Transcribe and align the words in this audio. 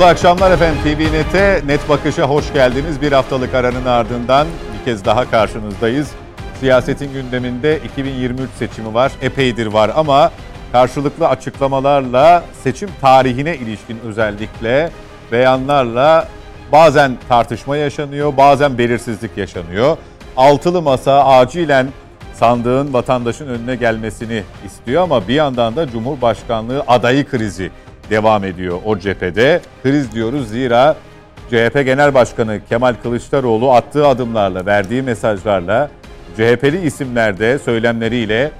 Mutlu 0.00 0.10
akşamlar 0.10 0.50
efendim. 0.50 0.78
TVNet'e 0.84 1.62
Net 1.66 1.88
Bakış'a 1.88 2.22
hoş 2.22 2.52
geldiniz. 2.52 3.02
Bir 3.02 3.12
haftalık 3.12 3.54
aranın 3.54 3.84
ardından 3.84 4.46
bir 4.78 4.84
kez 4.84 5.04
daha 5.04 5.30
karşınızdayız. 5.30 6.10
Siyasetin 6.60 7.12
gündeminde 7.12 7.78
2023 7.78 8.50
seçimi 8.58 8.94
var. 8.94 9.12
Epeydir 9.22 9.66
var 9.66 9.90
ama 9.96 10.32
karşılıklı 10.72 11.28
açıklamalarla 11.28 12.44
seçim 12.62 12.88
tarihine 13.00 13.56
ilişkin 13.56 13.98
özellikle 14.06 14.90
beyanlarla 15.32 16.28
bazen 16.72 17.18
tartışma 17.28 17.76
yaşanıyor, 17.76 18.36
bazen 18.36 18.78
belirsizlik 18.78 19.36
yaşanıyor. 19.36 19.96
Altılı 20.36 20.82
masa 20.82 21.24
acilen 21.24 21.88
sandığın 22.34 22.92
vatandaşın 22.92 23.48
önüne 23.48 23.76
gelmesini 23.76 24.42
istiyor 24.66 25.02
ama 25.02 25.28
bir 25.28 25.34
yandan 25.34 25.76
da 25.76 25.90
Cumhurbaşkanlığı 25.90 26.84
adayı 26.88 27.28
krizi 27.28 27.70
devam 28.10 28.44
ediyor 28.44 28.78
o 28.84 28.98
cephede. 28.98 29.60
Kriz 29.82 30.12
diyoruz 30.12 30.48
zira 30.48 30.96
CHP 31.50 31.84
Genel 31.84 32.14
Başkanı 32.14 32.60
Kemal 32.68 32.94
Kılıçdaroğlu 33.02 33.72
attığı 33.72 34.06
adımlarla, 34.06 34.66
verdiği 34.66 35.02
mesajlarla 35.02 35.90
CHP'li 36.36 36.86
isimlerde 36.86 37.58
söylemleriyle 37.58 38.50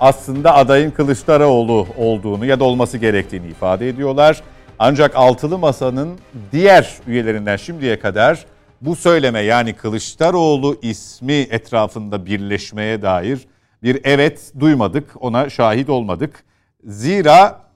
aslında 0.00 0.54
adayın 0.54 0.90
Kılıçdaroğlu 0.90 1.86
olduğunu 1.96 2.46
ya 2.46 2.60
da 2.60 2.64
olması 2.64 2.98
gerektiğini 2.98 3.46
ifade 3.46 3.88
ediyorlar. 3.88 4.42
Ancak 4.78 5.16
altılı 5.16 5.58
masanın 5.58 6.18
diğer 6.52 6.94
üyelerinden 7.06 7.56
şimdiye 7.56 7.98
kadar 7.98 8.46
bu 8.80 8.96
söyleme 8.96 9.40
yani 9.40 9.72
Kılıçdaroğlu 9.72 10.78
ismi 10.82 11.32
etrafında 11.32 12.26
birleşmeye 12.26 13.02
dair 13.02 13.38
bir 13.82 14.00
evet 14.04 14.52
duymadık, 14.60 15.10
ona 15.20 15.50
şahit 15.50 15.88
olmadık. 15.88 16.44
Zira 16.84 17.67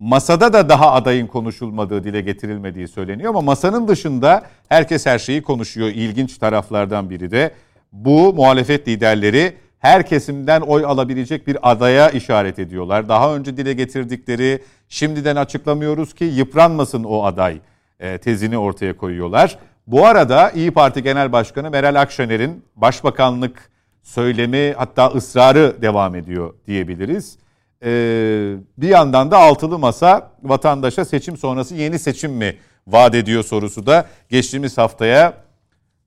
masada 0.00 0.52
da 0.52 0.68
daha 0.68 0.92
adayın 0.92 1.26
konuşulmadığı, 1.26 2.04
dile 2.04 2.20
getirilmediği 2.20 2.88
söyleniyor 2.88 3.30
ama 3.30 3.40
masanın 3.40 3.88
dışında 3.88 4.42
herkes 4.68 5.06
her 5.06 5.18
şeyi 5.18 5.42
konuşuyor. 5.42 5.88
İlginç 5.88 6.38
taraflardan 6.38 7.10
biri 7.10 7.30
de 7.30 7.54
bu 7.92 8.34
muhalefet 8.34 8.88
liderleri 8.88 9.52
her 9.78 10.06
kesimden 10.06 10.60
oy 10.60 10.84
alabilecek 10.84 11.46
bir 11.46 11.70
adaya 11.70 12.10
işaret 12.10 12.58
ediyorlar. 12.58 13.08
Daha 13.08 13.34
önce 13.34 13.56
dile 13.56 13.72
getirdikleri 13.72 14.62
şimdiden 14.88 15.36
açıklamıyoruz 15.36 16.14
ki 16.14 16.24
yıpranmasın 16.24 17.04
o 17.04 17.24
aday 17.24 17.58
e, 18.00 18.18
tezini 18.18 18.58
ortaya 18.58 18.96
koyuyorlar. 18.96 19.58
Bu 19.86 20.06
arada 20.06 20.50
İyi 20.50 20.70
Parti 20.70 21.02
Genel 21.02 21.32
Başkanı 21.32 21.70
Meral 21.70 22.00
Akşener'in 22.00 22.64
başbakanlık 22.76 23.70
söylemi 24.02 24.74
hatta 24.76 25.06
ısrarı 25.06 25.76
devam 25.82 26.14
ediyor 26.14 26.54
diyebiliriz. 26.66 27.38
Ee, 27.84 28.56
bir 28.78 28.88
yandan 28.88 29.30
da 29.30 29.38
altılı 29.38 29.78
masa 29.78 30.32
vatandaşa 30.42 31.04
seçim 31.04 31.36
sonrası 31.36 31.74
yeni 31.74 31.98
seçim 31.98 32.32
mi 32.32 32.56
vaat 32.86 33.14
ediyor 33.14 33.44
sorusu 33.44 33.86
da 33.86 34.06
geçtiğimiz 34.28 34.78
haftaya 34.78 35.34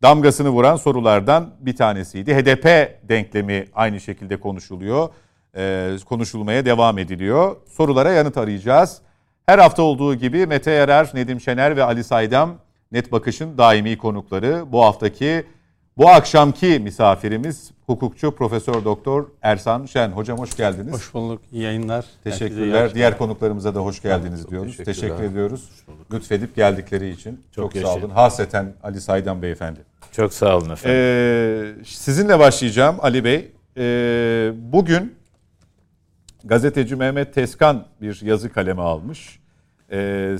damgasını 0.01 0.49
vuran 0.49 0.75
sorulardan 0.75 1.49
bir 1.59 1.75
tanesiydi. 1.75 2.35
HDP 2.35 2.65
denklemi 3.09 3.67
aynı 3.73 3.99
şekilde 3.99 4.39
konuşuluyor, 4.39 5.09
ee, 5.57 5.95
konuşulmaya 6.05 6.65
devam 6.65 6.97
ediliyor. 6.97 7.55
Sorulara 7.67 8.11
yanıt 8.11 8.37
arayacağız. 8.37 9.01
Her 9.45 9.59
hafta 9.59 9.83
olduğu 9.83 10.15
gibi 10.15 10.47
Mete 10.47 10.71
Yarar, 10.71 11.11
Nedim 11.13 11.41
Şener 11.41 11.75
ve 11.75 11.83
Ali 11.83 12.03
Saydam 12.03 12.55
Net 12.91 13.11
Bakış'ın 13.11 13.57
daimi 13.57 13.97
konukları. 13.97 14.71
Bu 14.71 14.83
haftaki, 14.83 15.45
bu 15.97 16.09
akşamki 16.09 16.79
misafirimiz 16.79 17.71
hukukçu 17.85 18.35
Profesör 18.35 18.85
Doktor 18.85 19.25
Ersan 19.41 19.85
Şen. 19.85 20.11
Hocam 20.11 20.39
hoş 20.39 20.57
geldiniz. 20.57 20.93
Hoş 20.93 21.13
bulduk. 21.13 21.41
İyi 21.51 21.63
yayınlar. 21.63 22.05
Teşekkürler. 22.23 22.93
Diğer 22.93 23.17
konuklarımıza 23.17 23.75
da 23.75 23.79
hoş 23.79 24.01
geldiniz 24.01 24.41
Çok 24.41 24.51
diyoruz. 24.51 24.77
Teşekkür 24.77 25.23
ediyoruz. 25.23 25.69
Lütfedip 26.13 26.55
geldikleri 26.55 27.09
için. 27.09 27.41
Çok, 27.51 27.73
Çok 27.73 27.81
sağ 27.81 27.95
olun. 27.95 28.09
Hasreten 28.09 28.73
Ali 28.83 29.01
Saydam 29.01 29.41
Beyefendi. 29.41 29.79
Çok 30.11 30.33
sağ 30.33 30.57
olun 30.57 30.69
efendim. 30.69 30.97
Ee, 30.99 31.85
sizinle 31.85 32.39
başlayacağım 32.39 32.95
Ali 33.01 33.23
Bey. 33.23 33.51
Ee, 33.77 34.51
bugün 34.55 35.15
gazeteci 36.43 36.95
Mehmet 36.95 37.33
Teskan 37.33 37.85
bir 38.01 38.21
yazı 38.21 38.53
kaleme 38.53 38.81
almış. 38.81 39.39
Ee, 39.91 40.37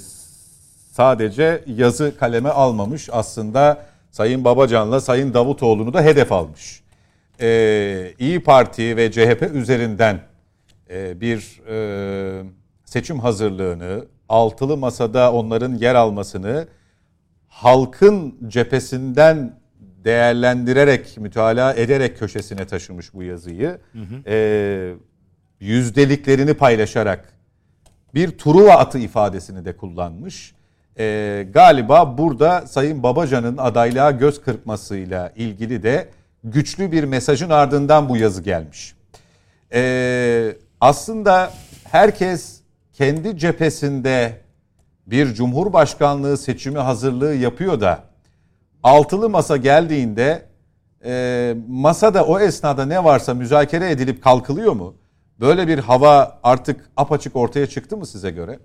sadece 0.92 1.64
yazı 1.68 2.18
kaleme 2.20 2.50
almamış 2.50 3.10
aslında 3.12 3.86
Sayın 4.12 4.44
Babacan'la 4.44 5.02
Sayın 5.02 5.34
Davutoğlu'nu 5.34 5.94
da 5.94 6.02
hedef 6.02 6.32
almış. 6.32 6.83
Ee, 7.42 8.14
İyi 8.20 8.44
Parti 8.44 8.98
ve 8.98 9.12
CHP 9.12 9.50
üzerinden 9.54 10.20
e, 10.90 11.22
bir 11.22 11.62
e, 11.70 12.44
seçim 12.86 13.20
hazırlığını, 13.20 14.06
altılı 14.30 14.78
masada 14.78 15.34
onların 15.34 15.74
yer 15.74 15.96
almasını 15.96 16.68
halkın 17.48 18.36
cephesinden 18.48 19.60
değerlendirerek, 20.04 21.18
mütalaa 21.18 21.74
ederek 21.74 22.20
köşesine 22.20 22.68
taşımış 22.68 23.14
bu 23.14 23.24
yazıyı. 23.24 23.78
Hı 23.94 24.00
hı. 24.00 24.30
E, 24.30 24.94
yüzdeliklerini 25.60 26.54
paylaşarak 26.54 27.34
bir 28.14 28.38
Truva 28.38 28.72
atı 28.72 29.00
ifadesini 29.00 29.66
de 29.66 29.78
kullanmış. 29.78 30.56
E, 31.00 31.48
galiba 31.54 32.18
burada 32.18 32.68
Sayın 32.68 33.04
Babacan'ın 33.04 33.58
adaylığa 33.58 34.12
göz 34.12 34.42
kırpmasıyla 34.42 35.34
ilgili 35.36 35.84
de 35.84 36.10
güçlü 36.44 36.92
bir 36.92 37.04
mesajın 37.04 37.50
ardından 37.50 38.10
bu 38.10 38.18
yazı 38.18 38.42
gelmiş. 38.42 38.96
E, 39.74 40.56
aslında 40.82 41.54
herkes 41.84 42.60
kendi 42.94 43.38
cephesinde 43.38 44.42
bir 45.08 45.34
cumhurbaşkanlığı 45.34 46.38
seçimi 46.38 46.80
hazırlığı 46.80 47.36
yapıyor 47.36 47.82
da 47.82 48.04
altılı 48.84 49.30
masa 49.30 49.58
geldiğinde 49.58 50.46
e, 51.06 51.56
masada 51.68 52.26
o 52.26 52.40
esnada 52.40 52.86
ne 52.86 53.04
varsa 53.04 53.34
müzakere 53.34 53.92
edilip 53.92 54.24
kalkılıyor 54.24 54.74
mu? 54.74 54.96
Böyle 55.40 55.68
bir 55.68 55.80
hava 55.80 56.40
artık 56.44 56.90
apaçık 56.98 57.36
ortaya 57.36 57.68
çıktı 57.68 57.98
mı 57.98 58.06
size 58.06 58.32
göre? 58.32 58.60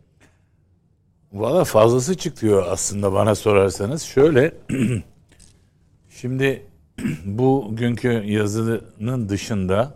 Valla 1.33 1.65
fazlası 1.65 2.17
çıkıyor 2.17 2.67
aslında 2.71 3.13
bana 3.13 3.35
sorarsanız. 3.35 4.03
Şöyle, 4.03 4.55
şimdi 6.11 6.68
bugünkü 7.25 8.09
yazının 8.09 9.29
dışında, 9.29 9.95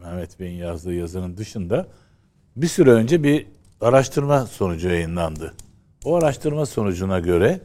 Mehmet 0.00 0.40
Bey'in 0.40 0.58
yazdığı 0.58 0.94
yazının 0.94 1.36
dışında 1.36 1.86
bir 2.56 2.66
süre 2.66 2.90
önce 2.90 3.22
bir 3.22 3.46
araştırma 3.80 4.46
sonucu 4.46 4.88
yayınlandı. 4.88 5.54
O 6.04 6.16
araştırma 6.16 6.66
sonucuna 6.66 7.18
göre 7.18 7.60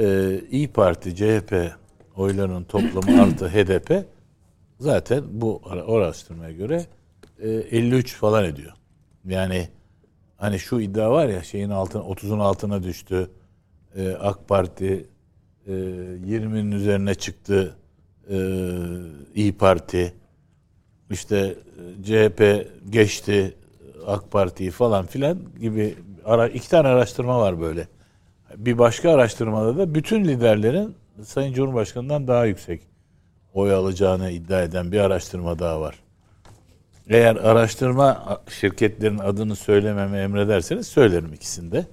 e, 0.00 0.40
İyi 0.50 0.68
Parti, 0.68 1.16
CHP 1.16 1.72
oylarının 2.16 2.64
toplamı 2.64 3.22
artı 3.22 3.48
HDP 3.48 4.04
zaten 4.80 5.24
bu 5.30 5.62
araştırmaya 5.88 6.52
göre 6.52 6.86
e, 7.38 7.48
53 7.48 8.14
falan 8.14 8.44
ediyor. 8.44 8.72
Yani 9.24 9.68
hani 10.36 10.58
şu 10.58 10.80
iddia 10.80 11.10
var 11.10 11.28
ya 11.28 11.42
şeyin 11.42 11.70
altına 11.70 12.02
30'un 12.02 12.38
altına 12.38 12.82
düştü. 12.82 13.30
E, 13.96 14.10
AK 14.10 14.48
Parti 14.48 15.06
e, 15.66 15.72
20'nin 15.72 16.70
üzerine 16.70 17.14
çıktı. 17.14 17.76
E, 18.30 18.38
İyi 19.34 19.52
Parti 19.52 20.14
işte 21.10 21.54
CHP 22.04 22.66
geçti 22.90 23.54
AK 24.06 24.30
Parti'yi 24.30 24.70
falan 24.70 25.06
filan 25.06 25.38
gibi 25.60 25.94
ara, 26.24 26.48
iki 26.48 26.70
tane 26.70 26.88
araştırma 26.88 27.40
var 27.40 27.60
böyle. 27.60 27.88
Bir 28.56 28.78
başka 28.78 29.10
araştırmada 29.10 29.78
da 29.78 29.94
bütün 29.94 30.24
liderlerin 30.24 30.94
Sayın 31.24 31.52
Cumhurbaşkanı'ndan 31.52 32.28
daha 32.28 32.44
yüksek 32.44 32.80
oy 33.54 33.74
alacağını 33.74 34.30
iddia 34.30 34.62
eden 34.62 34.92
bir 34.92 35.00
araştırma 35.00 35.58
daha 35.58 35.80
var. 35.80 35.98
Eğer 37.08 37.36
araştırma 37.36 38.40
şirketlerin 38.60 39.18
adını 39.18 39.56
söylememe 39.56 40.18
emrederseniz 40.18 40.86
söylerim 40.86 41.32
ikisinde. 41.34 41.86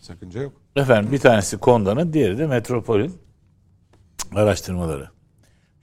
Sakınca 0.00 0.42
yok. 0.42 0.52
Efendim 0.76 1.12
bir 1.12 1.18
tanesi 1.18 1.58
Konda'nın, 1.58 2.12
diğeri 2.12 2.38
de 2.38 2.46
Metropol'ün 2.46 3.12
araştırmaları. 4.34 5.17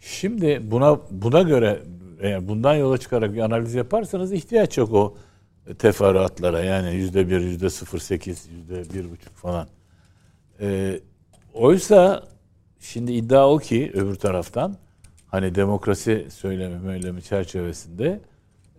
Şimdi 0.05 0.61
buna 0.63 0.99
buna 1.11 1.41
göre 1.41 1.79
eğer 2.19 2.47
bundan 2.47 2.75
yola 2.75 2.97
çıkarak 2.97 3.33
bir 3.33 3.39
analiz 3.39 3.73
yaparsanız 3.73 4.33
ihtiyaç 4.33 4.77
yok 4.77 4.93
o 4.93 5.17
teferruatlara 5.79 6.63
yani 6.63 6.95
yüzde 6.95 7.29
bir, 7.29 7.39
yüzde 7.39 7.69
sıfır 7.69 7.99
sekiz, 7.99 8.49
yüzde 8.51 8.93
bir 8.93 9.11
buçuk 9.11 9.35
falan. 9.35 9.67
E, 10.61 10.99
oysa 11.53 12.23
şimdi 12.79 13.11
iddia 13.11 13.49
o 13.49 13.57
ki 13.57 13.91
öbür 13.93 14.15
taraftan 14.15 14.75
hani 15.27 15.55
demokrasi 15.55 16.27
söylemi 16.31 16.81
söylemi 16.81 17.21
çerçevesinde 17.21 18.21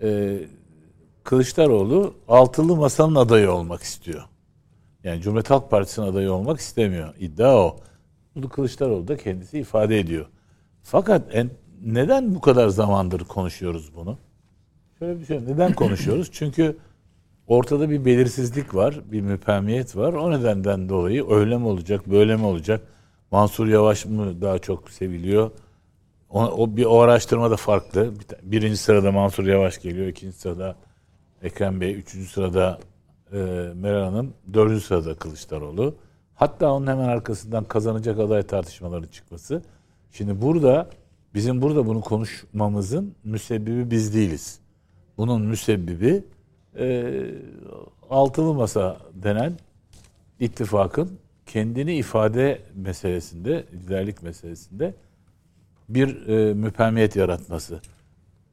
e, 0.03 0.39
Kılıçdaroğlu 1.25 2.15
altılı 2.29 2.77
masanın 2.77 3.15
adayı 3.15 3.53
olmak 3.53 3.83
istiyor. 3.83 4.25
Yani 5.05 5.21
Cumhuriyet 5.23 5.51
Halk 5.51 5.71
Partisi'nin 5.71 6.07
adayı 6.07 6.33
olmak 6.33 6.61
istemiyor. 6.61 7.15
İddia 7.19 7.57
o. 7.57 7.77
Bunu 8.35 8.49
Kılıçdaroğlu 8.49 9.09
da 9.09 9.17
kendisi 9.17 9.59
ifade 9.59 9.99
ediyor. 9.99 10.27
Fakat 10.89 11.23
en, 11.33 11.51
neden 11.85 12.35
bu 12.35 12.41
kadar 12.41 12.69
zamandır 12.69 13.21
konuşuyoruz 13.21 13.95
bunu? 13.95 14.19
Şöyle 14.99 15.21
bir 15.21 15.27
şey. 15.27 15.45
Neden 15.45 15.73
konuşuyoruz? 15.73 16.29
Çünkü 16.33 16.77
ortada 17.47 17.91
bir 17.91 18.05
belirsizlik 18.05 18.75
var, 18.75 19.01
bir 19.13 19.21
müpemiyet 19.21 19.97
var. 19.97 20.13
O 20.13 20.31
nedenden 20.31 20.89
dolayı 20.89 21.31
öyle 21.31 21.59
mi 21.59 21.67
olacak, 21.67 22.07
böyle 22.07 22.37
mi 22.37 22.45
olacak? 22.45 22.81
Mansur 23.31 23.67
Yavaş 23.67 24.07
mı 24.07 24.43
daha 24.43 24.59
çok 24.59 24.91
seviliyor? 24.91 25.51
O, 26.31 26.45
o 26.45 26.77
bir 26.77 26.85
o 26.85 27.01
araştırma 27.01 27.51
da 27.51 27.57
farklı. 27.57 28.15
Birinci 28.43 28.77
sırada 28.77 29.13
Mansur 29.13 29.47
Yavaş 29.47 29.83
geliyor, 29.83 30.07
ikinci 30.07 30.37
sırada 30.37 30.77
Ekrem 31.43 31.81
Bey, 31.81 31.95
üçüncü 31.95 32.29
sırada 32.29 32.79
e, 33.33 33.37
Meral 33.75 34.05
Hanım, 34.05 34.35
dördüncü 34.55 34.81
sırada 34.81 35.15
Kılıçdaroğlu. 35.15 35.95
Hatta 36.35 36.73
onun 36.73 36.87
hemen 36.87 37.09
arkasından 37.09 37.65
kazanacak 37.65 38.19
aday 38.19 38.43
tartışmaları 38.43 39.07
çıkması. 39.07 39.63
Şimdi 40.13 40.43
burada 40.43 40.91
bizim 41.35 41.63
burada 41.63 41.87
bunu 41.87 42.01
konuşmamızın 42.01 43.15
müsebbibi 43.25 43.91
biz 43.91 44.15
değiliz. 44.15 44.59
Bunun 45.17 45.43
müsebbibi 45.43 46.25
e, 46.79 47.15
altılı 48.11 48.55
masa 48.55 48.97
denen 49.15 49.53
ittifakın 50.41 51.19
kendini 51.47 51.95
ifade 51.95 52.59
meselesinde, 52.75 53.65
liderlik 53.73 54.23
meselesinde 54.23 54.95
bir 55.89 56.29
e, 56.29 56.55
müpemiyet 56.55 57.17
yaratması. 57.17 57.81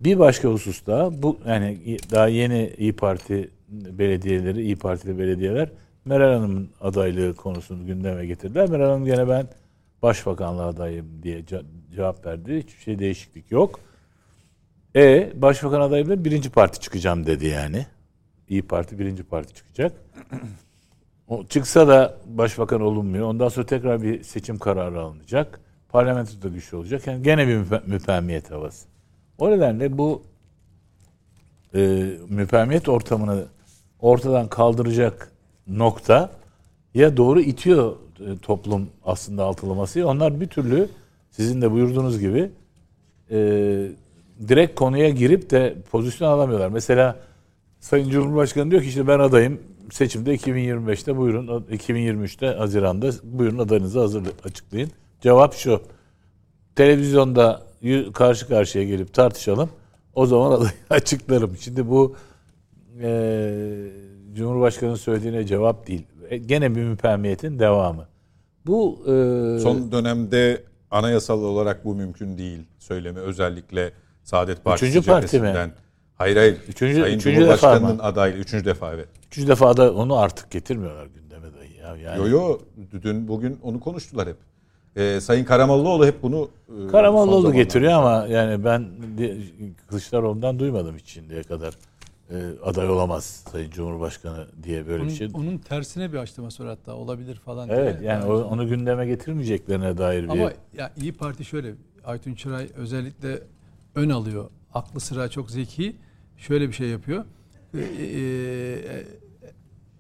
Bir 0.02 0.20
başka 0.20 0.50
hususta 0.50 1.24
bu 1.24 1.38
yani 1.48 1.98
daha 2.12 2.28
yeni 2.28 2.74
İyi 2.78 2.94
Parti 2.94 3.50
belediyeleri, 3.70 4.62
İyi 4.62 4.76
Partili 4.76 5.20
belediyeler 5.20 5.70
Meral 6.06 6.34
Hanım'ın 6.34 6.70
adaylığı 6.82 7.36
konusunu 7.36 7.86
gündeme 7.86 8.26
getirdiler. 8.26 8.70
Meral 8.70 8.90
Hanım 8.90 9.06
gene 9.06 9.30
ben 9.30 9.48
başbakanlığa 10.04 10.68
adayım 10.68 11.24
diye 11.24 11.46
cevap 11.96 12.26
verdi. 12.26 12.58
Hiçbir 12.58 12.82
şey 12.82 13.00
değişiklik 13.00 13.52
yok. 13.52 13.80
E 14.96 15.32
başbakan 15.42 15.82
adayım 15.82 16.26
birinci 16.26 16.50
parti 16.50 16.80
çıkacağım 16.80 17.26
dedi 17.26 17.46
yani. 17.46 17.86
İyi 18.50 18.62
Parti 18.62 19.00
birinci 19.00 19.24
parti 19.24 19.54
çıkacak. 19.54 19.92
O 21.28 21.46
çıksa 21.46 21.88
da 21.88 22.18
başbakan 22.26 22.82
olunmuyor. 22.82 23.28
Ondan 23.28 23.50
sonra 23.50 23.66
tekrar 23.66 24.02
bir 24.02 24.24
seçim 24.24 24.60
kararı 24.60 25.02
alınacak. 25.02 25.60
Parlamentoda 25.90 26.48
güçlü 26.48 26.78
olacak. 26.78 27.08
Yani 27.08 27.24
gene 27.24 27.48
bir 27.48 27.58
müpemiyet 27.88 28.52
havası. 28.52 28.88
O 29.38 29.52
nedenle 29.52 29.98
bu 29.98 30.24
e, 31.76 31.80
müpemiyet 32.30 32.90
ortamını 32.90 33.46
ortadan 34.00 34.48
kaldıracak 34.48 35.32
nokta 35.68 36.32
ya 36.94 37.18
doğru 37.18 37.42
itiyor 37.42 37.96
toplum 38.42 38.90
aslında 39.06 39.44
altılaması. 39.44 40.08
Onlar 40.08 40.42
bir 40.42 40.48
türlü 40.48 40.90
sizin 41.32 41.62
de 41.62 41.72
buyurduğunuz 41.72 42.20
gibi 42.20 42.50
e, 43.32 43.38
direkt 44.48 44.76
konuya 44.76 45.10
girip 45.10 45.50
de 45.50 45.76
pozisyon 45.92 46.30
alamıyorlar. 46.30 46.70
Mesela 46.70 47.20
Sayın 47.80 48.10
Cumhurbaşkanı 48.10 48.72
diyor 48.72 48.82
ki 48.82 48.88
işte 48.88 49.08
ben 49.08 49.20
adayım 49.20 49.60
seçimde 49.92 50.36
2025'te 50.36 51.18
buyurun 51.18 51.48
2023'te 51.48 52.48
Haziran'da 52.48 53.12
buyurun 53.24 53.58
adayınızı 53.58 54.00
hazır 54.00 54.24
açıklayın. 54.44 54.92
Cevap 55.22 55.54
şu. 55.54 55.82
Televizyonda 56.76 57.62
karşı 58.14 58.48
karşıya 58.48 58.84
gelip 58.84 59.14
tartışalım. 59.14 59.70
O 60.16 60.26
zaman 60.26 60.52
adayı 60.52 60.72
açıklarım. 60.90 61.58
Şimdi 61.58 61.90
bu 61.90 62.16
e, 63.02 63.52
Cumhurbaşkanı'nın 64.34 64.96
söylediğine 64.96 65.46
cevap 65.46 65.88
değil. 65.88 66.04
E, 66.30 66.38
gene 66.38 66.76
bir 66.76 66.84
müpemmiyetin 66.84 67.60
devamı. 67.60 68.08
Bu 68.66 69.00
e, 69.06 69.60
son 69.60 69.92
dönemde 69.92 70.64
anayasal 70.92 71.44
olarak 71.44 71.86
bu 71.86 71.96
mümkün 71.96 72.38
değil 72.38 72.60
söylemi 72.80 73.20
özellikle 73.20 73.92
Saadet 74.24 74.64
Partisi 74.64 74.86
Üçüncü 74.86 75.08
parti 75.08 75.40
mi? 75.40 75.72
Hayır 76.16 76.38
hayır. 76.38 76.58
Üçüncü, 76.68 77.02
Sayın 77.02 77.18
üçüncü 77.18 77.36
Cumhurbaşkanı'nın 77.36 77.84
defa 77.84 77.94
mı? 77.94 78.04
adaylı. 78.04 78.38
Üçüncü 78.38 78.66
defa 78.66 78.94
evet. 78.94 79.08
Üçüncü 79.28 79.48
defa 79.48 79.78
da 79.78 79.94
onu 79.94 80.18
artık 80.18 80.52
getirmiyorlar 80.52 81.06
gündeme 81.06 81.48
dahi 81.54 81.78
ya. 81.82 81.96
Yani... 81.96 82.18
Yo 82.20 82.28
yo 82.28 82.60
dün 83.04 83.28
bugün 83.28 83.60
onu 83.64 83.80
konuştular 83.80 84.28
hep. 84.28 84.38
Ee, 84.96 85.20
Sayın 85.22 85.46
Karamollaoğlu 85.46 86.06
hep 86.06 86.24
bunu 86.24 86.50
e, 86.88 86.88
Karamollaoğlu 86.88 87.54
getiriyor 87.54 87.92
ama 87.92 88.28
yani 88.28 88.64
ben 88.64 88.86
Kılıçdaroğlu'ndan 89.88 90.60
duymadım 90.60 90.98
hiç 90.98 91.10
şimdiye 91.10 91.44
kadar 91.44 91.74
e, 92.30 92.36
aday 92.64 92.90
olamaz 92.90 93.44
Sayın 93.52 93.72
Cumhurbaşkanı 93.72 94.48
diye 94.64 94.88
böyle 94.88 95.02
onun, 95.04 95.12
bir 95.12 95.16
şey. 95.16 95.30
Onun 95.34 95.58
tersine 95.58 96.14
bir 96.14 96.18
açıklaması 96.18 96.64
var 96.64 96.70
hatta 96.70 96.96
olabilir 96.96 97.36
falan 97.36 97.70
Evet 97.70 98.00
diye. 98.00 98.10
yani 98.10 98.26
o, 98.26 98.42
onu 98.44 98.68
gündeme 98.68 99.06
getirmeyeceklerine 99.06 99.98
dair 99.98 100.24
bir... 100.24 100.30
Ama 100.30 100.52
ya 100.78 100.92
İyi 100.98 101.14
Parti 101.14 101.46
şöyle 101.46 101.74
Aytun 102.06 102.34
Çıray 102.34 102.70
özellikle 102.76 103.40
ön 103.96 104.10
alıyor. 104.10 104.50
Aklı 104.74 105.00
sıra 105.00 105.30
çok 105.30 105.52
zeki. 105.52 105.96
Şöyle 106.38 106.68
bir 106.68 106.74
şey 106.74 106.88
yapıyor. 106.88 107.26
Ee, 107.76 109.04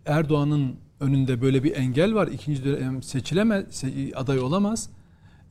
Erdoğan'ın 0.06 0.76
önünde 1.00 1.42
böyle 1.42 1.64
bir 1.64 1.76
engel 1.76 2.14
var. 2.16 2.28
İkinci 2.28 2.66
dönem 2.66 3.04
seçilemez, 3.04 3.84
aday 4.16 4.40
olamaz. 4.40 4.90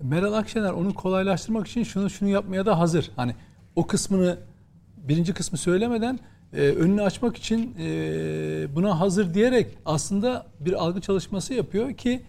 Meral 0.02 0.32
Akşener 0.32 0.70
onu 0.70 0.94
kolaylaştırmak 0.94 1.66
için 1.66 1.82
şunu 1.82 2.10
şunu 2.10 2.28
yapmaya 2.28 2.66
da 2.66 2.78
hazır. 2.78 3.10
Hani 3.16 3.34
o 3.76 3.86
kısmını 3.86 4.38
birinci 4.96 5.34
kısmı 5.34 5.58
söylemeden 5.58 6.18
e, 6.52 6.60
önünü 6.60 7.02
açmak 7.02 7.36
için 7.36 7.74
e, 7.80 7.86
buna 8.74 9.00
hazır 9.00 9.34
diyerek 9.34 9.66
aslında 9.84 10.46
bir 10.60 10.72
algı 10.72 11.00
çalışması 11.00 11.54
yapıyor 11.54 11.92
ki 11.92 12.22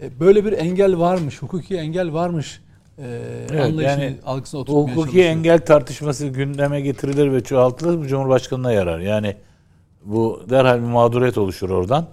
e, 0.00 0.20
böyle 0.20 0.44
bir 0.44 0.52
engel 0.52 0.98
varmış, 0.98 1.42
hukuki 1.42 1.76
engel 1.76 2.12
varmış 2.12 2.60
e, 2.98 3.04
evet, 3.50 3.64
anlayışını 3.64 4.04
yani, 4.04 4.16
algısına 4.26 4.60
oturtmaya 4.60 4.82
hukuki 4.82 4.96
çalışıyor. 5.06 5.24
engel 5.24 5.58
tartışması 5.58 6.26
gündeme 6.26 6.80
getirilir 6.80 7.32
ve 7.32 7.40
çoğaltılır 7.40 7.98
bu 7.98 8.06
Cumhurbaşkanı'na 8.06 8.72
yarar. 8.72 8.98
Yani 8.98 9.36
bu 10.04 10.42
derhal 10.50 10.76
bir 10.76 10.86
mağduriyet 10.86 11.38
oluşur 11.38 11.70
oradan. 11.70 12.06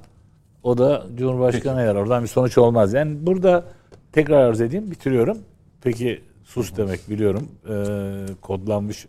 O 0.63 0.77
da 0.77 1.05
Cumhurbaşkanı'na 1.15 1.81
yarar. 1.81 2.01
Oradan 2.01 2.23
bir 2.23 2.27
sonuç 2.27 2.57
olmaz. 2.57 2.93
Yani 2.93 3.25
burada 3.25 3.65
tekrar 4.11 4.49
arz 4.49 4.61
edeyim, 4.61 4.91
bitiriyorum. 4.91 5.37
Peki 5.81 6.21
sus 6.43 6.77
demek 6.77 7.09
biliyorum. 7.09 7.47
Ee, 7.69 8.33
kodlanmış 8.41 9.07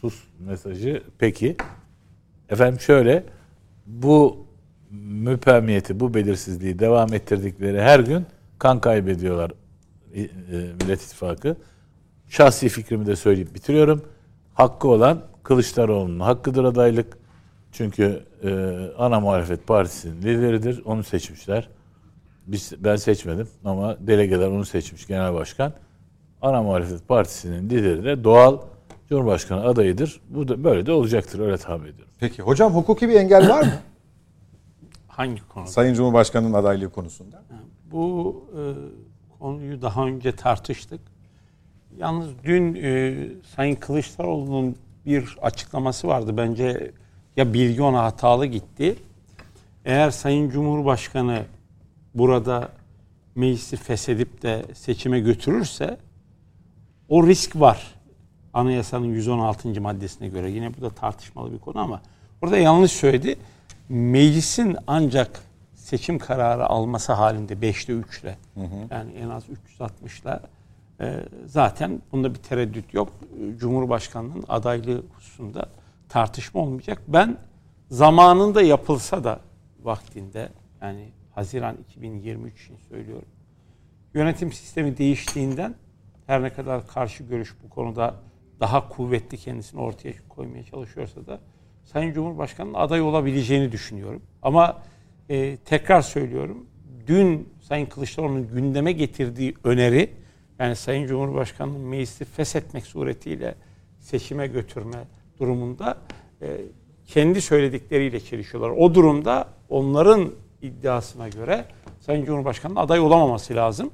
sus 0.00 0.14
mesajı. 0.38 1.02
Peki. 1.18 1.56
Efendim 2.50 2.80
şöyle 2.80 3.24
bu 3.86 4.46
müpemiyeti, 4.90 6.00
bu 6.00 6.14
belirsizliği 6.14 6.78
devam 6.78 7.14
ettirdikleri 7.14 7.82
her 7.82 8.00
gün 8.00 8.26
kan 8.58 8.80
kaybediyorlar 8.80 9.52
e, 10.14 10.20
e, 10.20 10.28
Millet 10.82 11.02
İttifakı. 11.02 11.56
Şahsi 12.28 12.68
fikrimi 12.68 13.06
de 13.06 13.16
söyleyip 13.16 13.54
bitiriyorum. 13.54 14.02
Hakkı 14.54 14.88
olan 14.88 15.22
Kılıçdaroğlu'nun 15.42 16.20
hakkıdır 16.20 16.64
adaylık. 16.64 17.18
Çünkü 17.72 18.22
e, 18.44 18.50
ana 18.98 19.20
muhalefet 19.20 19.66
partisinin 19.66 20.22
lideridir. 20.22 20.82
Onu 20.84 21.02
seçmişler. 21.04 21.68
Biz 22.46 22.72
ben 22.78 22.96
seçmedim 22.96 23.48
ama 23.64 23.96
delegeler 24.00 24.46
onu 24.46 24.64
seçmiş 24.64 25.06
genel 25.06 25.34
başkan. 25.34 25.72
Ana 26.42 26.62
muhalefet 26.62 27.08
partisinin 27.08 27.70
lideri 27.70 28.04
de 28.04 28.24
doğal 28.24 28.58
Cumhurbaşkanı 29.10 29.64
adayıdır. 29.64 30.20
Bu 30.28 30.48
da 30.48 30.64
böyle 30.64 30.86
de 30.86 30.92
olacaktır 30.92 31.38
öyle 31.38 31.56
tahmin 31.56 31.86
ediyorum. 31.86 32.14
Peki 32.20 32.42
hocam 32.42 32.74
hukuki 32.74 33.08
bir 33.08 33.14
engel 33.14 33.48
var 33.48 33.62
mı? 33.62 33.72
Hangi 35.08 35.48
konu? 35.48 35.66
Sayın 35.66 35.94
Cumhurbaşkanı'nın 35.94 36.52
adaylığı 36.52 36.90
konusunda. 36.90 37.42
Bu 37.92 38.44
e, 38.52 38.62
konuyu 39.38 39.82
daha 39.82 40.06
önce 40.06 40.36
tartıştık. 40.36 41.00
Yalnız 41.98 42.28
dün 42.44 42.74
e, 42.74 43.14
Sayın 43.56 43.74
Kılıçdaroğlu'nun 43.74 44.76
bir 45.06 45.36
açıklaması 45.42 46.08
vardı. 46.08 46.36
Bence 46.36 46.90
ya 47.36 47.54
bilgi 47.54 47.82
ona 47.82 48.02
hatalı 48.02 48.46
gitti. 48.46 48.96
Eğer 49.84 50.10
Sayın 50.10 50.50
Cumhurbaşkanı 50.50 51.42
burada 52.14 52.68
meclisi 53.34 53.76
feshedip 53.76 54.42
de 54.42 54.64
seçime 54.74 55.20
götürürse 55.20 55.96
o 57.08 57.26
risk 57.26 57.60
var. 57.60 57.99
Anayasanın 58.54 59.06
116. 59.06 59.80
maddesine 59.80 60.28
göre. 60.28 60.50
Yine 60.50 60.76
bu 60.76 60.82
da 60.82 60.90
tartışmalı 60.90 61.52
bir 61.52 61.58
konu 61.58 61.78
ama 61.78 62.00
orada 62.42 62.58
yanlış 62.58 62.92
söyledi. 62.92 63.36
Meclisin 63.88 64.76
ancak 64.86 65.40
seçim 65.74 66.18
kararı 66.18 66.66
alması 66.66 67.12
halinde 67.12 67.52
5'te 67.52 67.92
3 67.92 68.22
ile 68.22 68.38
yani 68.90 69.12
en 69.12 69.28
az 69.28 69.44
360 69.48 70.20
ile 70.20 70.40
zaten 71.46 72.02
bunda 72.12 72.34
bir 72.34 72.38
tereddüt 72.38 72.94
yok. 72.94 73.12
Cumhurbaşkanının 73.56 74.44
adaylığı 74.48 75.02
hususunda 75.16 75.68
tartışma 76.08 76.60
olmayacak. 76.60 77.02
Ben 77.08 77.36
zamanında 77.90 78.62
yapılsa 78.62 79.24
da 79.24 79.40
vaktinde 79.82 80.48
yani 80.82 81.08
Haziran 81.34 81.76
2023 81.90 82.64
için 82.64 82.76
söylüyorum. 82.88 83.28
Yönetim 84.14 84.52
sistemi 84.52 84.98
değiştiğinden 84.98 85.74
her 86.26 86.42
ne 86.42 86.52
kadar 86.52 86.86
karşı 86.86 87.24
görüş 87.24 87.54
bu 87.64 87.70
konuda 87.70 88.14
daha 88.60 88.88
kuvvetli 88.88 89.38
kendisini 89.38 89.80
ortaya 89.80 90.14
koymaya 90.28 90.64
çalışıyorsa 90.64 91.26
da 91.26 91.40
Sayın 91.84 92.12
Cumhurbaşkanı'nın 92.12 92.74
aday 92.74 93.00
olabileceğini 93.00 93.72
düşünüyorum. 93.72 94.22
Ama 94.42 94.82
e, 95.28 95.56
tekrar 95.56 96.02
söylüyorum. 96.02 96.66
Dün 97.06 97.48
Sayın 97.60 97.86
Kılıçdaroğlu'nun 97.86 98.48
gündeme 98.48 98.92
getirdiği 98.92 99.54
öneri 99.64 100.10
yani 100.58 100.76
Sayın 100.76 101.06
Cumhurbaşkanı'nın 101.06 101.80
meclisi 101.80 102.24
feshetmek 102.24 102.86
suretiyle 102.86 103.54
seçime 104.00 104.46
götürme 104.46 104.98
durumunda 105.40 105.98
e, 106.42 106.60
kendi 107.06 107.42
söyledikleriyle 107.42 108.20
çelişiyorlar. 108.20 108.70
O 108.70 108.94
durumda 108.94 109.48
onların 109.68 110.30
iddiasına 110.62 111.28
göre 111.28 111.64
Sayın 112.00 112.24
Cumhurbaşkanı'nın 112.24 112.80
aday 112.80 113.00
olamaması 113.00 113.54
lazım. 113.54 113.90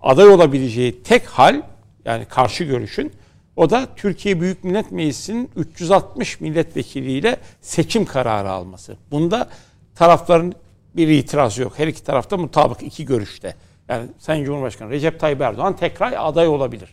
Aday 0.00 0.28
olabileceği 0.28 1.02
tek 1.02 1.26
hal 1.26 1.62
yani 2.04 2.24
karşı 2.24 2.64
görüşün 2.64 3.12
o 3.56 3.70
da 3.70 3.86
Türkiye 3.96 4.40
Büyük 4.40 4.64
Millet 4.64 4.92
Meclisi'nin 4.92 5.50
360 5.56 6.40
milletvekiliyle 6.40 7.36
seçim 7.60 8.04
kararı 8.04 8.50
alması. 8.50 8.96
Bunda 9.10 9.48
tarafların 9.94 10.54
bir 10.96 11.08
itiraz 11.08 11.58
yok. 11.58 11.72
Her 11.76 11.86
iki 11.86 12.04
tarafta 12.04 12.36
mutabık 12.36 12.82
iki 12.82 13.04
görüşte. 13.04 13.54
Yani 13.88 14.08
Sayın 14.18 14.44
Cumhurbaşkanı 14.44 14.90
Recep 14.90 15.20
Tayyip 15.20 15.40
Erdoğan 15.40 15.76
tekrar 15.76 16.14
aday 16.16 16.48
olabilir. 16.48 16.88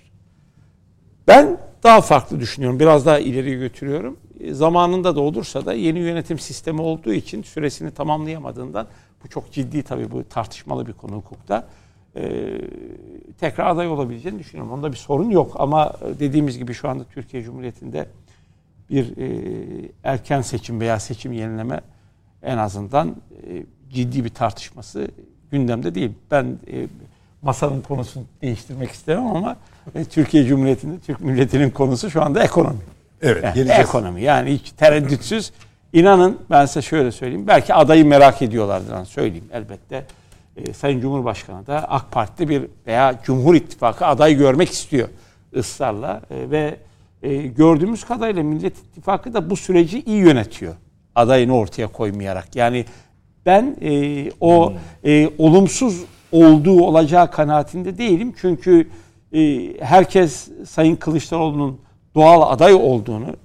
Ben 1.27 1.58
daha 1.84 2.01
farklı 2.01 2.39
düşünüyorum. 2.39 2.79
Biraz 2.79 3.05
daha 3.05 3.20
ileri 3.20 3.60
götürüyorum. 3.60 4.17
E, 4.39 4.53
zamanında 4.53 5.15
da 5.15 5.22
olursa 5.22 5.65
da 5.65 5.74
yeni 5.74 6.00
yönetim 6.00 6.39
sistemi 6.39 6.82
olduğu 6.82 7.13
için 7.13 7.43
süresini 7.43 7.91
tamamlayamadığından 7.91 8.88
bu 9.24 9.29
çok 9.29 9.51
ciddi 9.51 9.84
tabii 9.84 10.12
bu 10.12 10.24
tartışmalı 10.29 10.88
bir 10.88 10.93
konu 10.93 11.15
hukukta. 11.15 11.67
Ee, 12.15 12.60
tekrar 13.39 13.67
aday 13.67 13.88
olabileceğini 13.88 14.39
düşünüyorum. 14.39 14.74
Onda 14.74 14.91
bir 14.91 14.98
sorun 14.98 15.29
yok 15.29 15.55
ama 15.60 15.93
dediğimiz 16.20 16.58
gibi 16.58 16.74
şu 16.74 16.89
anda 16.89 17.03
Türkiye 17.03 17.43
Cumhuriyeti'nde 17.43 18.05
bir 18.89 19.17
e, 19.17 19.29
erken 20.03 20.41
seçim 20.41 20.79
veya 20.79 21.00
seçim 21.00 21.34
yenileme 21.34 21.82
en 22.43 22.58
azından 22.58 23.08
e, 23.48 23.63
ciddi 23.93 24.24
bir 24.25 24.29
tartışması 24.29 25.08
gündemde 25.51 25.96
değil. 25.96 26.12
Ben 26.32 26.46
e, 26.72 26.88
masanın 27.41 27.82
konusunu 27.82 28.24
değiştirmek 28.41 28.91
istemem 28.91 29.27
ama 29.27 29.55
e, 29.96 30.03
Türkiye 30.05 30.46
Cumhuriyeti'nde 30.46 31.00
Türk 31.00 31.22
milletinin 31.22 31.70
konusu 31.70 32.10
şu 32.10 32.24
anda 32.24 32.43
ekonomi. 32.43 32.79
Evet, 33.22 33.43
Yani 33.43 33.55
geleceğiz. 33.55 33.82
ekonomi 33.82 34.22
yani 34.22 34.53
hiç 34.53 34.72
tereddütsüz. 34.72 35.51
İnanın 35.93 36.38
ben 36.50 36.65
size 36.65 36.82
şöyle 36.82 37.12
söyleyeyim. 37.12 37.48
Belki 37.48 37.74
adayı 37.74 38.05
merak 38.05 38.41
ediyorlardır. 38.41 39.05
söyleyeyim 39.05 39.46
elbette. 39.53 40.05
E, 40.57 40.74
Sayın 40.74 41.01
Cumhurbaşkanı 41.01 41.67
da 41.67 41.89
AK 41.89 42.12
Parti'de 42.12 42.50
bir 42.50 42.63
veya 42.88 43.19
Cumhur 43.24 43.55
İttifakı 43.55 44.05
aday 44.05 44.36
görmek 44.36 44.69
istiyor 44.69 45.10
ısrarla. 45.55 46.22
E, 46.29 46.51
ve 46.51 46.77
e, 47.24 47.36
gördüğümüz 47.36 48.03
kadarıyla 48.03 48.43
Millet 48.43 48.77
İttifakı 48.77 49.33
da 49.33 49.50
bu 49.50 49.55
süreci 49.55 50.01
iyi 50.01 50.17
yönetiyor. 50.17 50.74
Adayını 51.15 51.57
ortaya 51.57 51.88
koymayarak. 51.88 52.55
Yani 52.55 52.86
ben 53.45 53.77
e, 53.81 54.31
o 54.41 54.74
e, 55.03 55.29
olumsuz 55.38 56.03
olduğu 56.31 56.81
olacağı 56.83 57.31
kanaatinde 57.31 57.98
değilim. 57.98 58.33
Çünkü 58.41 58.88
e, 59.33 59.74
herkes 59.79 60.50
Sayın 60.67 60.95
Kılıçdaroğlu'nun 60.95 61.79
doğal 62.15 62.53
aday 62.53 62.74
olduğunu, 62.74 63.36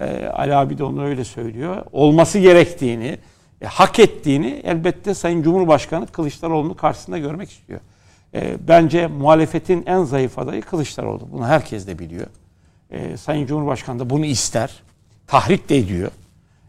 e, 0.00 0.26
Ali 0.26 0.54
abi 0.54 0.78
de 0.78 0.84
onu 0.84 1.04
öyle 1.04 1.24
söylüyor, 1.24 1.84
olması 1.92 2.38
gerektiğini, 2.38 3.18
e, 3.62 3.66
hak 3.66 3.98
ettiğini 3.98 4.60
elbette 4.64 5.14
Sayın 5.14 5.42
Cumhurbaşkanı 5.42 6.06
Kılıçdaroğlu'nun 6.06 6.74
karşısında 6.74 7.18
görmek 7.18 7.50
istiyor. 7.50 7.80
E, 8.34 8.56
bence 8.68 9.06
muhalefetin 9.06 9.84
en 9.86 10.04
zayıf 10.04 10.38
adayı 10.38 10.62
Kılıçdaroğlu. 10.62 11.28
Bunu 11.32 11.46
herkes 11.46 11.86
de 11.86 11.98
biliyor. 11.98 12.26
E, 12.90 13.16
Sayın 13.16 13.46
Cumhurbaşkanı 13.46 13.98
da 13.98 14.10
bunu 14.10 14.24
ister. 14.24 14.82
Tahrik 15.26 15.68
de 15.68 15.76
ediyor. 15.76 16.10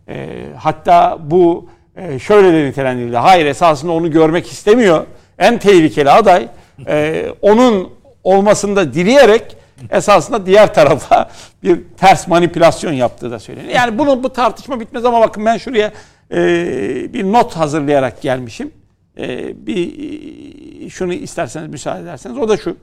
E, 0.08 0.46
hatta 0.58 1.18
bu 1.22 1.70
e, 1.96 2.20
şöyle 2.20 2.54
de 2.54 2.70
nitelendirildi. 2.70 3.18
Hayır 3.18 3.46
esasında 3.46 3.92
onu 3.92 4.12
görmek 4.12 4.48
istemiyor. 4.48 5.06
En 5.40 5.60
tehlikeli 5.60 6.12
aday 6.12 6.48
e, 6.88 7.26
onun 7.42 7.90
olmasını 8.24 8.76
da 8.76 8.94
dileyerek 8.94 9.58
esasında 9.92 10.46
diğer 10.46 10.74
tarafa 10.74 11.30
bir 11.64 11.82
ters 11.98 12.28
manipülasyon 12.28 12.94
yaptığı 12.94 13.32
da 13.32 13.40
söyleniyor. 13.40 13.74
Yani 13.74 13.98
bunu 13.98 14.24
bu 14.24 14.34
tartışma 14.34 14.80
bitmez 14.80 15.06
ama 15.06 15.22
bakın 15.22 15.46
ben 15.46 15.58
şuraya 15.58 15.92
e, 16.32 17.14
bir 17.14 17.24
not 17.24 17.54
hazırlayarak 17.56 18.22
gelmişim. 18.22 18.72
E, 19.18 19.54
bir 19.68 20.90
şunu 20.90 21.14
isterseniz 21.14 21.70
müsaade 21.70 22.02
ederseniz 22.04 22.38
o 22.38 22.50
da 22.50 22.58
şu. 22.58 22.78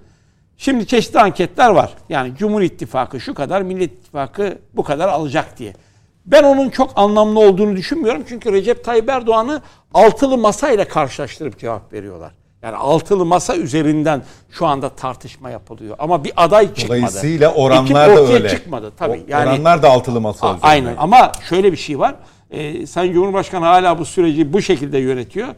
Şimdi 0.56 0.86
çeşitli 0.86 1.20
anketler 1.20 1.70
var. 1.70 1.90
Yani 2.08 2.32
Cumhur 2.38 2.62
İttifakı 2.62 3.20
şu 3.20 3.34
kadar, 3.34 3.62
Millet 3.62 3.92
İttifakı 3.92 4.58
bu 4.74 4.84
kadar 4.84 5.08
alacak 5.08 5.58
diye. 5.58 5.72
Ben 6.26 6.42
onun 6.42 6.70
çok 6.70 6.90
anlamlı 6.96 7.40
olduğunu 7.40 7.76
düşünmüyorum. 7.76 8.24
Çünkü 8.28 8.52
Recep 8.52 8.84
Tayyip 8.84 9.08
Erdoğan'ı 9.08 9.62
altılı 9.94 10.38
masayla 10.38 10.88
karşılaştırıp 10.88 11.58
cevap 11.58 11.92
veriyorlar. 11.92 12.32
Yani 12.62 12.76
altılı 12.76 13.24
masa 13.24 13.56
üzerinden 13.56 14.22
şu 14.50 14.66
anda 14.66 14.88
tartışma 14.88 15.50
yapılıyor. 15.50 15.96
Ama 15.98 16.24
bir 16.24 16.32
aday 16.36 16.74
çıkmadı. 16.74 16.88
Dolayısıyla 16.88 17.54
oranlar 17.54 18.16
da 18.16 18.20
öyle. 18.20 18.48
çıkmadı 18.48 18.92
tabii. 18.98 19.22
O- 19.26 19.30
Yani 19.30 19.48
oranlar 19.48 19.82
da 19.82 19.90
altılı 19.90 20.20
masa 20.20 20.46
A- 20.46 20.50
üzerinde. 20.50 20.66
Aynen 20.66 20.94
ama 20.98 21.32
şöyle 21.48 21.72
bir 21.72 21.76
şey 21.76 21.98
var. 21.98 22.14
Ee, 22.50 22.86
Sayın 22.86 23.12
Cumhurbaşkanı 23.12 23.64
hala 23.64 23.98
bu 23.98 24.04
süreci 24.04 24.52
bu 24.52 24.62
şekilde 24.62 24.98
yönetiyor. 24.98 25.48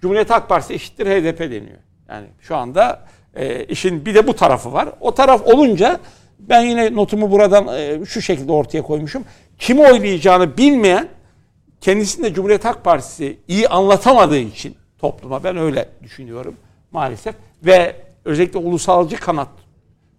Cumhuriyet 0.00 0.30
Halk 0.30 0.48
Partisi 0.48 0.74
eşittir 0.74 1.06
HDP 1.06 1.40
deniyor. 1.40 1.78
Yani 2.08 2.26
şu 2.40 2.56
anda 2.56 3.04
e, 3.34 3.64
işin 3.64 4.06
bir 4.06 4.14
de 4.14 4.26
bu 4.26 4.36
tarafı 4.36 4.72
var. 4.72 4.88
O 5.00 5.14
taraf 5.14 5.46
olunca 5.46 6.00
ben 6.38 6.62
yine 6.62 6.94
notumu 6.94 7.30
buradan 7.30 7.68
e, 7.68 8.06
şu 8.06 8.22
şekilde 8.22 8.52
ortaya 8.52 8.82
koymuşum. 8.82 9.24
Kimi 9.58 9.80
oylayacağını 9.80 10.56
bilmeyen 10.56 11.08
kendisini 11.80 12.24
de 12.24 12.34
Cumhuriyet 12.34 12.64
Halk 12.64 12.84
Partisi 12.84 13.38
iyi 13.48 13.68
anlatamadığı 13.68 14.38
için 14.38 14.76
topluma 14.98 15.44
ben 15.44 15.56
öyle 15.56 15.88
düşünüyorum 16.02 16.56
maalesef. 16.92 17.34
Ve 17.62 17.96
özellikle 18.24 18.58
ulusalcı 18.58 19.16
kanat 19.16 19.48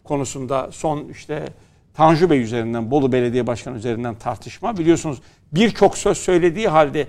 konusunda 0.04 0.70
son 0.72 1.08
işte 1.08 1.46
Tanju 1.94 2.30
Bey 2.30 2.42
üzerinden, 2.42 2.92
Bolu 2.92 3.12
Belediye 3.12 3.48
Başkanı 3.48 3.78
üzerinden 3.78 4.16
tartışma. 4.16 4.78
Biliyorsunuz 4.78 5.22
birçok 5.52 5.98
söz 5.98 6.18
söylediği 6.18 6.68
halde 6.68 7.08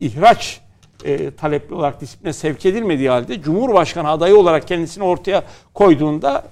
ihraç 0.00 0.60
e, 1.04 1.30
talepli 1.30 1.74
olarak 1.74 2.00
disipline 2.00 2.32
sevk 2.32 2.66
edilmediği 2.66 3.10
halde 3.10 3.42
Cumhurbaşkanı 3.42 4.10
adayı 4.10 4.36
olarak 4.36 4.68
kendisini 4.68 5.04
ortaya 5.04 5.44
koyduğunda 5.74 6.44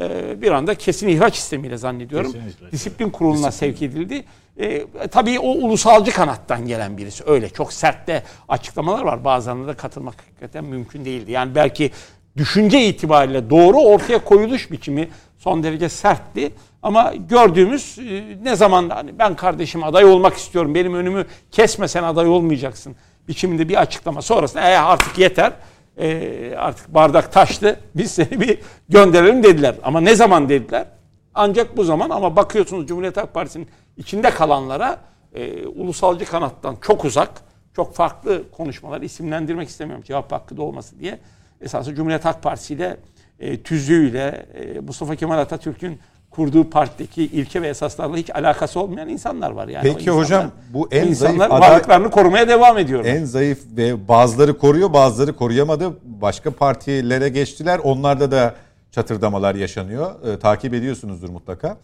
e, 0.00 0.42
bir 0.42 0.50
anda 0.50 0.74
kesin 0.74 1.08
ihraç 1.08 1.36
sistemiyle 1.36 1.76
zannediyorum. 1.76 2.32
Kesin 2.32 2.48
ihraç. 2.48 2.72
Disiplin 2.72 3.10
kuruluna 3.10 3.50
sevk 3.50 3.82
edildi. 3.82 4.24
E, 4.56 4.86
tabii 5.10 5.38
o 5.38 5.48
ulusalcı 5.48 6.12
kanattan 6.12 6.66
gelen 6.66 6.98
birisi. 6.98 7.24
Öyle 7.26 7.48
çok 7.48 7.72
sert 7.72 8.06
de 8.06 8.22
açıklamalar 8.48 9.02
var. 9.02 9.24
Bazılarına 9.24 9.66
da 9.66 9.74
katılmak 9.74 10.14
hakikaten 10.20 10.64
mümkün 10.64 11.04
değildi. 11.04 11.32
Yani 11.32 11.54
belki 11.54 11.90
düşünce 12.36 12.86
itibariyle 12.86 13.50
doğru 13.50 13.76
ortaya 13.76 14.24
koyuluş 14.24 14.70
biçimi 14.70 15.08
son 15.38 15.62
derece 15.62 15.88
sertti. 15.88 16.52
Ama 16.82 17.12
gördüğümüz 17.28 17.98
e, 17.98 18.38
ne 18.42 18.56
zaman 18.56 18.90
hani 18.90 19.18
ben 19.18 19.36
kardeşim 19.36 19.84
aday 19.84 20.04
olmak 20.04 20.36
istiyorum. 20.36 20.74
Benim 20.74 20.94
önümü 20.94 21.26
kesmesen 21.50 22.02
aday 22.02 22.28
olmayacaksın. 22.28 22.96
Biçiminde 23.28 23.68
bir 23.68 23.80
açıklama 23.80 24.22
sonrasında 24.22 24.70
e, 24.70 24.76
artık 24.76 25.18
yeter. 25.18 25.52
E, 25.98 26.54
artık 26.56 26.94
bardak 26.94 27.32
taştı. 27.32 27.80
Biz 27.94 28.10
seni 28.10 28.40
bir 28.40 28.58
gönderelim 28.88 29.42
dediler. 29.42 29.74
Ama 29.82 30.00
ne 30.00 30.14
zaman 30.14 30.48
dediler? 30.48 30.86
Ancak 31.34 31.76
bu 31.76 31.84
zaman 31.84 32.10
ama 32.10 32.36
bakıyorsunuz 32.36 32.86
Cumhuriyet 32.86 33.16
Halk 33.16 33.34
Partisi'nin 33.34 33.68
içinde 33.96 34.30
kalanlara 34.30 34.98
e, 35.34 35.66
ulusalcı 35.66 36.24
kanattan 36.24 36.76
çok 36.80 37.04
uzak, 37.04 37.30
çok 37.76 37.94
farklı 37.94 38.50
konuşmalar 38.50 39.00
isimlendirmek 39.00 39.68
istemiyorum 39.68 40.04
cevap 40.06 40.32
hakkı 40.32 40.56
da 40.56 40.62
olması 40.62 41.00
diye. 41.00 41.18
Esasında 41.60 41.94
Cumhuriyet 41.94 42.24
Halk 42.24 42.42
Partisi 42.42 42.74
ile 42.74 42.96
e, 43.40 43.62
tüzüğüyle 43.62 44.46
e, 44.54 44.80
Mustafa 44.80 45.16
Kemal 45.16 45.38
Atatürk'ün 45.38 45.98
kurduğu 46.30 46.70
partideki 46.70 47.22
ilke 47.22 47.62
ve 47.62 47.68
esaslarla 47.68 48.16
hiç 48.16 48.30
alakası 48.30 48.80
olmayan 48.80 49.08
insanlar 49.08 49.50
var. 49.50 49.68
Yani 49.68 49.82
Peki 49.82 50.00
insanlar- 50.00 50.24
hocam, 50.24 50.50
bu 50.72 50.88
en 50.90 51.06
insanlar 51.06 51.36
zayıf 51.48 51.52
aday- 51.52 51.60
varlıklarını 51.60 52.10
korumaya 52.10 52.48
devam 52.48 52.78
ediyorlar. 52.78 53.10
En 53.10 53.24
zayıf 53.24 53.58
ve 53.76 54.08
bazıları 54.08 54.58
koruyor 54.58 54.92
bazıları 54.92 55.36
koruyamadı. 55.36 55.92
Başka 56.04 56.50
partilere 56.50 57.28
geçtiler. 57.28 57.78
Onlarda 57.78 58.30
da 58.30 58.54
çatırdamalar 58.90 59.54
yaşanıyor. 59.54 60.10
Ee, 60.26 60.38
takip 60.38 60.74
ediyorsunuzdur 60.74 61.28
mutlaka. 61.28 61.76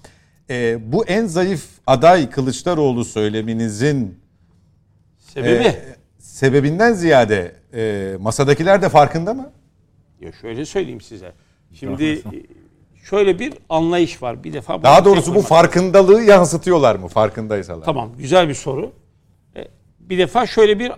Ee, 0.50 0.92
bu 0.92 1.04
en 1.06 1.26
zayıf 1.26 1.64
aday 1.86 2.30
Kılıçdaroğlu 2.30 3.04
söyleminizin 3.04 4.18
Sebebi 5.18 5.64
e, 5.64 5.82
sebebinden 6.18 6.92
ziyade 6.92 7.52
e, 7.74 8.12
masadakiler 8.20 8.82
de 8.82 8.88
farkında 8.88 9.34
mı? 9.34 9.50
Ya 10.20 10.32
şöyle 10.32 10.64
söyleyeyim 10.64 11.00
size. 11.00 11.32
Şimdi 11.72 12.22
şöyle 13.04 13.38
bir 13.38 13.54
anlayış 13.68 14.22
var. 14.22 14.44
Bir 14.44 14.52
defa 14.52 14.82
Daha 14.82 15.04
bunu 15.04 15.12
doğrusu 15.14 15.34
bu 15.34 15.40
farkındalığı 15.42 16.22
yansıtıyorlar 16.22 16.96
mı 16.96 17.08
farkındaysalar? 17.08 17.84
Tamam 17.84 18.12
güzel 18.18 18.48
bir 18.48 18.54
soru. 18.54 18.92
E, 19.56 19.68
Bir 20.00 20.18
defa 20.18 20.46
şöyle 20.46 20.78
bir 20.78 20.92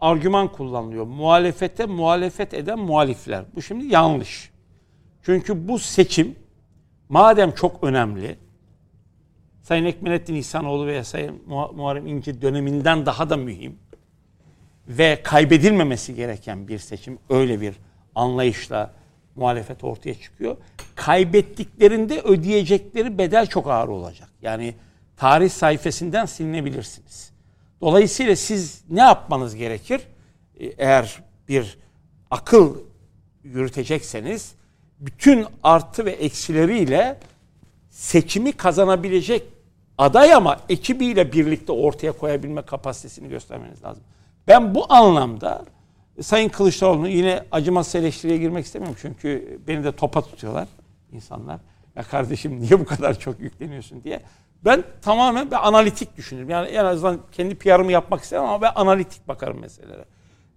argüman 0.00 0.52
kullanılıyor. 0.52 1.04
Muhalefete 1.06 1.86
muhalefet 1.86 2.54
eden 2.54 2.78
muhalifler. 2.78 3.44
Bu 3.54 3.62
şimdi 3.62 3.86
yanlış. 3.86 4.50
Çünkü 5.22 5.68
bu 5.68 5.78
seçim 5.78 6.34
madem 7.08 7.52
çok 7.52 7.84
önemli 7.84 8.36
Sayın 9.62 9.84
Ekmelettin 9.84 10.34
İhsanoğlu 10.34 10.86
veya 10.86 11.04
Sayın 11.04 11.42
Muha- 11.48 11.74
Muharrem 11.76 12.06
İnce 12.06 12.42
döneminden 12.42 13.06
daha 13.06 13.30
da 13.30 13.36
mühim 13.36 13.78
ve 14.88 15.20
kaybedilmemesi 15.22 16.14
gereken 16.14 16.68
bir 16.68 16.78
seçim 16.78 17.18
öyle 17.30 17.60
bir 17.60 17.74
anlayışla 18.18 18.90
muhalefet 19.36 19.84
ortaya 19.84 20.14
çıkıyor. 20.14 20.56
Kaybettiklerinde 20.94 22.20
ödeyecekleri 22.20 23.18
bedel 23.18 23.46
çok 23.46 23.66
ağır 23.70 23.88
olacak. 23.88 24.28
Yani 24.42 24.74
tarih 25.16 25.50
sayfasından 25.50 26.26
silinebilirsiniz. 26.26 27.30
Dolayısıyla 27.80 28.36
siz 28.36 28.82
ne 28.90 29.00
yapmanız 29.00 29.54
gerekir? 29.54 30.00
E, 30.60 30.66
Eğer 30.66 31.22
bir 31.48 31.78
akıl 32.30 32.74
yürütecekseniz 33.44 34.52
bütün 35.00 35.46
artı 35.62 36.04
ve 36.04 36.10
eksileriyle 36.10 37.18
seçimi 37.90 38.52
kazanabilecek 38.52 39.42
aday 39.98 40.34
ama 40.34 40.60
ekibiyle 40.68 41.32
birlikte 41.32 41.72
ortaya 41.72 42.12
koyabilme 42.12 42.62
kapasitesini 42.62 43.28
göstermeniz 43.28 43.84
lazım. 43.84 44.02
Ben 44.48 44.74
bu 44.74 44.92
anlamda 44.92 45.64
Sayın 46.22 46.48
Kılıçdaroğlu'nu 46.48 47.08
yine 47.08 47.44
acımasız 47.52 47.94
eleştiriye 47.94 48.38
girmek 48.38 48.64
istemiyorum 48.64 48.96
çünkü 49.02 49.60
beni 49.68 49.84
de 49.84 49.92
topa 49.92 50.22
tutuyorlar 50.22 50.68
insanlar. 51.12 51.60
Ya 51.96 52.02
kardeşim 52.02 52.60
niye 52.60 52.80
bu 52.80 52.84
kadar 52.84 53.18
çok 53.18 53.40
yükleniyorsun 53.40 54.04
diye. 54.04 54.20
Ben 54.64 54.84
tamamen 55.02 55.50
bir 55.50 55.68
analitik 55.68 56.16
düşünürüm. 56.16 56.50
Yani 56.50 56.68
en 56.68 56.84
azından 56.84 57.20
kendi 57.32 57.54
PR'ımı 57.54 57.92
yapmak 57.92 58.22
istemem 58.22 58.48
ama 58.48 58.62
ben 58.62 58.72
analitik 58.74 59.28
bakarım 59.28 59.60
meselelere. 59.60 60.04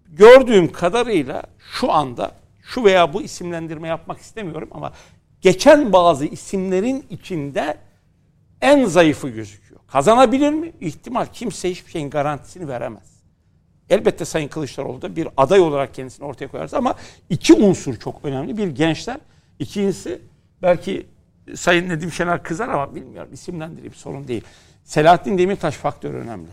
Gördüğüm 0.08 0.72
kadarıyla 0.72 1.44
şu 1.60 1.92
anda 1.92 2.32
şu 2.62 2.84
veya 2.84 3.14
bu 3.14 3.22
isimlendirme 3.22 3.88
yapmak 3.88 4.20
istemiyorum 4.20 4.70
ama 4.72 4.92
geçen 5.42 5.94
bazı 5.94 6.26
isimlerin 6.26 7.06
içinde 7.10 7.78
en 8.62 8.86
zayıfı 8.86 9.30
gözüküyor. 9.30 9.82
Kazanabilir 9.88 10.50
mi? 10.50 10.72
İhtimal. 10.82 11.26
Kimse 11.26 11.70
hiçbir 11.70 11.92
şeyin 11.92 12.10
garantisini 12.10 12.68
veremez. 12.68 13.11
Elbette 13.92 14.26
Sayın 14.26 14.48
Kılıçdaroğlu 14.48 15.02
da 15.02 15.16
bir 15.16 15.28
aday 15.38 15.60
olarak 15.60 15.94
kendisini 15.94 16.26
ortaya 16.26 16.48
koyarsa 16.48 16.78
ama 16.78 16.96
iki 17.30 17.54
unsur 17.54 17.96
çok 17.96 18.26
önemli. 18.26 18.58
Bir 18.58 18.68
gençler, 18.68 19.18
ikincisi 19.60 20.22
belki 20.62 21.06
Sayın 21.56 21.90
Nedim 21.90 22.12
Şener 22.12 22.44
kızar 22.44 22.70
ama 22.70 22.96
bilmiyorum 22.96 23.34
isimlendireyim 23.34 23.94
sorun 23.94 24.28
değil. 24.28 24.44
Selahattin 24.84 25.38
Demirtaş 25.38 25.76
faktörü 25.76 26.18
önemli. 26.18 26.50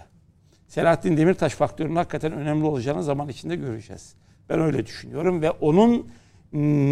Selahattin 0.69 1.17
Demirtaş 1.17 1.55
faktörünün 1.55 1.97
hakikaten 1.97 2.33
önemli 2.33 2.65
olacağını 2.65 3.03
zaman 3.03 3.29
içinde 3.29 3.57
göreceğiz. 3.57 4.15
Ben 4.49 4.61
öyle 4.61 4.87
düşünüyorum 4.87 5.43
ve 5.43 5.51
onun 5.51 6.09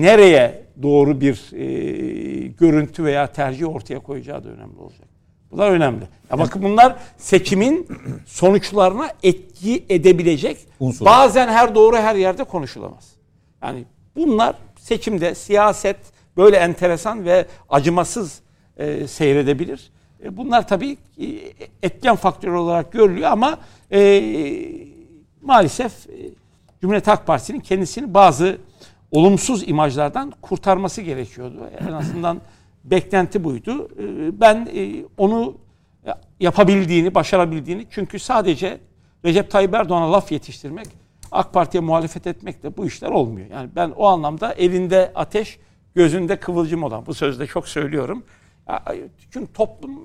nereye 0.00 0.64
doğru 0.82 1.20
bir 1.20 1.52
e, 1.52 2.46
görüntü 2.46 3.04
veya 3.04 3.32
tercih 3.32 3.68
ortaya 3.68 3.98
koyacağı 3.98 4.44
da 4.44 4.48
önemli 4.48 4.78
olacak. 4.78 5.08
Bunlar 5.50 5.70
önemli. 5.70 6.04
Ya 6.30 6.38
bakın 6.38 6.62
bunlar 6.62 6.96
seçimin 7.18 7.88
sonuçlarına 8.26 9.10
etki 9.22 9.84
edebilecek. 9.88 10.58
Unsurlar. 10.80 11.12
Bazen 11.12 11.48
her 11.48 11.74
doğru 11.74 11.96
her 11.96 12.14
yerde 12.14 12.44
konuşulamaz. 12.44 13.12
Yani 13.62 13.84
bunlar 14.16 14.56
seçimde 14.78 15.34
siyaset 15.34 15.96
böyle 16.36 16.56
enteresan 16.56 17.24
ve 17.24 17.46
acımasız 17.68 18.40
e, 18.76 19.06
seyredebilir. 19.08 19.90
E, 20.24 20.36
bunlar 20.36 20.68
tabii 20.68 20.96
e, 21.20 21.26
etken 21.82 22.16
faktör 22.16 22.52
olarak 22.52 22.92
görülüyor 22.92 23.30
ama 23.30 23.58
e, 23.92 24.22
maalesef 25.42 25.92
e, 26.10 26.12
Cumhuriyet 26.80 27.06
Halk 27.06 27.26
Partisi'nin 27.26 27.60
kendisini 27.60 28.14
bazı 28.14 28.58
olumsuz 29.10 29.68
imajlardan 29.68 30.32
kurtarması 30.42 31.02
gerekiyordu. 31.02 31.70
En 31.88 31.92
azından 31.92 32.40
beklenti 32.90 33.44
buydu. 33.44 33.88
E, 33.98 34.40
Ben 34.40 34.68
e, 34.74 35.04
onu 35.18 35.54
yapabildiğini, 36.40 37.14
başarabildiğini 37.14 37.86
çünkü 37.90 38.18
sadece 38.18 38.78
Recep 39.24 39.50
Tayyip 39.50 39.74
Erdoğan'a 39.74 40.12
laf 40.12 40.32
yetiştirmek, 40.32 40.86
AK 41.32 41.52
Parti'ye 41.52 41.80
muhalefet 41.80 42.26
etmek 42.26 42.62
de 42.62 42.76
bu 42.76 42.86
işler 42.86 43.08
olmuyor. 43.10 43.46
Yani 43.50 43.70
ben 43.76 43.90
o 43.96 44.06
anlamda 44.06 44.52
elinde 44.52 45.12
ateş, 45.14 45.58
gözünde 45.94 46.36
kıvılcım 46.40 46.82
olan 46.82 47.06
bu 47.06 47.14
sözde 47.14 47.46
çok 47.46 47.68
söylüyorum. 47.68 48.24
Çünkü 49.30 49.52
toplum 49.52 50.00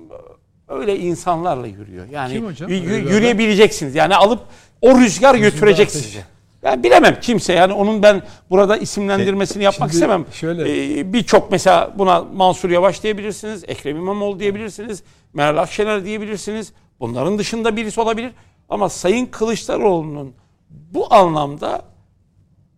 öyle 0.68 0.98
insanlarla 0.98 1.66
yürüyor. 1.66 2.06
Yani 2.10 2.32
Kim 2.32 2.46
hocam? 2.46 2.70
y- 2.70 2.76
yürüyebileceksiniz. 2.76 3.94
Yani 3.94 4.16
alıp 4.16 4.40
o 4.80 4.98
rüzgar 4.98 5.34
götürecek 5.34 5.88
ateş. 5.88 6.02
sizi. 6.02 6.24
Ben 6.62 6.82
bilemem 6.82 7.18
kimse 7.20 7.52
yani 7.52 7.72
onun 7.72 8.02
ben 8.02 8.22
burada 8.50 8.76
isimlendirmesini 8.76 9.62
yapmak 9.64 9.90
Şimdi 9.90 10.04
istemem. 10.04 10.24
şöyle- 10.32 10.98
Ee, 11.00 11.12
Birçok 11.12 11.50
mesela 11.50 11.92
buna 11.98 12.20
Mansur 12.22 12.70
Yavaş 12.70 13.02
diyebilirsiniz, 13.02 13.64
Ekrem 13.66 13.96
İmamoğlu 13.96 14.40
diyebilirsiniz, 14.40 15.02
Meral 15.34 15.56
Akşener 15.62 16.04
diyebilirsiniz. 16.04 16.72
Bunların 17.00 17.38
dışında 17.38 17.76
birisi 17.76 18.00
olabilir. 18.00 18.30
Ama 18.68 18.88
Sayın 18.88 19.26
Kılıçdaroğlu'nun 19.26 20.32
bu 20.70 21.14
anlamda 21.14 21.82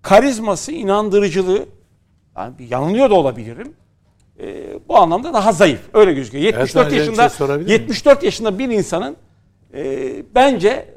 karizması, 0.03 0.73
inandırıcılığı, 0.73 1.67
yani 2.37 2.55
yanılıyor 2.71 3.11
da 3.11 3.15
olabilirim. 3.15 3.73
Ee, 4.41 4.79
bu 4.89 4.97
anlamda 4.97 5.33
daha 5.35 5.53
zayıf. 5.53 5.81
Öyle 5.95 6.13
gözüküyor. 6.13 6.45
74 6.45 6.87
Erdoğan, 6.87 6.99
yaşında 7.01 7.29
şey 7.29 7.37
sorabilir 7.39 7.67
miyim? 7.67 7.81
74 7.81 8.23
yaşında 8.23 8.59
bir 8.59 8.69
insanın 8.69 9.17
e, 9.75 10.13
bence 10.35 10.94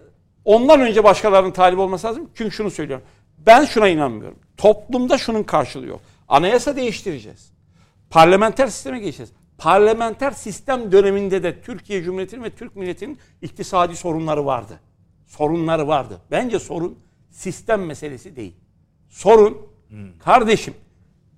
ondan 0.48 0.82
önce 0.82 1.04
başkalarının 1.04 1.52
talip 1.52 1.80
olması 1.80 2.08
lazım. 2.08 2.30
Çünkü 2.36 2.52
şunu 2.52 2.72
söylüyorum. 2.72 3.06
Ben 3.38 3.66
şuna 3.66 3.88
inanmıyorum. 3.88 4.40
Toplumda 4.58 5.18
şunun 5.18 5.44
karşılığı 5.44 5.86
yok. 5.86 6.02
Anayasa 6.28 6.76
değiştireceğiz. 6.76 7.52
Parlamenter 8.10 8.68
sisteme 8.68 9.00
geçeceğiz. 9.00 9.32
Parlamenter 9.58 10.32
sistem 10.32 10.92
döneminde 10.92 11.44
de 11.44 11.62
Türkiye 11.62 12.04
Cumhuriyeti'nin 12.04 12.44
ve 12.44 12.50
Türk 12.50 12.76
milletinin 12.76 13.20
iktisadi 13.42 13.96
sorunları 13.96 14.46
vardı. 14.46 14.80
Sorunları 15.26 15.88
vardı. 15.88 16.22
Bence 16.32 16.60
sorun 16.60 17.00
sistem 17.32 17.86
meselesi 17.86 18.36
değil. 18.36 18.56
Sorun 19.10 19.58
kardeşim 20.20 20.74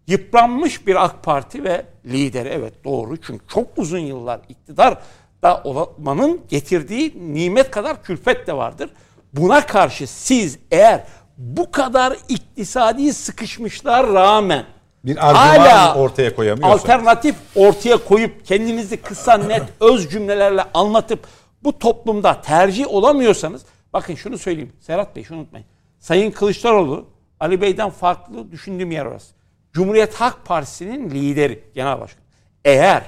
yıpranmış 0.07 0.87
bir 0.87 1.05
AK 1.05 1.23
Parti 1.23 1.63
ve 1.63 1.85
lideri 2.05 2.49
evet 2.49 2.83
doğru 2.83 3.17
çünkü 3.17 3.47
çok 3.47 3.77
uzun 3.77 3.99
yıllar 3.99 4.41
iktidar 4.49 4.97
da 5.43 5.61
olmanın 5.63 6.41
getirdiği 6.49 7.33
nimet 7.33 7.71
kadar 7.71 8.03
külfet 8.03 8.47
de 8.47 8.53
vardır. 8.53 8.89
Buna 9.33 9.65
karşı 9.65 10.07
siz 10.07 10.59
eğer 10.71 11.03
bu 11.37 11.71
kadar 11.71 12.17
iktisadi 12.29 13.13
sıkışmışlar 13.13 14.07
rağmen 14.13 14.65
Bir 15.03 15.29
argüman 15.29 15.97
ortaya 15.97 16.35
koyamıyorsanız. 16.35 16.81
alternatif 16.81 17.35
ortaya 17.55 17.97
koyup 17.97 18.45
kendinizi 18.45 18.97
kısa 18.97 19.37
net 19.37 19.63
öz 19.79 20.09
cümlelerle 20.09 20.63
anlatıp 20.73 21.27
bu 21.63 21.79
toplumda 21.79 22.41
tercih 22.41 22.87
olamıyorsanız 22.87 23.65
bakın 23.93 24.15
şunu 24.15 24.37
söyleyeyim 24.37 24.73
Serhat 24.79 25.15
Bey 25.15 25.23
şunu 25.23 25.37
unutmayın. 25.39 25.67
Sayın 25.99 26.31
Kılıçdaroğlu 26.31 27.05
Ali 27.39 27.61
Bey'den 27.61 27.89
farklı 27.89 28.51
düşündüğüm 28.51 28.91
yer 28.91 29.05
orası. 29.05 29.33
Cumhuriyet 29.73 30.15
Halk 30.15 30.45
Partisi'nin 30.45 31.09
lideri 31.09 31.63
genel 31.75 31.99
başkan. 31.99 32.23
Eğer 32.65 33.03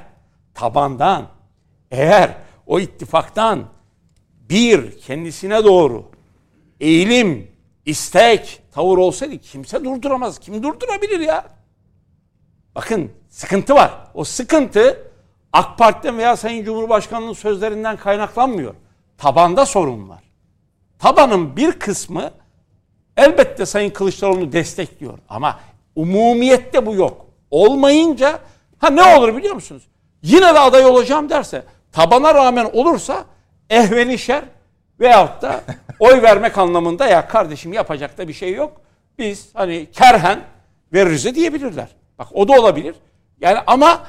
tabandan 0.54 1.28
eğer 1.92 2.36
o 2.68 2.80
ittifaktan 2.80 3.66
bir 4.50 5.00
kendisine 5.00 5.64
doğru 5.64 6.06
eğilim, 6.80 7.52
istek, 7.86 8.62
tavır 8.72 8.98
olsaydı 8.98 9.38
kimse 9.38 9.84
durduramaz. 9.86 10.40
Kim 10.40 10.64
durdurabilir 10.64 11.20
ya? 11.20 11.46
Bakın 12.76 13.12
sıkıntı 13.30 13.76
var. 13.76 13.92
O 14.14 14.24
sıkıntı 14.24 15.12
AK 15.54 15.78
Parti'den 15.78 16.18
veya 16.18 16.38
Sayın 16.38 16.66
Cumhurbaşkanı'nın 16.66 17.34
sözlerinden 17.34 17.98
kaynaklanmıyor. 17.98 18.76
Tabanda 19.18 19.66
sorun 19.66 20.10
var. 20.10 20.24
Tabanın 21.00 21.58
bir 21.58 21.72
kısmı 21.72 22.32
elbette 23.18 23.66
Sayın 23.66 23.90
Kılıçdaroğlu'nu 23.90 24.52
destekliyor. 24.52 25.20
Ama 25.30 25.60
umumiyette 25.96 26.86
bu 26.86 26.96
yok. 26.96 27.26
Olmayınca 27.52 28.40
ha 28.78 28.90
ne 28.90 29.04
olur 29.04 29.38
biliyor 29.38 29.56
musunuz? 29.56 29.84
Yine 30.24 30.42
de 30.56 30.60
aday 30.60 30.86
olacağım 30.86 31.30
derse 31.30 31.64
tabana 31.92 32.34
rağmen 32.36 32.70
olursa 32.74 33.26
ehveni 33.70 34.18
şer 34.18 34.44
veyahut 35.00 35.42
da 35.42 35.62
oy 36.00 36.22
vermek 36.22 36.58
anlamında 36.58 37.08
ya 37.08 37.28
kardeşim 37.28 37.74
yapacak 37.74 38.18
da 38.18 38.28
bir 38.28 38.34
şey 38.34 38.54
yok. 38.54 38.82
Biz 39.18 39.50
hani 39.54 39.88
kerhen 39.92 40.40
veririz 40.94 41.26
de 41.26 41.36
diyebilirler. 41.36 41.88
Bak 42.20 42.28
o 42.34 42.48
da 42.48 42.54
olabilir. 42.54 42.96
Yani 43.42 43.60
ama 43.68 44.04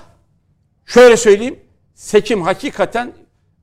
şöyle 0.86 1.16
söyleyeyim 1.16 1.60
seçim 1.94 2.42
hakikaten 2.42 3.12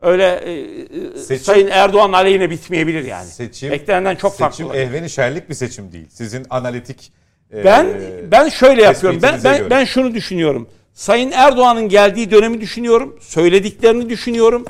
öyle 0.01 0.25
e, 0.35 0.51
e, 0.51 1.17
Seçim- 1.17 1.43
Sayın 1.45 1.67
Erdoğan 1.67 2.13
aleyhine 2.13 2.49
bitmeyebilir 2.49 3.03
yani. 3.05 3.27
Seçim, 3.27 3.71
Beklenenden 3.71 4.15
çok 4.15 4.37
farklı 4.37 4.57
seçim 4.57 4.75
ehveni 4.75 5.09
şerlik 5.09 5.49
bir 5.49 5.53
seçim 5.53 5.91
değil. 5.91 6.07
Sizin 6.09 6.45
analitik 6.49 7.11
e, 7.53 7.63
Ben 7.65 7.87
ben 8.31 8.49
şöyle 8.49 8.81
yapıyorum. 8.83 9.19
Ben 9.21 9.39
ben, 9.43 9.57
göre. 9.57 9.69
ben 9.69 9.85
şunu 9.85 10.13
düşünüyorum. 10.13 10.69
Sayın 10.99 11.31
Erdoğan'ın 11.31 11.89
geldiği 11.89 12.31
dönemi 12.31 12.61
düşünüyorum. 12.61 13.17
Söylediklerini 13.21 14.09
düşünüyorum. 14.09 14.65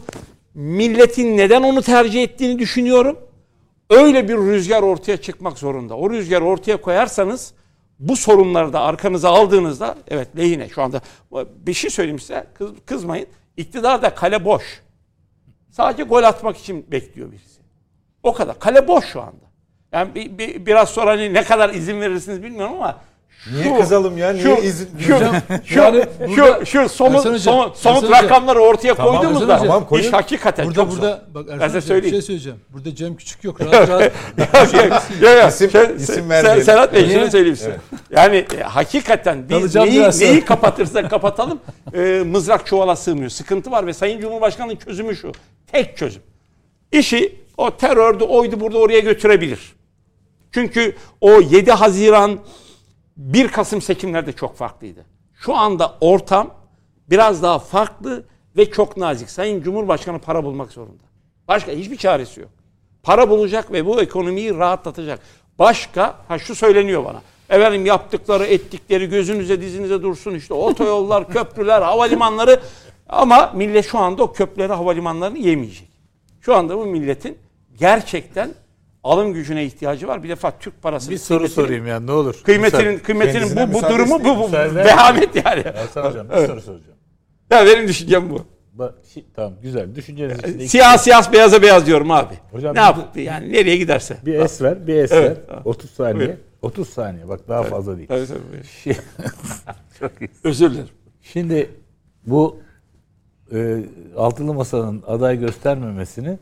Milletin 0.53 1.37
neden 1.37 1.63
onu 1.63 1.81
tercih 1.81 2.23
ettiğini 2.23 2.59
düşünüyorum. 2.59 3.19
Öyle 3.89 4.29
bir 4.29 4.35
rüzgar 4.37 4.81
ortaya 4.81 5.17
çıkmak 5.17 5.57
zorunda. 5.57 5.97
O 5.97 6.09
rüzgar 6.09 6.41
ortaya 6.41 6.81
koyarsanız 6.81 7.53
bu 7.99 8.15
sorunları 8.15 8.73
da 8.73 8.81
arkanıza 8.81 9.29
aldığınızda 9.29 9.95
evet 10.07 10.27
lehine 10.37 10.69
şu 10.69 10.81
anda 10.81 11.01
bir 11.55 11.73
şey 11.73 11.89
söyleyeyim 11.89 12.19
size 12.19 12.47
kız, 12.53 12.71
kızmayın. 12.85 13.27
İktidar 13.57 14.01
da 14.01 14.15
kale 14.15 14.45
boş. 14.45 14.63
Sadece 15.71 16.03
gol 16.03 16.23
atmak 16.23 16.57
için 16.57 16.91
bekliyor 16.91 17.31
birisi. 17.31 17.61
O 18.23 18.33
kadar. 18.33 18.59
Kale 18.59 18.87
boş 18.87 19.05
şu 19.05 19.21
anda. 19.21 19.45
Yani 19.91 20.15
bir, 20.15 20.37
bir- 20.37 20.65
biraz 20.65 20.89
sonra 20.89 21.11
hani 21.11 21.33
ne 21.33 21.43
kadar 21.43 21.69
izin 21.73 22.01
verirsiniz 22.01 22.43
bilmiyorum 22.43 22.75
ama 22.75 23.01
Niye 23.53 23.77
kızalım 23.79 24.17
ya? 24.17 24.31
Niye 24.33 24.43
şu, 24.55 24.61
izin? 24.63 24.89
şu, 24.99 25.05
şu, 25.65 25.79
Yani 25.79 26.05
şu, 26.19 26.37
burada- 26.37 26.65
şu 26.65 26.89
somut, 26.89 27.15
Ersan 27.25 27.33
Hocam, 27.33 27.39
somut, 27.53 27.77
somut 27.77 28.03
Ersan 28.03 28.23
rakamları 28.23 28.59
ortaya 28.59 28.95
Tamam, 28.95 29.15
koyduğumuzda 29.15 29.53
Ersan 29.53 29.65
Hocam. 29.65 29.85
Tamam, 29.89 30.01
iş 30.03 30.13
hakikaten 30.13 30.65
Burada 30.65 30.75
çok 30.81 30.91
burada 30.91 31.11
zor. 31.27 31.33
bak 31.35 31.45
Ben 31.47 31.53
Ersan 31.53 31.67
size 31.67 31.77
Hocam, 31.77 31.81
bir 31.81 31.81
söyleyeyim. 31.87 32.13
şey 32.13 32.21
söyleyeceğim. 32.21 32.59
Burada 32.69 32.95
Cem 32.95 33.15
Küçük 33.15 33.43
yok. 33.43 33.61
Rahat 33.61 33.89
rahat. 33.89 34.11
ya, 35.21 35.29
ya, 35.31 35.47
İsim- 35.47 35.69
Sen- 35.71 35.95
isim 35.95 36.15
sen- 36.15 36.29
vermeyelim. 36.29 36.63
Serhat 36.63 36.93
Bey 36.93 37.01
şunu 37.05 37.13
Niye? 37.17 37.31
söyleyeyim 37.31 37.55
size. 37.57 37.77
Yani 38.11 38.45
e, 38.57 38.61
hakikaten 38.63 39.49
biz 39.49 39.57
Kalacağım 39.57 39.87
neyi, 39.89 40.11
sonra. 40.13 40.25
neyi 40.29 40.45
kapatırsak 40.45 41.09
kapatalım 41.09 41.59
e, 41.93 41.99
mızrak 42.25 42.65
çuvala 42.65 42.95
sığmıyor. 42.95 43.29
Sıkıntı 43.29 43.71
var 43.71 43.87
ve 43.87 43.93
Sayın 43.93 44.21
Cumhurbaşkanı'nın 44.21 44.75
çözümü 44.75 45.15
şu. 45.15 45.31
Tek 45.71 45.97
çözüm. 45.97 46.21
İşi 46.91 47.35
o 47.57 47.71
terördü 47.77 48.23
oydu 48.23 48.59
burada 48.59 48.77
oraya 48.77 48.99
götürebilir. 48.99 49.59
Çünkü 50.51 50.95
o 51.21 51.31
7 51.41 51.71
Haziran 51.71 52.39
1 53.19 53.47
Kasım 53.47 53.81
seçimlerde 53.81 54.31
çok 54.31 54.55
farklıydı. 54.55 55.05
Şu 55.35 55.55
anda 55.55 55.97
ortam 56.01 56.53
biraz 57.09 57.43
daha 57.43 57.59
farklı 57.59 58.23
ve 58.57 58.71
çok 58.71 58.97
nazik. 58.97 59.29
Sayın 59.29 59.61
Cumhurbaşkanı 59.61 60.19
para 60.19 60.43
bulmak 60.43 60.71
zorunda. 60.71 61.03
Başka 61.47 61.71
hiçbir 61.71 61.97
çaresi 61.97 62.39
yok. 62.39 62.49
Para 63.03 63.29
bulacak 63.29 63.71
ve 63.71 63.85
bu 63.85 64.01
ekonomiyi 64.01 64.55
rahatlatacak. 64.55 65.19
Başka, 65.59 66.15
ha 66.27 66.39
şu 66.39 66.55
söyleniyor 66.55 67.05
bana. 67.05 67.21
Efendim 67.49 67.85
yaptıkları, 67.85 68.45
ettikleri 68.45 69.09
gözünüze 69.09 69.61
dizinize 69.61 70.01
dursun 70.01 70.35
işte 70.35 70.53
otoyollar, 70.53 71.27
köprüler, 71.33 71.81
havalimanları. 71.81 72.59
Ama 73.09 73.51
millet 73.55 73.85
şu 73.85 73.97
anda 73.97 74.23
o 74.23 74.33
köprüleri, 74.33 74.73
havalimanlarını 74.73 75.37
yemeyecek. 75.37 75.89
Şu 76.41 76.55
anda 76.55 76.77
bu 76.77 76.85
milletin 76.85 77.37
gerçekten 77.79 78.51
alım 79.11 79.33
gücüne 79.33 79.65
ihtiyacı 79.65 80.07
var. 80.07 80.23
Bir 80.23 80.29
defa 80.29 80.59
Türk 80.59 80.81
parası 80.81 81.11
Bir 81.11 81.17
soru 81.17 81.47
sorayım 81.49 81.87
ya 81.87 81.99
ne 81.99 82.11
olur. 82.11 82.35
Kıymetinin 82.43 82.99
kıymetinin 82.99 83.33
Kendisine 83.39 83.67
bu 83.69 83.73
bu 83.73 83.75
müsaade 83.75 83.93
durumu 83.93 84.19
bu, 84.19 84.37
bu 84.37 84.47
Müsaade- 84.49 84.75
vehamet 84.75 85.35
yani. 85.45 85.63
Ersan 85.75 86.03
hocam 86.05 86.29
bir 86.29 86.35
soru 86.47 86.61
soracağım. 86.61 86.97
Ya 87.51 87.65
benim 87.65 87.87
düşüncem 87.87 88.29
bu. 88.29 88.45
Bak, 88.73 88.95
şi- 89.15 89.23
tamam 89.35 89.53
güzel. 89.61 89.95
Düşünceniz 89.95 90.37
iki- 90.55 90.67
Siyah 90.69 90.97
siyah 90.97 91.33
beyaza 91.33 91.61
beyaz 91.61 91.85
diyorum 91.85 92.11
abi. 92.11 92.33
Hocam 92.51 92.75
ne 92.75 92.79
bir- 92.79 92.83
yaptı 92.83 93.19
yani 93.19 93.53
nereye 93.53 93.77
giderse. 93.77 94.17
bir 94.25 94.33
es 94.33 94.61
ver, 94.61 94.87
bir 94.87 94.95
es 94.95 95.11
Evet. 95.11 95.37
ver. 95.49 95.57
30 95.65 95.89
saniye. 95.91 96.27
Buyur. 96.27 96.37
30 96.61 96.89
saniye 96.89 97.27
bak 97.27 97.47
daha 97.47 97.63
fazla 97.63 97.97
değil. 97.97 98.07
Tabii, 98.07 98.25
tabii, 98.27 98.39
iyi. 98.85 100.29
Özür 100.43 100.71
dilerim. 100.71 100.87
Şimdi 101.21 101.69
bu 102.25 102.59
e, 103.53 103.77
altılı 104.17 104.53
masanın 104.53 105.03
aday 105.07 105.39
göstermemesini 105.39 106.39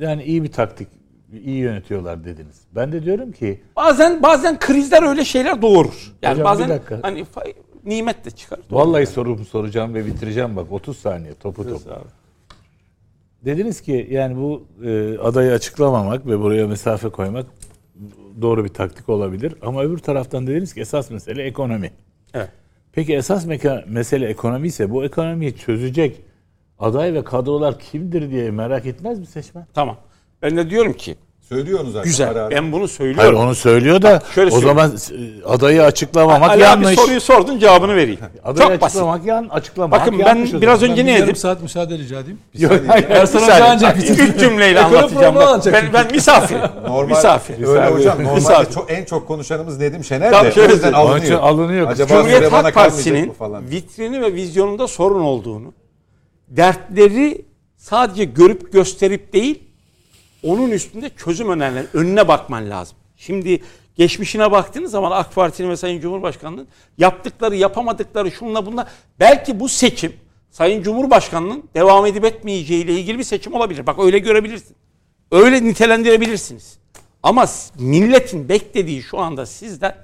yani 0.00 0.24
iyi 0.24 0.42
bir 0.42 0.52
taktik, 0.52 0.88
iyi 1.32 1.56
yönetiyorlar 1.58 2.24
dediniz. 2.24 2.60
Ben 2.74 2.92
de 2.92 3.04
diyorum 3.04 3.32
ki 3.32 3.60
Bazen 3.76 4.22
bazen 4.22 4.58
krizler 4.58 5.02
öyle 5.08 5.24
şeyler 5.24 5.62
doğurur. 5.62 6.12
Yani 6.22 6.32
Hocam, 6.32 6.38
bir 6.38 6.44
bazen 6.44 6.68
dakika. 6.68 6.98
hani 7.02 7.20
fa- 7.20 7.54
nimet 7.84 8.24
de 8.24 8.30
çıkar. 8.30 8.58
vallahi 8.70 9.06
sorumu 9.06 9.44
soracağım 9.44 9.94
ve 9.94 10.06
bitireceğim 10.06 10.56
bak 10.56 10.72
30 10.72 10.98
saniye 10.98 11.34
topu 11.34 11.68
topu. 11.68 11.90
Abi. 11.90 12.04
Dediniz 13.44 13.80
ki 13.80 14.08
yani 14.10 14.36
bu 14.36 14.64
e, 14.84 15.18
adayı 15.18 15.52
açıklamamak 15.52 16.26
ve 16.26 16.40
buraya 16.40 16.66
mesafe 16.66 17.08
koymak 17.08 17.46
doğru 18.42 18.64
bir 18.64 18.68
taktik 18.68 19.08
olabilir. 19.08 19.54
Ama 19.62 19.82
öbür 19.82 19.98
taraftan 19.98 20.46
dediniz 20.46 20.74
ki 20.74 20.80
esas 20.80 21.10
mesele 21.10 21.42
ekonomi. 21.42 21.90
Evet. 22.34 22.48
Peki 22.92 23.14
esas 23.14 23.46
meka- 23.46 23.84
mesele 23.90 24.26
ekonomi 24.26 24.66
ise 24.68 24.90
bu 24.90 25.04
ekonomiyi 25.04 25.56
çözecek 25.56 26.20
aday 26.78 27.14
ve 27.14 27.24
kadrolar 27.24 27.78
kimdir 27.78 28.30
diye 28.30 28.50
merak 28.50 28.86
etmez 28.86 29.18
mi 29.18 29.26
seçmen? 29.26 29.66
Tamam. 29.74 29.96
Ben 30.42 30.56
de 30.56 30.70
diyorum 30.70 30.92
ki 30.92 31.16
Söylüyorsunuz 31.48 31.92
zaten. 31.92 32.04
güzel. 32.08 32.28
ara 32.30 32.40
ara. 32.42 32.50
Ben 32.50 32.72
bunu 32.72 32.80
Hayır 32.80 32.88
söylüyorum. 32.88 33.38
onu 33.40 33.54
söylüyor 33.54 34.02
da 34.02 34.22
şöyle 34.34 34.54
o 34.54 34.60
zaman 34.60 34.90
e, 34.90 35.44
adayı 35.44 35.82
açıklamamak 35.82 36.50
Ali 36.50 36.66
abi 36.68 36.84
yanlış. 36.84 37.00
soruyu 37.00 37.20
sordun 37.20 37.58
cevabını 37.58 37.96
vereyim. 37.96 38.20
Adayı 38.44 38.68
Çok 38.68 38.80
basit. 38.80 38.82
açıklamak 38.96 39.24
yan 39.26 39.48
açıklamak 39.50 40.00
Bakın 40.00 40.18
ben 40.18 40.44
biraz 40.62 40.82
önce 40.82 41.06
Ben 41.06 41.12
ne 41.14 41.22
dedim? 41.22 41.36
saat 41.36 41.62
müsaade 41.62 41.98
rica 41.98 42.20
edeyim. 42.20 42.38
Yok, 42.58 42.72
hayır. 42.88 43.10
Ersan 43.10 43.40
Müsaade. 43.40 43.62
Hoca 43.62 43.70
ancak. 43.72 43.96
Üç 44.10 44.40
cümleyle 44.40 44.80
anlatacağım. 44.80 45.34
Bak, 45.34 45.62
ben, 45.72 45.84
ben 45.92 46.12
misafirim. 46.12 46.60
Normal, 46.86 47.08
Misafir. 47.08 47.66
Öyle 47.66 47.90
hocam. 47.90 48.18
Normalde 48.18 48.34
Misafir. 48.34 48.74
çok, 48.74 48.90
en 48.90 49.04
çok 49.04 49.28
konuşanımız 49.28 49.78
Nedim 49.78 50.04
Şener 50.04 50.44
de. 50.44 50.52
şöyle 50.52 50.72
o 50.72 50.74
yüzden 50.74 50.92
alınıyor. 50.92 51.40
alınıyor. 51.40 51.88
Acaba 51.88 52.08
Cumhuriyet 52.08 52.52
Halk 52.52 52.74
Partisi'nin 52.74 53.32
vitrini 53.70 54.20
ve 54.22 54.34
vizyonunda 54.34 54.86
sorun 54.88 55.20
olduğunu, 55.20 55.72
dertleri 56.48 57.44
sadece 57.76 58.24
görüp 58.24 58.72
gösterip 58.72 59.32
değil, 59.32 59.62
onun 60.42 60.70
üstünde 60.70 61.10
çözüm 61.16 61.50
önerileri 61.50 61.86
önüne 61.94 62.28
bakman 62.28 62.70
lazım. 62.70 62.96
Şimdi 63.16 63.62
geçmişine 63.96 64.50
baktığınız 64.50 64.90
zaman 64.90 65.10
AK 65.10 65.34
Parti'nin 65.34 65.70
ve 65.70 65.76
Sayın 65.76 66.00
Cumhurbaşkanı'nın 66.00 66.68
yaptıkları, 66.98 67.56
yapamadıkları 67.56 68.30
şunla 68.30 68.66
bunla 68.66 68.88
belki 69.20 69.60
bu 69.60 69.68
seçim 69.68 70.12
Sayın 70.50 70.82
Cumhurbaşkanı'nın 70.82 71.64
devam 71.74 72.06
edip 72.06 72.24
etmeyeceği 72.24 72.84
ile 72.84 72.92
ilgili 72.92 73.18
bir 73.18 73.24
seçim 73.24 73.54
olabilir. 73.54 73.86
Bak 73.86 73.98
öyle 73.98 74.18
görebilirsin. 74.18 74.76
Öyle 75.30 75.64
nitelendirebilirsiniz. 75.64 76.78
Ama 77.22 77.46
milletin 77.78 78.48
beklediği 78.48 79.02
şu 79.02 79.18
anda 79.18 79.46
sizden 79.46 79.96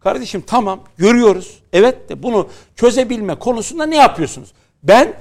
kardeşim 0.00 0.44
tamam 0.46 0.80
görüyoruz. 0.98 1.58
Evet 1.72 2.08
de 2.08 2.22
bunu 2.22 2.48
çözebilme 2.76 3.34
konusunda 3.34 3.86
ne 3.86 3.96
yapıyorsunuz? 3.96 4.52
Ben 4.82 5.14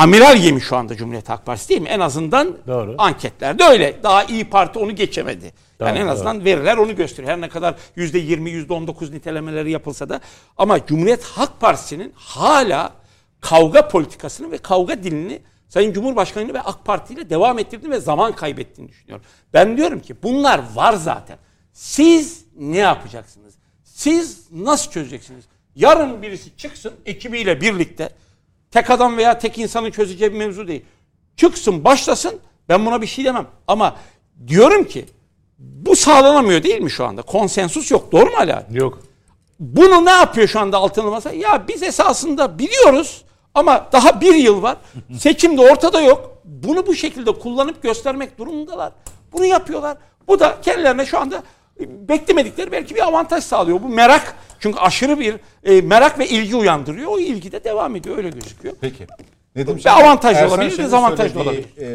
amiral 0.00 0.36
gemi 0.36 0.60
şu 0.60 0.76
anda 0.76 0.96
Cumhuriyet 0.96 1.28
Halk 1.28 1.46
Partisi 1.46 1.68
değil 1.68 1.80
mi? 1.80 1.88
En 1.88 2.00
azından 2.00 2.56
Doğru. 2.66 2.94
anketlerde 2.98 3.64
öyle. 3.64 4.02
Daha 4.02 4.24
iyi 4.24 4.44
Parti 4.44 4.78
onu 4.78 4.94
geçemedi. 4.94 5.52
Yani 5.80 5.98
en 5.98 6.04
Doğru, 6.04 6.12
azından 6.12 6.44
veriler 6.44 6.76
onu 6.76 6.96
gösteriyor. 6.96 7.32
Her 7.32 7.40
ne 7.40 7.48
kadar 7.48 7.74
%20, 7.96 8.66
%19 8.66 9.12
nitelemeleri 9.12 9.70
yapılsa 9.70 10.08
da. 10.08 10.20
Ama 10.56 10.86
Cumhuriyet 10.86 11.24
Halk 11.24 11.60
Partisi'nin 11.60 12.12
hala 12.16 12.92
kavga 13.40 13.88
politikasını 13.88 14.50
ve 14.50 14.58
kavga 14.58 15.02
dilini 15.02 15.42
Sayın 15.68 15.92
Cumhurbaşkanı 15.92 16.54
ve 16.54 16.60
AK 16.60 16.84
Parti 16.84 17.14
ile 17.14 17.30
devam 17.30 17.58
ettirdiğini 17.58 17.94
ve 17.94 18.00
zaman 18.00 18.32
kaybettiğini 18.32 18.90
düşünüyorum. 18.90 19.24
Ben 19.54 19.76
diyorum 19.76 20.00
ki 20.00 20.14
bunlar 20.22 20.60
var 20.74 20.92
zaten. 20.92 21.38
Siz 21.72 22.44
ne 22.56 22.78
yapacaksınız? 22.78 23.54
Siz 23.84 24.50
nasıl 24.52 24.90
çözeceksiniz? 24.90 25.44
Yarın 25.76 26.22
birisi 26.22 26.56
çıksın 26.56 26.92
ekibiyle 27.06 27.60
birlikte 27.60 28.10
tek 28.70 28.90
adam 28.90 29.16
veya 29.16 29.38
tek 29.38 29.58
insanın 29.58 29.90
çözeceği 29.90 30.32
bir 30.32 30.38
mevzu 30.38 30.68
değil. 30.68 30.84
Çıksın 31.36 31.84
başlasın 31.84 32.40
ben 32.68 32.86
buna 32.86 33.02
bir 33.02 33.06
şey 33.06 33.24
demem. 33.24 33.46
Ama 33.68 33.96
diyorum 34.46 34.84
ki 34.84 35.04
bu 35.58 35.96
sağlanamıyor 35.96 36.62
değil 36.62 36.80
mi 36.80 36.90
şu 36.90 37.04
anda? 37.04 37.22
Konsensus 37.22 37.90
yok. 37.90 38.12
Doğru 38.12 38.30
mu 38.30 38.36
abi? 38.38 38.54
Yok. 38.70 38.98
Bunu 39.60 40.04
ne 40.04 40.10
yapıyor 40.10 40.48
şu 40.48 40.60
anda 40.60 40.76
altılı 40.76 41.10
masa? 41.10 41.32
Ya 41.32 41.64
biz 41.68 41.82
esasında 41.82 42.58
biliyoruz 42.58 43.24
ama 43.54 43.88
daha 43.92 44.20
bir 44.20 44.34
yıl 44.34 44.62
var. 44.62 44.76
Seçim 45.18 45.58
de 45.58 45.60
ortada 45.60 46.00
yok. 46.00 46.30
Bunu 46.44 46.86
bu 46.86 46.94
şekilde 46.94 47.32
kullanıp 47.32 47.82
göstermek 47.82 48.38
durumundalar. 48.38 48.92
Bunu 49.32 49.44
yapıyorlar. 49.44 49.96
Bu 50.28 50.40
da 50.40 50.58
kendilerine 50.62 51.06
şu 51.06 51.18
anda 51.18 51.42
beklemedikleri 51.80 52.72
belki 52.72 52.94
bir 52.94 53.06
avantaj 53.06 53.44
sağlıyor. 53.44 53.82
Bu 53.82 53.88
merak 53.88 54.36
çünkü 54.60 54.78
aşırı 54.78 55.20
bir 55.20 55.34
e, 55.64 55.80
merak 55.80 56.18
ve 56.18 56.28
ilgi 56.28 56.56
uyandırıyor. 56.56 57.10
O 57.10 57.18
ilgi 57.18 57.52
de 57.52 57.64
devam 57.64 57.96
ediyor 57.96 58.16
öyle 58.16 58.30
gözüküyor. 58.30 58.74
Peki. 58.80 59.06
Nedim 59.56 59.76
Bir 59.76 60.00
avantaj 60.00 60.36
Ersan 60.36 60.58
olabilir, 60.58 60.78
dezavantaj 60.78 61.32
söylediği, 61.32 61.64
e, 61.80 61.88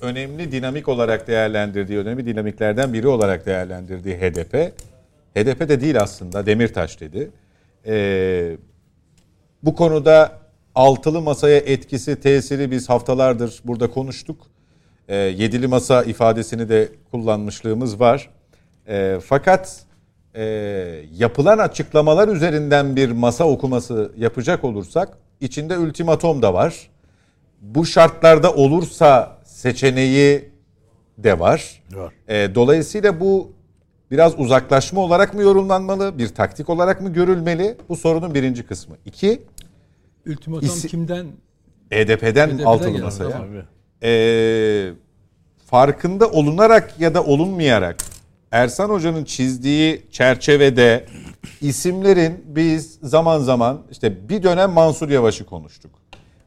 önemli 0.00 0.52
dinamik 0.52 0.88
olarak 0.88 1.26
değerlendirdiği, 1.26 1.98
önemli 1.98 2.26
dinamiklerden 2.26 2.92
biri 2.92 3.08
olarak 3.08 3.46
değerlendirdiği 3.46 4.16
HDP. 4.16 4.72
HDP 5.36 5.68
de 5.68 5.80
değil 5.80 6.00
aslında, 6.00 6.46
Demirtaş 6.46 7.00
dedi. 7.00 7.30
E, 7.86 8.56
bu 9.62 9.74
konuda 9.74 10.38
altılı 10.74 11.20
masaya 11.20 11.56
etkisi, 11.56 12.20
tesiri 12.20 12.70
biz 12.70 12.88
haftalardır 12.88 13.60
burada 13.64 13.90
konuştuk. 13.90 14.46
E, 15.08 15.16
yedili 15.16 15.66
masa 15.66 16.02
ifadesini 16.02 16.68
de 16.68 16.88
kullanmışlığımız 17.10 18.00
var. 18.00 18.30
E, 18.88 19.18
fakat 19.26 19.87
e, 20.34 20.42
yapılan 21.16 21.58
açıklamalar 21.58 22.28
üzerinden 22.28 22.96
bir 22.96 23.10
masa 23.10 23.44
okuması 23.44 24.12
yapacak 24.16 24.64
olursak 24.64 25.08
içinde 25.40 25.78
ultimatom 25.78 26.42
da 26.42 26.54
var. 26.54 26.90
Bu 27.60 27.86
şartlarda 27.86 28.54
olursa 28.54 29.38
seçeneği 29.44 30.48
de 31.18 31.38
var. 31.38 31.82
Var. 31.92 32.12
E, 32.28 32.54
dolayısıyla 32.54 33.20
bu 33.20 33.52
biraz 34.10 34.38
uzaklaşma 34.38 35.00
olarak 35.00 35.34
mı 35.34 35.42
yorumlanmalı, 35.42 36.18
bir 36.18 36.28
taktik 36.28 36.68
olarak 36.70 37.00
mı 37.00 37.12
görülmeli? 37.12 37.76
Bu 37.88 37.96
sorunun 37.96 38.34
birinci 38.34 38.66
kısmı. 38.66 38.96
İki, 39.06 39.42
Ultimatom 40.26 40.68
İsi- 40.68 40.88
kimden? 40.88 41.26
HDP'den, 41.90 42.48
HDP'den 42.48 42.64
altılı 42.64 42.98
masaya. 42.98 43.30
tamam. 43.30 43.48
Ee, 44.02 44.90
farkında 45.66 46.30
olunarak 46.30 47.00
ya 47.00 47.14
da 47.14 47.24
olunmayarak 47.24 47.96
Ersan 48.52 48.90
Hoca'nın 48.90 49.24
çizdiği 49.24 50.06
çerçevede 50.10 51.06
isimlerin 51.60 52.44
biz 52.46 52.98
zaman 53.02 53.38
zaman 53.38 53.82
işte 53.90 54.28
bir 54.28 54.42
dönem 54.42 54.70
Mansur 54.70 55.08
Yavaş'ı 55.08 55.46
konuştuk. 55.46 55.90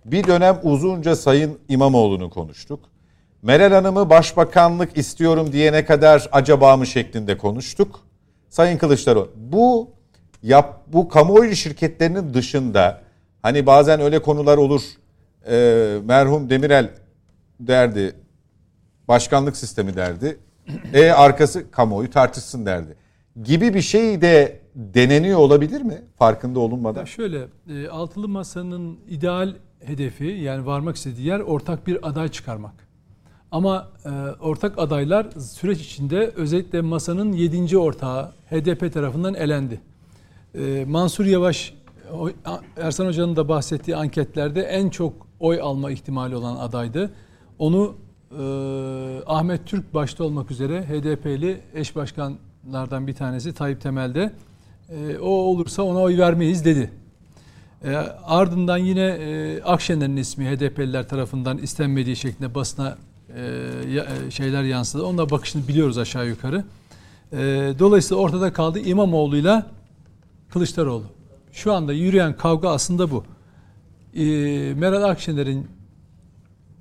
Bir 0.06 0.28
dönem 0.28 0.60
uzunca 0.64 1.16
Sayın 1.16 1.60
İmamoğlu'nu 1.70 2.30
konuştuk. 2.30 2.80
Meral 3.42 3.72
Hanım'ı 3.72 4.10
başbakanlık 4.10 4.98
istiyorum 4.98 5.52
diyene 5.52 5.86
kadar 5.86 6.30
acaba 6.32 6.78
mı 6.78 6.86
şeklinde 6.88 7.38
konuştuk. 7.38 8.00
Sayın 8.50 8.78
Kılıçdaroğlu. 8.78 9.32
Bu 9.36 9.90
yap 10.44 10.84
bu 10.88 11.10
kamuoyu 11.10 11.56
şirketlerinin 11.56 12.34
dışında 12.34 13.02
hani 13.42 13.66
bazen 13.66 14.02
öyle 14.02 14.22
konular 14.22 14.58
olur. 14.58 14.82
Ee, 15.48 15.98
merhum 16.06 16.50
Demirel 16.50 16.90
derdi. 17.60 18.16
Başkanlık 19.08 19.58
sistemi 19.58 19.96
derdi. 19.96 20.38
E 20.94 21.10
arkası 21.10 21.72
kamuoyu 21.72 22.10
tartışsın 22.10 22.66
derdi. 22.66 22.96
Gibi 23.44 23.74
bir 23.74 23.82
şey 23.82 24.22
de 24.22 24.62
deneniyor 24.76 25.40
olabilir 25.40 25.82
mi? 25.82 26.02
Farkında 26.18 26.60
olunmadan. 26.60 27.00
Ya 27.00 27.06
şöyle, 27.06 27.48
e, 27.70 27.88
altılı 27.88 28.28
masanın 28.28 29.00
ideal 29.10 29.54
hedefi 29.86 30.26
yani 30.26 30.66
varmak 30.66 30.96
istediği 30.96 31.28
yer 31.28 31.40
ortak 31.40 31.88
bir 31.88 32.10
aday 32.10 32.28
çıkarmak. 32.30 32.74
Ama 33.52 33.90
e, 34.06 34.10
ortak 34.42 34.80
adaylar 34.80 35.28
süreç 35.40 35.82
içinde 35.82 36.32
özellikle 36.36 36.82
masanın 36.82 37.34
yedinci 37.34 37.78
ortağı 37.78 38.32
HDP 38.50 38.94
tarafından 38.94 39.34
elendi. 39.34 39.82
E, 40.56 40.86
Mansur 40.88 41.26
Yavaş, 41.26 41.74
Ersan 42.78 43.06
Hoca'nın 43.06 43.36
da 43.36 43.50
bahsettiği 43.50 43.98
anketlerde 43.98 44.62
en 44.62 44.90
çok 44.90 45.28
oy 45.40 45.62
alma 45.62 45.92
ihtimali 45.92 46.36
olan 46.36 46.56
adaydı. 46.56 47.12
Onu 47.60 47.96
e, 48.40 48.44
Ahmet 49.26 49.66
Türk 49.66 49.94
başta 49.94 50.24
olmak 50.24 50.52
üzere 50.52 50.84
HDP'li 50.84 51.62
eş 51.74 51.96
başkanlardan 51.96 53.08
bir 53.08 53.14
tanesi 53.14 53.54
Tayyip 53.54 53.82
Temel'de 53.82 54.32
e, 54.90 55.18
o 55.18 55.30
olursa 55.30 55.84
ona 55.84 56.00
oy 56.00 56.18
vermeyiz 56.18 56.66
dedi. 56.66 56.92
E, 57.84 57.96
ardından 58.24 58.78
yine 58.78 59.02
e, 59.02 59.62
Akşener'in 59.64 60.18
ismi 60.18 60.46
HDP'liler 60.46 61.10
tarafından 61.10 61.58
istenmediği 61.58 62.16
şeklinde 62.16 62.56
basına 62.56 62.98
e, 63.36 63.42
e, 64.28 64.32
şeyler 64.32 64.64
yansıdı. 64.64 65.06
Onun 65.06 65.18
da 65.18 65.30
bakışını 65.30 65.68
biliyoruz 65.68 65.98
aşağı 65.98 66.28
yukarı. 66.28 66.64
Dolayısıyla 67.80 68.24
ortada 68.24 68.54
kaldı 68.54 68.80
İmamoğlu'yla 68.80 69.66
Kılıçdaroğlu. 70.50 71.04
Şu 71.52 71.74
anda 71.74 71.94
yürüyen 71.94 72.38
kavga 72.38 72.70
aslında 72.70 73.12
bu. 73.12 73.24
E, 74.16 74.24
Meral 74.74 75.04
Akşener'in 75.04 75.68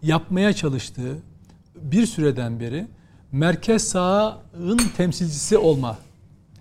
yapmaya 0.02 0.52
çalıştığı 0.52 1.16
bir 1.82 2.06
süreden 2.06 2.60
beri 2.60 2.86
merkez 3.32 3.88
sağın 3.88 4.78
temsilcisi 4.96 5.58
olma 5.58 5.98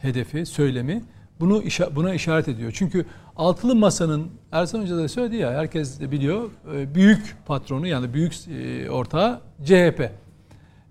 hedefi, 0.02 0.46
söylemi 0.46 1.04
bunu 1.40 1.64
buna 1.96 2.14
işaret 2.14 2.48
ediyor. 2.48 2.72
Çünkü 2.76 3.06
altılı 3.36 3.76
masanın 3.76 4.28
Ersan 4.52 4.82
Hoca 4.82 4.98
da 4.98 5.08
söyledi 5.08 5.36
ya 5.36 5.52
herkes 5.52 6.00
de 6.00 6.12
biliyor 6.12 6.50
e, 6.76 6.96
büyük 6.96 7.36
patronu 7.46 7.88
yani 7.88 8.14
büyük 8.14 8.34
e, 8.48 8.90
ortağı 8.90 9.42
CHP. 9.64 10.12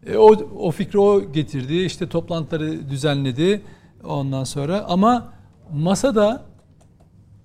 E, 0.06 0.16
o, 0.16 0.30
o 0.58 0.70
fikri 0.70 0.98
o 0.98 1.32
getirdi. 1.32 1.76
işte 1.76 2.08
toplantıları 2.08 2.90
düzenledi 2.90 3.62
ondan 4.04 4.44
sonra 4.44 4.84
ama 4.88 5.32
masada 5.72 6.42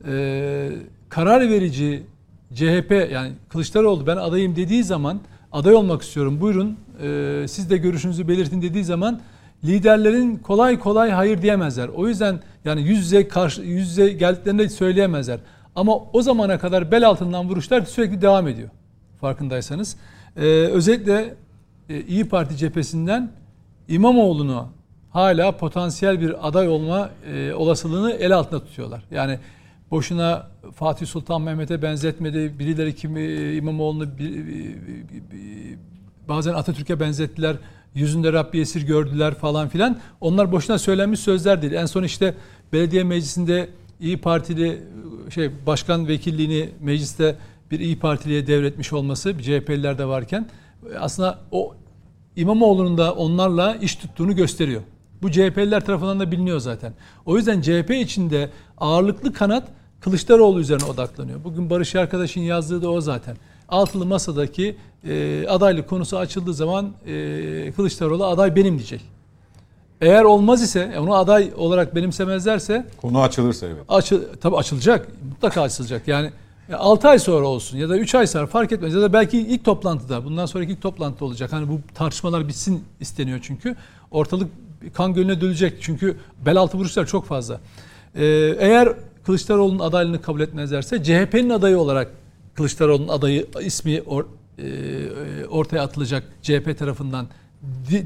e, 0.07 0.69
karar 1.09 1.49
verici 1.49 2.03
CHP 2.53 3.09
yani 3.11 3.31
Kılıçdaroğlu 3.49 4.07
ben 4.07 4.17
adayım 4.17 4.55
dediği 4.55 4.83
zaman 4.83 5.19
aday 5.53 5.75
olmak 5.75 6.01
istiyorum 6.01 6.41
buyurun 6.41 6.77
e, 7.01 7.45
siz 7.47 7.69
de 7.69 7.77
görüşünüzü 7.77 8.27
belirtin 8.27 8.61
dediği 8.61 8.83
zaman 8.83 9.21
liderlerin 9.63 10.35
kolay 10.35 10.79
kolay 10.79 11.11
hayır 11.11 11.41
diyemezler. 11.41 11.87
O 11.87 12.07
yüzden 12.07 12.39
yani 12.65 12.81
yüz 12.81 12.99
yüze 12.99 13.27
karşı 13.27 13.61
yüz 13.61 13.89
yüze 13.89 14.09
geldiklerinde 14.09 14.69
söyleyemezler. 14.69 15.39
Ama 15.75 15.95
o 16.13 16.21
zamana 16.21 16.59
kadar 16.59 16.91
bel 16.91 17.07
altından 17.07 17.49
vuruşlar 17.49 17.81
sürekli 17.81 18.21
devam 18.21 18.47
ediyor. 18.47 18.69
Farkındaysanız. 19.21 19.97
Ee, 20.37 20.41
özellikle 20.47 21.35
e, 21.89 22.01
İyi 22.01 22.29
Parti 22.29 22.57
cephesinden 22.57 23.31
İmamoğlu'nu 23.87 24.67
hala 25.09 25.57
potansiyel 25.57 26.21
bir 26.21 26.47
aday 26.47 26.67
olma 26.67 27.09
e, 27.33 27.53
olasılığını 27.53 28.11
el 28.11 28.35
altında 28.35 28.63
tutuyorlar. 28.63 29.03
Yani 29.11 29.39
boşuna 29.93 30.47
Fatih 30.75 31.07
Sultan 31.07 31.41
Mehmet'e 31.41 31.81
benzetmedi. 31.81 32.59
Birileri 32.59 32.95
kimi 32.95 33.21
e, 33.21 33.55
İmamoğlu'nu 33.55 34.17
bir, 34.17 34.47
bir, 34.47 34.75
bir, 35.31 35.77
bazen 36.29 36.53
Atatürk'e 36.53 36.99
benzettiler 36.99 37.55
yüzünde 37.95 38.33
Rabbi 38.33 38.59
esir 38.59 38.81
gördüler 38.81 39.35
falan 39.35 39.69
filan. 39.69 39.99
Onlar 40.21 40.51
boşuna 40.51 40.77
söylenmiş 40.77 41.19
sözler 41.19 41.61
değil. 41.61 41.73
En 41.73 41.85
son 41.85 42.03
işte 42.03 42.35
belediye 42.73 43.03
meclisinde 43.03 43.69
İyi 43.99 44.21
Partili 44.21 44.83
şey 45.33 45.51
başkan 45.65 46.07
vekilliğini 46.07 46.69
mecliste 46.79 47.35
bir 47.71 47.79
İyi 47.79 47.99
Partiliye 47.99 48.47
devretmiş 48.47 48.93
olması 48.93 49.37
bir 49.37 49.43
CHP'liler 49.43 49.97
de 49.97 50.05
varken 50.05 50.49
aslında 50.99 51.39
o 51.51 51.75
İmamoğlu'nun 52.35 52.97
da 52.97 53.13
onlarla 53.13 53.75
iş 53.75 53.95
tuttuğunu 53.95 54.35
gösteriyor. 54.35 54.81
Bu 55.21 55.31
CHP'liler 55.31 55.85
tarafından 55.85 56.19
da 56.19 56.31
biliniyor 56.31 56.59
zaten. 56.59 56.93
O 57.25 57.37
yüzden 57.37 57.61
CHP 57.61 57.91
içinde 57.91 58.49
ağırlıklı 58.77 59.33
kanat 59.33 59.67
Kılıçdaroğlu 60.03 60.59
üzerine 60.59 60.85
odaklanıyor. 60.85 61.43
Bugün 61.43 61.69
Barış 61.69 61.95
arkadaşın 61.95 62.41
yazdığı 62.41 62.81
da 62.81 62.89
o 62.89 63.01
zaten 63.01 63.37
altılı 63.69 64.05
masadaki 64.05 64.75
e, 65.07 65.45
adaylık 65.47 65.89
konusu 65.89 66.17
açıldığı 66.17 66.53
zaman 66.53 66.91
e, 67.05 67.71
Kılıçdaroğlu 67.75 68.25
aday 68.25 68.55
benim 68.55 68.77
diyecek. 68.77 69.01
Eğer 70.01 70.23
olmaz 70.23 70.61
ise 70.61 70.99
onu 70.99 71.15
aday 71.15 71.51
olarak 71.57 71.95
benimsemezlerse 71.95 72.85
konu 73.01 73.21
açılırsa 73.21 73.67
evet. 73.67 73.83
Açı, 73.89 74.21
tabii 74.41 74.55
açılacak. 74.55 75.07
Mutlaka 75.29 75.61
açılacak. 75.61 76.07
Yani 76.07 76.31
6 76.73 77.07
ay 77.07 77.19
sonra 77.19 77.47
olsun 77.47 77.77
ya 77.77 77.89
da 77.89 77.97
3 77.97 78.15
ay 78.15 78.27
sonra 78.27 78.47
fark 78.47 78.71
etmez 78.71 78.93
ya 78.93 79.01
da 79.01 79.13
belki 79.13 79.39
ilk 79.39 79.65
toplantıda 79.65 80.25
bundan 80.25 80.45
sonraki 80.45 80.71
ilk 80.71 80.81
toplantıda 80.81 81.25
olacak. 81.25 81.53
Hani 81.53 81.67
bu 81.67 81.79
tartışmalar 81.93 82.47
bitsin 82.47 82.83
isteniyor 82.99 83.39
çünkü. 83.43 83.75
Ortalık 84.11 84.51
kan 84.93 85.13
gölüne 85.13 85.41
dölecek 85.41 85.73
çünkü 85.81 86.17
bel 86.45 86.57
altı 86.57 86.77
vuruşlar 86.77 87.05
çok 87.05 87.25
fazla. 87.25 87.59
Ee, 88.15 88.25
eğer 88.59 88.93
Kılıçdaroğlu'nun 89.25 89.79
adaylığını 89.79 90.21
kabul 90.21 90.41
etmezlerse 90.41 91.03
CHP'nin 91.03 91.49
adayı 91.49 91.77
olarak 91.77 92.11
Kılıçdaroğlu'nun 92.53 93.07
adayı 93.07 93.47
ismi 93.61 94.01
or, 94.01 94.25
e, 94.59 95.45
ortaya 95.45 95.81
atılacak 95.81 96.23
CHP 96.41 96.77
tarafından 96.77 97.27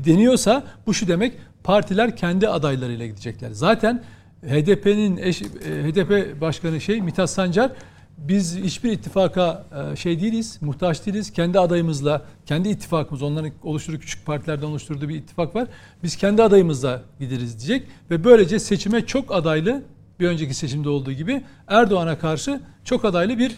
deniyorsa 0.05 0.63
bu 0.87 0.93
şu 0.93 1.07
demek 1.07 1.33
partiler 1.63 2.15
kendi 2.15 2.47
adaylarıyla 2.47 3.05
gidecekler. 3.05 3.51
Zaten 3.51 4.03
HDP'nin 4.43 5.17
eş, 5.17 5.41
e, 5.41 5.45
HDP 5.83 6.41
başkanı 6.41 6.81
şey 6.81 7.01
Mithat 7.01 7.29
Sancar 7.29 7.71
biz 8.17 8.57
hiçbir 8.57 8.91
ittifaka 8.91 9.65
e, 9.91 9.95
şey 9.95 10.21
değiliz, 10.21 10.57
muhtaç 10.61 11.05
değiliz. 11.05 11.33
Kendi 11.33 11.59
adayımızla, 11.59 12.25
kendi 12.45 12.69
ittifakımız, 12.69 13.21
onların 13.21 13.51
oluşturduğu 13.63 13.99
küçük 13.99 14.25
partilerden 14.25 14.67
oluşturduğu 14.67 15.09
bir 15.09 15.15
ittifak 15.15 15.55
var. 15.55 15.67
Biz 16.03 16.15
kendi 16.15 16.43
adayımızla 16.43 17.01
gideriz 17.19 17.59
diyecek 17.59 17.87
ve 18.11 18.23
böylece 18.23 18.59
seçime 18.59 19.05
çok 19.05 19.35
adaylı 19.35 19.83
bir 20.19 20.27
önceki 20.27 20.53
seçimde 20.53 20.89
olduğu 20.89 21.11
gibi 21.11 21.43
Erdoğan'a 21.67 22.19
karşı 22.19 22.61
çok 22.83 23.05
adaylı 23.05 23.37
bir 23.37 23.55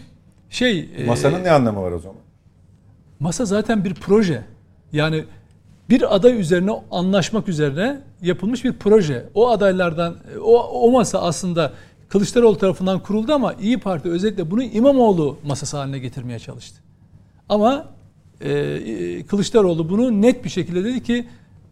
şey 0.50 0.90
masanın 1.08 1.40
e, 1.40 1.44
ne 1.44 1.52
anlamı 1.52 1.82
var 1.82 1.92
o 1.92 2.00
zaman? 2.00 2.18
Masa 3.20 3.46
zaten 3.46 3.86
bir 3.86 3.94
proje. 3.94 4.44
Yani 4.94 5.24
bir 5.90 6.16
aday 6.16 6.40
üzerine 6.40 6.72
anlaşmak 6.92 7.50
üzerine 7.50 8.02
yapılmış 8.22 8.66
bir 8.66 8.74
proje. 8.74 9.30
O 9.34 9.50
adaylardan 9.50 10.16
o, 10.42 10.64
o 10.64 10.92
masa 10.92 11.22
aslında 11.22 11.74
Kılıçdaroğlu 12.10 12.58
tarafından 12.58 13.00
kuruldu 13.00 13.34
ama 13.34 13.54
İyi 13.54 13.78
Parti 13.80 14.10
özellikle 14.10 14.52
bunu 14.52 14.64
İmamoğlu 14.64 15.38
masası 15.46 15.78
haline 15.78 16.00
getirmeye 16.00 16.40
çalıştı. 16.40 16.82
Ama 17.50 17.86
e, 18.42 19.26
Kılıçdaroğlu 19.26 19.90
bunu 19.90 20.22
net 20.22 20.44
bir 20.44 20.50
şekilde 20.50 20.84
dedi 20.84 21.04
ki 21.04 21.28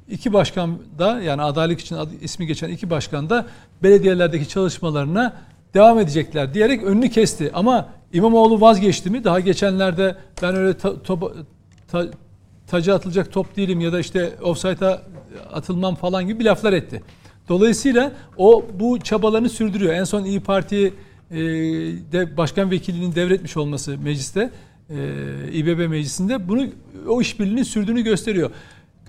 iki 0.10 0.34
başkan 0.34 0.78
da 1.00 1.22
yani 1.22 1.42
adaylık 1.42 1.80
için 1.80 1.96
adı, 1.96 2.12
ismi 2.22 2.48
geçen 2.48 2.70
iki 2.70 2.90
başkan 2.90 3.30
da 3.30 3.46
belediyelerdeki 3.84 4.50
çalışmalarına 4.50 5.34
devam 5.74 6.00
edecekler 6.00 6.54
diyerek 6.54 6.84
önünü 6.84 7.10
kesti. 7.10 7.52
Ama 7.54 7.90
İmamoğlu 8.14 8.62
vazgeçti 8.62 9.10
mi? 9.10 9.24
Daha 9.24 9.40
geçenlerde 9.40 10.16
ben 10.42 10.56
öyle 10.56 10.78
ta, 10.78 11.02
top, 11.04 11.36
ta, 11.88 12.06
taca 12.68 12.96
atılacak 12.96 13.32
top 13.32 13.56
değilim 13.56 13.80
ya 13.80 13.94
da 13.94 14.00
işte 14.00 14.32
offside'a 14.42 15.02
atılmam 15.54 15.96
falan 15.96 16.28
gibi 16.28 16.46
laflar 16.46 16.74
etti. 16.74 17.04
Dolayısıyla 17.50 18.12
o 18.38 18.66
bu 18.80 19.00
çabalarını 19.00 19.50
sürdürüyor. 19.50 19.94
En 19.94 20.04
son 20.04 20.24
İyi 20.24 20.40
Parti 20.40 20.94
e, 21.32 21.38
de 22.12 22.38
başkan 22.38 22.72
vekilinin 22.72 23.16
devretmiş 23.16 23.58
olması 23.58 23.98
mecliste 23.98 24.52
e, 24.90 24.96
İBB 25.54 25.90
meclisinde 25.90 26.50
bunu 26.50 26.68
o 27.08 27.22
işbirliğini 27.22 27.66
sürdüğünü 27.66 28.02
gösteriyor. 28.02 28.52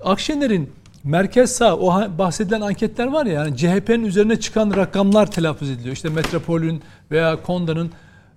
Akşener'in 0.04 0.70
merkez 1.08 1.52
sağ 1.52 1.76
o 1.76 2.18
bahsedilen 2.18 2.60
anketler 2.60 3.06
var 3.06 3.26
ya 3.26 3.32
yani 3.32 3.56
CHP'nin 3.56 4.04
üzerine 4.04 4.40
çıkan 4.40 4.76
rakamlar 4.76 5.30
telaffuz 5.30 5.70
ediliyor. 5.70 5.94
İşte 5.94 6.08
Metropol'ün 6.08 6.82
veya 7.10 7.42
Konda'nın 7.42 7.90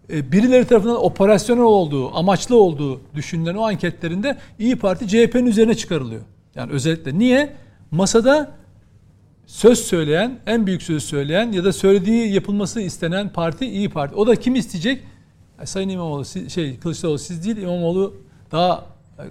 e, 0.10 0.32
birileri 0.32 0.66
tarafından 0.66 1.06
operasyonel 1.06 1.64
olduğu, 1.64 2.16
amaçlı 2.16 2.56
olduğu 2.56 3.02
düşünülen 3.16 3.56
o 3.56 3.64
anketlerinde 3.68 4.38
İyi 4.60 4.76
Parti 4.76 5.08
CHP'nin 5.08 5.46
üzerine 5.46 5.76
çıkarılıyor. 5.76 6.22
Yani 6.56 6.72
özellikle 6.72 7.20
niye? 7.20 7.54
Masada 7.92 8.52
söz 9.46 9.80
söyleyen, 9.80 10.40
en 10.46 10.68
büyük 10.68 10.82
sözü 10.82 11.02
söyleyen 11.02 11.52
ya 11.52 11.64
da 11.64 11.74
söylediği 11.74 12.34
yapılması 12.34 12.82
istenen 12.82 13.30
parti 13.30 13.66
İyi 13.66 13.90
Parti. 13.90 14.16
O 14.16 14.28
da 14.28 14.36
kim 14.36 14.56
isteyecek? 14.56 15.04
E, 15.62 15.66
Sayın 15.66 15.90
İmamoğlu, 15.90 16.26
şey 16.50 16.80
Kılıçdaroğlu 16.80 17.20
siz 17.20 17.46
değil, 17.46 17.58
İmamoğlu 17.58 18.14
daha 18.52 18.86
e, 19.20 19.24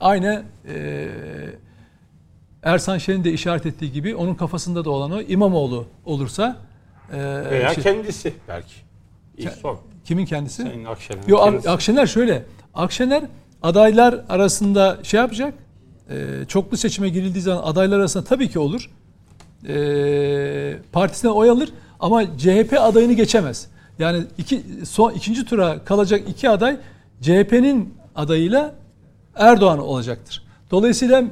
aynı 0.00 0.42
e, 0.68 1.08
Ersan 2.62 2.98
Şen'in 2.98 3.24
de 3.24 3.32
işaret 3.32 3.66
ettiği 3.66 3.92
gibi 3.92 4.14
onun 4.16 4.34
kafasında 4.34 4.84
da 4.84 4.90
olan 4.90 5.10
o 5.10 5.20
İmamoğlu 5.20 5.86
olursa 6.04 6.56
e, 7.12 7.18
Veya 7.50 7.74
şey- 7.74 7.82
kendisi 7.84 8.34
belki. 8.48 8.74
İlk 9.38 9.52
son. 9.52 9.78
kimin 10.04 10.26
kendisi? 10.26 10.62
Sayın 10.62 10.84
Akşener'in 10.84 11.28
Yo, 11.28 11.44
kendisi. 11.44 11.70
Akşener 11.70 12.06
şöyle. 12.06 12.44
Akşener 12.74 13.22
adaylar 13.62 14.24
arasında 14.28 14.98
şey 15.02 15.20
yapacak. 15.20 15.54
E, 16.10 16.44
çoklu 16.48 16.76
seçime 16.76 17.08
girildiği 17.08 17.42
zaman 17.42 17.62
adaylar 17.62 17.98
arasında 17.98 18.24
tabii 18.24 18.48
ki 18.48 18.58
olur. 18.58 18.90
E, 19.68 20.76
partisine 20.92 21.30
oy 21.30 21.50
alır 21.50 21.72
ama 22.00 22.36
CHP 22.38 22.72
adayını 22.80 23.12
geçemez. 23.12 23.66
Yani 23.98 24.24
iki 24.38 24.62
son 24.84 25.12
ikinci 25.12 25.44
tura 25.44 25.84
kalacak 25.84 26.22
iki 26.28 26.50
aday 26.50 26.76
CHP'nin 27.20 27.94
adayıyla 28.14 28.74
Erdoğan 29.36 29.78
olacaktır. 29.78 30.42
Dolayısıyla 30.70 31.24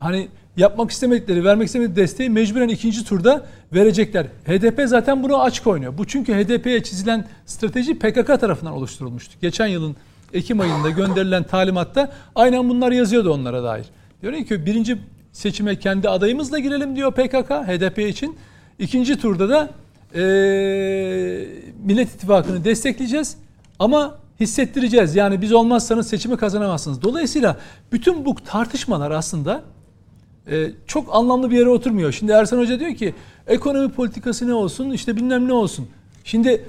hani 0.00 0.28
yapmak 0.56 0.90
istemedikleri, 0.90 1.44
vermek 1.44 1.66
istemedikleri 1.66 2.02
desteği 2.02 2.30
mecburen 2.30 2.68
ikinci 2.68 3.04
turda 3.04 3.46
verecekler. 3.72 4.26
HDP 4.46 4.82
zaten 4.86 5.22
bunu 5.22 5.42
açık 5.42 5.66
oynuyor. 5.66 5.98
Bu 5.98 6.06
çünkü 6.06 6.34
HDP'ye 6.34 6.82
çizilen 6.82 7.28
strateji 7.46 7.98
PKK 7.98 8.40
tarafından 8.40 8.72
oluşturulmuştu. 8.74 9.34
Geçen 9.42 9.66
yılın 9.66 9.96
Ekim 10.32 10.60
ayında 10.60 10.90
gönderilen 10.90 11.42
talimatta 11.42 12.12
aynen 12.34 12.68
bunlar 12.68 12.92
yazıyordu 12.92 13.32
onlara 13.32 13.62
dair. 13.62 13.86
Diyor 14.22 14.44
ki 14.44 14.66
birinci 14.66 14.98
seçime 15.32 15.78
kendi 15.78 16.08
adayımızla 16.08 16.58
girelim 16.58 16.96
diyor 16.96 17.12
PKK 17.12 17.50
HDP 17.50 17.98
için. 17.98 18.36
İkinci 18.78 19.20
turda 19.20 19.48
da 19.48 19.70
eee 20.14 21.48
Millet 21.84 22.08
İttifakı'nı 22.08 22.64
destekleyeceğiz 22.64 23.36
ama 23.78 24.18
hissettireceğiz. 24.40 25.16
Yani 25.16 25.42
biz 25.42 25.52
olmazsanız 25.52 26.08
seçimi 26.08 26.36
kazanamazsınız. 26.36 27.02
Dolayısıyla 27.02 27.56
bütün 27.92 28.24
bu 28.24 28.34
tartışmalar 28.34 29.10
aslında 29.10 29.62
e, 30.50 30.70
çok 30.86 31.14
anlamlı 31.14 31.50
bir 31.50 31.58
yere 31.58 31.68
oturmuyor. 31.68 32.12
Şimdi 32.12 32.32
Ersan 32.32 32.58
Hoca 32.58 32.80
diyor 32.80 32.94
ki 32.94 33.14
ekonomi 33.46 33.92
politikası 33.92 34.48
ne 34.48 34.54
olsun 34.54 34.90
işte 34.90 35.16
bilmem 35.16 35.48
ne 35.48 35.52
olsun. 35.52 35.88
Şimdi 36.24 36.64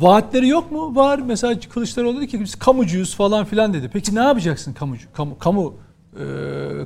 vaatleri 0.00 0.48
yok 0.48 0.72
mu? 0.72 0.96
Var. 0.96 1.20
Mesela 1.26 1.60
Kılıçdaroğlu 1.74 2.16
dedi 2.16 2.28
ki 2.28 2.40
biz 2.40 2.54
kamucuyuz 2.54 3.16
falan 3.16 3.44
filan 3.44 3.74
dedi. 3.74 3.90
Peki 3.92 4.14
ne 4.14 4.20
yapacaksın 4.20 4.72
kamucu? 4.72 5.06
Kamu, 5.12 5.38
kamu 5.38 5.74
e, 6.12 6.24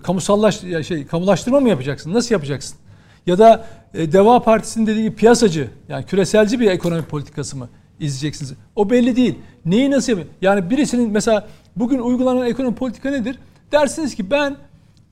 kamusallaş 0.03 0.63
ya 0.63 0.83
şey 0.83 1.07
kamulaştırma 1.07 1.61
mı 1.61 1.69
yapacaksın? 1.69 2.15
Nasıl 2.15 2.35
yapacaksın? 2.35 2.79
Ya 3.27 3.39
da 3.39 3.67
e, 3.95 4.13
Deva 4.13 4.43
Partisi'nin 4.43 4.87
dediği 4.87 5.15
piyasacı 5.15 5.71
yani 5.89 6.07
küreselci 6.07 6.61
bir 6.61 6.71
ekonomi 6.71 7.03
politikası 7.03 7.57
mı 7.57 7.69
izleyeceksiniz? 8.01 8.53
O 8.77 8.91
belli 8.91 9.17
değil. 9.17 9.35
Neyi 9.65 9.91
nasıl 9.91 10.13
yapayım? 10.13 10.31
Yani 10.43 10.71
birisinin 10.71 11.11
mesela 11.11 11.49
bugün 11.77 11.99
uygulanan 11.99 12.47
ekonomi 12.47 12.75
politika 12.75 13.11
nedir? 13.11 13.39
Dersiniz 13.73 14.15
ki 14.15 14.31
ben 14.31 14.57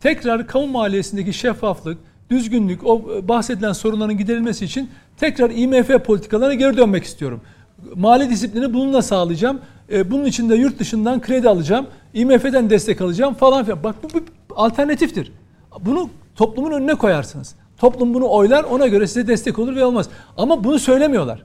tekrar 0.04 0.46
kamu 0.46 0.66
maliyesindeki 0.66 1.32
şeffaflık, 1.32 1.98
düzgünlük, 2.30 2.86
o 2.86 3.02
bahsedilen 3.28 3.72
sorunların 3.72 4.18
giderilmesi 4.18 4.64
için 4.64 4.90
tekrar 5.16 5.50
IMF 5.50 6.04
politikalarına 6.04 6.54
geri 6.54 6.76
dönmek 6.76 7.04
istiyorum. 7.04 7.40
Mali 7.94 8.30
disiplini 8.30 8.74
bununla 8.74 9.02
sağlayacağım. 9.02 9.60
E, 9.92 10.10
bunun 10.10 10.24
için 10.24 10.50
de 10.50 10.54
yurt 10.54 10.78
dışından 10.78 11.20
kredi 11.20 11.48
alacağım. 11.48 11.86
IMF'den 12.14 12.70
destek 12.70 13.00
alacağım 13.00 13.34
falan 13.34 13.64
filan. 13.64 13.82
Bak 13.82 13.94
bu 14.02 14.08
bir 14.08 14.22
alternatiftir. 14.56 15.32
Bunu 15.80 16.10
toplumun 16.36 16.72
önüne 16.72 16.94
koyarsınız. 16.94 17.54
Toplum 17.78 18.14
bunu 18.14 18.30
oylar 18.30 18.64
ona 18.64 18.86
göre 18.86 19.06
size 19.06 19.26
destek 19.26 19.58
olur 19.58 19.76
ve 19.76 19.84
olmaz. 19.84 20.08
Ama 20.36 20.64
bunu 20.64 20.78
söylemiyorlar. 20.78 21.42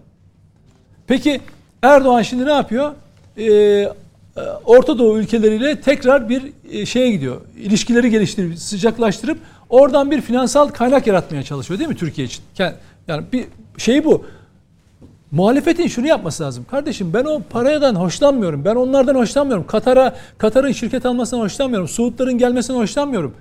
Peki 1.07 1.41
Erdoğan 1.81 2.21
şimdi 2.21 2.45
ne 2.45 2.51
yapıyor? 2.51 2.91
Ee, 3.37 3.89
Orta 4.65 4.97
Doğu 4.99 5.17
ülkeleriyle 5.19 5.81
tekrar 5.81 6.29
bir 6.29 6.43
e, 6.71 6.85
şeye 6.85 7.11
gidiyor. 7.11 7.41
İlişkileri 7.57 8.09
geliştirip 8.09 8.59
sıcaklaştırıp 8.59 9.37
oradan 9.69 10.11
bir 10.11 10.21
finansal 10.21 10.67
kaynak 10.67 11.07
yaratmaya 11.07 11.43
çalışıyor 11.43 11.79
değil 11.79 11.89
mi 11.89 11.95
Türkiye 11.95 12.27
için? 12.27 12.43
Yani 13.07 13.23
bir 13.33 13.45
şey 13.77 14.05
bu. 14.05 14.25
Muhalefetin 15.31 15.87
şunu 15.87 16.07
yapması 16.07 16.43
lazım. 16.43 16.65
Kardeşim 16.71 17.13
ben 17.13 17.25
o 17.25 17.41
paradan 17.49 17.95
hoşlanmıyorum. 17.95 18.65
Ben 18.65 18.75
onlardan 18.75 19.15
hoşlanmıyorum. 19.15 19.67
Katar'a 19.67 20.15
Katar'ın 20.37 20.71
şirket 20.71 21.05
almasından 21.05 21.41
hoşlanmıyorum. 21.43 21.87
Suudların 21.87 22.37
gelmesinden 22.37 22.79
hoşlanmıyorum. 22.79 23.33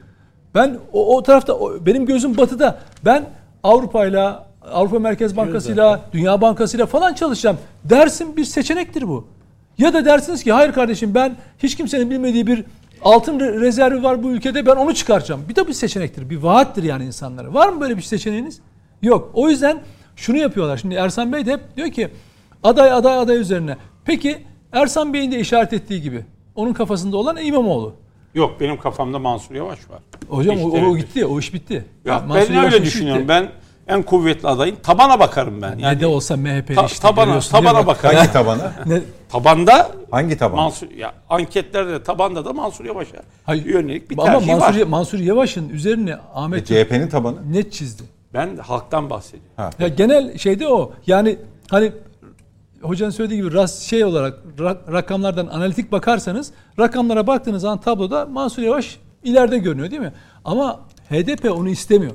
Ben 0.55 0.79
o, 0.93 1.17
o 1.17 1.23
tarafta 1.23 1.53
o- 1.55 1.87
benim 1.87 2.07
gözüm 2.07 2.37
batıda. 2.37 2.79
Ben 3.05 3.25
Avrupa'yla 3.63 4.47
Avrupa 4.73 4.99
Merkez 4.99 5.37
Bankası'yla, 5.37 6.01
Dünya 6.13 6.41
Bankası'yla 6.41 6.87
falan 6.87 7.15
çalışacağım. 7.15 7.57
Dersin 7.85 8.37
bir 8.37 8.45
seçenektir 8.45 9.09
bu. 9.09 9.27
Ya 9.79 9.93
da 9.93 10.05
dersiniz 10.05 10.45
ki 10.45 10.53
hayır 10.53 10.73
kardeşim 10.73 11.15
ben 11.15 11.37
hiç 11.59 11.77
kimsenin 11.77 12.11
bilmediği 12.11 12.47
bir 12.47 12.65
altın 13.03 13.39
re- 13.41 13.61
rezervi 13.61 14.03
var 14.03 14.23
bu 14.23 14.31
ülkede 14.31 14.67
ben 14.67 14.77
onu 14.77 14.95
çıkaracağım. 14.95 15.45
Bir 15.49 15.57
de 15.57 15.69
bir 15.69 15.73
seçenektir. 15.73 16.31
Bir 16.31 16.37
vaattir 16.37 16.83
yani 16.83 17.05
insanlara. 17.05 17.55
Var 17.55 17.69
mı 17.69 17.81
böyle 17.81 17.97
bir 17.97 18.03
seçeneğiniz? 18.03 18.61
Yok. 19.03 19.31
O 19.35 19.51
yüzden 19.51 19.81
şunu 20.17 20.37
yapıyorlar. 20.37 20.77
Şimdi 20.77 20.95
Ersan 20.95 21.33
Bey 21.33 21.47
de 21.47 21.53
hep 21.53 21.77
diyor 21.77 21.91
ki 21.91 22.09
aday 22.63 22.93
aday 22.93 23.19
aday 23.19 23.37
üzerine. 23.37 23.77
Peki 24.05 24.39
Ersan 24.73 25.13
Bey'in 25.15 25.33
de 25.33 25.39
işaret 25.41 25.73
ettiği 25.73 26.03
gibi 26.03 26.25
onun 26.55 26.73
kafasında 26.73 27.17
olan 27.17 27.37
İmamoğlu. 27.37 27.95
Yok 28.35 28.61
benim 28.61 28.79
kafamda 28.79 29.19
Mansur 29.19 29.55
Yavaş 29.55 29.91
var. 29.91 29.99
Hocam 30.29 30.57
o, 30.65 30.91
o 30.91 30.97
gitti. 30.97 31.27
O 31.27 31.39
iş 31.39 31.55
bitti. 31.55 31.85
Ya 32.05 32.19
Mansur 32.29 32.51
ben 32.55 32.65
öyle 32.65 32.83
düşünüyorum. 32.83 33.23
bitti. 33.23 33.29
Ben 33.29 33.49
en 33.89 34.03
kuvvetli 34.03 34.49
adayım. 34.49 34.77
Tabana 34.83 35.21
bakarım 35.21 35.63
ben. 35.63 35.79
Yani 35.79 35.97
ne 35.97 36.01
de 36.01 36.07
olsa 36.07 36.37
MHP'li 36.37 36.75
ta- 36.75 36.87
işte 36.87 36.99
tabana, 37.09 37.41
tabana 37.41 37.87
bakarım. 37.87 38.17
Hangi 38.17 38.33
tabana? 38.33 38.73
Ne, 38.87 39.01
Tabanda 39.29 39.91
Hangi 40.11 40.39
taban? 40.39 40.57
Mansur 40.57 40.91
ya 40.91 41.13
anketlerde 41.31 42.03
tabanda 42.03 42.45
da 42.45 42.53
Mansur 42.53 42.85
Yavaş'a 42.85 43.17
Hayır. 43.45 43.65
yönelik 43.65 44.11
bir 44.11 44.19
Ama 44.19 44.25
tercih 44.39 44.47
Mansur, 44.57 44.81
var. 44.81 44.87
Mansur 44.87 45.19
Yavaş'ın 45.19 45.69
üzerine 45.69 46.17
Ahmet 46.35 46.67
CHP'nin 46.67 47.09
tabanı. 47.09 47.53
net 47.53 47.73
çizdi. 47.73 48.03
Ben 48.35 48.57
halktan 48.57 49.11
bahsediyorum. 49.11 49.51
Ha. 49.57 49.71
Ya 49.79 49.89
genel 49.89 50.39
şeyde 50.39 50.69
o. 50.69 50.93
Yani 51.07 51.39
hani 51.71 51.93
hocanın 52.83 53.11
söylediği 53.11 53.43
gibi 53.43 53.55
ras 53.55 53.81
şey 53.81 54.05
olarak 54.05 54.39
ra- 54.59 54.93
rakamlardan 54.93 55.47
analitik 55.47 55.93
bakarsanız 55.93 56.53
rakamlara 56.79 57.27
baktığınız 57.27 57.63
zaman 57.63 57.79
tabloda 57.81 58.27
Mansur 58.27 58.63
Yavaş 58.63 58.97
ileride 59.25 59.59
görünüyor 59.59 59.91
değil 59.91 60.03
mi? 60.03 60.13
Ama 60.45 60.81
HDP 61.11 61.53
onu 61.53 61.69
istemiyor. 61.69 62.13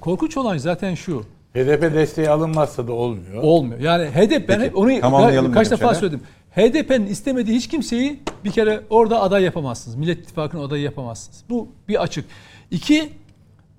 Korkunç 0.00 0.36
olan 0.36 0.56
zaten 0.56 0.94
şu. 0.94 1.24
HDP 1.54 1.94
desteği 1.94 2.30
alınmazsa 2.30 2.88
da 2.88 2.92
olmuyor. 2.92 3.42
Olmuyor. 3.42 3.80
Yani 3.80 4.04
HDP 4.04 4.48
ben 4.48 4.60
Peki, 4.60 4.76
onu 4.76 5.00
tamamlayalım 5.00 5.52
kaç 5.52 5.70
defa 5.70 5.94
söyledim. 5.94 6.20
HDP'nin 6.56 7.06
istemediği 7.06 7.56
hiç 7.56 7.68
kimseyi 7.68 8.20
bir 8.44 8.50
kere 8.50 8.80
orada 8.90 9.20
aday 9.20 9.42
yapamazsınız. 9.42 9.96
Millet 9.96 10.18
İttifakı'nın 10.18 10.62
adayı 10.62 10.82
yapamazsınız. 10.82 11.44
Bu 11.50 11.68
bir 11.88 12.02
açık. 12.02 12.24
İki, 12.70 13.12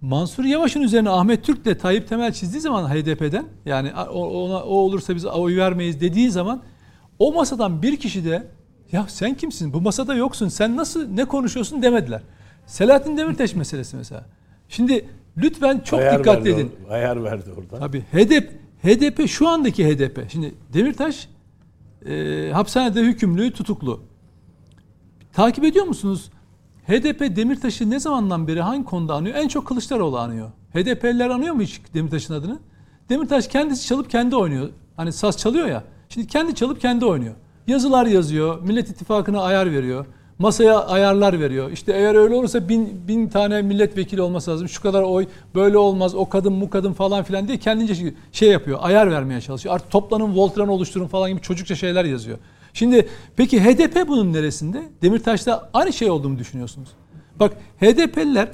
Mansur 0.02 0.44
Yavaş'ın 0.44 0.82
üzerine 0.82 1.10
Ahmet 1.10 1.44
Türk 1.44 1.66
de 1.66 1.78
Tayyip 1.78 2.08
Temel 2.08 2.34
çizdiği 2.34 2.62
zaman 2.62 2.90
HDP'den 2.90 3.46
yani 3.66 3.94
ona 3.94 4.64
o 4.64 4.76
olursa 4.76 5.16
biz 5.16 5.26
oy 5.26 5.58
vermeyiz 5.58 6.02
dediği 6.02 6.32
zaman 6.32 6.62
o 7.20 7.34
masadan 7.34 7.82
bir 7.82 7.98
kişi 7.98 8.26
de 8.26 8.48
ya 8.92 9.06
sen 9.08 9.34
kimsin? 9.34 9.74
Bu 9.74 9.82
masada 9.82 10.16
yoksun. 10.16 10.48
Sen 10.48 10.78
nasıl 10.78 11.10
ne 11.10 11.26
konuşuyorsun 11.26 11.82
demediler. 11.82 12.22
Selahattin 12.66 13.18
Demirtaş 13.18 13.56
meselesi 13.56 13.98
mesela. 13.98 14.26
Şimdi 14.70 15.06
lütfen 15.42 15.80
çok 15.80 16.00
Ayar 16.00 16.20
dikkatli 16.20 16.50
verdi 16.50 16.62
edin. 16.62 16.72
or- 16.88 16.94
Ayar 16.94 17.24
verdi 17.24 17.50
orada. 17.58 17.80
Tabii 17.80 18.02
HDP, 18.02 18.50
HDP 18.84 19.28
şu 19.28 19.48
andaki 19.48 19.86
HDP. 19.88 20.32
Şimdi 20.32 20.54
Demirtaş 20.74 21.30
e, 22.06 22.50
hapishanede 22.54 23.02
hükümlü, 23.02 23.52
tutuklu. 23.52 24.02
Takip 25.34 25.64
ediyor 25.64 25.86
musunuz? 25.86 26.32
HDP 26.88 27.36
Demirtaş'ı 27.36 27.90
ne 27.90 28.00
zamandan 28.00 28.48
beri 28.48 28.62
hangi 28.62 28.86
konuda 28.86 29.14
anıyor? 29.16 29.36
En 29.36 29.48
çok 29.48 29.68
Kılıçdaroğlu 29.68 30.18
anıyor. 30.20 30.50
HDP'liler 30.74 31.30
anıyor 31.30 31.54
mu 31.56 31.62
hiç 31.62 31.82
Demirtaş'ın 31.94 32.34
adını? 32.34 32.60
Demirtaş 33.10 33.48
kendisi 33.48 33.88
çalıp 33.88 34.10
kendi 34.10 34.36
oynuyor. 34.36 34.70
Hani 34.96 35.14
saz 35.14 35.38
çalıyor 35.38 35.68
ya. 35.68 35.84
Şimdi 36.10 36.28
kendi 36.28 36.56
çalıp 36.56 36.82
kendi 36.82 37.06
oynuyor. 37.06 37.34
Yazılar 37.68 38.06
yazıyor. 38.06 38.62
Millet 38.62 38.90
İttifakı'na 38.90 39.42
ayar 39.42 39.72
veriyor. 39.72 40.06
Masaya 40.40 40.86
ayarlar 40.86 41.40
veriyor. 41.40 41.72
İşte 41.72 41.94
eğer 41.94 42.16
öyle 42.16 42.36
olursa 42.36 42.70
bin, 42.70 43.08
bin 43.08 43.28
tane 43.28 43.62
milletvekili 43.62 44.22
olması 44.22 44.52
lazım. 44.52 44.70
Şu 44.70 44.82
kadar 44.82 45.04
oy 45.04 45.28
böyle 45.56 45.78
olmaz. 45.78 46.16
O 46.16 46.30
kadın 46.30 46.62
bu 46.62 46.70
kadın 46.70 46.94
falan 46.94 47.24
filan 47.24 47.48
diye 47.48 47.58
kendince 47.58 48.14
şey- 48.32 48.50
yapıyor. 48.50 48.80
Ayar 48.82 49.12
vermeye 49.12 49.42
çalışıyor. 49.42 49.76
Artık 49.76 49.92
toplanın 49.92 50.36
Voltran 50.36 50.68
oluşturun 50.68 51.08
falan 51.08 51.30
gibi 51.30 51.42
çocukça 51.42 51.76
şeyler 51.76 52.06
yazıyor. 52.06 52.38
Şimdi 52.74 53.08
peki 53.36 53.62
HDP 53.64 54.08
bunun 54.08 54.34
neresinde? 54.34 54.84
Demirtaş'ta 55.02 55.70
aynı 55.74 55.94
şey 55.94 56.10
olduğunu 56.10 56.40
düşünüyorsunuz. 56.40 56.90
Bak 57.40 57.54
HDP'liler 57.82 58.50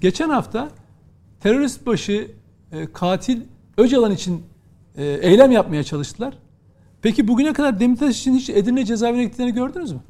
geçen 0.00 0.28
hafta 0.28 0.68
terörist 1.40 1.86
başı 1.86 2.30
e, 2.72 2.92
katil 2.92 3.40
Öcalan 3.76 4.12
için 4.12 4.42
e, 4.96 5.04
eylem 5.04 5.52
yapmaya 5.52 5.84
çalıştılar. 5.84 6.34
Peki 7.02 7.28
bugüne 7.28 7.52
kadar 7.52 7.80
Demirtaş 7.80 8.20
için 8.20 8.34
hiç 8.34 8.50
Edirne 8.50 8.84
cezaevine 8.84 9.24
gittiklerini 9.24 9.54
gördünüz 9.54 9.92
mü? 9.92 10.00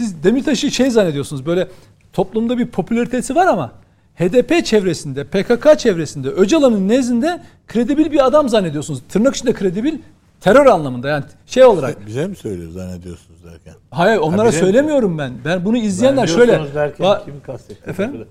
Siz 0.00 0.22
Demirtaş'ı 0.24 0.70
şey 0.70 0.90
zannediyorsunuz 0.90 1.46
böyle 1.46 1.68
toplumda 2.12 2.58
bir 2.58 2.66
popülaritesi 2.66 3.34
var 3.34 3.46
ama 3.46 3.72
HDP 4.14 4.64
çevresinde, 4.66 5.24
PKK 5.24 5.78
çevresinde, 5.78 6.28
Öcalan'ın 6.28 6.88
nezdinde 6.88 7.42
kredibil 7.68 8.12
bir 8.12 8.26
adam 8.26 8.48
zannediyorsunuz. 8.48 9.02
Tırnak 9.08 9.36
içinde 9.36 9.52
kredibil 9.52 9.98
terör 10.40 10.66
anlamında 10.66 11.08
yani 11.08 11.24
şey 11.46 11.64
olarak. 11.64 12.06
Bize 12.06 12.26
mi 12.26 12.36
söylüyor 12.36 12.70
zannediyorsunuz 12.70 13.44
derken? 13.44 13.74
Hayır 13.90 14.18
onlara 14.18 14.48
bize- 14.48 14.58
söylemiyorum 14.60 15.18
ben. 15.18 15.32
Ben 15.44 15.64
bunu 15.64 15.76
izleyenler 15.76 16.26
şöyle. 16.26 16.38
Zannediyorsunuz 16.52 16.74
derken 16.74 17.06
Va- 17.06 17.24
kimi 17.24 17.42
kastettin? 17.42 17.90
Efendim? 17.90 18.26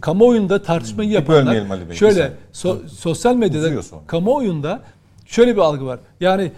kamuoyunda 0.00 0.62
tartışmayı 0.62 1.10
yapanlar 1.10 1.56
Ali 1.70 1.88
Bey, 1.88 1.96
şöyle 1.96 2.32
so- 2.52 2.88
sosyal 2.88 3.36
medyada 3.36 3.80
kamuoyunda 4.06 4.82
şöyle 5.26 5.56
bir 5.56 5.60
algı 5.60 5.86
var. 5.86 5.98
Yani 6.20 6.52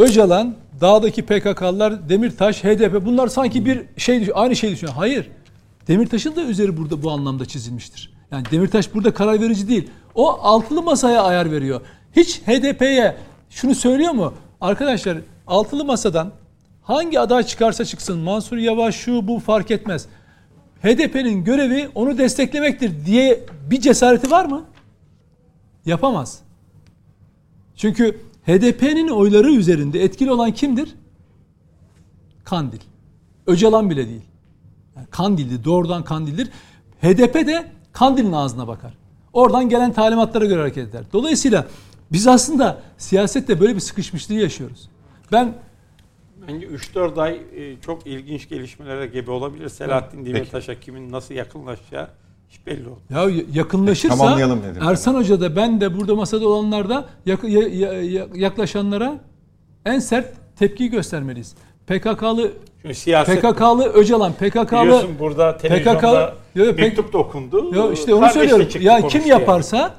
Öcalan, 0.00 0.54
dağdaki 0.80 1.22
PKK'lılar, 1.22 2.08
Demirtaş, 2.08 2.64
HDP 2.64 3.04
bunlar 3.04 3.28
sanki 3.28 3.66
bir 3.66 3.82
şey 3.96 4.30
aynı 4.34 4.56
şey 4.56 4.70
düşünüyor. 4.70 4.96
Hayır. 4.96 5.30
Demirtaş'ın 5.88 6.36
da 6.36 6.42
üzeri 6.42 6.76
burada 6.76 7.02
bu 7.02 7.10
anlamda 7.10 7.46
çizilmiştir. 7.46 8.12
Yani 8.30 8.44
Demirtaş 8.50 8.94
burada 8.94 9.14
karar 9.14 9.40
verici 9.40 9.68
değil. 9.68 9.90
O 10.14 10.28
altılı 10.30 10.82
masaya 10.82 11.22
ayar 11.22 11.52
veriyor. 11.52 11.80
Hiç 12.16 12.40
HDP'ye 12.42 13.16
şunu 13.50 13.74
söylüyor 13.74 14.12
mu? 14.12 14.34
Arkadaşlar 14.60 15.18
altılı 15.46 15.84
masadan 15.84 16.32
hangi 16.82 17.20
aday 17.20 17.42
çıkarsa 17.42 17.84
çıksın 17.84 18.18
Mansur 18.18 18.56
Yavaş 18.56 18.94
şu 18.94 19.28
bu 19.28 19.38
fark 19.38 19.70
etmez. 19.70 20.06
HDP'nin 20.82 21.44
görevi 21.44 21.88
onu 21.94 22.18
desteklemektir 22.18 23.06
diye 23.06 23.44
bir 23.70 23.80
cesareti 23.80 24.30
var 24.30 24.44
mı? 24.44 24.64
Yapamaz. 25.86 26.38
Çünkü 27.76 28.29
HDP'nin 28.46 29.08
oyları 29.08 29.52
üzerinde 29.52 30.02
etkili 30.02 30.32
olan 30.32 30.52
kimdir? 30.52 30.94
Kandil. 32.44 32.80
Öcalan 33.46 33.90
bile 33.90 34.08
değil. 34.08 34.22
Yani 34.96 35.06
Kandil'di, 35.10 35.64
doğrudan 35.64 36.04
Kandil'dir. 36.04 36.48
HDP 37.02 37.34
de 37.34 37.72
Kandil'in 37.92 38.32
ağzına 38.32 38.68
bakar. 38.68 38.94
Oradan 39.32 39.68
gelen 39.68 39.92
talimatlara 39.92 40.44
göre 40.44 40.60
hareket 40.60 40.88
eder. 40.88 41.04
Dolayısıyla 41.12 41.66
biz 42.12 42.26
aslında 42.26 42.82
siyasette 42.98 43.60
böyle 43.60 43.74
bir 43.74 43.80
sıkışmışlığı 43.80 44.34
yaşıyoruz. 44.34 44.88
Ben 45.32 45.54
Bence 46.48 46.66
3-4 46.66 47.20
ay 47.20 47.40
e, 47.56 47.80
çok 47.80 48.06
ilginç 48.06 48.48
gelişmelere 48.48 49.06
gebe 49.06 49.30
olabilir. 49.30 49.68
Selahattin 49.68 50.26
Demirtaş'a 50.26 50.80
kimin 50.80 51.12
nasıl 51.12 51.34
yakınlaşacağı 51.34 52.08
hiç 52.50 52.66
belli 52.66 52.88
olmaz. 52.88 53.02
Ya 53.10 53.44
yakınlaşırsa 53.54 54.16
Tamamlayalım 54.16 54.62
dedim. 54.62 54.82
Ersan 54.88 55.14
Hoca 55.14 55.40
da 55.40 55.56
ben 55.56 55.80
de 55.80 55.96
burada 55.98 56.14
masada 56.14 56.48
olanlar 56.48 56.88
da 56.88 57.04
yak- 57.26 57.44
ya- 57.44 57.68
ya- 57.68 58.02
ya- 58.02 58.26
yaklaşanlara 58.34 59.20
en 59.84 59.98
sert 59.98 60.26
tepkiyi 60.58 60.90
göstermeliyiz. 60.90 61.54
PKK'lı 61.86 62.52
siyaset 62.92 63.42
PKK'lı 63.42 63.84
Öcalan, 63.84 64.32
PKK'lı 64.32 64.82
biliyorsun 64.82 65.10
burada 65.18 65.56
televizyonda 65.56 66.34
Yo, 66.54 66.64
yo, 66.64 66.70
pek- 66.72 66.78
mektup 66.78 67.12
da 67.12 67.18
okundu. 67.18 67.74
Yo 67.74 67.92
işte 67.92 68.14
onu 68.14 68.28
söylüyorum. 68.28 68.68
Ya 68.80 69.08
kim 69.08 69.26
yaparsa 69.26 69.76
yani. 69.76 69.92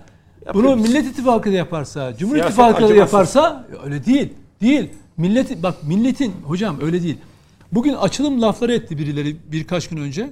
bunu 0.53 0.65
Yapıyoruz. 0.67 0.89
Millet 0.89 1.05
İttifakı 1.05 1.51
da 1.51 1.55
yaparsa, 1.55 2.17
Cumhur 2.17 2.35
Siyaset 2.35 2.51
İttifakı 2.53 2.89
da 2.89 2.93
yaparsa 2.95 3.67
öyle 3.83 4.05
değil. 4.05 4.33
Değil. 4.61 4.89
Millet 5.17 5.63
bak 5.63 5.75
milletin 5.83 6.33
hocam 6.45 6.77
öyle 6.81 7.03
değil. 7.03 7.17
Bugün 7.71 7.93
açılım 7.93 8.41
lafları 8.41 8.73
etti 8.73 8.97
birileri 8.97 9.35
birkaç 9.51 9.87
gün 9.87 9.97
önce. 9.97 10.29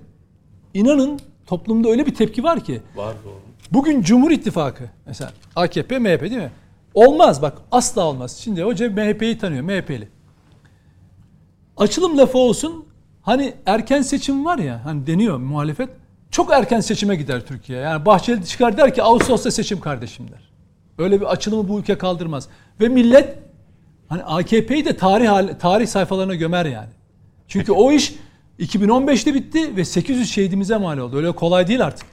İnanın 0.73 1.19
toplumda 1.49 1.89
öyle 1.89 2.05
bir 2.05 2.15
tepki 2.15 2.43
var 2.43 2.63
ki. 2.63 2.81
Var 2.95 3.15
doğru. 3.25 3.39
Bugün 3.71 4.01
Cumhur 4.01 4.31
İttifakı 4.31 4.83
mesela 5.05 5.31
AKP, 5.55 5.99
MHP 5.99 6.21
değil 6.21 6.37
mi? 6.37 6.51
Olmaz 6.93 7.41
bak 7.41 7.57
asla 7.71 8.05
olmaz. 8.05 8.37
Şimdi 8.37 8.63
hoca 8.63 8.89
MHP'yi 8.89 9.37
tanıyor, 9.37 9.63
MHP'li. 9.63 10.07
Açılım 11.77 12.17
lafı 12.17 12.37
olsun. 12.37 12.85
Hani 13.21 13.53
erken 13.65 14.01
seçim 14.01 14.45
var 14.45 14.57
ya 14.57 14.85
hani 14.85 15.07
deniyor 15.07 15.37
muhalefet. 15.37 15.89
Çok 16.31 16.51
erken 16.53 16.79
seçime 16.79 17.15
gider 17.15 17.45
Türkiye. 17.45 17.79
Yani 17.79 18.05
Bahçeli 18.05 18.45
çıkar 18.45 18.77
der 18.77 18.93
ki 18.93 19.03
Ağustos'ta 19.03 19.51
seçim 19.51 19.79
kardeşim 19.79 20.31
der. 20.31 20.49
Öyle 20.97 21.21
bir 21.21 21.25
açılımı 21.25 21.69
bu 21.69 21.79
ülke 21.79 21.97
kaldırmaz. 21.97 22.47
Ve 22.81 22.87
millet 22.87 23.39
hani 24.07 24.23
AKP'yi 24.23 24.85
de 24.85 24.97
tarih 24.97 25.59
tarih 25.59 25.87
sayfalarına 25.87 26.35
gömer 26.35 26.65
yani. 26.65 26.89
Çünkü 27.47 27.71
o 27.71 27.91
iş 27.91 28.15
2015'te 28.59 29.33
bitti 29.33 29.75
ve 29.75 29.85
800 29.85 30.31
şehidimize 30.31 30.77
mal 30.77 30.97
oldu. 30.97 31.17
Öyle 31.17 31.31
kolay 31.31 31.67
değil 31.67 31.85
artık. 31.85 32.07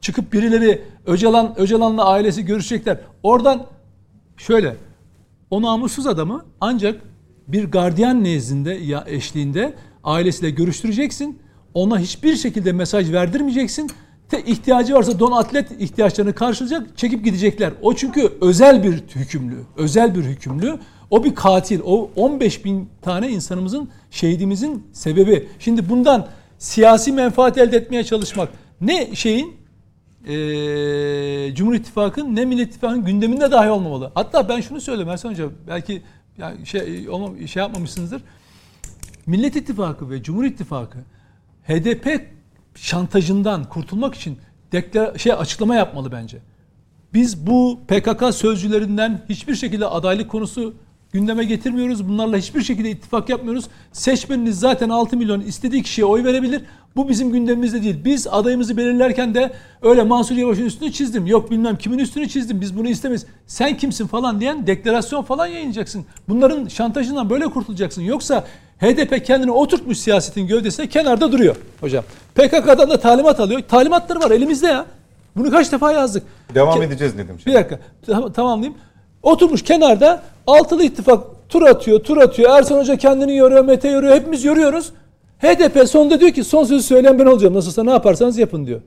Çıkıp 0.00 0.32
birileri 0.32 0.82
Öcalan 1.06 1.54
Öcalan'la 1.58 2.04
ailesi 2.04 2.44
görüşecekler. 2.44 2.98
Oradan 3.22 3.66
şöyle 4.36 4.76
o 5.50 5.62
namussuz 5.62 6.06
adamı 6.06 6.44
ancak 6.60 7.00
bir 7.48 7.64
gardiyan 7.64 8.24
nezdinde 8.24 8.70
ya 8.72 9.04
eşliğinde 9.06 9.74
ailesiyle 10.04 10.50
görüştüreceksin. 10.50 11.38
Ona 11.74 11.98
hiçbir 11.98 12.36
şekilde 12.36 12.72
mesaj 12.72 13.12
verdirmeyeceksin. 13.12 13.90
Te 14.28 14.42
ihtiyacı 14.42 14.94
varsa 14.94 15.18
don 15.18 15.32
atlet 15.32 15.70
ihtiyaçlarını 15.80 16.32
karşılayacak, 16.34 16.98
çekip 16.98 17.24
gidecekler. 17.24 17.72
O 17.82 17.94
çünkü 17.94 18.32
özel 18.40 18.84
bir 18.84 18.92
hükümlü, 18.92 19.56
özel 19.76 20.14
bir 20.14 20.24
hükümlü. 20.24 20.78
O 21.10 21.24
bir 21.24 21.34
katil. 21.34 21.80
O 21.84 22.10
15 22.16 22.64
bin 22.64 22.88
tane 23.02 23.28
insanımızın, 23.28 23.90
şehidimizin 24.10 24.86
sebebi. 24.92 25.48
Şimdi 25.58 25.88
bundan 25.88 26.28
siyasi 26.58 27.12
menfaat 27.12 27.58
elde 27.58 27.76
etmeye 27.76 28.04
çalışmak 28.04 28.48
ne 28.80 29.14
şeyin 29.14 29.56
e, 30.26 31.54
Cumhur 31.54 31.74
İttifakı'nın 31.74 32.36
ne 32.36 32.44
Millet 32.44 32.68
İttifakı'nın 32.68 33.04
gündeminde 33.04 33.50
dahi 33.50 33.70
olmamalı. 33.70 34.12
Hatta 34.14 34.48
ben 34.48 34.60
şunu 34.60 34.80
söyleyeyim 34.80 35.10
Ersan 35.10 35.30
Hoca 35.30 35.48
belki 35.68 36.02
yani 36.38 36.66
şey, 36.66 37.08
olmam, 37.08 37.48
şey 37.48 37.60
yapmamışsınızdır. 37.60 38.22
Millet 39.26 39.56
İttifakı 39.56 40.10
ve 40.10 40.22
Cumhur 40.22 40.44
İttifakı 40.44 40.98
HDP 41.68 42.26
şantajından 42.74 43.64
kurtulmak 43.64 44.14
için 44.14 44.38
deklar 44.72 45.18
şey 45.18 45.32
açıklama 45.32 45.74
yapmalı 45.74 46.12
bence. 46.12 46.38
Biz 47.14 47.46
bu 47.46 47.80
PKK 47.88 48.34
sözcülerinden 48.34 49.22
hiçbir 49.28 49.54
şekilde 49.54 49.86
adaylık 49.86 50.30
konusu 50.30 50.74
gündeme 51.12 51.44
getirmiyoruz. 51.44 52.08
Bunlarla 52.08 52.36
hiçbir 52.36 52.62
şekilde 52.62 52.90
ittifak 52.90 53.28
yapmıyoruz. 53.28 53.64
Seçmeniniz 53.92 54.60
zaten 54.60 54.88
6 54.88 55.16
milyon 55.16 55.40
istediği 55.40 55.82
kişiye 55.82 56.04
oy 56.04 56.24
verebilir. 56.24 56.62
Bu 56.96 57.08
bizim 57.08 57.32
gündemimizde 57.32 57.82
değil. 57.82 58.04
Biz 58.04 58.26
adayımızı 58.26 58.76
belirlerken 58.76 59.34
de 59.34 59.52
öyle 59.82 60.02
Mansur 60.02 60.34
Yavaş'ın 60.36 60.64
üstünü 60.64 60.92
çizdim. 60.92 61.26
Yok 61.26 61.50
bilmem 61.50 61.76
kimin 61.76 61.98
üstünü 61.98 62.28
çizdim. 62.28 62.60
Biz 62.60 62.76
bunu 62.76 62.88
istemeyiz. 62.88 63.26
Sen 63.46 63.76
kimsin 63.76 64.06
falan 64.06 64.40
diyen 64.40 64.66
deklarasyon 64.66 65.22
falan 65.22 65.46
yayınlayacaksın. 65.46 66.04
Bunların 66.28 66.68
şantajından 66.68 67.30
böyle 67.30 67.44
kurtulacaksın. 67.46 68.02
Yoksa 68.02 68.44
HDP 68.80 69.24
kendini 69.26 69.50
oturtmuş 69.50 69.98
siyasetin 69.98 70.46
gövdesine 70.46 70.86
kenarda 70.88 71.32
duruyor 71.32 71.56
hocam. 71.80 72.04
PKK'dan 72.34 72.90
da 72.90 73.00
talimat 73.00 73.40
alıyor. 73.40 73.60
Talimatları 73.68 74.20
var 74.20 74.30
elimizde 74.30 74.66
ya. 74.66 74.86
Bunu 75.36 75.50
kaç 75.50 75.72
defa 75.72 75.92
yazdık. 75.92 76.22
Devam 76.54 76.78
Ke- 76.80 76.84
edeceğiz 76.84 77.18
dedim 77.18 77.36
bir 77.38 77.42
şimdi. 77.42 77.56
dakika 77.56 77.78
tam, 78.06 78.32
tamamlayayım. 78.32 78.78
Oturmuş 79.22 79.62
kenarda 79.62 80.22
altılı 80.46 80.84
ittifak 80.84 81.24
tur 81.48 81.62
atıyor 81.62 82.00
tur 82.00 82.16
atıyor. 82.16 82.58
Ersan 82.58 82.78
Hoca 82.78 82.96
kendini 82.96 83.36
yoruyor 83.36 83.64
Mete 83.64 83.88
yoruyor 83.88 84.14
hepimiz 84.14 84.44
yoruyoruz. 84.44 84.92
HDP 85.38 85.88
sonunda 85.88 86.20
diyor 86.20 86.30
ki 86.30 86.44
son 86.44 86.64
sözü 86.64 86.82
söyleyen 86.82 87.18
ben 87.18 87.26
olacağım. 87.26 87.54
Nasılsa 87.54 87.84
ne 87.84 87.90
yaparsanız 87.90 88.38
yapın 88.38 88.66
diyor. 88.66 88.80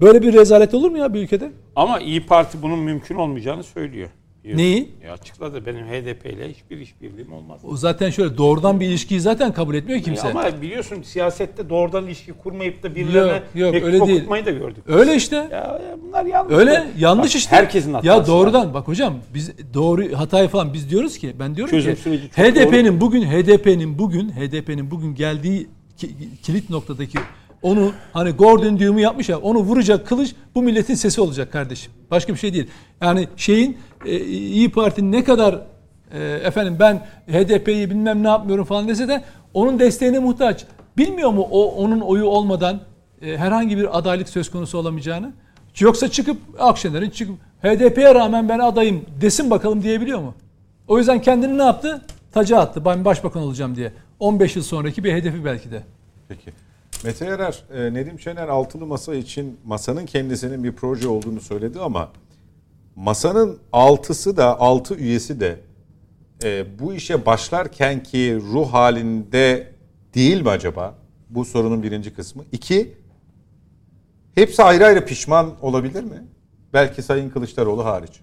Böyle 0.00 0.22
bir 0.22 0.32
rezalet 0.32 0.74
olur 0.74 0.90
mu 0.90 0.98
ya 0.98 1.14
bir 1.14 1.22
ülkede? 1.22 1.50
Ama 1.76 2.00
İyi 2.00 2.26
Parti 2.26 2.62
bunun 2.62 2.78
mümkün 2.78 3.14
olmayacağını 3.16 3.64
söylüyor. 3.64 4.08
Neyi? 4.54 4.88
Ya 5.06 5.12
açıkladı 5.12 5.66
benim 5.66 5.86
HDP 5.86 6.26
ile 6.26 6.48
hiçbir 6.50 6.80
işbirliğim 6.80 7.32
olmaz. 7.32 7.60
O 7.64 7.76
zaten 7.76 8.10
şöyle 8.10 8.38
doğrudan 8.38 8.80
bir 8.80 8.86
ilişkiyi 8.86 9.20
zaten 9.20 9.52
kabul 9.52 9.74
etmiyor 9.74 10.00
kimse. 10.02 10.28
Ama 10.28 10.62
biliyorsun 10.62 11.02
siyasette 11.02 11.70
doğrudan 11.70 12.06
ilişki 12.06 12.32
kurmayıp 12.32 12.82
da 12.82 12.94
birilerine 12.94 13.42
Yok, 13.54 13.74
yok, 13.74 13.84
öyle 13.84 14.00
değil. 14.06 14.16
okutmayı 14.16 14.46
da 14.46 14.50
gördük. 14.50 14.84
Öyle 14.86 15.14
işte. 15.14 15.36
Ya, 15.36 15.50
ya 15.50 15.96
bunlar 16.02 16.24
yanlış. 16.24 16.54
Öyle 16.56 16.86
yanlış 16.98 17.24
Bak, 17.34 17.34
işte. 17.34 17.56
Herkesin 17.56 17.92
hatası. 17.92 18.06
Ya 18.08 18.18
var. 18.18 18.26
doğrudan 18.26 18.74
bak 18.74 18.88
hocam 18.88 19.14
biz 19.34 19.52
doğru 19.74 20.18
hatayı 20.18 20.48
falan 20.48 20.72
biz 20.74 20.90
diyoruz 20.90 21.18
ki 21.18 21.32
ben 21.38 21.56
diyorum 21.56 21.70
Çözüm 21.70 21.94
ki 21.94 22.20
HDP'nin 22.36 23.00
bugün 23.00 23.22
HDP'nin 23.22 23.98
bugün 23.98 24.28
HDP'nin 24.30 24.90
bugün 24.90 25.14
geldiği 25.14 25.66
ki- 25.96 26.10
kilit 26.42 26.70
noktadaki 26.70 27.18
onu 27.66 27.92
hani 28.12 28.30
Gordon 28.30 28.78
düğümü 28.78 29.00
yapmış 29.00 29.28
ya 29.28 29.38
onu 29.38 29.58
vuracak 29.58 30.06
kılıç 30.06 30.34
bu 30.54 30.62
milletin 30.62 30.94
sesi 30.94 31.20
olacak 31.20 31.52
kardeşim. 31.52 31.92
Başka 32.10 32.32
bir 32.32 32.38
şey 32.38 32.54
değil. 32.54 32.70
Yani 33.02 33.28
şeyin 33.36 33.78
e, 34.04 34.20
İyi 34.20 34.70
Parti'nin 34.70 35.12
ne 35.12 35.24
kadar 35.24 35.60
e, 36.12 36.22
efendim 36.22 36.76
ben 36.80 37.06
HDP'yi 37.28 37.90
bilmem 37.90 38.22
ne 38.22 38.28
yapmıyorum 38.28 38.64
falan 38.64 38.88
dese 38.88 39.08
de 39.08 39.24
onun 39.54 39.78
desteğine 39.78 40.18
muhtaç. 40.18 40.64
Bilmiyor 40.98 41.30
mu 41.30 41.48
o 41.50 41.72
onun 41.72 42.00
oyu 42.00 42.24
olmadan 42.24 42.80
e, 43.22 43.36
herhangi 43.36 43.76
bir 43.76 43.98
adaylık 43.98 44.28
söz 44.28 44.50
konusu 44.50 44.78
olamayacağını? 44.78 45.32
Yoksa 45.78 46.08
çıkıp 46.08 46.38
Akşener'in 46.58 47.10
çıkıp 47.10 47.36
HDP'ye 47.62 48.14
rağmen 48.14 48.48
ben 48.48 48.58
adayım 48.58 49.04
desin 49.20 49.50
bakalım 49.50 49.82
diyebiliyor 49.82 50.18
mu? 50.20 50.34
O 50.88 50.98
yüzden 50.98 51.20
kendini 51.20 51.58
ne 51.58 51.62
yaptı? 51.62 52.02
Taca 52.32 52.58
attı. 52.58 52.84
Ben 52.84 53.04
başbakan 53.04 53.42
olacağım 53.42 53.76
diye. 53.76 53.92
15 54.20 54.56
yıl 54.56 54.62
sonraki 54.62 55.04
bir 55.04 55.12
hedefi 55.12 55.44
belki 55.44 55.70
de. 55.70 55.82
Peki. 56.28 56.65
Mete 57.04 57.26
e, 57.74 57.94
Nedim 57.94 58.20
Şener 58.20 58.48
altılı 58.48 58.86
masa 58.86 59.14
için 59.14 59.60
masanın 59.64 60.06
kendisinin 60.06 60.64
bir 60.64 60.72
proje 60.72 61.08
olduğunu 61.08 61.40
söyledi 61.40 61.80
ama 61.80 62.12
masanın 62.96 63.58
altısı 63.72 64.36
da 64.36 64.60
altı 64.60 64.94
üyesi 64.94 65.40
de 65.40 65.60
e, 66.44 66.78
bu 66.78 66.94
işe 66.94 67.26
başlarken 67.26 68.02
ki 68.02 68.38
ruh 68.52 68.72
halinde 68.72 69.72
değil 70.14 70.42
mi 70.42 70.48
acaba? 70.48 70.94
Bu 71.30 71.44
sorunun 71.44 71.82
birinci 71.82 72.14
kısmı. 72.14 72.44
İki, 72.52 72.96
hepsi 74.34 74.62
ayrı 74.62 74.86
ayrı 74.86 75.04
pişman 75.06 75.54
olabilir 75.62 76.04
mi? 76.04 76.24
Belki 76.72 77.02
Sayın 77.02 77.30
Kılıçdaroğlu 77.30 77.84
hariç. 77.84 78.20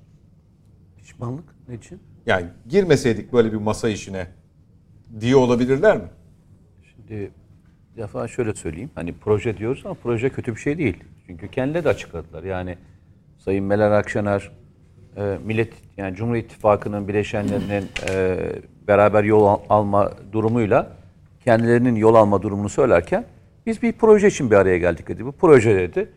Pişmanlık 0.97 1.55
ne 1.67 1.75
için? 1.75 1.99
Yani 2.25 2.47
girmeseydik 2.69 3.33
böyle 3.33 3.51
bir 3.51 3.57
masa 3.57 3.89
işine 3.89 4.27
diye 5.19 5.35
olabilirler 5.35 5.97
mi? 5.97 6.09
Şimdi 6.83 7.31
defa 7.97 8.27
şöyle 8.27 8.53
söyleyeyim. 8.53 8.89
Hani 8.95 9.13
proje 9.13 9.57
diyoruz 9.57 9.81
ama 9.85 9.93
proje 9.93 10.29
kötü 10.29 10.55
bir 10.55 10.59
şey 10.59 10.77
değil. 10.77 11.03
Çünkü 11.27 11.47
kendileri 11.47 11.83
de 11.83 11.89
açıkladılar. 11.89 12.43
Yani 12.43 12.77
Sayın 13.37 13.65
Meral 13.65 13.97
Akşener 13.97 14.51
e, 15.17 15.37
Millet 15.43 15.73
yani 15.97 16.15
Cumhur 16.15 16.35
İttifakı'nın 16.35 17.07
bileşenlerinin 17.07 17.85
e, 18.09 18.37
beraber 18.87 19.23
yol 19.23 19.45
al- 19.45 19.59
alma 19.69 20.11
durumuyla 20.31 20.91
kendilerinin 21.43 21.95
yol 21.95 22.15
alma 22.15 22.41
durumunu 22.41 22.69
söylerken 22.69 23.25
biz 23.65 23.81
bir 23.81 23.93
proje 23.93 24.27
için 24.27 24.51
bir 24.51 24.55
araya 24.55 24.77
geldik 24.77 25.07
dedi. 25.07 25.25
Bu 25.25 25.31
proje 25.31 25.75
dedi. 25.75 26.09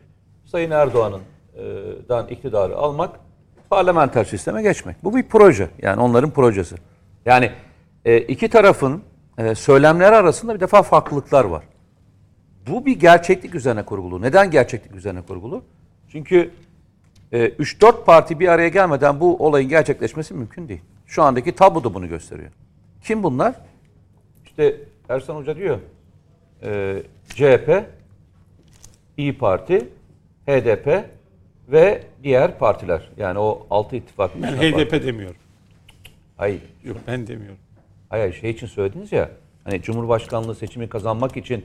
Sayın 0.45 0.71
Erdoğan'ın 0.71 1.21
e, 1.57 1.63
dan 2.09 2.29
iktidarı 2.29 2.77
almak, 2.77 3.21
parlamenter 3.71 4.25
sisteme 4.25 4.63
geçmek. 4.63 5.05
Bu 5.05 5.17
bir 5.17 5.23
proje. 5.23 5.69
Yani 5.83 6.01
onların 6.01 6.31
projesi. 6.31 6.77
Yani 7.27 7.51
e, 8.05 8.19
iki 8.19 8.49
tarafın 8.49 9.03
e, 9.39 9.55
söylemleri 9.55 10.17
arasında 10.17 10.55
bir 10.55 10.61
defa 10.61 10.83
farklılıklar 10.83 11.45
var. 11.45 11.65
Bu 12.69 12.87
bir 12.87 13.01
gerçeklik 13.01 13.55
üzerine 13.55 13.85
kurgulu. 13.85 14.23
Neden 14.23 14.51
gerçeklik 14.51 14.95
üzerine 14.95 15.23
kurgulu? 15.23 15.63
Çünkü 16.09 16.51
e, 17.33 17.47
3-4 17.47 18.05
parti 18.05 18.41
bir 18.41 18.49
araya 18.49 18.69
gelmeden 18.69 19.21
bu 19.21 19.47
olayın 19.47 19.69
gerçekleşmesi 19.69 20.35
mümkün 20.35 20.69
değil. 20.69 20.81
Şu 21.07 21.23
andaki 21.23 21.55
tablo 21.55 21.85
da 21.85 21.95
bunu 21.95 22.09
gösteriyor. 22.09 22.51
Kim 23.03 23.23
bunlar? 23.23 23.55
İşte 24.45 24.77
Ersan 25.09 25.35
Hoca 25.37 25.57
diyor, 25.57 25.79
e, 26.63 27.03
CHP, 27.29 27.85
İyi 29.17 29.39
Parti, 29.39 29.89
HDP 30.47 31.05
ve 31.69 32.03
diğer 32.23 32.59
partiler. 32.59 33.11
Yani 33.17 33.39
o 33.39 33.67
altı 33.71 33.97
ittifak. 33.97 34.43
Ben 34.43 34.49
HDP 34.57 34.91
parti. 34.91 35.07
demiyorum. 35.07 35.37
Hayır, 36.37 36.63
Yok 36.85 36.97
ben 37.07 37.27
demiyorum. 37.27 37.59
Hayır 38.09 38.33
şey 38.41 38.51
için 38.51 38.67
söylediniz 38.67 39.13
ya. 39.13 39.31
Hani 39.65 39.83
Cumhurbaşkanlığı 39.83 40.55
seçimi 40.55 40.89
kazanmak 40.89 41.37
için 41.37 41.65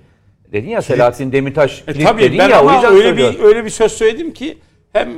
dedin 0.51 0.69
ya 0.69 0.81
Selahattin 0.81 1.31
Demirtaş 1.31 1.83
E 1.87 2.03
tabii 2.03 2.21
dedin 2.21 2.39
ben 2.39 2.49
ya 2.49 2.59
o 2.59 2.61
ama 2.61 2.73
yüzden 2.73 2.91
öyle 2.91 3.03
söylüyorum. 3.03 3.35
bir 3.39 3.43
öyle 3.43 3.65
bir 3.65 3.69
söz 3.69 3.91
söyledim 3.91 4.33
ki 4.33 4.57
hem 4.93 5.09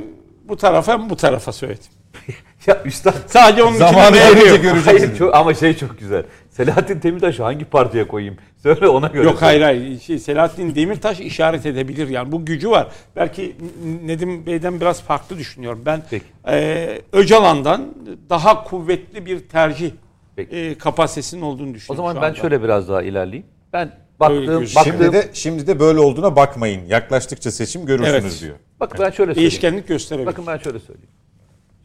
bu 0.44 0.56
tarafa 0.56 0.92
hem 0.92 1.10
bu 1.10 1.16
tarafa 1.16 1.52
söyledim. 1.52 1.90
Ya 2.66 2.82
üstad 2.84 3.14
Sadece 3.26 3.62
onun 3.62 3.76
Zamanı 3.76 4.16
gelince 4.16 4.56
göreceksiniz. 4.56 5.02
Hayır 5.02 5.16
çok, 5.18 5.34
ama 5.34 5.54
şey 5.54 5.76
çok 5.76 5.98
güzel. 5.98 6.22
Selahattin 6.50 7.02
Demirtaş'ı 7.02 7.42
hangi 7.42 7.64
partiye 7.64 8.08
koyayım? 8.08 8.36
Söyle 8.62 8.88
ona 8.88 9.06
göre. 9.06 9.24
Yok 9.24 9.42
hayır 9.42 9.62
hayır. 9.62 10.00
Şey, 10.00 10.18
Selahattin 10.18 10.74
Demirtaş 10.74 11.20
işaret 11.20 11.66
edebilir 11.66 12.08
yani 12.08 12.32
bu 12.32 12.44
gücü 12.44 12.70
var. 12.70 12.86
Belki 13.16 13.56
Nedim 14.04 14.46
Bey'den 14.46 14.80
biraz 14.80 15.02
farklı 15.02 15.38
düşünüyorum. 15.38 15.82
Ben 15.86 16.02
Peki. 16.10 16.24
e, 16.48 16.98
Öcalan'dan 17.12 17.94
daha 18.30 18.64
kuvvetli 18.64 19.26
bir 19.26 19.38
tercih 19.38 19.90
Peki. 20.36 20.56
e, 20.56 20.78
kapasitesinin 20.78 21.42
olduğunu 21.42 21.74
düşünüyorum. 21.74 22.04
O 22.04 22.08
zaman 22.08 22.14
şu 22.14 22.22
ben 22.22 22.28
anda. 22.28 22.40
şöyle 22.40 22.62
biraz 22.62 22.88
daha 22.88 23.02
ilerleyeyim. 23.02 23.46
Ben 23.72 23.92
baktığım, 24.20 24.46
gözüküyor. 24.46 24.86
baktığım 24.86 24.92
Şimdi 25.02 25.12
de 25.12 25.30
şimdi 25.32 25.66
de 25.66 25.80
böyle 25.80 26.00
olduğuna 26.00 26.36
bakmayın. 26.36 26.86
Yaklaştıkça 26.86 27.50
seçim 27.50 27.86
görürsünüz 27.86 28.22
Evet. 28.24 28.40
diyor. 28.40 28.56
bak 28.80 28.92
ben 28.92 28.98
şöyle 28.98 29.14
söyleyeyim. 29.14 29.36
değişkenlik 29.36 29.88
gösterebilir. 29.88 30.26
Bakın 30.26 30.46
ben 30.46 30.58
şöyle 30.58 30.78
söyleyeyim. 30.78 31.10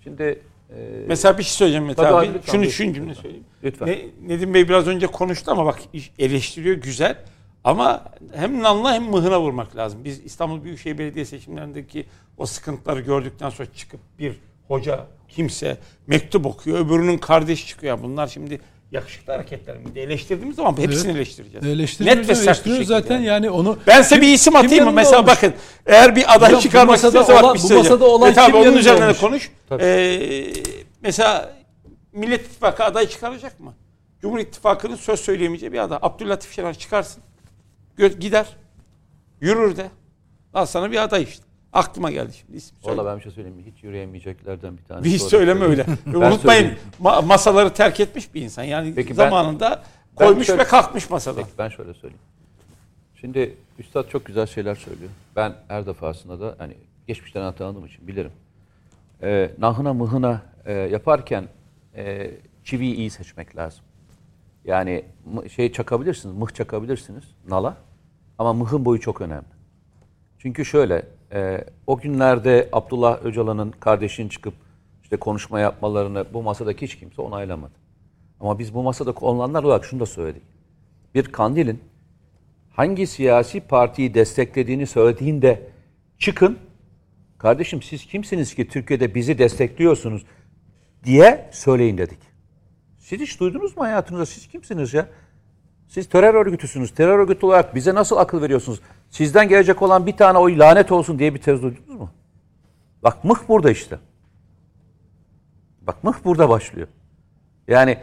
Şimdi 0.03 0.23
e, 0.69 0.75
Mesela 1.07 1.37
bir 1.37 1.43
şey 1.43 1.51
söyleyeceğim 1.53 1.85
Mete 1.85 1.95
Tabii 2.01 2.07
abi. 2.15 2.27
abi, 2.27 2.33
lütfen, 2.33 2.51
Şunu 2.51 2.61
buyurun. 2.61 2.71
şu 2.71 2.93
cümle 2.93 3.15
söyleyeyim. 3.15 3.45
Lütfen. 3.63 3.87
Ne, 3.87 3.99
Nedim 4.27 4.53
Bey 4.53 4.69
biraz 4.69 4.87
önce 4.87 5.07
konuştu 5.07 5.51
ama 5.51 5.65
bak 5.65 5.79
iş- 5.93 6.11
eleştiriyor 6.19 6.75
güzel. 6.75 7.17
Ama 7.63 8.05
hem 8.33 8.63
nanla 8.63 8.93
hem 8.93 9.03
mıhına 9.03 9.41
vurmak 9.41 9.75
lazım. 9.75 9.99
Biz 10.03 10.25
İstanbul 10.25 10.63
Büyükşehir 10.63 10.97
Belediye 10.97 11.25
seçimlerindeki 11.25 12.05
o 12.37 12.45
sıkıntıları 12.45 12.99
gördükten 13.01 13.49
sonra 13.49 13.67
çıkıp 13.75 13.99
bir 14.19 14.35
hoca, 14.69 15.05
kimse 15.27 15.77
mektup 16.07 16.45
okuyor. 16.45 16.79
Öbürünün 16.85 17.17
kardeşi 17.17 17.67
çıkıyor. 17.67 18.03
Bunlar 18.03 18.27
şimdi 18.27 18.59
yakışıklı 18.91 19.33
hareketler 19.33 19.77
mi? 19.77 19.83
Eleştirdiğimiz 19.95 20.55
zaman 20.55 20.77
hepsini 20.77 21.11
eleştireceğiz. 21.11 21.67
Eleştiriyoruz, 21.67 22.19
Net 22.19 22.29
ve 22.29 22.35
sert 22.35 22.65
bir 22.65 22.69
şekilde 22.71 22.85
zaten 22.85 23.15
yani. 23.15 23.25
yani 23.25 23.49
onu 23.49 23.77
Ben 23.87 24.01
size 24.01 24.21
bir 24.21 24.33
isim 24.33 24.55
atayım 24.55 24.85
mı? 24.85 24.91
Mesela 24.91 25.17
olmuş? 25.19 25.31
bakın 25.31 25.53
eğer 25.85 26.15
bir 26.15 26.35
aday 26.35 26.47
Hocam, 26.49 26.57
bu 26.57 26.61
çıkarmak 26.63 26.95
istiyorsa 26.95 27.33
bak 27.33 27.43
bir 27.43 27.47
bu 27.49 27.57
şey 27.59 27.67
söyleyeceğim. 27.67 27.93
masada 27.99 28.05
olan 28.05 28.29
Mete 28.29 28.41
abi 28.41 28.51
kim 28.51 28.61
onun 28.61 28.77
üzerinden 28.77 29.05
olmuş? 29.07 29.19
konuş. 29.19 29.51
Ee, 29.81 30.53
mesela 31.01 31.53
Millet 32.13 32.41
İttifakı 32.45 32.83
aday 32.83 33.07
çıkaracak 33.09 33.59
mı? 33.59 33.73
Cumhur 34.21 34.39
İttifakı'nın 34.39 34.95
söz 34.95 35.19
söyleyemeyeceği 35.19 35.73
bir 35.73 35.79
aday. 35.79 35.99
Abdüllatif 36.01 36.53
Şener 36.55 36.77
çıkarsın. 36.77 37.23
Gider. 38.19 38.45
Yürür 39.41 39.77
de. 39.77 39.89
Al 40.53 40.65
sana 40.65 40.91
bir 40.91 41.03
aday 41.03 41.23
işte. 41.23 41.43
Aklıma 41.73 42.11
geldi 42.11 42.33
şimdi 42.33 42.61
söyle. 42.61 42.97
Valla 42.97 43.05
ben 43.11 43.17
bir 43.17 43.23
şey 43.23 43.31
söyleyeyim 43.31 43.57
mi? 43.57 43.63
Hiç 43.75 43.83
yürüyemeyeceklerden 43.83 44.77
bir 44.77 44.83
tanesi. 44.83 45.05
Bir 45.05 45.19
olarak 45.19 45.29
söyleme 45.31 45.65
öyle. 45.65 45.85
Ve 46.07 46.17
Unutmayın 46.17 46.73
ma- 47.01 47.25
masaları 47.25 47.73
terk 47.73 47.99
etmiş 47.99 48.33
bir 48.33 48.41
insan. 48.41 48.63
Yani 48.63 48.93
Peki 48.95 49.09
ben- 49.09 49.15
zamanında 49.15 49.83
ben 50.19 50.25
koymuş 50.25 50.47
şöyle- 50.47 50.61
ve 50.61 50.67
kalkmış 50.67 51.09
masada. 51.09 51.35
Peki 51.41 51.49
ben 51.57 51.69
şöyle 51.69 51.93
söyleyeyim. 51.93 52.21
Şimdi 53.15 53.55
Üstad 53.79 54.09
çok 54.09 54.25
güzel 54.25 54.45
şeyler 54.45 54.75
söylüyor. 54.75 55.11
Ben 55.35 55.53
her 55.67 55.85
defasında 55.85 56.39
da 56.39 56.55
hani 56.57 56.73
geçmişten 57.07 57.41
hatırladığım 57.41 57.85
için 57.85 58.07
bilirim. 58.07 58.31
Ee, 59.21 59.51
nahına 59.57 59.93
mıhına 59.93 60.41
e, 60.65 60.73
yaparken 60.73 61.47
e, 61.95 62.31
çiviyi 62.63 62.95
iyi 62.95 63.09
seçmek 63.09 63.55
lazım. 63.55 63.83
Yani 64.65 65.05
mı- 65.33 65.49
şey 65.49 65.71
çakabilirsiniz, 65.71 66.35
mıh 66.35 66.49
çakabilirsiniz 66.53 67.23
nala 67.47 67.77
ama 68.37 68.53
mıhın 68.53 68.85
boyu 68.85 68.99
çok 68.99 69.21
önemli. 69.21 69.45
Çünkü 70.39 70.65
şöyle, 70.65 71.05
e, 71.33 71.65
o 71.87 71.97
günlerde 71.97 72.69
Abdullah 72.71 73.25
Öcalan'ın 73.25 73.71
kardeşinin 73.71 74.29
çıkıp 74.29 74.53
işte 75.03 75.17
konuşma 75.17 75.59
yapmalarını 75.59 76.25
bu 76.33 76.43
masadaki 76.43 76.85
hiç 76.85 76.95
kimse 76.95 77.21
onaylamadı. 77.21 77.73
Ama 78.39 78.59
biz 78.59 78.73
bu 78.73 78.83
masada 78.83 79.11
olanlar 79.11 79.63
olarak 79.63 79.85
şunu 79.85 79.99
da 79.99 80.05
söyledik. 80.05 80.43
Bir 81.15 81.23
kandilin 81.23 81.79
hangi 82.69 83.07
siyasi 83.07 83.59
partiyi 83.59 84.13
desteklediğini 84.13 84.87
söylediğinde 84.87 85.69
çıkın, 86.17 86.57
kardeşim 87.37 87.81
siz 87.81 88.05
kimsiniz 88.05 88.55
ki 88.55 88.67
Türkiye'de 88.67 89.15
bizi 89.15 89.37
destekliyorsunuz 89.37 90.25
diye 91.03 91.49
söyleyin 91.51 91.97
dedik. 91.97 92.19
Siz 92.97 93.19
hiç 93.19 93.39
duydunuz 93.39 93.77
mu 93.77 93.83
hayatınızda? 93.83 94.25
Siz 94.25 94.47
kimsiniz 94.47 94.93
ya? 94.93 95.07
Siz 95.89 96.09
terör 96.09 96.33
örgütüsünüz. 96.33 96.93
Terör 96.93 97.19
örgütü 97.19 97.45
olarak 97.45 97.75
bize 97.75 97.95
nasıl 97.95 98.17
akıl 98.17 98.41
veriyorsunuz? 98.41 98.81
Sizden 99.09 99.49
gelecek 99.49 99.81
olan 99.81 100.05
bir 100.05 100.17
tane 100.17 100.37
oy 100.37 100.59
lanet 100.59 100.91
olsun 100.91 101.19
diye 101.19 101.33
bir 101.33 101.41
tez 101.41 101.61
duydunuz 101.61 101.99
mu? 101.99 102.09
Bak 103.03 103.23
mıh 103.23 103.37
burada 103.47 103.71
işte. 103.71 103.99
Bak 105.81 106.03
mıh 106.03 106.13
burada 106.23 106.49
başlıyor. 106.49 106.87
Yani 107.67 107.97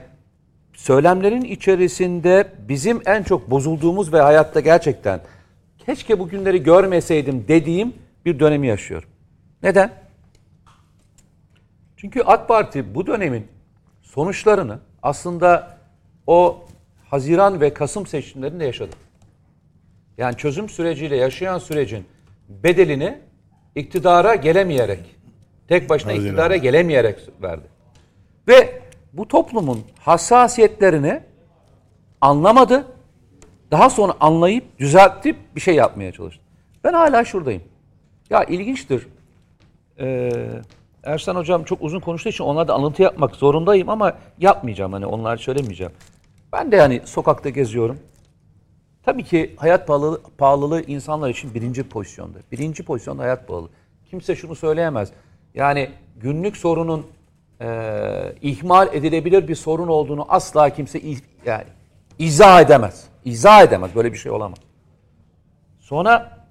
söylemlerin 0.72 1.42
içerisinde 1.42 2.52
bizim 2.68 3.02
en 3.06 3.22
çok 3.22 3.50
bozulduğumuz 3.50 4.12
ve 4.12 4.20
hayatta 4.20 4.60
gerçekten 4.60 5.20
keşke 5.78 6.18
bu 6.18 6.28
günleri 6.28 6.62
görmeseydim 6.62 7.44
dediğim 7.48 7.94
bir 8.24 8.38
dönemi 8.38 8.66
yaşıyorum. 8.66 9.08
Neden? 9.62 9.90
Çünkü 11.96 12.22
AK 12.22 12.48
Parti 12.48 12.94
bu 12.94 13.06
dönemin 13.06 13.46
sonuçlarını 14.02 14.78
aslında 15.02 15.78
o 16.26 16.66
Haziran 17.10 17.60
ve 17.60 17.74
Kasım 17.74 18.06
seçimlerinde 18.06 18.64
yaşadı. 18.64 18.96
Yani 20.18 20.36
çözüm 20.36 20.68
süreciyle 20.68 21.16
yaşayan 21.16 21.58
sürecin 21.58 22.04
bedelini 22.48 23.18
iktidara 23.74 24.34
gelemeyerek, 24.34 25.00
tek 25.68 25.90
başına 25.90 26.10
Haziran. 26.12 26.26
iktidara 26.26 26.56
gelemeyerek 26.56 27.18
verdi. 27.42 27.66
Ve 28.48 28.82
bu 29.12 29.28
toplumun 29.28 29.84
hassasiyetlerini 30.00 31.20
anlamadı. 32.20 32.86
Daha 33.70 33.90
sonra 33.90 34.14
anlayıp 34.20 34.78
düzeltip 34.78 35.36
bir 35.56 35.60
şey 35.60 35.74
yapmaya 35.74 36.12
çalıştı. 36.12 36.42
Ben 36.84 36.92
hala 36.92 37.24
şuradayım. 37.24 37.62
Ya 38.30 38.44
ilginçtir. 38.44 39.06
Ee, 40.00 40.30
Ersan 41.02 41.36
hocam 41.36 41.64
çok 41.64 41.82
uzun 41.82 42.00
konuştuğu 42.00 42.28
için 42.28 42.44
onlarda 42.44 42.74
alıntı 42.74 43.02
yapmak 43.02 43.36
zorundayım 43.36 43.88
ama 43.88 44.18
yapmayacağım. 44.38 44.92
Hani 44.92 45.06
onlar 45.06 45.36
söylemeyeceğim. 45.36 45.92
Ben 46.52 46.72
de 46.72 46.76
yani 46.76 47.00
sokakta 47.04 47.48
geziyorum. 47.48 47.98
Tabii 49.02 49.24
ki 49.24 49.54
hayat 49.56 49.86
pahalılığı, 49.86 50.22
pahalılığı 50.38 50.82
insanlar 50.82 51.30
için 51.30 51.54
birinci 51.54 51.82
pozisyonda. 51.88 52.38
Birinci 52.52 52.82
pozisyonda 52.82 53.22
hayat 53.22 53.48
pahalı. 53.48 53.68
Kimse 54.10 54.36
şunu 54.36 54.54
söyleyemez. 54.54 55.12
Yani 55.54 55.90
günlük 56.16 56.56
sorunun 56.56 57.06
e, 57.60 57.68
ihmal 58.42 58.94
edilebilir 58.94 59.48
bir 59.48 59.54
sorun 59.54 59.88
olduğunu 59.88 60.26
asla 60.28 60.70
kimse 60.70 61.00
iz- 61.00 61.22
yani 61.46 61.64
izah 62.18 62.60
edemez. 62.60 63.04
İzah 63.24 63.62
edemez. 63.62 63.90
Böyle 63.94 64.12
bir 64.12 64.18
şey 64.18 64.32
olamaz. 64.32 64.58
Sonra 65.80 66.46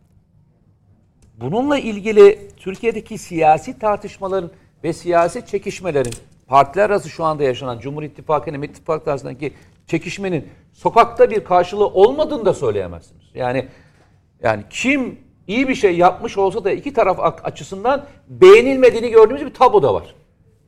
bununla 1.38 1.78
ilgili 1.78 2.50
Türkiye'deki 2.58 3.18
siyasi 3.18 3.80
tartışmaların 3.80 4.52
ve 4.84 4.94
siyasi 4.94 5.46
çekişmelerin 5.46 6.14
partiler 6.48 6.86
arası 6.90 7.10
şu 7.10 7.24
anda 7.24 7.44
yaşanan 7.44 7.80
Cumhur 7.80 8.04
İttifakı 8.04 8.50
ile 8.50 8.66
İttifakı 8.66 9.12
arasındaki 9.12 9.54
çekişmenin 9.88 10.50
sokakta 10.74 11.32
bir 11.32 11.44
karşılığı 11.44 11.88
olmadığını 11.88 12.46
da 12.46 12.54
söyleyemezsiniz. 12.54 13.24
Yani 13.34 13.68
yani 14.44 14.64
kim 14.70 15.20
iyi 15.48 15.68
bir 15.68 15.76
şey 15.76 15.98
yapmış 15.98 16.38
olsa 16.38 16.64
da 16.64 16.72
iki 16.72 16.94
taraf 16.94 17.20
açısından 17.44 18.06
beğenilmediğini 18.28 19.10
gördüğümüz 19.10 19.46
bir 19.46 19.54
tablo 19.54 19.84
da 19.84 19.94
var. 19.94 20.16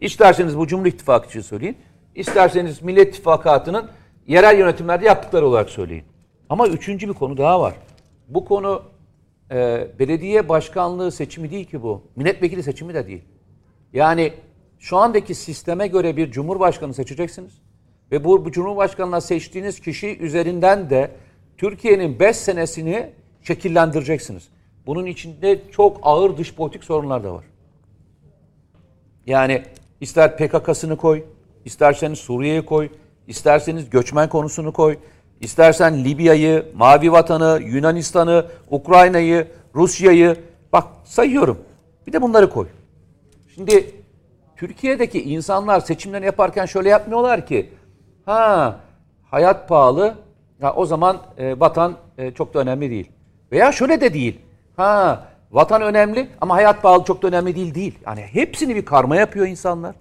İsterseniz 0.02 0.58
bu 0.58 0.68
Cumhur 0.68 0.86
İttifakı 0.86 1.28
için 1.28 1.42
söyleyin. 1.42 1.78
isterseniz 2.16 2.82
Millet 2.82 3.08
İttifakatı'nın 3.08 3.90
yerel 4.28 4.60
yönetimlerde 4.60 5.06
yaptıkları 5.06 5.48
olarak 5.48 5.70
söyleyin. 5.70 6.04
Ama 6.50 6.68
üçüncü 6.68 7.08
bir 7.08 7.14
konu 7.14 7.38
daha 7.38 7.62
var. 7.62 7.76
Bu 8.28 8.46
konu 8.46 8.84
e, 9.52 9.88
belediye 10.00 10.50
başkanlığı 10.50 11.12
seçimi 11.12 11.52
değil 11.52 11.66
ki 11.66 11.84
bu. 11.84 12.04
Milletvekili 12.16 12.64
seçimi 12.64 12.94
de 12.94 13.08
değil. 13.08 13.24
Yani 13.94 14.34
şu 14.80 14.98
andaki 14.98 15.36
sisteme 15.36 15.88
göre 15.88 16.18
bir 16.18 16.32
cumhurbaşkanı 16.32 16.94
seçeceksiniz. 16.94 17.62
Ve 18.12 18.24
bu, 18.24 18.46
bu 18.46 18.52
cumhurbaşkanına 18.52 19.22
seçtiğiniz 19.22 19.80
kişi 19.80 20.18
üzerinden 20.18 20.90
de 20.90 21.12
Türkiye'nin 21.58 22.20
5 22.20 22.36
senesini 22.36 23.10
şekillendireceksiniz. 23.42 24.50
Bunun 24.86 25.06
içinde 25.06 25.62
çok 25.72 26.00
ağır 26.02 26.38
dış 26.38 26.56
politik 26.56 26.84
sorunlar 26.84 27.24
da 27.24 27.34
var. 27.34 27.46
Yani 29.26 29.64
ister 30.02 30.38
PKK'sını 30.38 30.98
koy, 30.98 31.24
isterseniz 31.66 32.20
Suriye'yi 32.20 32.66
koy, 32.66 32.90
isterseniz 33.28 33.90
göçmen 33.90 34.30
konusunu 34.30 34.74
koy, 34.74 34.98
istersen 35.40 36.04
Libya'yı, 36.04 36.66
Mavi 36.76 37.12
Vatan'ı, 37.12 37.62
Yunanistan'ı, 37.64 38.46
Ukrayna'yı, 38.70 39.48
Rusya'yı 39.76 40.36
bak 40.74 40.88
sayıyorum. 41.04 41.58
Bir 42.08 42.14
de 42.14 42.22
bunları 42.22 42.50
koy. 42.50 42.68
Şimdi 43.56 43.92
Türkiye'deki 44.56 45.24
insanlar 45.24 45.80
seçimlerini 45.80 46.26
yaparken 46.26 46.66
şöyle 46.66 46.90
yapmıyorlar 46.90 47.46
ki. 47.46 47.70
Ha 48.28 48.80
hayat 49.32 49.70
pahalı. 49.70 50.16
Ya 50.62 50.74
o 50.74 50.86
zaman 50.86 51.18
e, 51.38 51.60
vatan 51.60 51.96
e, 52.18 52.32
çok 52.32 52.54
da 52.54 52.60
önemli 52.60 52.90
değil. 52.90 53.12
Veya 53.52 53.72
şöyle 53.72 54.02
de 54.02 54.14
değil. 54.14 54.40
Ha 54.76 55.28
vatan 55.52 55.82
önemli 55.82 56.30
ama 56.42 56.56
hayat 56.56 56.82
pahalı 56.82 57.04
çok 57.04 57.22
da 57.22 57.28
önemli 57.28 57.56
değil 57.56 57.76
değil. 57.76 58.00
Yani 58.06 58.22
hepsini 58.22 58.76
bir 58.76 58.86
karma 58.86 59.16
yapıyor 59.16 59.48
insanlar. 59.48 59.96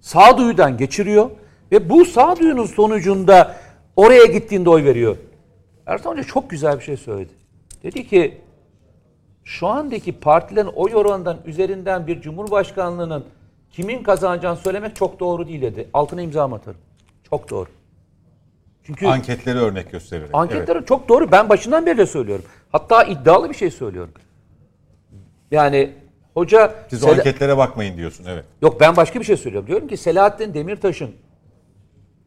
Sağduyudan 0.00 0.76
geçiriyor 0.76 1.30
ve 1.72 1.90
bu 1.90 2.04
sağduyunun 2.04 2.66
sonucunda 2.66 3.56
oraya 3.96 4.24
gittiğinde 4.24 4.70
oy 4.70 4.84
veriyor. 4.84 5.16
Ertan 5.86 6.10
Hoca 6.10 6.22
çok 6.22 6.50
güzel 6.50 6.78
bir 6.78 6.84
şey 6.84 6.96
söyledi. 6.96 7.32
Dedi 7.82 8.08
ki 8.08 8.40
şu 9.44 9.66
andaki 9.66 10.12
partilerin 10.20 10.70
oy 10.74 10.94
oranından 10.94 11.36
üzerinden 11.44 12.06
bir 12.06 12.20
cumhurbaşkanlığının 12.20 13.24
kimin 13.70 14.02
kazanacağını 14.02 14.56
söylemek 14.56 14.96
çok 14.96 15.20
doğru 15.20 15.48
değil 15.48 15.62
dedi. 15.62 15.88
Altına 15.92 16.22
imza 16.22 16.44
atarım. 16.44 16.80
Çok 17.30 17.50
doğru. 17.50 17.68
Çünkü 18.82 19.06
Anketleri 19.06 19.58
örnek 19.58 19.92
göstererek. 19.92 20.30
anketler 20.32 20.76
Evet. 20.76 20.88
çok 20.88 21.08
doğru. 21.08 21.32
Ben 21.32 21.48
başından 21.48 21.86
beri 21.86 21.98
de 21.98 22.06
söylüyorum. 22.06 22.44
Hatta 22.72 23.04
iddialı 23.04 23.50
bir 23.50 23.54
şey 23.54 23.70
söylüyorum. 23.70 24.12
Yani 25.50 25.92
hoca 26.34 26.74
Siz 26.90 27.04
o 27.04 27.06
Sela- 27.06 27.18
anketlere 27.18 27.56
bakmayın 27.56 27.96
diyorsun 27.96 28.24
evet. 28.28 28.44
Yok 28.62 28.80
ben 28.80 28.96
başka 28.96 29.20
bir 29.20 29.24
şey 29.24 29.36
söylüyorum. 29.36 29.68
Diyorum 29.68 29.88
ki 29.88 29.96
Selahattin 29.96 30.54
Demirtaş'ın 30.54 31.10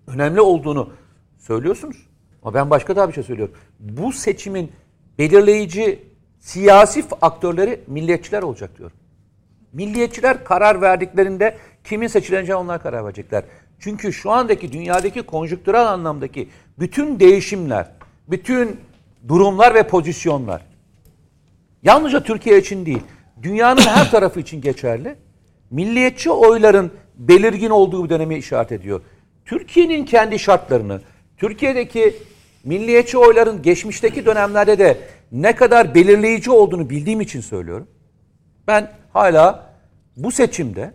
önemli 0.07 0.41
olduğunu 0.41 0.93
söylüyorsunuz. 1.37 1.97
Ama 2.43 2.53
ben 2.53 2.69
başka 2.69 2.95
daha 2.95 3.07
bir 3.07 3.13
şey 3.13 3.23
söylüyorum. 3.23 3.55
Bu 3.79 4.11
seçimin 4.11 4.71
belirleyici 5.19 6.03
siyasi 6.39 7.05
aktörleri 7.21 7.81
milliyetçiler 7.87 8.43
olacak 8.43 8.77
diyorum. 8.77 8.97
Milliyetçiler 9.73 10.43
karar 10.43 10.81
verdiklerinde 10.81 11.57
kimin 11.83 12.07
seçileceğine 12.07 12.55
onlar 12.55 12.81
karar 12.83 13.05
verecekler. 13.05 13.43
Çünkü 13.79 14.13
şu 14.13 14.31
andaki 14.31 14.71
dünyadaki 14.71 15.21
konjüktürel 15.21 15.87
anlamdaki 15.87 16.49
bütün 16.79 17.19
değişimler, 17.19 17.91
bütün 18.27 18.79
durumlar 19.27 19.75
ve 19.75 19.87
pozisyonlar 19.87 20.61
Yalnızca 21.83 22.23
Türkiye 22.23 22.57
için 22.57 22.85
değil, 22.85 23.01
dünyanın 23.43 23.81
her 23.81 24.11
tarafı 24.11 24.39
için 24.39 24.61
geçerli. 24.61 25.15
Milliyetçi 25.71 26.31
oyların 26.31 26.91
belirgin 27.15 27.69
olduğu 27.69 28.03
bir 28.03 28.09
dönemi 28.09 28.35
işaret 28.35 28.71
ediyor. 28.71 29.01
Türkiye'nin 29.45 30.05
kendi 30.05 30.39
şartlarını, 30.39 31.01
Türkiye'deki 31.37 32.15
milliyetçi 32.63 33.17
oyların 33.17 33.61
geçmişteki 33.61 34.25
dönemlerde 34.25 34.79
de 34.79 34.97
ne 35.31 35.55
kadar 35.55 35.95
belirleyici 35.95 36.51
olduğunu 36.51 36.89
bildiğim 36.89 37.21
için 37.21 37.41
söylüyorum. 37.41 37.87
Ben 38.67 38.91
hala 39.13 39.73
bu 40.17 40.31
seçimde 40.31 40.93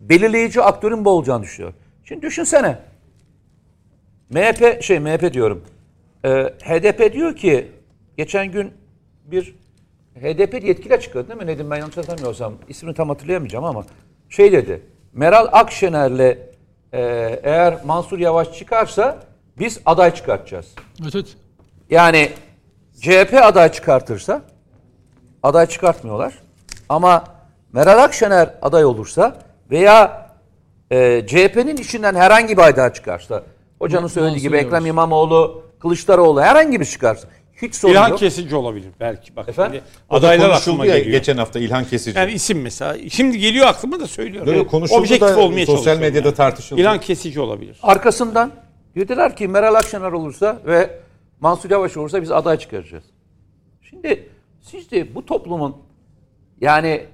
belirleyici 0.00 0.62
aktörün 0.62 1.04
bu 1.04 1.10
olacağını 1.10 1.42
düşünüyorum. 1.42 1.78
Şimdi 2.04 2.22
düşünsene. 2.22 2.78
MHP 4.30 4.82
şey 4.82 5.00
MHP 5.00 5.32
diyorum. 5.32 5.64
Ee, 6.24 6.30
HDP 6.64 7.12
diyor 7.12 7.36
ki 7.36 7.72
geçen 8.16 8.52
gün 8.52 8.72
bir 9.24 9.54
HDP 10.20 10.64
yetkili 10.64 10.94
açıkladı 10.94 11.28
değil 11.28 11.40
mi 11.40 11.46
Nedim 11.46 11.70
ben 11.70 11.76
yanlış 11.76 11.96
hatırlamıyorsam 11.96 12.54
ismini 12.68 12.94
tam 12.94 13.08
hatırlayamayacağım 13.08 13.64
ama 13.64 13.84
şey 14.28 14.52
dedi. 14.52 14.82
Meral 15.12 15.48
Akşener'le 15.52 16.38
e, 16.92 17.00
eğer 17.42 17.78
Mansur 17.84 18.18
Yavaş 18.18 18.58
çıkarsa 18.58 19.18
biz 19.58 19.80
aday 19.86 20.14
çıkartacağız. 20.14 20.74
Evet, 21.02 21.14
evet. 21.14 21.36
Yani 21.90 22.30
CHP 23.00 23.34
aday 23.42 23.72
çıkartırsa 23.72 24.42
aday 25.42 25.66
çıkartmıyorlar. 25.66 26.38
Ama 26.88 27.24
Meral 27.72 27.98
Akşener 28.04 28.54
aday 28.62 28.84
olursa 28.84 29.36
veya 29.70 30.31
e, 30.92 31.26
CHP'nin 31.26 31.76
içinden 31.76 32.14
herhangi 32.14 32.56
bir 32.56 32.62
aday 32.62 32.92
çıkarsa 32.92 33.42
hocanın 33.78 34.06
söylediği 34.06 34.40
gibi. 34.40 34.56
Ekrem 34.56 34.86
İmamoğlu, 34.86 35.62
Kılıçdaroğlu 35.80 36.40
herhangi 36.42 36.80
bir 36.80 36.84
çıkarsa 36.84 37.28
hiç 37.62 37.74
sorun 37.74 37.92
İlhan 37.92 38.08
yok. 38.08 38.18
Kesici 38.18 38.56
olabilir 38.56 38.90
belki. 39.00 39.36
Bak 39.36 39.48
Efendim? 39.48 39.80
şimdi 39.80 40.18
adaylar 40.18 40.50
aklıma 40.50 40.86
ya 40.86 40.98
geliyor. 40.98 41.18
geçen 41.18 41.36
hafta 41.36 41.58
İlhan 41.58 41.84
Kesici. 41.84 42.18
Yani 42.18 42.32
isim 42.32 42.62
mesela. 42.62 42.96
Şimdi 43.10 43.38
geliyor 43.38 43.66
aklıma 43.66 44.00
da 44.00 44.06
söylüyorum. 44.06 44.46
Böyle 44.46 44.66
konuşuldu 44.66 44.98
objektif 44.98 45.28
da 45.28 45.38
olmaya 45.38 45.66
sosyal 45.66 45.98
medyada 45.98 46.28
yani. 46.28 46.36
tartışıldı. 46.36 46.80
İlhan 46.80 47.00
Kesici 47.00 47.40
olabilir. 47.40 47.78
Arkasından 47.82 48.50
dediler 48.96 49.36
ki 49.36 49.48
Meral 49.48 49.74
Akşener 49.74 50.12
olursa 50.12 50.58
ve 50.66 50.90
Mansur 51.40 51.70
Yavaş 51.70 51.96
olursa 51.96 52.22
biz 52.22 52.30
aday 52.30 52.58
çıkaracağız. 52.58 53.04
Şimdi 53.82 54.28
sizce 54.60 55.14
bu 55.14 55.26
toplumun 55.26 55.76
yani 56.60 57.06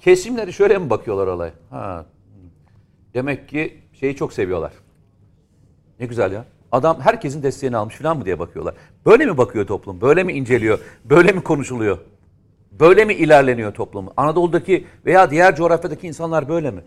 kesimleri 0.00 0.52
şöyle 0.52 0.78
mi 0.78 0.90
bakıyorlar 0.90 1.26
olaya? 1.26 1.52
Ha, 1.70 2.06
demek 3.14 3.48
ki 3.48 3.82
şeyi 3.92 4.16
çok 4.16 4.32
seviyorlar. 4.32 4.72
Ne 6.00 6.06
güzel 6.06 6.32
ya. 6.32 6.44
Adam 6.72 7.00
herkesin 7.00 7.42
desteğini 7.42 7.76
almış 7.76 7.94
falan 7.94 8.18
mı 8.18 8.24
diye 8.24 8.38
bakıyorlar. 8.38 8.74
Böyle 9.06 9.26
mi 9.26 9.38
bakıyor 9.38 9.66
toplum? 9.66 10.00
Böyle 10.00 10.24
mi 10.24 10.32
inceliyor? 10.32 10.78
Böyle 11.04 11.32
mi 11.32 11.42
konuşuluyor? 11.42 11.98
Böyle 12.72 13.04
mi 13.04 13.14
ilerleniyor 13.14 13.74
toplum? 13.74 14.08
Anadolu'daki 14.16 14.86
veya 15.06 15.30
diğer 15.30 15.56
coğrafyadaki 15.56 16.06
insanlar 16.06 16.48
böyle 16.48 16.70
mi? 16.70 16.82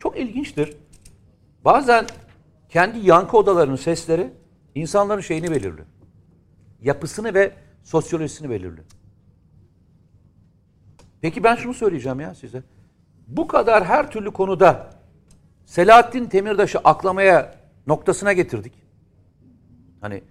Çok 0.00 0.18
ilginçtir. 0.18 0.76
Bazen 1.64 2.06
kendi 2.68 2.98
yankı 2.98 3.36
odalarının 3.36 3.76
sesleri 3.76 4.30
insanların 4.74 5.20
şeyini 5.20 5.50
belirliyor. 5.50 5.86
Yapısını 6.82 7.34
ve 7.34 7.52
sosyolojisini 7.84 8.50
belirliyor. 8.50 8.86
Peki 11.20 11.44
ben 11.44 11.56
şunu 11.56 11.74
söyleyeceğim 11.74 12.20
ya 12.20 12.34
size. 12.34 12.62
Bu 13.26 13.46
kadar 13.46 13.84
her 13.84 14.10
türlü 14.10 14.30
konuda 14.30 14.95
Selahattin 15.66 16.30
Demirtaş'ı 16.30 16.78
aklamaya 16.78 17.54
noktasına 17.86 18.32
getirdik. 18.32 18.72
Hani 20.00 20.22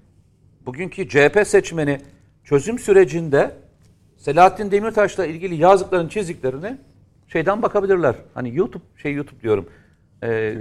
bugünkü 0.65 1.09
CHP 1.09 1.47
seçmeni 1.47 2.01
çözüm 2.43 2.79
sürecinde 2.79 3.51
Selahattin 4.17 4.71
Demirtaş'la 4.71 5.25
ilgili 5.25 5.55
yazdıklarını, 5.55 6.09
çizdiklerini 6.09 6.77
şeyden 7.27 7.61
bakabilirler. 7.61 8.15
Hani 8.33 8.55
YouTube, 8.55 8.83
şey 8.97 9.13
YouTube 9.13 9.41
diyorum. 9.41 9.69
Ee, 10.23 10.55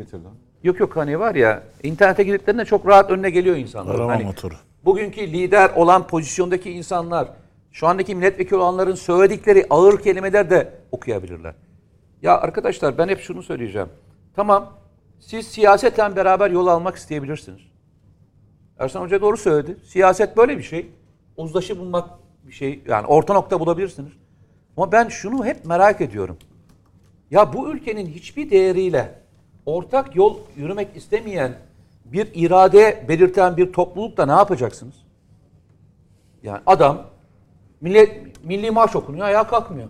Yok 0.62 0.80
yok 0.80 0.96
hani 0.96 1.18
var 1.18 1.34
ya 1.34 1.62
internete 1.82 2.24
girdiklerinde 2.24 2.64
çok 2.64 2.86
rahat 2.86 3.10
önüne 3.10 3.30
geliyor 3.30 3.56
insanlar. 3.56 3.94
Arama 3.94 4.12
Hani 4.12 4.24
motoru. 4.24 4.54
Bugünkü 4.84 5.20
lider 5.20 5.70
olan 5.70 6.06
pozisyondaki 6.06 6.70
insanlar, 6.70 7.28
şu 7.72 7.86
andaki 7.86 8.14
milletvekili 8.14 8.56
olanların 8.56 8.94
söyledikleri 8.94 9.66
ağır 9.70 10.02
kelimeler 10.02 10.50
de 10.50 10.72
okuyabilirler. 10.92 11.54
Ya 12.22 12.38
arkadaşlar 12.40 12.98
ben 12.98 13.08
hep 13.08 13.20
şunu 13.20 13.42
söyleyeceğim. 13.42 13.88
Tamam 14.36 14.72
siz 15.20 15.46
siyaseten 15.46 16.16
beraber 16.16 16.50
yol 16.50 16.66
almak 16.66 16.96
isteyebilirsiniz. 16.96 17.60
Ersan 18.78 19.00
Hoca 19.00 19.20
doğru 19.20 19.36
söyledi. 19.36 19.76
Siyaset 19.84 20.36
böyle 20.36 20.58
bir 20.58 20.62
şey. 20.62 20.90
Uzlaşı 21.36 21.78
bulmak 21.78 22.08
bir 22.42 22.52
şey. 22.52 22.82
Yani 22.88 23.06
orta 23.06 23.34
nokta 23.34 23.60
bulabilirsiniz. 23.60 24.12
Ama 24.76 24.92
ben 24.92 25.08
şunu 25.08 25.44
hep 25.44 25.64
merak 25.64 26.00
ediyorum. 26.00 26.36
Ya 27.30 27.52
bu 27.52 27.70
ülkenin 27.70 28.06
hiçbir 28.06 28.50
değeriyle 28.50 29.20
ortak 29.66 30.16
yol 30.16 30.38
yürümek 30.56 30.96
istemeyen 30.96 31.54
bir 32.04 32.28
irade 32.34 33.04
belirten 33.08 33.56
bir 33.56 33.72
toplulukta 33.72 34.26
ne 34.26 34.32
yapacaksınız? 34.32 34.94
Yani 36.42 36.60
adam 36.66 37.06
millet 37.80 38.44
milli 38.44 38.70
marş 38.70 38.96
okunuyor, 38.96 39.26
ayağa 39.26 39.46
kalkmıyor. 39.46 39.88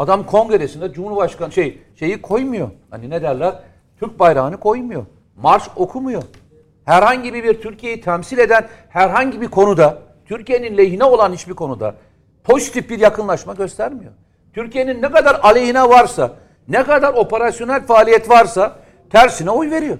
Adam 0.00 0.26
kongresinde 0.26 0.92
Cumhurbaşkanı 0.92 1.52
şey 1.52 1.82
şeyi 1.98 2.22
koymuyor. 2.22 2.70
Hani 2.90 3.10
ne 3.10 3.22
derler? 3.22 3.54
Türk 3.98 4.18
bayrağını 4.18 4.60
koymuyor. 4.60 5.06
Marş 5.36 5.64
okumuyor. 5.76 6.22
Herhangi 6.84 7.34
bir 7.34 7.60
Türkiye'yi 7.60 8.00
temsil 8.00 8.38
eden 8.38 8.68
herhangi 8.88 9.40
bir 9.40 9.48
konuda, 9.48 9.98
Türkiye'nin 10.24 10.76
lehine 10.76 11.04
olan 11.04 11.32
hiçbir 11.32 11.54
konuda 11.54 11.94
pozitif 12.44 12.90
bir 12.90 12.98
yakınlaşma 12.98 13.54
göstermiyor. 13.54 14.12
Türkiye'nin 14.52 15.02
ne 15.02 15.10
kadar 15.10 15.40
aleyhine 15.42 15.88
varsa, 15.88 16.32
ne 16.68 16.82
kadar 16.84 17.14
operasyonel 17.14 17.86
faaliyet 17.86 18.30
varsa 18.30 18.76
tersine 19.10 19.50
oy 19.50 19.70
veriyor. 19.70 19.98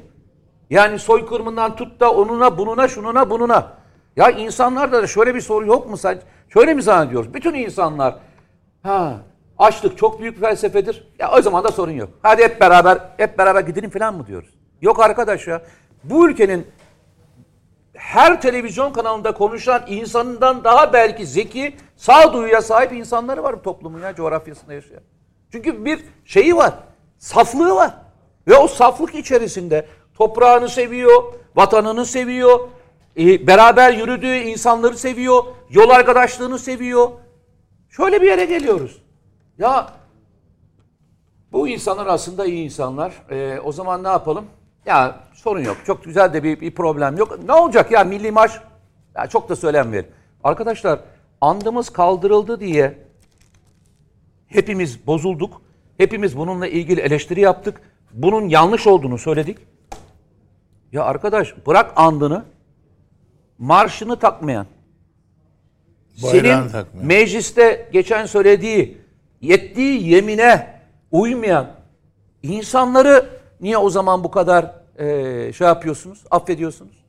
Yani 0.71 0.99
soykırımından 0.99 1.77
tut 1.77 2.01
da 2.01 2.15
onuna, 2.15 2.59
bununa, 2.59 2.89
şununa, 2.89 3.31
bununa. 3.31 3.73
Ya 4.17 4.31
insanlarda 4.31 5.03
da 5.03 5.07
şöyle 5.07 5.35
bir 5.35 5.41
soru 5.41 5.67
yok 5.67 5.91
mu 5.91 5.97
sen? 5.97 6.19
Şöyle 6.49 6.75
mi 6.75 6.83
zannediyoruz? 6.83 7.35
Bütün 7.35 7.55
insanlar 7.55 8.15
ha 8.83 9.17
açlık 9.61 9.99
çok 9.99 10.21
büyük 10.21 10.37
bir 10.37 10.41
felsefedir. 10.41 11.09
Ya 11.19 11.33
o 11.33 11.43
zaman 11.43 11.65
da 11.65 11.73
sorun 11.73 11.93
yok. 11.93 12.11
Hadi 12.23 12.43
hep 12.43 12.61
beraber 12.61 12.99
hep 13.17 13.39
beraber 13.39 13.61
gidelim 13.61 13.91
falan 13.91 14.15
mı 14.15 14.27
diyoruz? 14.27 14.49
Yok 14.83 15.01
arkadaş 15.01 15.47
ya. 15.47 15.63
Bu 16.05 16.29
ülkenin 16.29 16.67
her 17.95 18.41
televizyon 18.41 18.93
kanalında 18.93 19.35
konuşan 19.35 19.83
insanından 19.89 20.65
daha 20.65 20.93
belki 20.93 21.27
zeki, 21.27 21.77
sağduyuya 21.97 22.63
sahip 22.63 22.93
insanları 22.93 23.43
var 23.43 23.59
bu 23.59 23.63
toplumun 23.63 24.01
ya 24.01 24.15
coğrafyasında 24.15 24.73
yaşayan. 24.73 25.03
Çünkü 25.53 25.85
bir 25.85 26.05
şeyi 26.25 26.57
var, 26.57 26.75
saflığı 27.19 27.75
var. 27.75 27.95
Ve 28.49 28.57
o 28.57 28.69
saflık 28.69 29.15
içerisinde 29.15 29.87
toprağını 30.15 30.69
seviyor, 30.69 31.23
vatanını 31.57 32.07
seviyor, 32.07 32.69
e, 33.19 33.47
beraber 33.47 33.93
yürüdüğü 33.93 34.37
insanları 34.37 34.97
seviyor, 34.97 35.45
yol 35.71 35.91
arkadaşlığını 35.91 36.59
seviyor. 36.59 37.11
Şöyle 37.91 38.23
bir 38.23 38.27
yere 38.27 38.45
geliyoruz. 38.45 39.03
Ya 39.61 39.93
bu 41.53 41.69
insanlar 41.69 42.07
aslında 42.07 42.47
iyi 42.47 42.65
insanlar. 42.65 43.23
E, 43.31 43.61
o 43.61 43.73
zaman 43.73 44.05
ne 44.05 44.09
yapalım? 44.09 44.45
Ya 44.87 45.21
sorun 45.35 45.61
yok. 45.61 45.77
Çok 45.87 46.05
güzel 46.05 46.35
de 46.35 46.43
bir, 46.43 46.61
bir 46.61 46.75
problem 46.75 47.17
yok. 47.17 47.39
Ne 47.45 47.53
olacak 47.53 47.91
ya 47.91 48.05
milli 48.05 48.31
maç? 48.31 48.61
Ya 49.15 49.27
çok 49.27 49.49
da 49.49 49.57
söylenmeyelim. 49.57 50.11
Arkadaşlar 50.45 51.01
andımız 51.41 51.91
kaldırıldı 51.91 52.61
diye 52.61 52.99
hepimiz 54.49 55.07
bozulduk. 55.07 55.63
Hepimiz 55.97 56.37
bununla 56.37 56.67
ilgili 56.67 57.01
eleştiri 57.01 57.41
yaptık. 57.41 57.81
Bunun 58.13 58.49
yanlış 58.49 58.87
olduğunu 58.87 59.19
söyledik. 59.19 59.59
Ya 60.93 61.05
arkadaş 61.05 61.55
bırak 61.67 61.93
andını 61.97 62.45
marşını 63.59 64.17
takmayan 64.19 64.67
Bayrağını 66.23 66.63
senin 66.63 66.73
takmayan. 66.73 67.07
mecliste 67.07 67.89
geçen 67.93 68.27
söylediği 68.27 69.00
yettiği 69.41 70.09
yemine 70.09 70.81
uymayan 71.11 71.67
insanları 72.43 73.27
niye 73.61 73.79
o 73.79 73.91
zaman 73.91 74.25
bu 74.25 74.31
kadar 74.31 74.75
eee, 74.99 75.53
şey 75.53 75.67
yapıyorsunuz, 75.67 76.25
affediyorsunuz? 76.31 77.05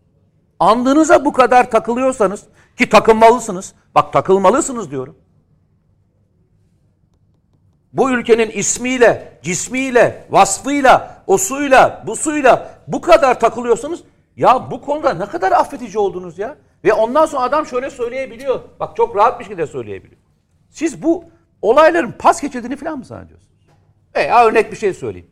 Andınıza 0.60 1.26
bu 1.26 1.34
kadar 1.34 1.72
takılıyorsanız 1.72 2.44
ki 2.78 2.90
takılmalısınız. 2.90 3.74
Bak 3.96 4.14
takılmalısınız 4.14 4.92
diyorum. 4.92 5.16
Bu 7.94 8.12
ülkenin 8.12 8.50
ismiyle, 8.50 9.40
cismiyle, 9.42 10.28
vasfıyla, 10.30 11.24
osuyla, 11.28 12.04
busuyla 12.08 12.80
bu 12.88 13.02
kadar 13.02 13.40
takılıyorsanız 13.40 14.04
ya 14.36 14.72
bu 14.72 14.82
konuda 14.82 15.14
ne 15.14 15.26
kadar 15.26 15.52
affedici 15.52 16.00
oldunuz 16.00 16.40
ya. 16.40 16.58
Ve 16.84 16.94
ondan 16.94 17.26
sonra 17.26 17.44
adam 17.44 17.66
şöyle 17.66 17.90
söyleyebiliyor. 17.90 18.60
Bak 18.80 18.96
çok 18.96 19.16
rahat 19.16 19.40
bir 19.40 19.46
şekilde 19.46 19.68
söyleyebiliyor. 19.68 20.22
Siz 20.70 21.04
bu 21.04 21.26
olayların 21.62 22.12
pas 22.12 22.42
geçirdiğini 22.42 22.76
falan 22.76 22.98
mı 22.98 23.06
zannediyorsunuz? 23.06 23.52
Veya 24.16 24.46
örnek 24.46 24.72
bir 24.72 24.78
şey 24.78 24.94
söyleyeyim. 24.94 25.28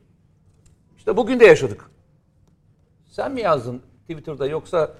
İşte 0.97 1.17
bugün 1.17 1.39
de 1.39 1.45
yaşadık. 1.45 1.89
Sen 3.09 3.32
mi 3.32 3.41
yazdın 3.41 3.82
Twitter'da 4.01 4.47
yoksa 4.47 4.93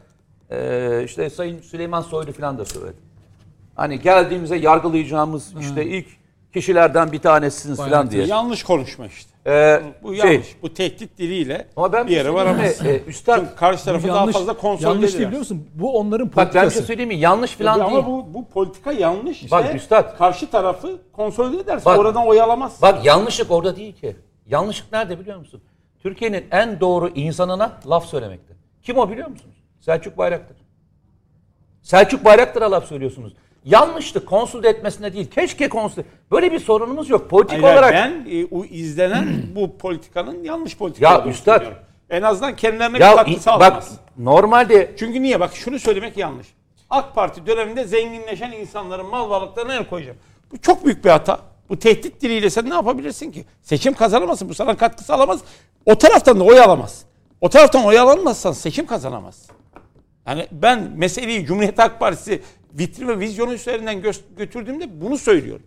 eee, 0.52 1.02
işte 1.06 1.30
Sayın 1.30 1.62
Süleyman 1.62 2.02
Soylu 2.02 2.32
falan 2.34 2.58
da 2.58 2.66
söyledi. 2.66 2.98
Hani 3.76 4.00
geldiğimizde 4.00 4.56
yargılayacağımız 4.56 5.54
işte 5.60 5.86
ilk 5.86 6.08
kişilerden 6.54 7.12
bir 7.12 7.20
tanesiniz 7.20 7.78
falan 7.78 8.12
diye. 8.12 8.26
Yanlış 8.26 8.64
konuşma 8.64 9.08
işte. 9.08 9.30
Ee, 9.48 9.82
Bu 10.04 10.16
şey, 10.16 10.32
yanlış. 10.32 10.56
Bu 10.62 10.74
tehdit 10.74 11.18
diliyle 11.18 11.68
ama 11.76 11.94
ben 11.94 12.08
bir 12.08 12.12
yere 12.12 12.34
varamaz. 12.34 12.86
E, 12.86 13.02
üstad, 13.08 13.40
Çünkü 13.40 13.56
karşı 13.56 13.86
tarafı 13.86 14.08
daha 14.08 14.28
fazla 14.28 14.54
konsolide 14.54 14.88
yanlış 14.90 15.14
değil 15.14 15.26
biliyor 15.28 15.40
musun? 15.40 15.68
Bu 15.74 15.98
onların 15.98 16.28
bak 16.28 16.36
ben 16.38 16.46
bir 16.48 16.52
şey 16.52 16.62
politikası. 16.62 16.86
söyleyeyim 16.88 17.08
mi? 17.10 17.16
Yanlış 17.16 17.52
falan 17.52 17.80
Ama 17.80 17.92
değil. 17.92 18.06
bu, 18.06 18.34
bu 18.34 18.48
politika 18.50 18.92
yanlış 18.92 19.44
ise 19.44 19.52
Bak 19.52 19.76
üstad. 19.76 20.18
karşı 20.18 20.52
tarafı 20.52 20.98
konsolide 21.14 21.62
edersin. 21.62 21.86
Bak. 21.86 22.00
Oradan 22.00 22.28
oyalamazsın. 22.28 22.82
Bak 22.82 23.06
yanlışlık 23.06 23.52
orada 23.52 23.76
değil 23.76 23.96
ki. 23.96 24.16
Yanlışlık 24.48 24.92
nerede 24.92 25.20
biliyor 25.20 25.38
musun? 25.40 25.62
Türkiye'nin 26.04 26.46
en 26.52 26.80
doğru 26.80 27.10
insanına 27.10 27.72
laf 27.88 28.06
söylemekte. 28.06 28.54
Kim 28.84 28.98
o 28.98 29.10
biliyor 29.10 29.28
musunuz? 29.28 29.56
Selçuk 29.80 30.18
Bayraktar. 30.18 30.58
Selçuk 31.82 32.26
Bayraktar'a 32.26 32.72
laf 32.72 32.86
söylüyorsunuz. 32.88 33.34
Yanlıştı 33.70 34.26
konsulde 34.26 34.70
etmesine 34.70 35.14
değil. 35.14 35.30
Keşke 35.32 35.70
konsulde. 35.70 36.06
Böyle 36.32 36.52
bir 36.52 36.60
sorunumuz 36.60 37.10
yok. 37.10 37.30
Politik 37.30 37.64
Hayır, 37.64 37.74
olarak. 37.74 37.94
ben 37.94 38.28
e, 38.32 38.46
o 38.52 38.66
izlenen 38.66 39.28
bu 39.56 39.78
politikanın 39.78 40.44
yanlış 40.44 40.78
politika 40.78 41.12
Ya 41.14 41.26
üstad. 41.26 41.66
En 42.10 42.22
azından 42.22 42.56
kendilerine 42.56 42.98
ya 43.00 43.12
bir 43.12 43.16
katkı 43.16 43.32
in- 43.32 43.36
bak 43.36 43.44
sağlamaz. 43.44 43.92
normalde 44.18 44.96
Çünkü 45.00 45.22
niye? 45.22 45.40
Bak 45.40 45.56
şunu 45.56 45.80
söylemek 45.80 46.18
yanlış. 46.18 46.48
AK 46.90 47.16
Parti 47.16 47.46
döneminde 47.46 47.84
zenginleşen 47.84 48.52
insanların 48.52 49.06
mal 49.06 49.30
varlıklarına 49.30 49.74
el 49.74 49.90
koyacağım. 49.90 50.18
Bu 50.52 50.58
çok 50.62 50.86
büyük 50.86 51.06
bir 51.06 51.10
hata. 51.10 51.40
Bu 51.70 51.80
tehdit 51.80 52.22
diliyle 52.22 52.50
sen 52.50 52.70
ne 52.70 52.74
yapabilirsin 52.74 53.32
ki? 53.32 53.46
Seçim 53.62 53.94
kazanamazsın. 53.94 54.50
Bu 54.50 54.54
sana 54.54 54.78
katkı 54.78 55.04
sağlamaz. 55.04 55.40
O 55.86 55.98
taraftan 55.98 56.40
da 56.40 56.44
oy 56.44 56.60
alamaz. 56.60 57.06
O 57.42 57.50
taraftan 57.50 57.86
oy 57.86 58.00
alamazsan 58.00 58.52
seçim 58.52 58.86
kazanamazsın. 58.86 59.56
Yani 60.28 60.48
ben 60.52 60.92
meseleyi 60.96 61.46
Cumhuriyet 61.46 61.80
Halk 61.80 62.00
Partisi 62.00 62.42
vitrin 62.74 63.08
ve 63.08 63.20
vizyonu 63.20 63.54
üzerinden 63.54 63.98
gö- 64.02 64.36
götürdüğümde 64.38 65.02
bunu 65.02 65.18
söylüyorum. 65.18 65.66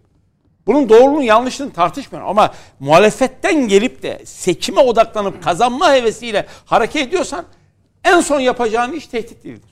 Bunun 0.67 0.89
doğruluğunu 0.89 1.23
yanlışlığını 1.23 1.73
tartışmıyorum 1.73 2.31
ama 2.31 2.55
muhalefetten 2.81 3.69
gelip 3.69 4.03
de 4.03 4.23
seçime 4.25 4.81
odaklanıp 4.81 5.43
kazanma 5.43 5.93
hevesiyle 5.93 6.47
hareket 6.65 7.09
ediyorsan 7.09 7.45
en 8.05 8.21
son 8.21 8.41
yapacağın 8.41 8.93
iş 8.93 9.07
tehdit 9.07 9.45
değildir. 9.45 9.71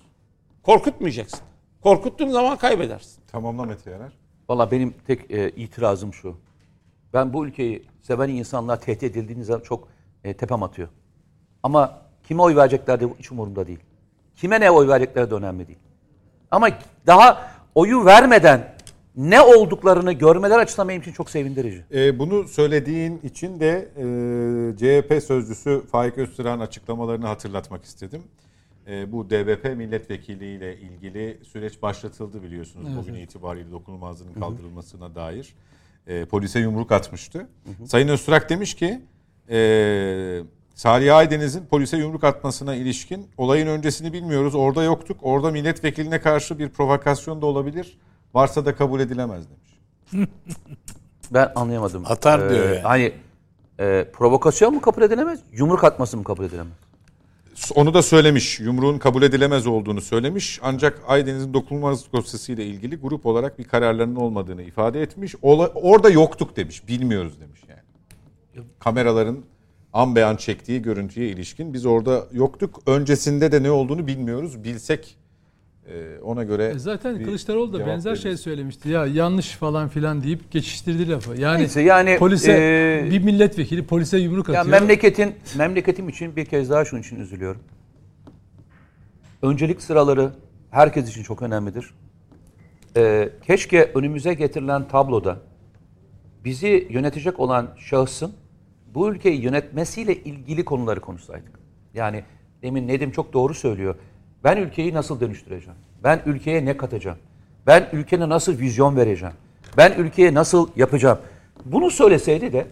Korkutmayacaksın. 0.62 1.40
Korkuttuğun 1.82 2.28
zaman 2.30 2.58
kaybedersin. 2.58 3.22
Tamamla 3.32 3.64
Mete 3.64 3.90
Yarar. 3.90 4.12
Valla 4.48 4.70
benim 4.70 4.94
tek 5.06 5.30
e, 5.30 5.50
itirazım 5.50 6.14
şu. 6.14 6.36
Ben 7.14 7.32
bu 7.32 7.46
ülkeyi 7.46 7.86
seven 8.02 8.28
insanlar 8.28 8.80
tehdit 8.80 9.02
edildiğiniz 9.02 9.46
zaman 9.46 9.60
çok 9.60 9.88
e, 10.24 10.34
tepem 10.36 10.62
atıyor. 10.62 10.88
Ama 11.62 12.02
kime 12.28 12.42
oy 12.42 12.56
verecekler 12.56 13.00
de 13.00 13.06
hiç 13.18 13.32
umurumda 13.32 13.66
değil. 13.66 13.80
Kime 14.36 14.60
ne 14.60 14.70
oy 14.70 14.88
verecekleri 14.88 15.30
de 15.30 15.34
önemli 15.34 15.66
değil. 15.66 15.78
Ama 16.50 16.68
daha 17.06 17.50
oyu 17.74 18.04
vermeden 18.04 18.74
ne 19.16 19.40
olduklarını 19.40 20.12
görmeler 20.12 20.58
açısından 20.58 20.88
benim 20.88 21.00
için 21.00 21.12
çok 21.12 21.30
sevindirici. 21.30 21.84
E, 21.94 22.18
bunu 22.18 22.48
söylediğin 22.48 23.20
için 23.22 23.60
de 23.60 23.88
e, 23.96 24.76
CHP 24.76 25.22
sözcüsü 25.22 25.82
Faik 25.92 26.18
Öztürk'ün 26.18 26.60
açıklamalarını 26.60 27.26
hatırlatmak 27.26 27.84
istedim. 27.84 28.22
E, 28.86 29.12
bu 29.12 29.30
DBP 29.30 29.76
milletvekiliyle 29.76 30.78
ilgili 30.80 31.38
süreç 31.44 31.82
başlatıldı 31.82 32.42
biliyorsunuz 32.42 32.88
bugün 32.96 33.14
itibariyle 33.14 33.70
dokunulmazlığın 33.70 34.32
kaldırılmasına 34.32 35.14
dair. 35.14 35.54
E, 36.06 36.24
polise 36.24 36.60
yumruk 36.60 36.92
atmıştı. 36.92 37.46
Sayın 37.86 38.08
Öztürk 38.08 38.48
demiş 38.48 38.74
ki 38.74 39.00
e, 39.50 40.42
Salih 40.80 41.16
Aydeniz'in 41.16 41.66
polise 41.66 41.96
yumruk 41.96 42.24
atmasına 42.24 42.74
ilişkin 42.74 43.28
olayın 43.36 43.66
öncesini 43.66 44.12
bilmiyoruz. 44.12 44.54
Orada 44.54 44.82
yoktuk. 44.82 45.16
Orada 45.22 45.50
milletvekiline 45.50 46.20
karşı 46.20 46.58
bir 46.58 46.68
provokasyon 46.68 47.42
da 47.42 47.46
olabilir. 47.46 47.98
Varsa 48.34 48.66
da 48.66 48.74
kabul 48.74 49.00
edilemez 49.00 49.44
demiş. 49.50 49.80
Ben 51.30 51.52
anlayamadım. 51.54 52.02
Atar 52.06 52.50
diyor 52.50 52.68
yani. 52.68 52.80
Hani 52.80 53.12
e, 53.78 54.06
provokasyon 54.12 54.74
mu 54.74 54.80
kabul 54.80 55.02
edilemez, 55.02 55.40
yumruk 55.52 55.84
atması 55.84 56.16
mı 56.16 56.24
kabul 56.24 56.44
edilemez? 56.44 56.72
Onu 57.74 57.94
da 57.94 58.02
söylemiş. 58.02 58.60
Yumruğun 58.60 58.98
kabul 58.98 59.22
edilemez 59.22 59.66
olduğunu 59.66 60.00
söylemiş. 60.00 60.60
Ancak 60.62 61.02
Aydeniz'in 61.08 61.54
dokunulmazlık 61.54 62.12
dosyasıyla 62.12 62.64
ilgili 62.64 62.96
grup 62.96 63.26
olarak 63.26 63.58
bir 63.58 63.64
kararlarının 63.64 64.16
olmadığını 64.16 64.62
ifade 64.62 65.02
etmiş. 65.02 65.34
Ola- 65.42 65.68
orada 65.74 66.10
yoktuk 66.10 66.56
demiş. 66.56 66.88
Bilmiyoruz 66.88 67.40
demiş 67.40 67.60
yani. 67.68 68.66
Kameraların 68.78 69.44
an 69.92 70.16
beyan 70.16 70.36
çektiği 70.36 70.82
görüntüye 70.82 71.28
ilişkin 71.28 71.74
biz 71.74 71.86
orada 71.86 72.26
yoktuk. 72.32 72.82
Öncesinde 72.86 73.52
de 73.52 73.62
ne 73.62 73.70
olduğunu 73.70 74.06
bilmiyoruz. 74.06 74.64
Bilsek 74.64 75.16
e, 75.86 76.18
ona 76.22 76.44
göre 76.44 76.64
E 76.64 76.78
Zaten 76.78 77.24
Kılıçdaroğlu 77.24 77.72
da 77.72 77.86
benzer 77.86 78.10
veririz. 78.10 78.22
şey 78.22 78.36
söylemişti. 78.36 78.88
Ya 78.88 79.06
yanlış 79.06 79.48
falan 79.50 79.88
filan 79.88 80.22
deyip 80.22 80.50
geçiştirdi 80.50 81.08
lafı. 81.10 81.40
Yani, 81.40 81.58
Neyse, 81.60 81.80
yani, 81.80 82.16
polise 82.18 82.52
e, 82.52 83.10
bir 83.10 83.22
milletvekili 83.24 83.86
polise 83.86 84.18
yumruk 84.18 84.48
Ya 84.48 84.60
atıyor. 84.60 84.80
memleketin 84.80 85.34
memleketim 85.58 86.08
için 86.08 86.36
bir 86.36 86.44
kez 86.44 86.70
daha 86.70 86.84
şunun 86.84 87.00
için 87.00 87.20
üzülüyorum. 87.20 87.60
Öncelik 89.42 89.82
sıraları 89.82 90.30
herkes 90.70 91.10
için 91.10 91.22
çok 91.22 91.42
önemlidir. 91.42 91.94
Ee, 92.96 93.28
keşke 93.46 93.84
önümüze 93.94 94.34
getirilen 94.34 94.88
tabloda 94.88 95.38
bizi 96.44 96.86
yönetecek 96.90 97.40
olan 97.40 97.68
şahsın 97.78 98.32
bu 98.94 99.10
ülkeyi 99.10 99.40
yönetmesiyle 99.42 100.14
ilgili 100.14 100.64
konuları 100.64 101.00
konuşsaydık. 101.00 101.60
Yani 101.94 102.24
demin 102.62 102.88
Nedim 102.88 103.10
çok 103.10 103.32
doğru 103.32 103.54
söylüyor. 103.54 103.94
Ben 104.44 104.56
ülkeyi 104.56 104.94
nasıl 104.94 105.20
dönüştüreceğim? 105.20 105.78
Ben 106.04 106.22
ülkeye 106.26 106.64
ne 106.64 106.76
katacağım? 106.76 107.18
Ben 107.66 107.88
ülkene 107.92 108.28
nasıl 108.28 108.58
vizyon 108.58 108.96
vereceğim? 108.96 109.34
Ben 109.76 109.92
ülkeye 109.98 110.34
nasıl 110.34 110.68
yapacağım? 110.76 111.18
Bunu 111.64 111.90
söyleseydi 111.90 112.52
de 112.52 112.66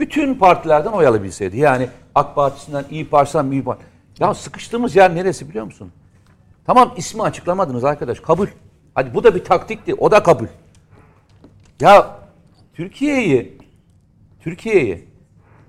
bütün 0.00 0.34
partilerden 0.34 0.92
oy 0.92 1.06
alabilseydi. 1.06 1.58
Yani 1.58 1.88
AK 2.14 2.34
Partisi'nden, 2.34 2.84
İyi 2.90 3.08
Partisi'nden, 3.08 3.50
Büyük 3.50 3.64
Parti. 3.64 3.84
Ya 4.18 4.34
sıkıştığımız 4.34 4.96
yer 4.96 5.14
neresi 5.14 5.48
biliyor 5.48 5.64
musun? 5.64 5.92
Tamam 6.66 6.94
ismi 6.96 7.22
açıklamadınız 7.22 7.84
arkadaş. 7.84 8.20
Kabul. 8.20 8.46
Hadi 8.94 9.14
bu 9.14 9.24
da 9.24 9.34
bir 9.34 9.44
taktikti. 9.44 9.94
O 9.94 10.10
da 10.10 10.22
kabul. 10.22 10.46
Ya 11.80 12.18
Türkiye'yi 12.74 13.58
Türkiye'yi 14.40 15.09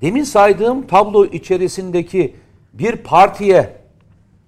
demin 0.01 0.23
saydığım 0.23 0.87
tablo 0.87 1.25
içerisindeki 1.25 2.35
bir 2.73 2.95
partiye 2.95 3.77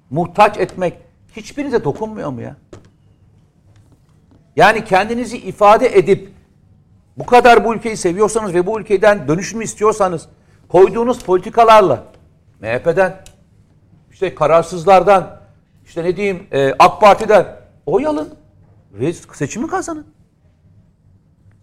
muhtaç 0.10 0.58
etmek 0.58 0.94
hiçbirinize 1.36 1.84
dokunmuyor 1.84 2.30
mu 2.30 2.42
ya? 2.42 2.56
Yani 4.56 4.86
kendinizi 4.86 5.38
ifade 5.38 5.98
edip 5.98 6.30
bu 7.18 7.26
kadar 7.26 7.66
bu 7.66 7.76
ülkeyi 7.76 7.98
seviyorsanız 7.98 8.54
ve 8.54 8.66
bu 8.66 8.80
ülkeden 8.80 9.28
dönüşüm 9.28 9.62
istiyorsanız 9.62 10.28
koyduğunuz 10.70 11.24
politikalarla 11.24 12.04
MHP'den 12.62 13.24
işte 14.12 14.36
kararsızlardan 14.36 15.40
işte 15.86 16.04
ne 16.04 16.18
diyeyim 16.18 16.48
e, 16.52 16.74
AK 16.80 17.02
Parti'den 17.02 17.48
oy 17.86 18.08
alın 18.08 18.34
ve 18.94 19.14
seçimi 19.14 19.68
kazanın. 19.68 20.08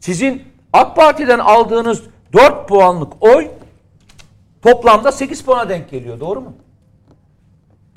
Sizin 0.01 0.43
AK 0.73 0.97
Parti'den 0.97 1.39
aldığınız 1.39 2.03
4 2.33 2.69
puanlık 2.69 3.13
oy 3.23 3.49
toplamda 4.63 5.13
8 5.13 5.45
puana 5.45 5.69
denk 5.69 5.91
geliyor. 5.91 6.21
Doğru 6.21 6.41
mu? 6.41 6.53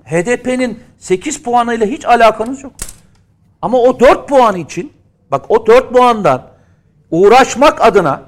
HDP'nin 0.03 0.79
8 0.97 1.43
puanıyla 1.43 1.87
hiç 1.87 2.05
alakanız 2.05 2.63
yok. 2.63 2.73
Ama 3.61 3.77
o 3.77 3.99
4 3.99 4.29
puan 4.29 4.55
için 4.55 4.93
bak 5.31 5.51
o 5.51 5.65
4 5.67 5.93
puandan 5.93 6.47
uğraşmak 7.11 7.81
adına 7.81 8.23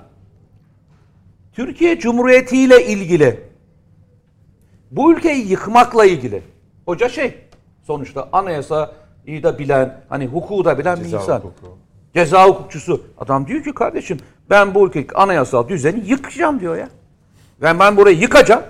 Türkiye 1.54 2.00
Cumhuriyeti 2.00 2.58
ile 2.58 2.86
ilgili 2.86 3.44
bu 4.92 5.14
ülkeyi 5.14 5.48
yıkmakla 5.48 6.06
ilgili 6.06 6.44
hoca 6.86 7.10
şey 7.10 7.38
sonuçta 7.84 8.30
anayasayı 8.32 9.44
da 9.44 9.60
bilen 9.60 10.02
hani 10.10 10.26
hukuku 10.28 10.66
da 10.66 10.78
bilen 10.80 11.00
bir 11.00 11.06
insan. 11.06 11.42
Ceza 12.14 12.48
hukukçusu. 12.48 13.02
Adam 13.18 13.48
diyor 13.48 13.64
ki 13.64 13.74
kardeşim 13.74 14.18
ben 14.50 14.76
bu 14.76 14.88
ülkedeki 14.88 15.16
anayasal 15.16 15.68
düzeni 15.68 16.10
yıkacağım 16.10 16.60
diyor 16.60 16.78
ya. 16.78 16.90
Ben 17.62 17.80
ben 17.80 17.98
burayı 17.98 18.18
yıkacağım. 18.18 18.64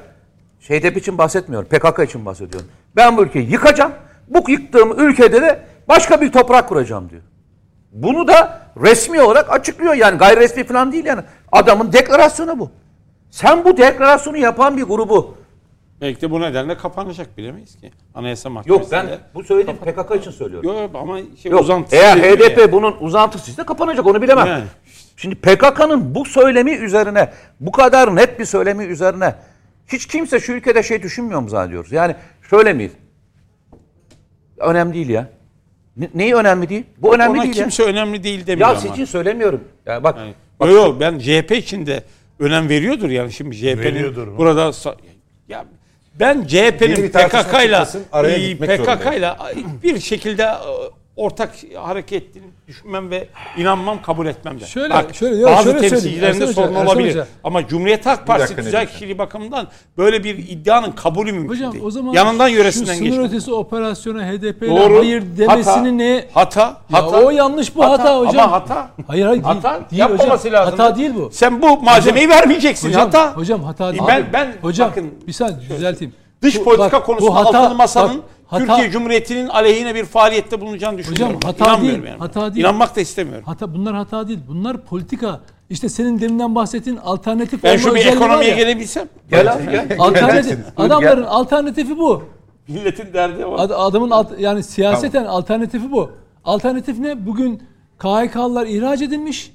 HDP 0.60 0.98
için 0.98 1.18
bahsetmiyorum. 1.18 1.70
PKK 1.70 2.04
için 2.04 2.26
bahsediyorum. 2.26 2.68
Ben 2.96 3.18
bu 3.18 3.24
ülkeyi 3.24 3.52
yıkacağım. 3.52 3.92
Bu 4.28 4.52
yıktığım 4.52 5.00
ülkede 5.00 5.42
de 5.42 5.66
başka 5.88 6.22
bir 6.22 6.32
toprak 6.32 6.70
kuracağım 6.70 7.10
diyor. 7.10 7.22
Bunu 7.92 8.28
da 8.28 8.62
resmi 8.82 9.22
olarak 9.22 9.52
açıklıyor 9.52 9.94
yani 9.94 10.18
gayri 10.18 10.40
resmi 10.40 10.64
falan 10.64 10.92
değil 10.92 11.06
yani. 11.06 11.22
Adamın 11.52 11.94
deklarasyonu 11.94 12.60
bu. 12.60 12.72
Sen 13.32 13.66
bu 13.66 13.78
deklarasyonu 13.78 14.38
yapan 14.38 14.78
bir 14.78 14.84
grubu 14.84 15.36
Belki 16.02 16.22
de 16.22 16.32
bu 16.32 16.42
nedenle 16.42 16.78
kapanacak 16.78 17.38
bilemeyiz 17.38 17.76
ki. 17.78 17.92
Anayasa 18.16 18.50
Mahkemesi'nde. 18.50 18.96
Yok 18.96 19.06
ben 19.10 19.20
bu 19.34 19.44
söylediğim 19.44 19.78
PKK 19.78 20.16
için 20.16 20.32
söylüyorum. 20.32 20.70
Yok 20.70 20.90
ama 20.94 21.20
şey 21.42 21.52
Yok, 21.52 21.62
uzantısı 21.62 21.96
eğer 21.96 22.18
HDP 22.18 22.58
ya. 22.58 22.72
bunun 22.72 22.96
uzantısıysa 23.00 23.66
kapanacak 23.66 24.06
onu 24.06 24.22
bilemem. 24.22 24.48
Yani. 24.48 24.64
Şimdi 25.18 25.36
PKK'nın 25.36 26.16
bu 26.16 26.26
söylemi 26.26 26.72
üzerine, 26.72 27.34
bu 27.59 27.72
kadar 27.72 28.16
net 28.16 28.39
bir 28.39 28.45
söylemi 28.45 28.84
üzerine 28.84 29.36
hiç 29.88 30.05
kimse 30.05 30.39
şu 30.39 30.51
ülkede 30.51 30.84
şey 30.84 31.03
düşünmüyor 31.03 31.39
mu 31.41 31.49
zannediyoruz? 31.49 31.91
Yani 31.91 32.16
şöyle 32.49 32.74
miyiz? 32.74 32.91
Önemli 34.57 34.93
değil 34.93 35.09
ya. 35.09 35.30
Ne- 35.97 36.09
neyi 36.13 36.36
önemli 36.36 36.70
değil? 36.70 36.84
Bu 36.97 37.16
önemli 37.16 37.38
Ona 37.38 37.43
değil 37.43 37.53
kimse 37.55 37.84
ya. 37.84 37.89
önemli 37.89 38.24
değil 38.24 38.47
demiyor 38.47 38.68
Ya 38.68 38.72
ama. 38.72 38.80
sizin 38.82 38.93
için 38.93 39.05
söylemiyorum. 39.05 39.63
Ya 39.86 40.03
bak, 40.03 40.18
Yani, 40.18 40.74
yok 40.74 40.86
yok 40.86 40.99
ben 40.99 41.20
CHP 41.20 41.51
için 41.51 41.86
de 41.86 42.03
önem 42.39 42.70
veriyordur 42.70 43.09
yani 43.09 43.32
şimdi 43.32 43.57
CHP'nin 43.57 44.38
burada 44.38 44.72
ya 45.47 45.66
ben 46.20 46.45
CHP'nin 46.47 47.09
PKK'yla 47.09 47.86
PKK'yla 48.59 49.51
bir 49.84 49.99
şekilde 49.99 50.43
e, 50.43 50.55
ortak 51.16 51.51
hareket 51.84 52.24
ettiğini 52.24 52.45
düşünmem 52.68 53.09
ve 53.11 53.28
inanmam 53.57 54.01
kabul 54.01 54.28
etmem 54.28 54.59
de. 54.59 54.66
Şöyle- 54.66 54.93
Bak, 54.93 55.16
şöyle- 55.16 55.36
yok, 55.36 55.51
bazı 55.51 55.63
şöyle 55.63 55.80
temsilcilerinde 55.89 56.47
sorun 56.47 56.74
Ersan 56.76 56.86
olabilir. 56.88 57.24
Ama 57.43 57.68
Cumhuriyet 57.68 58.05
Halk 58.05 58.28
Partisi 58.28 58.57
diyeceğim? 58.57 58.88
kişiliği 58.88 59.18
bakımından 59.18 59.68
böyle 59.97 60.24
bir 60.24 60.38
iddianın 60.38 60.91
kabulü 60.91 61.32
mümkün 61.32 61.49
Hocam 61.49 61.72
değil. 61.74 61.84
o 61.84 61.91
zaman 61.91 62.13
Yanından 62.13 62.47
şu 62.49 62.53
yöresinden 62.55 62.93
sınır 62.93 63.05
geçmez. 63.09 63.30
ötesi 63.34 63.53
operasyona 63.53 64.24
HDP 64.28 64.68
ile 64.68 64.95
hayır 64.97 65.24
demesini 65.38 65.74
Hata, 65.74 65.82
ne? 65.91 66.26
Hata, 66.34 66.61
Ya 66.61 66.78
hata. 67.03 67.18
o 67.26 67.30
yanlış 67.30 67.76
bu 67.76 67.84
hata, 67.84 68.20
hocam. 68.20 68.43
Ama 68.43 68.51
hata. 68.51 68.89
Hayır 69.07 69.26
hayır 69.26 69.41
Hata. 69.43 69.74
değil 69.91 70.01
Yapmaması 70.01 70.47
hocam. 70.47 70.53
lazım. 70.61 70.80
Hata 70.80 70.95
değil 70.97 71.11
bu. 71.16 71.30
Sen 71.34 71.61
bu 71.61 71.78
malzemeyi 71.82 72.30
vermeyeceksin. 72.30 72.88
Hocam, 72.89 73.01
hata. 73.01 73.38
hocam 73.38 73.63
hata 73.63 73.91
değil. 73.91 74.03
Ben- 74.07 74.26
ben- 74.34 74.53
hocam 74.61 74.89
bakın- 74.89 75.13
bir 75.28 75.34
saniye 75.34 75.70
düzelteyim. 75.70 76.13
Dış 76.41 76.59
Bu- 76.59 76.63
politika 76.63 76.91
bak, 76.97 77.05
konusunda 77.05 77.36
hata- 77.36 77.59
altılı 77.59 77.76
masanın 77.76 78.18
bak, 78.18 78.24
hata- 78.48 78.66
Türkiye 78.66 78.91
Cumhuriyeti'nin 78.91 79.48
aleyhine 79.48 79.96
bir 79.96 80.06
faaliyette 80.06 80.62
bulunacağını 80.62 80.98
düşünüyorum. 80.98 81.39
hata 81.43 81.66
İnanmıyorum 81.66 82.02
değil, 82.04 82.12
yani. 82.12 82.20
hata 82.20 82.54
değil. 82.54 82.66
İnanmak 82.66 82.96
da 82.96 83.02
istemiyorum. 83.02 83.43
Hata 83.46 83.74
bunlar 83.74 83.96
hata 83.96 84.28
değil. 84.28 84.39
Bunlar 84.48 84.86
politika. 84.86 85.39
İşte 85.70 85.89
senin 85.89 86.20
deminden 86.22 86.56
bahsettiğin 86.56 86.98
alternatif 86.98 87.64
Ben 87.64 87.70
olma 87.70 87.78
şu 87.80 87.96
bir 87.96 88.06
var 88.06 88.12
ekonomiye 88.14 88.50
ya. 88.50 88.56
gelebilsem. 88.58 89.08
gel 89.30 89.54
abi 89.54 89.72
gel. 89.72 89.96
Alternatif. 90.00 90.60
Adamların 90.78 91.24
alternatifi 91.24 91.98
bu. 91.98 92.24
Milletin 92.68 93.14
derdi 93.14 93.46
o. 93.46 93.58
Ad- 93.58 93.70
adamın 93.76 94.10
alt- 94.10 94.39
yani 94.39 94.64
siyaseten 94.64 95.26
alternatifi 95.26 95.91
bu. 95.91 96.12
Alternatif 96.46 97.00
ne? 97.00 97.26
Bugün 97.26 97.64
KHK'lılar 98.00 98.66
ihraç 98.68 99.02
edilmiş. 99.02 99.52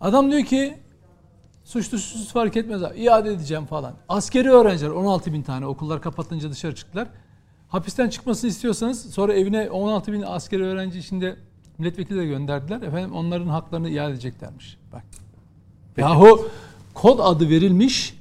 Adam 0.00 0.30
diyor 0.30 0.42
ki 0.44 0.74
suçlu 1.64 1.98
suçsuz 1.98 2.32
fark 2.32 2.56
etmez 2.56 2.82
abi. 2.82 2.98
iade 3.00 3.30
edeceğim 3.30 3.66
falan. 3.66 3.92
Askeri 4.08 4.50
öğrenciler 4.50 4.90
16 4.90 5.32
bin 5.32 5.42
tane 5.42 5.66
okullar 5.66 6.02
kapatınca 6.02 6.50
dışarı 6.50 6.74
çıktılar. 6.74 7.08
Hapisten 7.68 8.08
çıkmasını 8.08 8.50
istiyorsanız 8.50 9.14
sonra 9.14 9.34
evine 9.34 9.70
16 9.70 10.12
bin 10.12 10.22
askeri 10.22 10.64
öğrenci 10.64 10.98
içinde 10.98 11.36
milletvekili 11.78 12.18
de 12.18 12.26
gönderdiler. 12.26 12.82
Efendim 12.82 13.12
onların 13.14 13.46
haklarını 13.46 13.88
iade 13.88 14.12
edeceklermiş. 14.12 14.78
Bak. 14.92 15.02
Yahu 15.96 16.48
kod 16.94 17.18
adı 17.22 17.48
verilmiş 17.48 18.14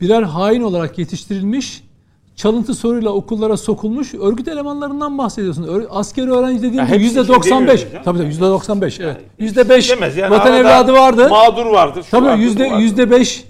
birer 0.00 0.22
hain 0.22 0.62
olarak 0.62 0.98
yetiştirilmiş, 0.98 1.84
çalıntı 2.36 2.74
soruyla 2.74 3.10
okullara 3.10 3.56
sokulmuş 3.56 4.14
örgüt 4.14 4.48
elemanlarından 4.48 5.18
bahsediyorsun. 5.18 5.62
Ör- 5.62 5.86
askeri 5.90 6.30
öğrenci 6.32 6.62
dediğin 6.62 6.86
gibi 6.86 7.02
yüzde 7.02 7.20
için 7.20 7.32
95. 7.32 7.50
demiyorum 7.60 7.92
canım. 7.92 8.04
Tabii 8.04 8.18
tabii 8.18 8.28
yüzde 8.28 8.44
95. 8.44 9.00
Evet. 9.00 9.16
Yüzde 9.38 9.68
5 9.68 9.90
Demez 9.90 10.16
yani 10.16 10.30
vatan 10.30 10.54
evladı 10.54 10.92
vardı. 10.92 11.28
Mağdur 11.28 11.66
vardı. 11.66 12.00
Tabii 12.10 12.42
yüzde 12.42 12.64
yüzde 12.64 13.10
5 13.10 13.44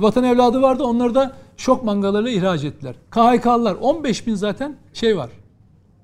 vatan 0.00 0.24
evladı 0.24 0.62
vardı. 0.62 0.84
Onları 0.84 1.14
da 1.14 1.32
şok 1.56 1.84
mangalarıyla 1.84 2.30
ihraç 2.30 2.64
ettiler. 2.64 2.94
KHK'lılar 3.10 3.74
15 3.74 4.26
bin 4.26 4.34
zaten 4.34 4.76
şey 4.92 5.16
var. 5.16 5.30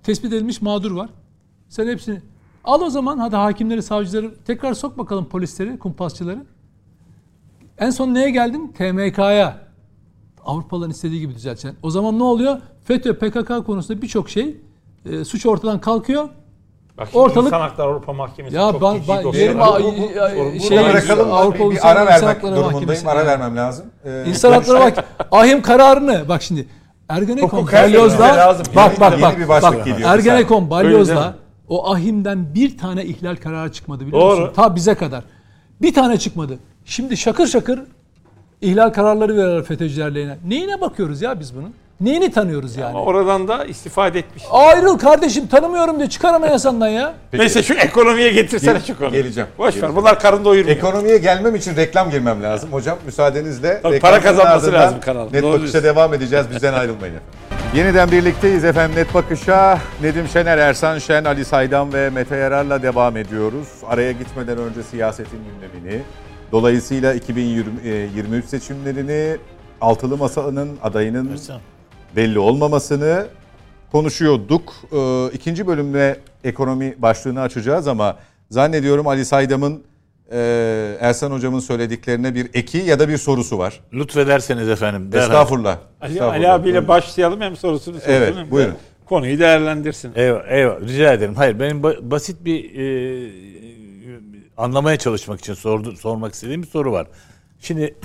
Tespit 0.02 0.32
edilmiş 0.32 0.62
mağdur 0.62 0.92
var. 0.92 1.10
Sen 1.68 1.88
hepsini 1.88 2.20
al 2.64 2.80
o 2.80 2.90
zaman 2.90 3.18
hadi 3.18 3.36
hakimleri, 3.36 3.82
savcıları 3.82 4.34
tekrar 4.44 4.74
sok 4.74 4.98
bakalım 4.98 5.24
polisleri, 5.24 5.78
kumpasçıları. 5.78 6.46
En 7.78 7.90
son 7.90 8.14
neye 8.14 8.30
geldin? 8.30 8.74
TMK'ya. 8.78 9.62
Avrupalıların 10.44 10.90
istediği 10.90 11.20
gibi 11.20 11.34
düzelteceksin. 11.34 11.78
O 11.82 11.90
zaman 11.90 12.18
ne 12.18 12.22
oluyor? 12.22 12.60
FETÖ, 12.84 13.18
PKK 13.18 13.66
konusunda 13.66 14.02
birçok 14.02 14.30
şey 14.30 14.56
e, 15.06 15.24
suç 15.24 15.46
ortadan 15.46 15.80
kalkıyor. 15.80 16.28
Bak 16.98 17.08
Ortalık- 17.14 17.46
İnsan 17.46 17.60
Hakları 17.60 17.88
Avrupa 17.88 18.12
Mahkemesi 18.12 18.56
Ya 18.56 18.72
çok 18.72 18.82
ben, 18.82 18.94
ciddi 18.94 19.08
ben 19.08 19.24
dosyalar. 19.24 19.46
yerim 19.46 19.60
Bu- 19.60 20.54
bu- 20.54 20.60
şey 20.60 20.78
burada 20.78 20.92
bırakalım. 20.92 21.32
Avrupa 21.32 21.58
bir, 21.58 21.64
Uluslararası 21.64 22.26
ara 22.26 22.28
vermek 22.28 22.42
durumundayım. 22.42 23.08
Ara 23.08 23.26
vermem 23.26 23.56
lazım. 23.56 23.86
Ee, 24.04 24.24
İnsan 24.26 24.52
hakları 24.52 24.80
bak 24.80 25.04
ahim 25.32 25.62
kararını 25.62 26.28
bak 26.28 26.42
şimdi 26.42 26.66
Ergenekon 27.08 27.66
lazım. 28.36 28.66
bak 28.76 29.00
bak 29.00 29.22
bak 29.22 29.38
bir 29.38 29.48
bak. 29.48 29.74
Ergenekon 30.04 30.70
mi? 31.26 31.34
o 31.68 31.92
ahimden 31.92 32.54
bir 32.54 32.78
tane 32.78 33.04
ihlal 33.04 33.36
kararı 33.36 33.72
çıkmadı 33.72 34.06
biliyor 34.06 34.22
Doğru. 34.22 34.40
musun? 34.40 34.52
Ta 34.56 34.76
bize 34.76 34.94
kadar. 34.94 35.24
Bir 35.82 35.94
tane 35.94 36.18
çıkmadı. 36.18 36.58
Şimdi 36.84 37.16
şakır 37.16 37.46
şakır 37.46 37.80
ihlal 38.60 38.90
kararları 38.90 39.32
veriyorlar 39.36 39.62
FETÖ'cüler 39.62 40.14
lehine. 40.14 40.38
Neyine 40.46 40.80
bakıyoruz 40.80 41.22
ya 41.22 41.40
biz 41.40 41.56
bunun? 41.56 41.74
Neyini 42.02 42.30
tanıyoruz 42.30 42.76
yani? 42.76 42.90
Ama 42.90 43.02
oradan 43.02 43.48
da 43.48 43.64
istifade 43.64 44.18
etmiş. 44.18 44.42
Ayrıl 44.50 44.98
kardeşim 44.98 45.46
tanımıyorum 45.46 45.98
diye 45.98 46.08
çıkar 46.08 46.34
anayasandan 46.34 46.88
ya. 46.88 47.14
Neyse 47.32 47.62
şu 47.62 47.74
ekonomiye 47.74 48.32
getirsene 48.32 48.72
Gel- 48.72 48.82
şu 48.86 48.98
konuyu. 48.98 49.12
geleceğim, 49.22 49.48
Boş 49.58 49.66
ver 49.66 49.70
geleceğim. 49.72 49.96
bunlar 49.96 50.20
karın 50.20 50.44
doyurmuyor. 50.44 50.76
Ekonomiye 50.76 51.18
gelmem 51.18 51.54
için 51.54 51.76
reklam 51.76 52.10
girmem 52.10 52.42
lazım. 52.42 52.72
Hocam 52.72 52.98
müsaadenizle. 53.06 53.80
Tabii 53.82 54.00
para 54.00 54.20
kazanması 54.20 54.72
lazım 54.72 55.00
kanalın. 55.00 55.32
Net 55.32 55.42
Doğru 55.42 55.52
Bakış'a 55.52 55.72
diyorsun. 55.72 55.82
devam 55.96 56.14
edeceğiz. 56.14 56.46
Bizden 56.54 56.72
ayrılmayın 56.72 57.14
efendim. 57.14 57.58
Yeniden 57.74 58.10
birlikteyiz 58.10 58.64
efendim 58.64 58.96
Net 58.96 59.14
Bakış'a. 59.14 59.78
Nedim 60.02 60.28
Şener, 60.32 60.58
Ersan 60.58 60.98
Şen, 60.98 61.24
Ali 61.24 61.44
Saydam 61.44 61.92
ve 61.92 62.10
Mete 62.10 62.36
Yarar'la 62.36 62.82
devam 62.82 63.16
ediyoruz. 63.16 63.68
Araya 63.88 64.12
gitmeden 64.12 64.58
önce 64.58 64.82
siyasetin 64.82 65.38
gündemini, 65.44 66.02
dolayısıyla 66.52 67.14
2023 67.14 68.44
seçimlerini, 68.44 69.36
Altılı 69.80 70.16
Masa'nın 70.16 70.78
adayının 70.82 71.32
Ersan. 71.32 71.60
Belli 72.16 72.38
olmamasını 72.38 73.26
konuşuyorduk. 73.92 74.72
Ee, 74.92 75.26
ikinci 75.34 75.66
bölümde 75.66 76.20
ekonomi 76.44 76.94
başlığını 76.98 77.40
açacağız 77.40 77.88
ama 77.88 78.18
zannediyorum 78.50 79.06
Ali 79.08 79.24
Saydam'ın 79.24 79.82
e, 80.32 80.96
Ersan 81.00 81.30
Hocam'ın 81.30 81.60
söylediklerine 81.60 82.34
bir 82.34 82.50
eki 82.54 82.78
ya 82.78 82.98
da 82.98 83.08
bir 83.08 83.18
sorusu 83.18 83.58
var. 83.58 83.80
Lütfederseniz 83.92 84.68
efendim. 84.68 85.12
derhal. 85.12 85.26
Estağfurullah. 85.26 85.78
Ali, 86.00 86.12
Estağfurullah. 86.12 86.36
Ali 86.36 86.48
abiyle 86.48 86.88
başlayalım 86.88 87.40
hem 87.40 87.56
sorusunu 87.56 87.94
sorsun. 87.94 88.10
Evet, 88.12 88.36
hem 88.36 88.50
buyurun. 88.50 88.74
Konuyu 89.06 89.38
değerlendirsin. 89.38 90.12
Eyvallah, 90.14 90.48
eyvallah. 90.48 90.80
Rica 90.80 91.12
ederim. 91.12 91.34
Hayır, 91.34 91.60
benim 91.60 91.80
ba- 91.80 92.10
basit 92.10 92.44
bir 92.44 92.78
e, 92.78 93.32
anlamaya 94.56 94.96
çalışmak 94.96 95.40
için 95.40 95.54
sordu, 95.54 95.96
sormak 95.96 96.34
istediğim 96.34 96.62
bir 96.62 96.68
soru 96.68 96.92
var. 96.92 97.06
Şimdi 97.60 97.94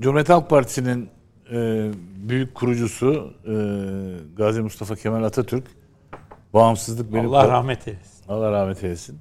Cumhuriyet 0.00 0.28
Halk 0.28 0.50
Partisi'nin 0.50 1.08
e, 1.52 1.90
büyük 2.28 2.54
kurucusu 2.54 3.34
e, 3.46 3.54
Gazi 4.36 4.60
Mustafa 4.60 4.96
Kemal 4.96 5.24
Atatürk 5.24 5.64
bağımsızlık 6.54 7.12
benim 7.12 7.28
Allah 7.28 7.48
rahmet 7.48 7.88
eylesin. 7.88 8.24
Allah 8.28 8.52
rahmet 8.52 8.84
eylesin. 8.84 9.18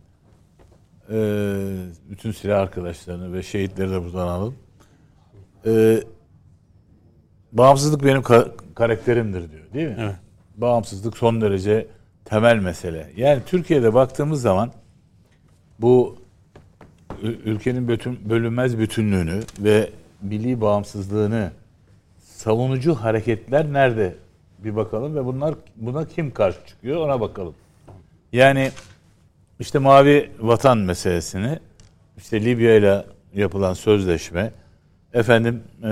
E, 1.10 1.18
bütün 2.10 2.32
silah 2.32 2.60
arkadaşlarını 2.60 3.34
ve 3.34 3.44
şehitleri 3.44 3.92
de 3.92 4.04
buradan 4.04 4.28
alın. 4.28 4.54
E, 5.66 6.04
bağımsızlık 7.52 8.04
benim 8.04 8.22
ka- 8.22 8.52
karakterimdir 8.76 9.52
diyor 9.52 9.74
değil 9.74 9.88
mi? 9.88 9.96
Evet. 10.00 10.16
Bağımsızlık 10.58 11.18
son 11.18 11.42
derece 11.42 11.88
temel 12.26 12.60
mesele. 12.60 13.12
Yani 13.16 13.42
Türkiye'de 13.46 13.94
baktığımız 13.94 14.42
zaman 14.42 14.72
bu 15.80 16.16
ülkenin 17.22 17.88
bütün, 17.88 18.30
bölünmez 18.30 18.80
bütünlüğünü 18.80 19.44
ve 19.60 19.90
milli 20.22 20.62
bağımsızlığını 20.62 21.52
savunucu 22.46 22.96
hareketler 22.96 23.74
nerede 23.74 24.16
bir 24.60 24.76
bakalım 24.76 25.16
ve 25.16 25.26
bunlar 25.26 25.56
buna 25.76 26.08
kim 26.08 26.34
karşı 26.34 26.58
çıkıyor 26.68 26.98
ona 26.98 27.22
bakalım. 27.22 27.56
Yani 28.34 28.72
işte 29.60 29.80
mavi 29.80 30.32
vatan 30.40 30.78
meselesini 30.78 31.60
işte 32.18 32.46
Libya 32.46 32.76
ile 32.76 33.06
yapılan 33.34 33.74
sözleşme 33.74 34.52
efendim 35.14 35.64
eee, 35.84 35.90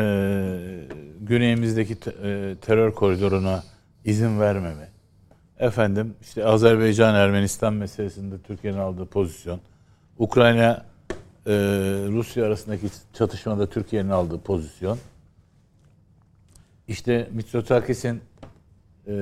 güneyimizdeki 1.21 1.95
te- 1.95 2.13
eee, 2.23 2.55
terör 2.55 2.91
koridoruna 2.91 3.63
izin 4.05 4.39
vermeme 4.39 4.87
efendim 5.59 6.13
işte 6.21 6.45
Azerbaycan 6.45 7.15
Ermenistan 7.15 7.73
meselesinde 7.73 8.35
Türkiye'nin 8.47 8.77
aldığı 8.79 9.05
pozisyon 9.05 9.59
Ukrayna 10.17 10.85
eee, 11.47 11.53
Rusya 12.07 12.45
arasındaki 12.45 12.87
çatışmada 13.13 13.65
Türkiye'nin 13.69 14.09
aldığı 14.09 14.39
pozisyon 14.41 14.97
işte 16.87 17.29
Mitsotakis'in 17.31 18.21
eee 19.07 19.13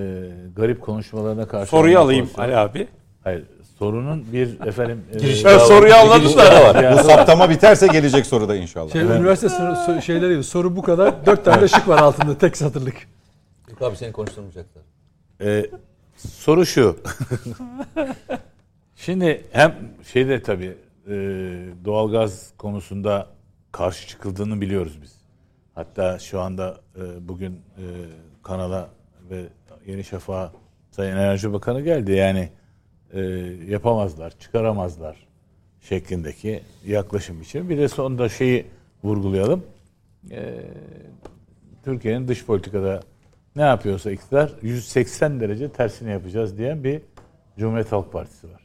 garip 0.56 0.82
konuşmalarına 0.82 1.48
karşı 1.48 1.70
Soruyu 1.70 2.00
alayım. 2.00 2.30
Ali 2.38 2.58
abi. 2.58 2.88
Hayır 3.24 3.44
sorunun 3.80 4.26
bir 4.34 4.60
efendim 4.68 5.04
eee, 5.14 5.42
Ben 5.46 5.58
soruyu 5.58 5.96
anladım 5.96 6.38
da. 6.38 6.44
Ya- 6.82 6.94
Bu 6.98 7.04
saptama 7.04 7.50
biterse 7.50 7.88
gelecek 7.88 8.26
soruda 8.26 8.56
inşallah. 8.56 8.92
Şey, 8.92 9.02
Üniversite 9.02 9.50
soru, 9.50 9.72
so- 9.72 10.02
şeyleri 10.02 10.34
gibi 10.34 10.44
soru 10.44 10.76
bu 10.76 10.82
kadar. 10.82 11.26
Dört 11.26 11.46
tane 11.46 11.62
de 11.62 11.68
şık 11.68 11.88
var 11.88 11.98
altında 11.98 12.38
tek 12.38 12.58
satırlık. 12.58 12.96
Yok 13.70 13.82
abi 13.82 13.96
seni 13.98 14.12
konuşturmayacaklar. 14.12 14.84
Ee, 15.42 15.66
soru 16.18 16.66
şu. 16.66 16.98
Şimdi 18.96 19.44
hem 19.52 19.76
şeyde 20.14 20.44
tabii 20.44 20.74
e, 21.08 21.12
doğalgaz 21.86 22.50
konusunda 22.58 23.28
karşı 23.72 24.08
çıkıldığını 24.08 24.62
biliyoruz 24.62 25.00
biz. 25.02 25.21
Hatta 25.76 26.20
şu 26.20 26.42
anda 26.42 26.78
e, 26.96 27.28
bugün 27.28 27.52
e, 27.54 27.84
kanala 28.44 28.90
ve 29.30 29.44
Yeni 29.86 30.04
Şafak'a 30.04 30.52
Sayın 30.92 31.12
Enerji 31.12 31.54
Bakanı 31.54 31.82
geldi. 31.82 32.12
Yani 32.12 32.50
e, 33.14 33.22
yapamazlar, 33.68 34.40
çıkaramazlar 34.40 35.28
şeklindeki 35.82 36.64
yaklaşım 36.88 37.42
için. 37.42 37.70
Bir 37.70 37.78
de 37.78 37.88
sonunda 37.88 38.30
şeyi 38.30 38.66
vurgulayalım. 39.04 39.66
E, 40.32 40.62
Türkiye'nin 41.84 42.28
dış 42.28 42.46
politikada 42.46 43.00
ne 43.56 43.62
yapıyorsa 43.62 44.12
iktidar 44.12 44.52
180 44.62 45.40
derece 45.40 45.72
tersini 45.72 46.12
yapacağız 46.12 46.58
diyen 46.58 46.84
bir 46.84 47.02
Cumhuriyet 47.58 47.92
Halk 47.92 48.12
Partisi 48.12 48.52
var. 48.52 48.62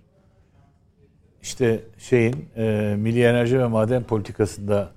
İşte 1.43 1.81
şeyin 1.99 2.49
e, 2.57 2.95
milli 2.99 3.23
enerji 3.25 3.59
ve 3.59 3.67
maden 3.67 4.03
politikasında 4.03 4.91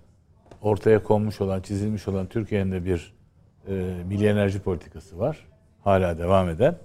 ortaya 0.61 1.03
konmuş 1.03 1.41
olan, 1.41 1.61
çizilmiş 1.61 2.07
olan 2.07 2.27
Türkiye'nin 2.27 2.71
de 2.71 2.85
bir 2.85 3.13
e, 3.67 3.73
milli 4.07 4.27
enerji 4.27 4.59
politikası 4.59 5.19
var. 5.19 5.47
Hala 5.83 6.17
devam 6.17 6.49
eden. 6.49 6.75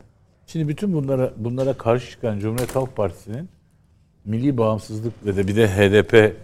Şimdi 0.47 0.69
bütün 0.69 0.93
bunlara 0.93 1.33
bunlara 1.37 1.73
karşı 1.73 2.11
çıkan 2.11 2.39
Cumhuriyet 2.39 2.77
Halk 2.77 2.97
Partisi'nin 2.97 3.49
milli 4.25 4.59
bağımsızlık 4.59 5.27
ve 5.27 5.37
de 5.37 5.49
bir 5.49 5.57
de 5.57 5.69
HDP 5.69 6.37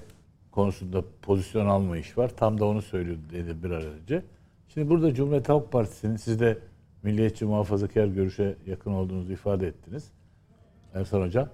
konusunda 0.50 1.04
pozisyon 1.22 1.66
alma 1.66 1.96
iş 1.96 2.18
var. 2.18 2.30
Tam 2.36 2.60
da 2.60 2.64
onu 2.64 2.82
söylüyordu 2.82 3.22
dedi 3.32 3.62
bir 3.62 3.70
önce. 3.70 4.22
Şimdi 4.68 4.90
burada 4.90 5.14
Cumhuriyet 5.14 5.48
Halk 5.48 5.72
Partisi'nin 5.72 6.16
siz 6.16 6.40
de 6.40 6.58
milliyetçi 7.02 7.44
muhafazakar 7.44 8.06
görüşe 8.06 8.56
yakın 8.66 8.92
olduğunuzu 8.92 9.32
ifade 9.32 9.66
ettiniz. 9.66 10.04
Ersan 10.94 11.20
Hocam. 11.20 11.48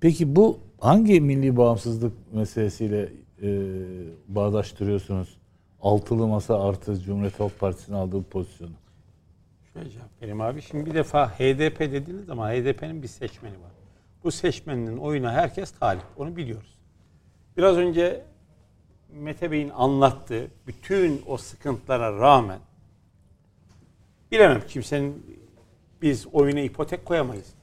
Peki 0.00 0.36
bu 0.36 0.58
hangi 0.80 1.20
milli 1.20 1.56
bağımsızlık 1.56 2.12
meselesiyle 2.32 3.08
e, 3.42 3.48
bağdaştırıyorsunuz? 4.28 5.36
Altılı 5.82 6.26
masa 6.26 6.68
artı 6.68 7.00
Cumhuriyet 7.00 7.40
Halk 7.40 7.60
Partisi'nin 7.60 7.96
aldığı 7.96 8.22
pozisyonu. 8.22 8.72
Şöyle 9.72 9.90
cevap 9.90 10.22
vereyim 10.22 10.40
abi. 10.40 10.62
Şimdi 10.62 10.86
bir 10.86 10.94
defa 10.94 11.28
HDP 11.28 11.80
dediğiniz 11.80 12.26
zaman 12.26 12.50
HDP'nin 12.50 13.02
bir 13.02 13.08
seçmeni 13.08 13.54
var. 13.54 13.70
Bu 14.24 14.30
seçmeninin 14.30 14.96
oyuna 14.96 15.32
herkes 15.32 15.70
talip. 15.70 16.04
Onu 16.16 16.36
biliyoruz. 16.36 16.78
Biraz 17.56 17.76
önce 17.76 18.24
Mete 19.12 19.50
Bey'in 19.50 19.70
anlattığı 19.70 20.50
bütün 20.66 21.22
o 21.26 21.36
sıkıntılara 21.36 22.18
rağmen 22.18 22.58
bilemem 24.32 24.62
kimsenin 24.68 25.40
biz 26.02 26.26
oyuna 26.32 26.60
ipotek 26.60 27.04
koyamayız. 27.04 27.54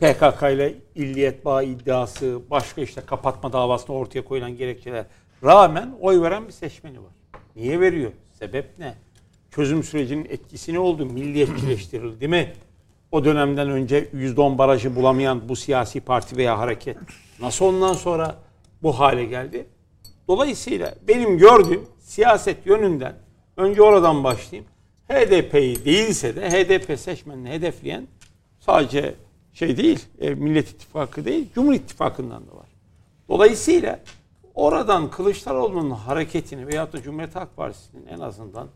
PKK 0.00 0.42
ile 0.42 0.74
illiyet 0.94 1.44
bağı 1.44 1.64
iddiası, 1.64 2.40
başka 2.50 2.80
işte 2.80 3.00
kapatma 3.06 3.52
davasına 3.52 3.96
ortaya 3.96 4.24
koyulan 4.24 4.56
gerekçeler 4.56 5.04
rağmen 5.44 5.94
oy 6.00 6.22
veren 6.22 6.46
bir 6.46 6.52
seçmeni 6.52 6.98
var. 6.98 7.12
Niye 7.56 7.80
veriyor? 7.80 8.12
Sebep 8.38 8.78
ne? 8.78 8.94
Çözüm 9.50 9.82
sürecinin 9.82 10.24
etkisi 10.24 10.74
ne 10.74 10.78
oldu? 10.78 11.06
Milliyetçileştirildi 11.06 12.28
mi? 12.28 12.52
O 13.12 13.24
dönemden 13.24 13.70
önce 13.70 14.08
%10 14.14 14.58
barajı 14.58 14.96
bulamayan 14.96 15.48
bu 15.48 15.56
siyasi 15.56 16.00
parti 16.00 16.36
veya 16.36 16.58
hareket 16.58 16.96
nasıl 17.40 17.64
ondan 17.64 17.92
sonra 17.92 18.36
bu 18.82 18.98
hale 18.98 19.24
geldi? 19.24 19.66
Dolayısıyla 20.28 20.94
benim 21.08 21.38
gördüğüm 21.38 21.86
siyaset 21.98 22.66
yönünden 22.66 23.14
önce 23.56 23.82
oradan 23.82 24.24
başlayayım. 24.24 24.70
HDP'yi 25.08 25.84
değilse 25.84 26.36
de 26.36 26.50
HDP 26.50 26.98
seçmenini 26.98 27.50
hedefleyen 27.50 28.08
sadece 28.60 29.14
şey 29.60 29.76
değil, 29.76 30.04
e, 30.20 30.30
Millet 30.34 30.68
İttifakı 30.68 31.24
değil, 31.24 31.46
Cumhur 31.54 31.74
İttifakı'ndan 31.74 32.46
da 32.46 32.56
var. 32.56 32.66
Dolayısıyla 33.28 34.00
oradan 34.54 35.10
Kılıçdaroğlu'nun 35.10 35.90
hareketini 35.90 36.66
veyahut 36.66 36.92
da 36.92 37.02
Cumhuriyet 37.02 37.36
Halk 37.36 37.56
Partisi'nin 37.56 38.06
en 38.06 38.20
azından 38.20 38.68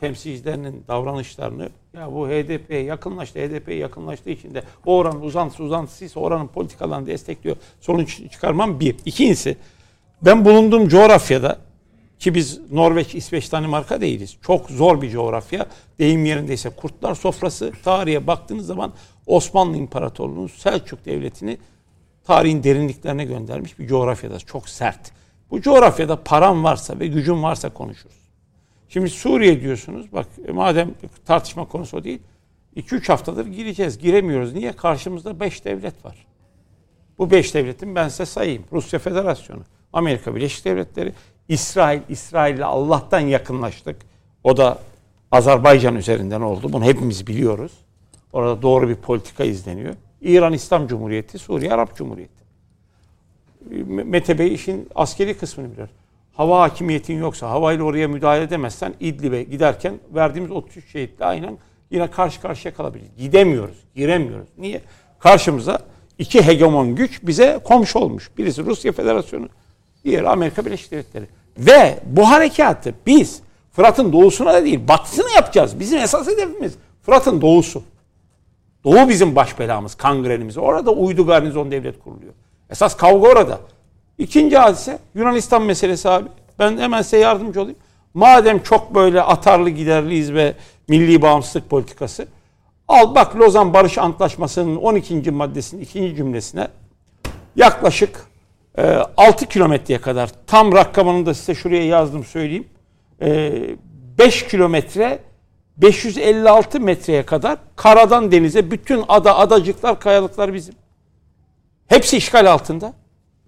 temsilcilerinin 0.00 0.84
davranışlarını 0.88 1.68
ya 1.94 2.12
bu 2.12 2.28
HDP'ye 2.28 2.82
yakınlaştı, 2.82 3.38
HDP'ye 3.38 3.76
yakınlaştığı 3.76 4.30
için 4.30 4.54
de 4.54 4.62
o 4.86 4.96
oranın 4.96 5.20
uzantısı 5.20 5.62
uzantısıysa 5.62 6.20
oranın 6.20 6.46
politikalarını 6.46 7.06
destekliyor. 7.06 7.56
Sonuç 7.80 8.30
çıkarmam 8.32 8.80
bir. 8.80 8.96
İkincisi 9.04 9.56
ben 10.22 10.44
bulunduğum 10.44 10.88
coğrafyada 10.88 11.58
ki 12.18 12.34
biz 12.34 12.70
Norveç, 12.70 13.14
İsveç, 13.14 13.52
Danimarka 13.52 14.00
değiliz. 14.00 14.36
Çok 14.42 14.70
zor 14.70 15.02
bir 15.02 15.10
coğrafya. 15.10 15.66
Deyim 15.98 16.24
yerindeyse 16.24 16.70
kurtlar 16.70 17.14
sofrası. 17.14 17.72
Tarihe 17.84 18.26
baktığınız 18.26 18.66
zaman 18.66 18.92
Osmanlı 19.26 19.76
İmparatorluğu'nun 19.76 20.46
Selçuk 20.46 21.04
Devleti'ni 21.04 21.58
tarihin 22.24 22.62
derinliklerine 22.62 23.24
göndermiş 23.24 23.78
bir 23.78 23.86
coğrafyada. 23.86 24.38
Çok 24.38 24.68
sert. 24.68 25.12
Bu 25.50 25.60
coğrafyada 25.60 26.22
param 26.24 26.64
varsa 26.64 27.00
ve 27.00 27.06
gücüm 27.06 27.42
varsa 27.42 27.68
konuşuruz. 27.68 28.18
Şimdi 28.88 29.10
Suriye 29.10 29.60
diyorsunuz. 29.60 30.12
Bak 30.12 30.26
e, 30.48 30.52
madem 30.52 30.94
tartışma 31.26 31.68
konusu 31.68 31.96
o 31.96 32.04
değil. 32.04 32.20
2-3 32.76 33.06
haftadır 33.06 33.46
gireceğiz. 33.46 33.98
Giremiyoruz. 33.98 34.52
Niye? 34.52 34.72
Karşımızda 34.72 35.40
5 35.40 35.64
devlet 35.64 36.04
var. 36.04 36.26
Bu 37.18 37.30
5 37.30 37.54
devletin 37.54 37.94
ben 37.94 38.08
size 38.08 38.26
sayayım. 38.26 38.64
Rusya 38.72 38.98
Federasyonu, 38.98 39.62
Amerika 39.92 40.34
Birleşik 40.34 40.64
Devletleri, 40.64 41.12
İsrail. 41.48 42.00
İsrail'le 42.08 42.62
Allah'tan 42.62 43.20
yakınlaştık. 43.20 43.96
O 44.44 44.56
da 44.56 44.78
Azerbaycan 45.32 45.96
üzerinden 45.96 46.40
oldu. 46.40 46.72
Bunu 46.72 46.84
hepimiz 46.84 47.26
biliyoruz. 47.26 47.72
Orada 48.32 48.62
doğru 48.62 48.88
bir 48.88 48.94
politika 48.94 49.44
izleniyor. 49.44 49.94
İran 50.20 50.52
İslam 50.52 50.86
Cumhuriyeti, 50.86 51.38
Suriye 51.38 51.72
Arap 51.72 51.96
Cumhuriyeti. 51.96 52.44
Mete 53.86 54.38
Bey 54.38 54.54
işin 54.54 54.88
askeri 54.94 55.38
kısmını 55.38 55.72
biliyor. 55.72 55.88
Hava 56.34 56.60
hakimiyetin 56.60 57.18
yoksa, 57.18 57.50
havayla 57.50 57.84
oraya 57.84 58.08
müdahale 58.08 58.42
edemezsen 58.42 58.94
İdlib'e 59.00 59.42
giderken 59.42 59.94
verdiğimiz 60.14 60.50
33 60.50 60.92
şehitle 60.92 61.24
aynen 61.24 61.58
yine 61.90 62.10
karşı 62.10 62.40
karşıya 62.40 62.74
kalabiliriz. 62.74 63.10
Gidemiyoruz, 63.18 63.76
giremiyoruz. 63.94 64.48
Niye? 64.58 64.80
Karşımıza 65.18 65.78
iki 66.18 66.46
hegemon 66.46 66.94
güç 66.94 67.20
bize 67.22 67.60
komşu 67.64 67.98
olmuş. 67.98 68.30
Birisi 68.38 68.64
Rusya 68.64 68.92
Federasyonu, 68.92 69.48
diğeri 70.04 70.28
Amerika 70.28 70.66
Birleşik 70.66 70.90
Devletleri. 70.90 71.26
Ve 71.58 71.98
bu 72.06 72.30
harekatı 72.30 72.94
biz 73.06 73.40
Fırat'ın 73.72 74.12
doğusuna 74.12 74.54
da 74.54 74.64
değil, 74.64 74.88
batısını 74.88 75.30
yapacağız. 75.36 75.80
Bizim 75.80 75.98
esas 75.98 76.26
hedefimiz 76.26 76.74
Fırat'ın 77.02 77.40
doğusu. 77.40 77.82
Doğu 78.84 79.08
bizim 79.08 79.36
baş 79.36 79.58
belamız, 79.58 79.94
kangrenimiz. 79.94 80.58
Orada 80.58 80.90
uydu 80.90 81.26
garnizon 81.26 81.70
devlet 81.70 82.04
kuruluyor. 82.04 82.32
Esas 82.70 82.96
kavga 82.96 83.28
orada. 83.28 83.60
İkinci 84.18 84.58
hadise 84.58 84.98
Yunanistan 85.14 85.62
meselesi 85.62 86.08
abi. 86.08 86.28
Ben 86.58 86.78
hemen 86.78 87.02
size 87.02 87.18
yardımcı 87.18 87.62
olayım. 87.62 87.78
Madem 88.14 88.62
çok 88.62 88.94
böyle 88.94 89.22
atarlı 89.22 89.70
giderliyiz 89.70 90.32
ve 90.32 90.54
milli 90.88 91.22
bağımsızlık 91.22 91.70
politikası. 91.70 92.28
Al 92.88 93.14
bak 93.14 93.36
Lozan 93.36 93.74
Barış 93.74 93.98
Antlaşması'nın 93.98 94.76
12. 94.76 95.30
maddesinin 95.30 95.82
ikinci 95.82 96.16
cümlesine 96.16 96.68
yaklaşık 97.56 98.27
e, 98.78 98.82
6 99.16 99.46
kilometreye 99.46 100.00
kadar 100.00 100.30
tam 100.46 100.72
rakamını 100.72 101.26
da 101.26 101.34
size 101.34 101.54
şuraya 101.54 101.86
yazdım 101.86 102.24
söyleyeyim. 102.24 102.68
E, 103.22 103.52
5 104.18 104.46
kilometre 104.46 105.18
556 105.76 106.80
metreye 106.80 107.22
kadar 107.22 107.58
karadan 107.76 108.32
denize 108.32 108.70
bütün 108.70 109.04
ada, 109.08 109.38
adacıklar, 109.38 110.00
kayalıklar 110.00 110.54
bizim. 110.54 110.74
Hepsi 111.86 112.16
işgal 112.16 112.52
altında. 112.52 112.92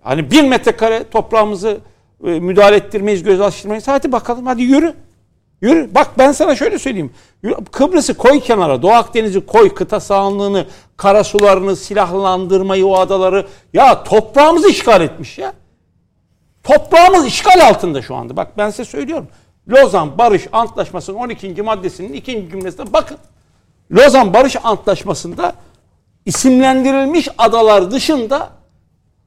Hani 0.01 0.31
bir 0.31 0.43
metrekare 0.43 1.11
toprağımızı 1.11 1.79
e, 2.25 2.29
müdahale 2.31 2.77
ettirmeyiz, 2.77 3.23
göz 3.23 3.41
açtırmayız. 3.41 3.89
Hadi 3.89 4.13
bakalım 4.13 4.47
hadi 4.47 4.63
yürü. 4.63 4.95
Yürü. 5.61 5.95
Bak 5.95 6.11
ben 6.19 6.33
sana 6.33 6.57
şöyle 6.57 6.79
söyleyeyim. 6.79 7.13
Kıbrıs'ı 7.73 8.15
koy 8.15 8.41
kenara. 8.41 8.83
Doğu 8.83 8.93
Akdeniz'i 8.93 9.47
koy. 9.47 9.75
Kıta 9.75 10.01
sahanlığını, 10.01 10.67
karasularını, 10.97 11.77
silahlandırmayı, 11.77 12.87
o 12.87 12.97
adaları. 12.97 13.47
Ya 13.73 14.05
toprağımızı 14.05 14.69
işgal 14.69 15.01
etmiş 15.01 15.39
ya. 15.39 15.53
Toprağımız 16.65 17.27
işgal 17.27 17.69
altında 17.69 18.03
şu 18.03 18.15
anda. 18.15 18.37
Bak 18.37 18.59
ben 18.59 18.71
size 18.71 18.85
söylüyorum. 18.85 19.29
Lozan 19.69 20.19
Barış 20.19 20.47
Antlaşması'nın 20.53 21.17
12. 21.17 21.63
maddesinin 21.63 22.13
ikinci 22.13 22.51
cümlesine 22.51 22.93
bakın. 22.93 23.17
Lozan 23.93 24.35
Barış 24.35 24.57
Antlaşması'nda 24.63 25.53
isimlendirilmiş 26.27 27.29
adalar 27.39 27.91
dışında 27.91 28.51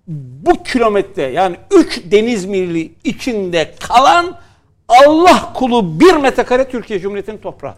bu 0.08 0.64
kilometre 0.64 1.24
yani 1.24 1.56
3 1.72 2.02
deniz 2.12 2.46
mili 2.46 2.92
içinde 3.04 3.76
kalan 3.80 4.38
Allah 4.88 5.54
kulu 5.54 6.00
bir 6.00 6.14
metrekare 6.14 6.70
Türkiye 6.70 7.00
Cumhuriyeti'nin 7.00 7.38
toprağı. 7.38 7.76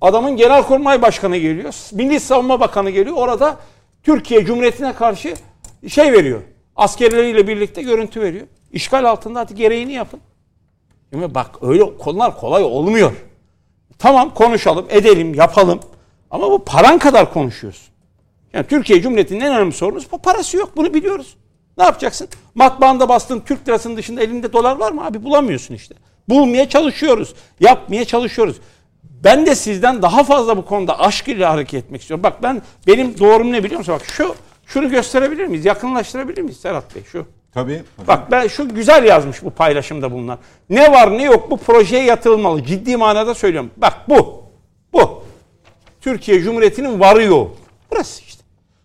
Adamın 0.00 0.36
Genelkurmay 0.36 1.02
Başkanı 1.02 1.36
geliyor. 1.36 1.74
Milli 1.92 2.20
Savunma 2.20 2.60
Bakanı 2.60 2.90
geliyor. 2.90 3.16
Orada 3.16 3.56
Türkiye 4.02 4.44
Cumhuriyeti'ne 4.44 4.92
karşı 4.92 5.34
şey 5.88 6.12
veriyor. 6.12 6.40
Askerleriyle 6.76 7.48
birlikte 7.48 7.82
görüntü 7.82 8.20
veriyor. 8.20 8.46
İşgal 8.72 9.04
altında 9.04 9.40
hadi 9.40 9.54
gereğini 9.54 9.92
yapın. 9.92 10.20
Şimdi 11.12 11.34
bak 11.34 11.50
öyle 11.62 11.96
konular 11.98 12.40
kolay 12.40 12.64
olmuyor. 12.64 13.12
Tamam 13.98 14.34
konuşalım, 14.34 14.86
edelim, 14.88 15.34
yapalım. 15.34 15.80
Ama 16.30 16.50
bu 16.50 16.64
paran 16.64 16.98
kadar 16.98 17.32
konuşuyorsun. 17.32 17.94
Yani 18.52 18.66
Türkiye 18.66 19.02
Cumhuriyeti'nin 19.02 19.40
en 19.40 19.54
önemli 19.54 19.72
sorunu 19.72 20.00
bu 20.12 20.18
parası 20.18 20.56
yok. 20.56 20.76
Bunu 20.76 20.94
biliyoruz. 20.94 21.36
Ne 21.78 21.84
yapacaksın? 21.84 22.28
Matbaanda 22.54 23.08
bastın 23.08 23.40
Türk 23.40 23.68
lirasının 23.68 23.96
dışında 23.96 24.22
elinde 24.22 24.52
dolar 24.52 24.76
var 24.76 24.92
mı? 24.92 25.04
Abi 25.04 25.24
bulamıyorsun 25.24 25.74
işte. 25.74 25.94
Bulmaya 26.28 26.68
çalışıyoruz. 26.68 27.34
Yapmaya 27.60 28.04
çalışıyoruz. 28.04 28.56
Ben 29.24 29.46
de 29.46 29.54
sizden 29.54 30.02
daha 30.02 30.24
fazla 30.24 30.56
bu 30.56 30.64
konuda 30.64 31.00
aşk 31.00 31.28
ile 31.28 31.44
hareket 31.44 31.84
etmek 31.84 32.00
istiyorum. 32.00 32.24
Bak 32.24 32.42
ben 32.42 32.62
benim 32.86 33.18
doğrum 33.18 33.52
ne 33.52 33.64
biliyor 33.64 33.78
musun? 33.78 33.94
Bak 33.94 34.04
şu 34.06 34.34
şunu 34.66 34.90
gösterebilir 34.90 35.46
miyiz? 35.46 35.64
Yakınlaştırabilir 35.64 36.42
miyiz 36.42 36.60
Serhat 36.60 36.94
Bey? 36.94 37.02
Şu. 37.12 37.26
Tabii. 37.54 37.82
Bak 38.08 38.30
ben 38.30 38.48
şu 38.48 38.74
güzel 38.74 39.04
yazmış 39.04 39.42
bu 39.42 39.50
paylaşımda 39.50 40.12
bulunan. 40.12 40.38
Ne 40.70 40.92
var 40.92 41.18
ne 41.18 41.22
yok 41.22 41.50
bu 41.50 41.56
projeye 41.56 42.04
yatırılmalı. 42.04 42.64
Ciddi 42.64 42.96
manada 42.96 43.34
söylüyorum. 43.34 43.70
Bak 43.76 43.94
bu. 44.08 44.44
Bu. 44.92 45.22
Türkiye 46.00 46.40
Cumhuriyeti'nin 46.40 47.00
varı 47.00 47.22
yok. 47.22 47.56
Burası 47.90 48.22
işte. 48.22 48.39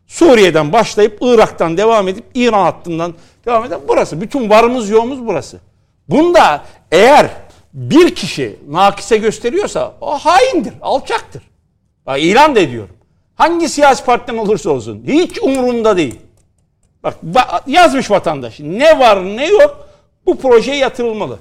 Suriye'den 0.08 0.74
başlayıp 0.74 1.18
Irak'tan 1.22 1.78
devam 1.78 2.08
edip 2.08 2.26
İran 2.34 2.64
hattından 2.64 3.14
devam 3.46 3.66
eden 3.66 3.80
burası. 3.88 4.22
Bütün 4.22 4.50
varımız 4.50 4.90
yoğumuz 4.90 5.26
burası. 5.26 5.60
Bunda 6.10 6.64
eğer 6.92 7.30
bir 7.74 8.16
kişi 8.16 8.60
nakise 8.68 9.18
gösteriyorsa 9.18 9.94
o 10.02 10.18
haindir, 10.18 10.74
alçaktır. 10.82 11.44
Bak, 12.06 12.22
ilan 12.22 12.56
da 12.56 12.60
ediyorum. 12.60 12.96
Hangi 13.36 13.70
siyasi 13.70 14.06
partiden 14.06 14.38
olursa 14.38 14.70
olsun 14.70 15.04
hiç 15.08 15.40
umurunda 15.42 15.98
değil. 15.98 16.20
Bak 17.04 17.18
yazmış 17.68 18.12
vatandaş. 18.12 18.60
Ne 18.60 19.00
var 19.00 19.26
ne 19.26 19.48
yok 19.48 19.90
bu 20.26 20.38
projeye 20.38 20.78
yatırılmalı. 20.78 21.40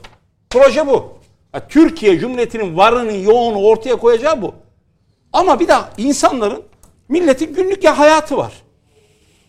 Proje 0.50 0.86
bu. 0.86 1.14
Türkiye 1.68 2.18
Cumhuriyeti'nin 2.18 2.76
varını 2.76 3.16
yoğunu 3.16 3.58
ortaya 3.58 3.96
koyacağı 3.96 4.42
bu. 4.42 4.54
Ama 5.32 5.60
bir 5.60 5.68
daha 5.68 5.90
insanların 5.98 6.62
milletin 7.08 7.54
günlük 7.54 7.84
ya 7.84 7.98
hayatı 7.98 8.36
var. 8.36 8.52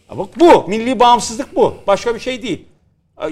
Bak 0.10 0.40
bu 0.40 0.68
milli 0.68 1.00
bağımsızlık 1.00 1.56
bu. 1.56 1.76
Başka 1.88 2.16
bir 2.16 2.20
şey 2.20 2.42
değil. 2.42 2.66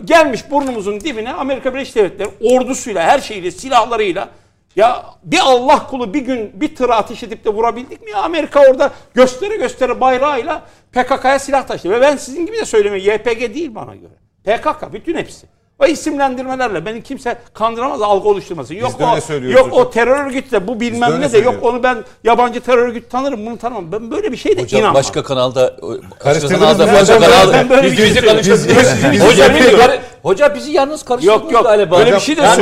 Gelmiş 0.05 0.51
burnumuzun 0.51 0.99
dibine 0.99 1.33
Amerika 1.33 1.73
Birleşik 1.73 1.95
Devletleri 1.95 2.29
ordusuyla 2.41 3.03
her 3.03 3.19
şeyiyle 3.19 3.51
silahlarıyla 3.51 4.29
ya 4.75 5.05
bir 5.23 5.39
Allah 5.39 5.87
kulu 5.87 6.13
bir 6.13 6.21
gün 6.21 6.61
bir 6.61 6.75
tır 6.75 6.89
ateş 6.89 7.23
edip 7.23 7.45
de 7.45 7.49
vurabildik 7.49 8.01
mi? 8.01 8.15
Amerika 8.15 8.59
orada 8.69 8.91
göstere 9.13 9.57
göstere 9.57 10.01
bayrağıyla 10.01 10.63
PKK'ya 10.91 11.39
silah 11.39 11.67
taşıdı. 11.67 11.89
Ve 11.89 12.01
ben 12.01 12.17
sizin 12.17 12.45
gibi 12.45 12.57
de 12.57 12.65
söylemiyorum. 12.65 13.13
YPG 13.13 13.55
değil 13.55 13.75
bana 13.75 13.95
göre. 13.95 14.13
PKK 14.43 14.93
bütün 14.93 15.15
hepsi. 15.15 15.47
O 15.79 15.85
isimlendirmelerle 15.85 16.85
beni 16.85 17.03
kimse 17.03 17.37
kandıramaz 17.53 18.01
algı 18.01 18.29
oluşturmasın. 18.29 18.75
Yok 18.75 18.91
o, 19.01 19.33
yok 19.43 19.69
o 19.71 19.89
terör 19.89 20.25
örgütü 20.25 20.51
de 20.51 20.67
bu 20.67 20.79
bilmem 20.79 21.21
ne 21.21 21.31
de 21.31 21.37
yok 21.37 21.55
onu 21.61 21.83
ben 21.83 21.97
yabancı 22.23 22.61
terör 22.61 22.77
örgütü 22.77 23.09
tanırım 23.09 23.45
bunu 23.45 23.57
tanımam. 23.57 23.91
Ben 23.91 24.11
böyle 24.11 24.31
bir 24.31 24.37
şey 24.37 24.57
de 24.57 24.61
Hocam, 24.61 24.79
inanmam. 24.79 24.95
başka 24.95 25.23
kanalda 25.23 25.75
Karıştırdınız 26.19 26.59
kanalda 26.59 26.85
mı 26.85 26.93
başka 26.93 27.15
hocam? 27.15 27.31
kanalda 27.31 27.53
Ben 27.53 27.69
böyle 27.69 27.87
biz 27.87 27.97
bir 27.97 28.03
bizi 28.03 28.13
şey 28.13 28.23
karıştırdınız. 28.23 29.23
Hocam 29.23 29.55
bizi 29.55 29.99
Hoca 30.23 30.55
bizi 30.55 30.71
yalnız 30.71 31.03
karıştırdınız 31.03 31.43
Yok 31.43 31.51
yok 31.51 31.63
galiba. 31.63 31.99
böyle 31.99 32.15
bir 32.15 32.19
şey 32.19 32.37
de 32.37 32.41
da 32.41 32.55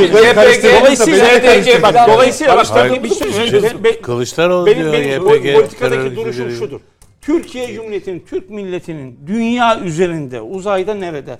Dolayısıyla 0.80 1.42
de 1.42 1.82
bak 1.82 1.94
dolayısıyla 2.08 2.56
bak 2.56 3.04
bir 3.04 3.14
şey 3.14 4.02
Kılıçdaroğlu 4.02 4.66
benim, 4.66 4.82
diyor 4.82 4.92
benim 4.92 5.10
YPG 5.10 5.54
politikadaki 5.54 6.16
duruşum 6.16 6.50
şudur. 6.50 6.80
Türkiye 7.20 7.74
Cumhuriyeti'nin, 7.74 8.24
Türk 8.30 8.50
milletinin 8.50 9.18
dünya 9.26 9.80
üzerinde, 9.80 10.40
uzayda 10.40 10.94
nerede 10.94 11.38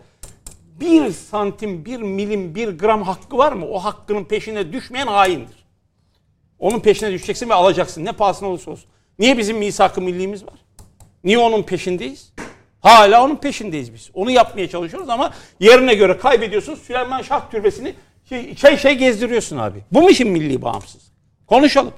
bir 0.83 1.13
santim, 1.13 1.85
bir 1.85 2.01
milim, 2.01 2.55
bir 2.55 2.69
gram 2.69 3.03
hakkı 3.03 3.39
var 3.39 3.53
mı? 3.53 3.67
O 3.67 3.79
hakkının 3.79 4.25
peşine 4.25 4.73
düşmeyen 4.73 5.07
haindir. 5.07 5.65
Onun 6.59 6.81
peşine 6.81 7.13
düşeceksin 7.13 7.49
ve 7.49 7.55
alacaksın. 7.55 8.05
Ne 8.05 8.13
pahasına 8.13 8.49
olursa 8.49 8.71
olsun. 8.71 8.85
Niye 9.19 9.39
bizim 9.39 9.59
misak-ı 9.59 10.01
millimiz 10.01 10.47
var? 10.47 10.55
Niye 11.25 11.39
onun 11.39 11.63
peşindeyiz? 11.63 12.33
Hala 12.81 13.25
onun 13.25 13.37
peşindeyiz 13.37 13.95
biz. 13.95 14.11
Onu 14.15 14.31
yapmaya 14.31 14.69
çalışıyoruz 14.69 15.09
ama 15.09 15.33
yerine 15.61 15.95
göre 15.95 16.19
kaybediyorsun. 16.19 16.75
Süleyman 16.75 17.23
Şah 17.23 17.51
Türbesi'ni 17.51 17.95
şey, 18.29 18.57
şey, 18.57 18.77
şey 18.77 18.95
gezdiriyorsun 18.95 19.57
abi. 19.59 19.79
Bu 19.93 20.03
mu 20.03 20.11
işin 20.11 20.29
milli 20.29 20.63
bağımsız? 20.63 21.13
Konuşalım. 21.47 21.93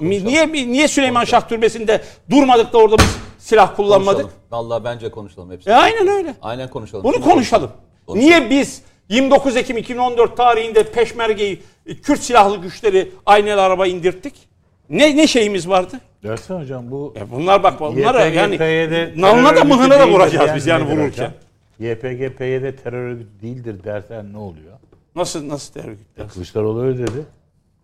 Mi- 0.00 0.24
Niye 0.24 0.52
niye 0.52 0.88
Süleyman 0.88 1.24
Şah 1.24 1.48
Türbesi'nde 1.48 2.02
durmadık 2.30 2.72
da 2.72 2.78
orada 2.78 2.98
biz 2.98 3.16
silah 3.42 3.76
kullanmadık? 3.76 4.20
Konuşalım. 4.22 4.42
Vallahi 4.50 4.84
bence 4.84 5.10
konuşalım 5.10 5.50
hepsi. 5.50 5.70
E 5.70 5.72
aynen 5.74 6.08
öyle. 6.08 6.34
Aynen 6.42 6.70
konuşalım. 6.70 7.04
Bunu 7.04 7.20
konuşalım. 7.20 7.70
Konuşalım. 8.06 8.28
Niye 8.28 8.50
biz 8.50 8.82
29 9.08 9.56
Ekim 9.56 9.76
2014 9.76 10.36
tarihinde 10.36 10.82
Peşmerge'yi, 10.82 11.62
Kürt 12.02 12.20
silahlı 12.20 12.56
güçleri 12.56 13.10
aynel 13.26 13.58
araba 13.58 13.86
indirttik? 13.86 14.34
Ne 14.90 15.16
ne 15.16 15.26
şeyimiz 15.26 15.68
vardı? 15.68 16.00
Dersin 16.22 16.60
hocam 16.60 16.90
bu 16.90 17.14
E 17.16 17.30
bunlar 17.30 17.62
bak 17.62 17.80
bunlar 17.80 18.26
yani 18.30 18.54
YPG-PYD 18.56 19.20
nalına 19.20 19.56
da 19.56 19.64
mıhına 19.64 19.94
örgütü 19.94 20.08
da 20.10 20.14
vuracağız 20.14 20.50
biz 20.56 20.66
yani 20.66 20.84
vururken. 20.84 21.06
hocam? 21.08 21.32
YPG-PYD 21.80 22.76
terör 22.76 22.98
örgütü 23.10 23.40
değildir 23.42 23.84
dersen 23.84 24.32
ne 24.32 24.38
oluyor? 24.38 24.72
Nasıl 25.16 25.48
nasıl 25.48 25.72
terör 25.72 25.88
örgütleri? 25.88 26.28
Kılıçdaroğlu 26.28 26.82
öyle 26.82 26.98
dedi. 26.98 27.22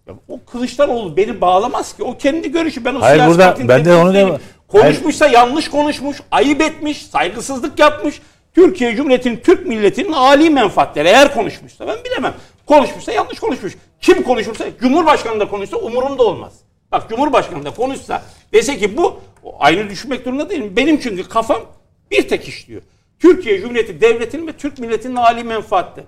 Ya 0.08 0.14
O 0.28 0.40
Kılıçdaroğlu 0.52 1.16
beni 1.16 1.40
bağlamaz 1.40 1.96
ki. 1.96 2.02
O 2.04 2.16
kendi 2.18 2.52
görüşü. 2.52 2.84
Ben 2.84 2.94
o 2.94 3.00
Hayır, 3.00 3.14
siyasi 3.16 3.30
burada- 3.38 3.68
ben 3.68 3.84
de 3.84 3.94
onu 3.94 4.12
temsilcisiyim. 4.12 4.40
Konuşmuşsa 4.68 5.26
yanlış 5.26 5.70
konuşmuş, 5.70 6.16
ayıp 6.30 6.60
etmiş, 6.60 7.06
saygısızlık 7.06 7.78
yapmış. 7.78 8.22
Türkiye 8.54 8.96
Cumhuriyeti'nin, 8.96 9.36
Türk 9.36 9.66
milletinin 9.66 10.12
âli 10.12 10.50
menfaatleri 10.50 11.08
eğer 11.08 11.34
konuşmuşsa 11.34 11.86
ben 11.86 12.04
bilemem. 12.04 12.34
Konuşmuşsa 12.66 13.12
yanlış 13.12 13.40
konuşmuş. 13.40 13.76
Kim 14.00 14.22
konuşursa, 14.22 14.64
Cumhurbaşkanı 14.80 15.40
da 15.40 15.48
konuşsa 15.48 15.76
umurumda 15.76 16.22
olmaz. 16.22 16.52
Bak 16.92 17.08
Cumhurbaşkanı 17.08 17.64
da 17.64 17.70
konuşsa 17.70 18.22
dese 18.52 18.78
ki 18.78 18.96
bu 18.96 19.20
aynı 19.58 19.90
düşünmek 19.90 20.24
durumunda 20.24 20.50
değilim. 20.50 20.72
Benim 20.76 21.00
çünkü 21.00 21.28
kafam 21.28 21.62
bir 22.10 22.28
tek 22.28 22.48
işliyor. 22.48 22.82
Türkiye 23.18 23.60
Cumhuriyeti 23.60 24.00
devletinin 24.00 24.46
ve 24.46 24.52
Türk 24.52 24.78
milletinin 24.78 25.16
âli 25.16 25.44
menfaatleri. 25.44 26.06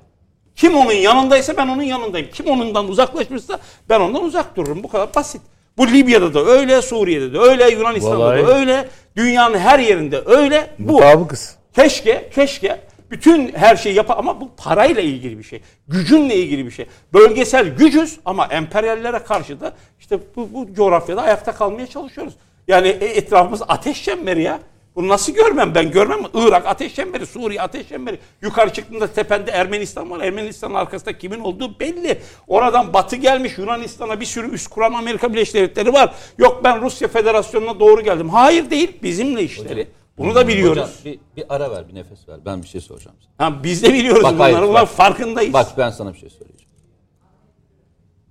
Kim 0.57 0.77
onun 0.77 0.93
yanındaysa 0.93 1.57
ben 1.57 1.69
onun 1.69 1.83
yanındayım. 1.83 2.29
Kim 2.33 2.47
onundan 2.47 2.89
uzaklaşmışsa 2.89 3.59
ben 3.89 4.01
ondan 4.01 4.25
uzak 4.25 4.57
dururum. 4.57 4.83
Bu 4.83 4.89
kadar 4.89 5.15
basit. 5.15 5.43
Bu 5.79 5.87
Libya'da 5.89 6.35
da 6.35 6.45
öyle, 6.45 6.83
Suriye'de 6.83 7.33
de 7.33 7.39
öyle, 7.39 7.71
Yunanistan'da 7.71 8.19
Vallahi- 8.19 8.47
da 8.47 8.59
öyle, 8.59 8.89
dünyanın 9.17 9.59
her 9.59 9.79
yerinde 9.79 10.23
öyle. 10.27 10.71
Bu 10.79 10.93
Mutabıkız. 10.93 11.57
keşke, 11.75 12.31
keşke 12.35 12.81
Bütün 13.11 13.53
her 13.55 13.77
şeyi 13.77 13.95
yapar 13.97 14.17
ama 14.19 14.41
bu 14.41 14.51
parayla 14.57 15.03
ilgili 15.03 15.39
bir 15.39 15.43
şey. 15.45 15.61
Gücünle 15.89 16.35
ilgili 16.37 16.67
bir 16.67 16.71
şey. 16.71 16.87
Bölgesel 17.13 17.69
gücüz 17.77 18.19
ama 18.25 18.47
emperyallere 18.47 19.19
karşı 19.19 19.61
da 19.61 19.73
işte 20.01 20.19
bu, 20.37 20.49
bu 20.55 20.75
coğrafyada 20.75 21.23
ayakta 21.23 21.53
kalmaya 21.53 21.87
çalışıyoruz. 21.87 22.35
Yani 22.69 22.89
e, 22.89 23.05
etrafımız 23.05 23.63
ateş 23.69 24.05
çemberi 24.05 24.43
ya. 24.43 24.59
Bunu 24.97 25.09
nasıl 25.09 25.33
görmem 25.35 25.75
ben 25.75 25.91
görmem? 25.91 26.19
Irak 26.35 26.67
ateş 26.67 26.95
çemberi, 26.95 27.27
Suriye 27.27 27.63
ateş 27.63 27.89
çemberi. 27.89 28.19
Yukarı 28.43 28.73
çıktığında 28.73 29.07
tepende 29.07 29.51
Ermenistan 29.51 30.11
var. 30.11 30.21
Ermenistan'ın 30.21 30.75
arkasında 30.75 31.19
kimin 31.19 31.41
olduğu 31.41 31.81
belli. 31.81 32.21
Oradan 32.47 32.93
batı 32.93 33.17
gelmiş 33.17 33.59
Yunanistan'a 33.59 34.21
bir 34.21 34.25
sürü 34.25 34.51
üst 34.51 34.69
kuran 34.69 34.93
Amerika 34.93 35.33
Birleşik 35.33 35.55
Devletleri 35.55 35.93
var. 35.93 36.15
Yok 36.39 36.61
ben 36.65 36.83
Rusya 36.83 37.09
Federasyonu'na 37.09 37.81
doğru 37.81 38.01
geldim. 38.03 38.29
Hayır 38.29 38.71
değil 38.71 38.99
bizimle 39.03 39.43
işleri. 39.43 39.89
Bunu 40.19 40.35
da 40.35 40.49
biliyoruz. 40.49 40.83
Hocam 40.83 40.91
bir, 41.05 41.19
bir 41.37 41.55
ara 41.55 41.71
ver, 41.71 41.89
bir 41.89 41.95
nefes 41.95 42.29
ver. 42.29 42.37
Ben 42.47 42.63
bir 42.63 42.69
şey 42.69 42.81
soracağım 42.81 43.17
sana. 43.21 43.51
Ha, 43.51 43.63
biz 43.65 43.83
de 43.83 43.93
biliyoruz 43.95 44.23
Bak, 44.25 44.35
bunları. 44.35 44.55
hayır, 44.57 44.75
bak. 44.75 44.89
farkındayız. 44.89 45.53
Bak 45.53 45.67
ben 45.79 45.91
sana 45.91 46.13
bir 46.15 46.19
şey 46.19 46.31
söyleyeceğim. 46.31 46.71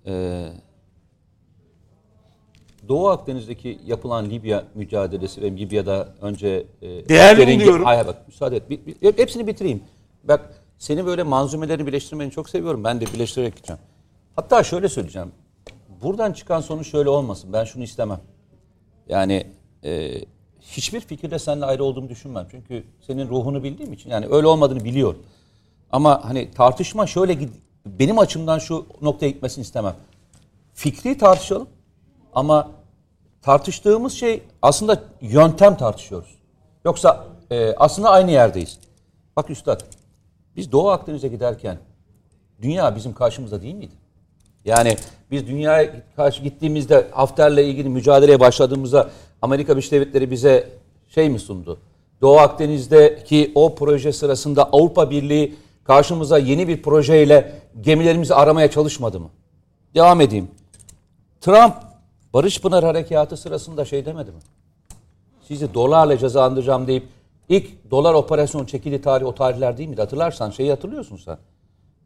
Ee, 0.07 0.48
Doğu 2.89 3.07
Akdeniz'deki 3.09 3.79
yapılan 3.85 4.29
Libya 4.29 4.63
mücadelesi 4.75 5.41
ve 5.41 5.51
Libya'da 5.51 6.13
önce 6.21 6.65
e, 6.81 7.09
Değerli 7.09 7.55
buluyorum. 7.59 7.85
Hayır 7.85 8.07
bak 8.07 8.27
müsaade 8.27 8.55
et. 8.57 8.69
Bir- 8.69 8.85
bir- 8.85 9.17
hepsini 9.17 9.47
bitireyim. 9.47 9.83
Bak 10.23 10.61
seni 10.77 11.05
böyle 11.05 11.23
manzumelerini 11.23 11.87
birleştirmeni 11.87 12.31
çok 12.31 12.49
seviyorum. 12.49 12.83
Ben 12.83 13.01
de 13.01 13.05
birleştirerek 13.05 13.55
gideceğim. 13.55 13.81
Hatta 14.35 14.63
şöyle 14.63 14.89
söyleyeceğim. 14.89 15.31
Buradan 16.01 16.33
çıkan 16.33 16.61
sonuç 16.61 16.87
şöyle 16.91 17.09
olmasın. 17.09 17.53
Ben 17.53 17.63
şunu 17.63 17.83
istemem. 17.83 18.19
Yani 19.09 19.47
e, 19.83 20.11
hiçbir 20.61 20.99
fikirde 20.99 21.39
seninle 21.39 21.65
ayrı 21.65 21.83
olduğumu 21.83 22.09
düşünmem. 22.09 22.47
Çünkü 22.51 22.83
senin 23.07 23.29
ruhunu 23.29 23.63
bildiğim 23.63 23.93
için 23.93 24.09
yani 24.09 24.27
öyle 24.31 24.47
olmadığını 24.47 24.83
biliyorum. 24.85 25.23
Ama 25.91 26.25
hani 26.25 26.51
tartışma 26.51 27.07
şöyle 27.07 27.33
gid- 27.33 27.49
benim 27.85 28.19
açımdan 28.19 28.59
şu 28.59 28.85
noktaya 29.01 29.29
gitmesini 29.29 29.61
istemem. 29.61 29.95
Fikri 30.73 31.17
tartışalım 31.17 31.67
ama 32.33 32.71
tartıştığımız 33.41 34.13
şey 34.13 34.43
aslında 34.61 35.03
yöntem 35.21 35.77
tartışıyoruz. 35.77 36.35
Yoksa 36.85 37.25
e, 37.51 37.73
aslında 37.77 38.09
aynı 38.09 38.31
yerdeyiz. 38.31 38.79
Bak 39.35 39.49
üstad 39.49 39.81
biz 40.55 40.71
Doğu 40.71 40.89
Akdeniz'e 40.89 41.27
giderken 41.27 41.77
dünya 42.61 42.95
bizim 42.95 43.13
karşımızda 43.13 43.61
değil 43.61 43.75
miydi? 43.75 43.93
Yani 44.65 44.97
biz 45.31 45.47
dünyaya 45.47 45.91
karşı 46.15 46.43
gittiğimizde 46.43 47.07
Hafter'le 47.11 47.57
ilgili 47.57 47.89
mücadeleye 47.89 48.39
başladığımızda 48.39 49.09
Amerika 49.41 49.73
Birleşik 49.73 49.91
Devletleri 49.91 50.31
bize 50.31 50.69
şey 51.09 51.29
mi 51.29 51.39
sundu? 51.39 51.79
Doğu 52.21 52.37
Akdeniz'deki 52.37 53.51
o 53.55 53.75
proje 53.75 54.13
sırasında 54.13 54.63
Avrupa 54.63 55.09
Birliği 55.09 55.55
karşımıza 55.83 56.37
yeni 56.37 56.67
bir 56.67 56.81
projeyle 56.81 57.51
gemilerimizi 57.81 58.35
aramaya 58.35 58.71
çalışmadı 58.71 59.19
mı? 59.19 59.29
Devam 59.95 60.21
edeyim. 60.21 60.47
Trump 61.41 61.73
Barış 62.34 62.61
Pınar 62.61 62.84
Harekatı 62.84 63.38
sırasında 63.38 63.85
şey 63.85 64.06
demedi 64.06 64.31
mi? 64.31 64.38
Sizi 65.47 65.73
dolarla 65.73 66.18
cezalandıracağım 66.18 66.88
deyip 66.88 67.03
ilk 67.49 67.91
dolar 67.91 68.14
operasyon 68.14 68.65
çekildi 68.65 69.01
tarih 69.01 69.26
o 69.26 69.35
tarihler 69.35 69.77
değil 69.77 69.89
miydi? 69.89 70.01
Hatırlarsan 70.01 70.49
şeyi 70.49 70.69
hatırlıyorsun 70.69 71.18
sen. 71.18 71.38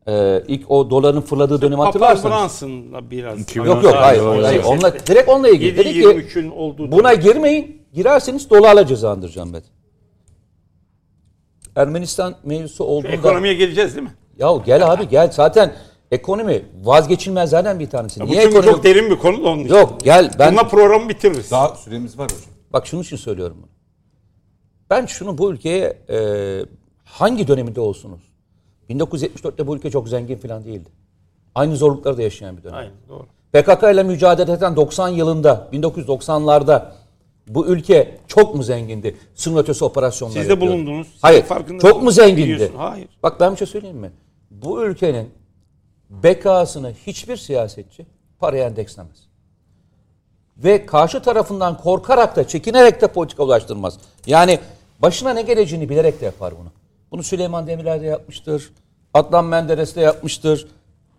Ee, 0.08 0.44
ilk 0.48 0.72
o 0.72 0.90
doların 0.90 1.22
fırladığı 1.22 1.62
dönemi 1.62 1.76
Papa 1.76 1.88
hatırlarsanız. 1.88 2.38
Bronson'la 2.38 3.12
biraz. 3.12 3.40
2010 3.42 3.68
Yok 3.68 3.84
yok 3.84 3.96
hayır. 3.96 4.22
Doğru. 4.22 4.44
hayır. 4.44 4.64
Onunla, 4.64 4.94
direkt 5.08 5.30
onunla 5.30 5.50
ilgili. 5.50 5.78
Dedi 5.78 5.94
ki 5.94 6.00
7-23'ün 6.00 6.52
olduğu 6.52 6.92
buna 6.92 7.14
girmeyin. 7.14 7.82
Girerseniz 7.94 8.50
dolarla 8.50 8.88
cezalandıracağım 8.88 9.54
dedi. 9.54 9.68
Ermenistan 11.76 12.36
mevzusu 12.44 12.84
olduğunda... 12.84 13.14
Ekonomiye 13.14 13.54
geleceğiz 13.54 13.96
değil 13.96 14.08
mi? 14.08 14.14
Ya 14.38 14.50
gel 14.66 14.94
abi 14.94 15.10
gel. 15.10 15.32
Zaten 15.32 15.74
ekonomi 16.14 16.66
vazgeçilmezlerden 16.84 17.80
bir 17.80 17.90
tanesi. 17.90 18.20
Bu 18.20 18.26
Niye 18.26 18.42
çünkü 18.42 18.58
ekonomi? 18.58 18.72
çok 18.76 18.84
derin 18.84 19.10
bir 19.10 19.16
konu 19.16 19.44
da 19.44 19.50
onun 19.50 19.64
için. 19.64 19.76
Yok 19.76 19.98
gel 20.04 20.32
ben... 20.40 20.52
Bununla 20.52 20.68
programı 20.68 21.10
bitiririz. 21.10 21.52
Daha 21.52 21.76
süremiz 21.76 22.18
var 22.18 22.26
hocam. 22.26 22.40
Bak 22.74 22.88
şunun 22.88 23.02
için 23.02 23.18
söylüyorum 23.18 23.58
bunu. 23.62 23.70
Ben 24.90 25.06
şunu 25.06 25.38
bu 25.38 25.52
ülkeye 25.52 25.98
e, 26.10 26.18
hangi 27.04 27.48
döneminde 27.48 27.82
olsunuz? 27.82 28.22
1974'te 28.90 29.68
bu 29.68 29.76
ülke 29.76 29.92
çok 29.92 30.10
zengin 30.10 30.38
falan 30.38 30.64
değildi. 30.66 30.90
Aynı 31.56 31.76
zorlukları 31.76 32.18
da 32.18 32.22
yaşayan 32.22 32.58
bir 32.58 32.64
dönem. 32.64 32.76
Aynen 32.76 32.94
doğru. 33.10 33.26
PKK 33.54 33.84
ile 33.84 34.04
mücadele 34.04 34.52
eden 34.52 34.76
90 34.76 35.10
yılında, 35.10 35.70
1990'larda 35.74 36.86
bu 37.48 37.68
ülke 37.68 38.18
çok 38.28 38.56
mu 38.56 38.64
zengindi? 38.64 39.16
Sınır 39.36 39.62
ötesi 39.62 39.86
operasyonlar 39.86 40.34
Siz 40.40 40.48
de 40.48 40.52
yapıyordu. 40.54 40.74
bulundunuz. 40.76 41.08
Siz 41.08 41.24
Hayır. 41.24 41.42
de 41.44 41.46
farkındasınız. 41.46 41.94
Çok 41.94 42.04
mu 42.04 42.12
zengindi? 42.12 42.42
Biliyorsun. 42.44 42.78
Hayır. 42.78 43.08
Bak 43.24 43.40
ben 43.40 43.52
bir 43.52 43.58
şey 43.58 43.68
söyleyeyim 43.68 43.98
mi? 43.98 44.12
Bu 44.52 44.84
ülkenin 44.86 45.30
bekasını 46.10 46.94
hiçbir 47.08 47.38
siyasetçi 47.38 48.06
paraya 48.40 48.68
endekslemez. 48.68 49.28
Ve 50.58 50.86
karşı 50.86 51.22
tarafından 51.22 51.78
korkarak 51.78 52.36
da 52.36 52.48
çekinerek 52.48 53.02
de 53.02 53.08
politika 53.08 53.44
ulaştırmaz. 53.44 53.98
Yani 54.26 54.60
başına 55.00 55.34
ne 55.34 55.42
geleceğini 55.42 55.90
bilerek 55.90 56.22
de 56.22 56.26
yapar 56.26 56.54
bunu. 56.60 56.72
Bunu 57.12 57.24
Süleyman 57.24 57.68
Demirel 57.68 58.02
de 58.02 58.06
yapmıştır. 58.06 58.72
Adnan 59.14 59.46
Menderes 59.46 59.96
de 59.96 60.02
yapmıştır. 60.02 60.68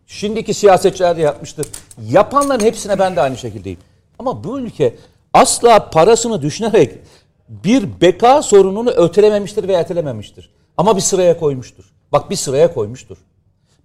Şimdiki 0.06 0.54
siyasetçiler 0.54 1.16
de 1.16 1.20
yapmıştır. 1.20 1.66
Yapanların 2.08 2.64
hepsine 2.64 2.98
ben 2.98 3.16
de 3.16 3.20
aynı 3.20 3.36
şekildeyim. 3.36 3.78
Ama 4.18 4.44
bu 4.44 4.60
ülke 4.60 4.96
asla 5.32 5.90
parasını 5.90 6.42
düşünerek 6.42 6.98
bir 7.48 8.00
beka 8.00 8.42
sorununu 8.42 8.90
ötelememiştir 8.90 9.68
ve 9.68 9.72
ertelememiştir. 9.72 10.50
Ama 10.76 10.96
bir 10.96 11.00
sıraya 11.00 11.38
koymuştur. 11.40 11.84
Bak 12.12 12.30
bir 12.30 12.36
sıraya 12.36 12.74
koymuştur. 12.74 13.18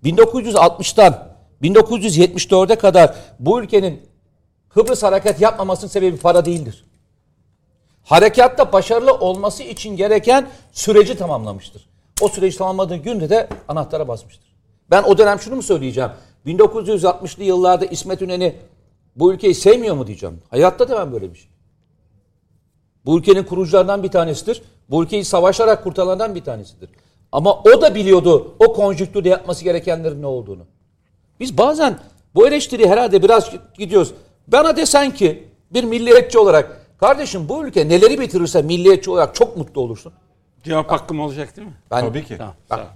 1960'tan 0.03 1.29
1974'e 1.63 2.75
kadar 2.75 3.15
bu 3.39 3.61
ülkenin 3.61 4.09
Kıbrıs 4.69 5.03
hareket 5.03 5.41
yapmamasının 5.41 5.89
sebebi 5.89 6.17
para 6.17 6.45
değildir. 6.45 6.85
Harekatta 8.03 8.73
başarılı 8.73 9.13
olması 9.13 9.63
için 9.63 9.95
gereken 9.95 10.49
süreci 10.71 11.17
tamamlamıştır. 11.17 11.89
O 12.21 12.27
süreci 12.27 12.57
tamamladığı 12.57 12.95
günde 12.95 13.29
de 13.29 13.49
anahtara 13.67 14.07
basmıştır. 14.07 14.55
Ben 14.91 15.03
o 15.03 15.17
dönem 15.17 15.39
şunu 15.39 15.55
mu 15.55 15.63
söyleyeceğim? 15.63 16.11
1960'lı 16.45 17.43
yıllarda 17.43 17.85
İsmet 17.85 18.21
İnönü 18.21 18.55
bu 19.15 19.33
ülkeyi 19.33 19.55
sevmiyor 19.55 19.95
mu 19.95 20.07
diyeceğim. 20.07 20.41
Hayatta 20.49 20.89
demem 20.89 21.11
böyle 21.11 21.33
bir 21.33 21.37
şey. 21.37 21.49
Bu 23.05 23.17
ülkenin 23.19 23.43
kurucularından 23.43 24.03
bir 24.03 24.11
tanesidir. 24.11 24.61
Bu 24.89 25.03
ülkeyi 25.03 25.25
savaşarak 25.25 25.83
kurtaranlardan 25.83 26.35
bir 26.35 26.43
tanesidir. 26.43 26.89
Ama 27.31 27.53
o 27.63 27.81
da 27.81 27.95
biliyordu 27.95 28.55
o 28.59 28.73
konjüktürde 28.73 29.29
yapması 29.29 29.63
gerekenlerin 29.63 30.21
ne 30.21 30.25
olduğunu. 30.27 30.63
Biz 31.39 31.57
bazen 31.57 31.99
bu 32.35 32.47
eleştiri 32.47 32.89
herhalde 32.89 33.23
biraz 33.23 33.51
gidiyoruz. 33.77 34.13
Bana 34.47 34.77
desen 34.77 35.11
ki 35.13 35.47
bir 35.73 35.83
milliyetçi 35.83 36.39
olarak 36.39 36.85
kardeşim 36.99 37.49
bu 37.49 37.65
ülke 37.65 37.89
neleri 37.89 38.19
bitirirse 38.19 38.61
milliyetçi 38.61 39.11
olarak 39.11 39.35
çok 39.35 39.57
mutlu 39.57 39.81
olursun. 39.81 40.13
Cevap 40.63 40.91
hakkım 40.91 41.19
olacak 41.19 41.57
değil 41.57 41.67
mi? 41.67 41.73
Ben, 41.91 42.01
Tabii 42.01 42.25
ki. 42.25 42.35
Tamam. 42.37 42.53
Bak. 42.69 42.87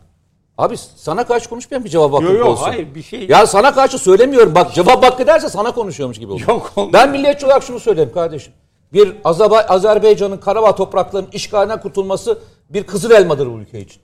Abi 0.57 0.75
sana 0.95 1.27
karşı 1.27 1.49
konuşmayan 1.49 1.83
bir 1.85 1.89
cevap 1.89 2.13
hakkı 2.13 2.23
Yok 2.23 2.33
yok 2.39 2.47
olsun. 2.47 2.63
hayır 2.63 2.95
bir 2.95 3.01
şey. 3.03 3.27
Ya 3.27 3.47
sana 3.47 3.73
karşı 3.73 3.97
söylemiyorum. 3.97 4.55
Bak 4.55 4.73
cevap 4.73 5.03
hakkı 5.03 5.27
derse 5.27 5.49
sana 5.49 5.71
konuşuyormuş 5.71 6.19
gibi 6.19 6.31
olur. 6.31 6.41
Yok. 6.47 6.73
Ben 6.93 7.11
milliyetçi 7.11 7.45
olarak 7.45 7.63
şunu 7.63 7.79
söyleyeyim 7.79 8.11
kardeşim. 8.13 8.53
Bir 8.93 9.15
Azerba- 9.23 9.65
Azerbaycan'ın 9.67 10.37
Karabağ 10.37 10.75
topraklarının 10.75 11.29
işgalinden 11.31 11.81
kurtulması 11.81 12.39
bir 12.69 12.83
kızıl 12.83 13.11
elmadır 13.11 13.47
bu 13.47 13.57
ülke 13.59 13.81
için. 13.81 14.01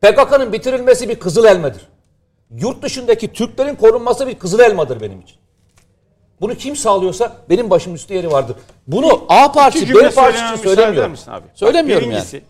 PKK'nın 0.00 0.52
bitirilmesi 0.52 1.08
bir 1.08 1.14
kızıl 1.20 1.44
elmadır. 1.44 1.88
Yurt 2.50 2.82
dışındaki 2.82 3.32
Türklerin 3.32 3.74
korunması 3.74 4.26
bir 4.26 4.38
kızıl 4.38 4.60
elmadır 4.60 5.00
benim 5.00 5.20
için. 5.20 5.36
Bunu 6.40 6.54
kim 6.54 6.76
sağlıyorsa 6.76 7.36
benim 7.50 7.70
başım 7.70 7.94
üstü 7.94 8.14
yeri 8.14 8.30
vardır. 8.30 8.56
Bunu 8.86 9.24
A 9.28 9.52
partisi, 9.52 9.84
İki 9.84 9.94
B 9.94 10.10
söylemem 10.10 10.54
için 10.54 10.64
söylemiyorum. 10.64 11.10
misin 11.10 11.30
abi? 11.30 11.46
Söylemiyorum 11.54 12.06
Bak, 12.06 12.12
yani. 12.12 12.22
birincisi, 12.22 12.42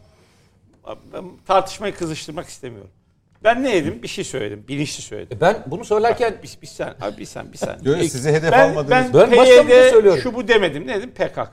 ben 1.13 1.25
tartışmayı 1.47 1.95
kızıştırmak 1.95 2.47
istemiyorum. 2.49 2.91
Ben 3.45 3.63
ne 3.63 3.73
dedim? 3.75 4.03
Bir 4.03 4.09
şey 4.09 4.25
söyledim. 4.25 4.65
Bilinçli 4.69 5.03
söyledim. 5.03 5.39
E 5.39 5.41
Ben 5.41 5.63
bunu 5.67 5.85
söylerken 5.85 6.35
Bir, 6.43 6.59
bir 6.63 6.67
sen, 6.67 6.95
abi 7.01 7.19
bir 7.19 7.25
sen, 7.25 7.53
bir 7.53 7.59
sen. 7.59 7.79
Yok, 7.83 7.97
sizi 8.03 8.31
hedef 8.33 8.53
ben, 8.53 8.69
almadınız. 8.71 8.91
Ben, 8.91 9.13
Ben 9.15 9.31
başka 9.37 9.43
bir 9.43 9.47
şey 9.47 9.63
PYD 9.63 9.91
söylüyorum. 9.91 10.21
şu 10.23 10.35
bu 10.35 10.49
demedim. 10.49 10.87
Ne 10.87 10.95
dedim? 10.97 11.11
PKK. 11.11 11.49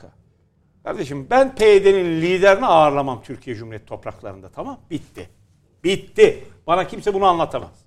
Kardeşim 0.84 1.28
ben 1.30 1.56
PYD'nin 1.56 2.22
liderini 2.22 2.66
ağırlamam 2.66 3.22
Türkiye 3.24 3.56
Cumhuriyeti 3.56 3.86
topraklarında. 3.86 4.50
Tamam? 4.50 4.80
Bitti. 4.92 5.30
Bitti. 5.84 6.44
Bana 6.68 6.88
kimse 6.88 7.14
bunu 7.14 7.26
anlatamaz. 7.26 7.86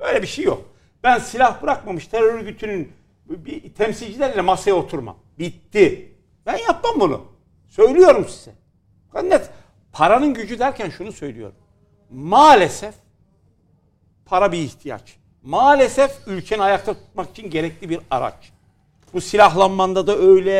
Böyle 0.00 0.22
bir 0.22 0.26
şey 0.26 0.44
yok. 0.44 0.64
Ben 1.02 1.18
silah 1.18 1.62
bırakmamış 1.62 2.06
terör 2.06 2.34
örgütünün 2.34 2.92
bir 3.26 3.74
temsilcileriyle 3.74 4.40
masaya 4.40 4.72
oturmam. 4.72 5.16
Bitti. 5.38 6.12
Ben 6.46 6.56
yapmam 6.56 7.00
bunu. 7.00 7.24
Söylüyorum 7.68 8.26
size. 8.28 8.52
Net. 9.22 9.50
Paranın 9.92 10.34
gücü 10.34 10.58
derken 10.58 10.90
şunu 10.90 11.12
söylüyorum. 11.12 11.56
Maalesef 12.10 12.94
para 14.26 14.52
bir 14.52 14.58
ihtiyaç. 14.58 15.16
Maalesef 15.42 16.10
ülkeni 16.26 16.62
ayakta 16.62 16.94
tutmak 16.94 17.30
için 17.30 17.50
gerekli 17.50 17.88
bir 17.88 18.00
araç. 18.10 18.52
Bu 19.12 19.20
silahlanmanda 19.20 20.06
da 20.06 20.16
öyle, 20.16 20.50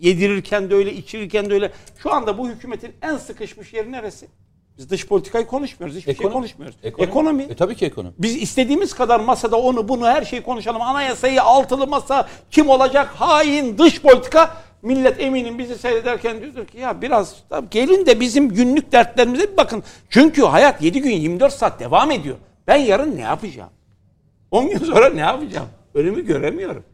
yedirirken 0.00 0.70
de 0.70 0.74
öyle, 0.74 0.92
içirirken 0.92 1.50
de 1.50 1.54
öyle. 1.54 1.72
Şu 2.02 2.12
anda 2.12 2.38
bu 2.38 2.48
hükümetin 2.48 2.92
en 3.02 3.16
sıkışmış 3.16 3.72
yeri 3.72 3.92
neresi? 3.92 4.28
Biz 4.78 4.90
dış 4.90 5.06
politikayı 5.06 5.46
konuşmuyoruz. 5.46 5.96
Hiçbir 5.96 6.14
şey 6.14 6.14
Ekonomi. 6.14 6.32
konuşmuyoruz. 6.32 6.76
Ekonomi. 6.82 7.42
E, 7.42 7.56
tabii 7.56 7.74
ki 7.74 7.86
ekonomi. 7.86 8.14
Biz 8.18 8.36
istediğimiz 8.36 8.94
kadar 8.94 9.20
masada 9.20 9.56
onu 9.56 9.88
bunu 9.88 10.06
her 10.06 10.24
şeyi 10.24 10.42
konuşalım. 10.42 10.82
Anayasayı 10.82 11.42
altılı 11.42 11.86
masa 11.86 12.28
kim 12.50 12.68
olacak 12.68 13.08
hain 13.08 13.78
dış 13.78 14.02
politika. 14.02 14.56
Millet 14.82 15.20
eminim 15.20 15.58
bizi 15.58 15.78
seyrederken 15.78 16.40
diyordur 16.40 16.66
ki 16.66 16.78
ya 16.78 17.02
biraz 17.02 17.36
gelin 17.70 18.06
de 18.06 18.20
bizim 18.20 18.48
günlük 18.48 18.92
dertlerimize 18.92 19.52
bir 19.52 19.56
bakın. 19.56 19.82
Çünkü 20.10 20.42
hayat 20.42 20.82
7 20.82 21.00
gün 21.00 21.10
24 21.10 21.52
saat 21.52 21.80
devam 21.80 22.10
ediyor. 22.10 22.36
Ben 22.66 22.76
yarın 22.76 23.16
ne 23.16 23.20
yapacağım? 23.20 23.70
10 24.50 24.68
gün 24.68 24.78
sonra 24.78 25.08
ne 25.10 25.20
yapacağım? 25.20 25.68
Önümü 25.94 26.26
göremiyorum. 26.26 26.84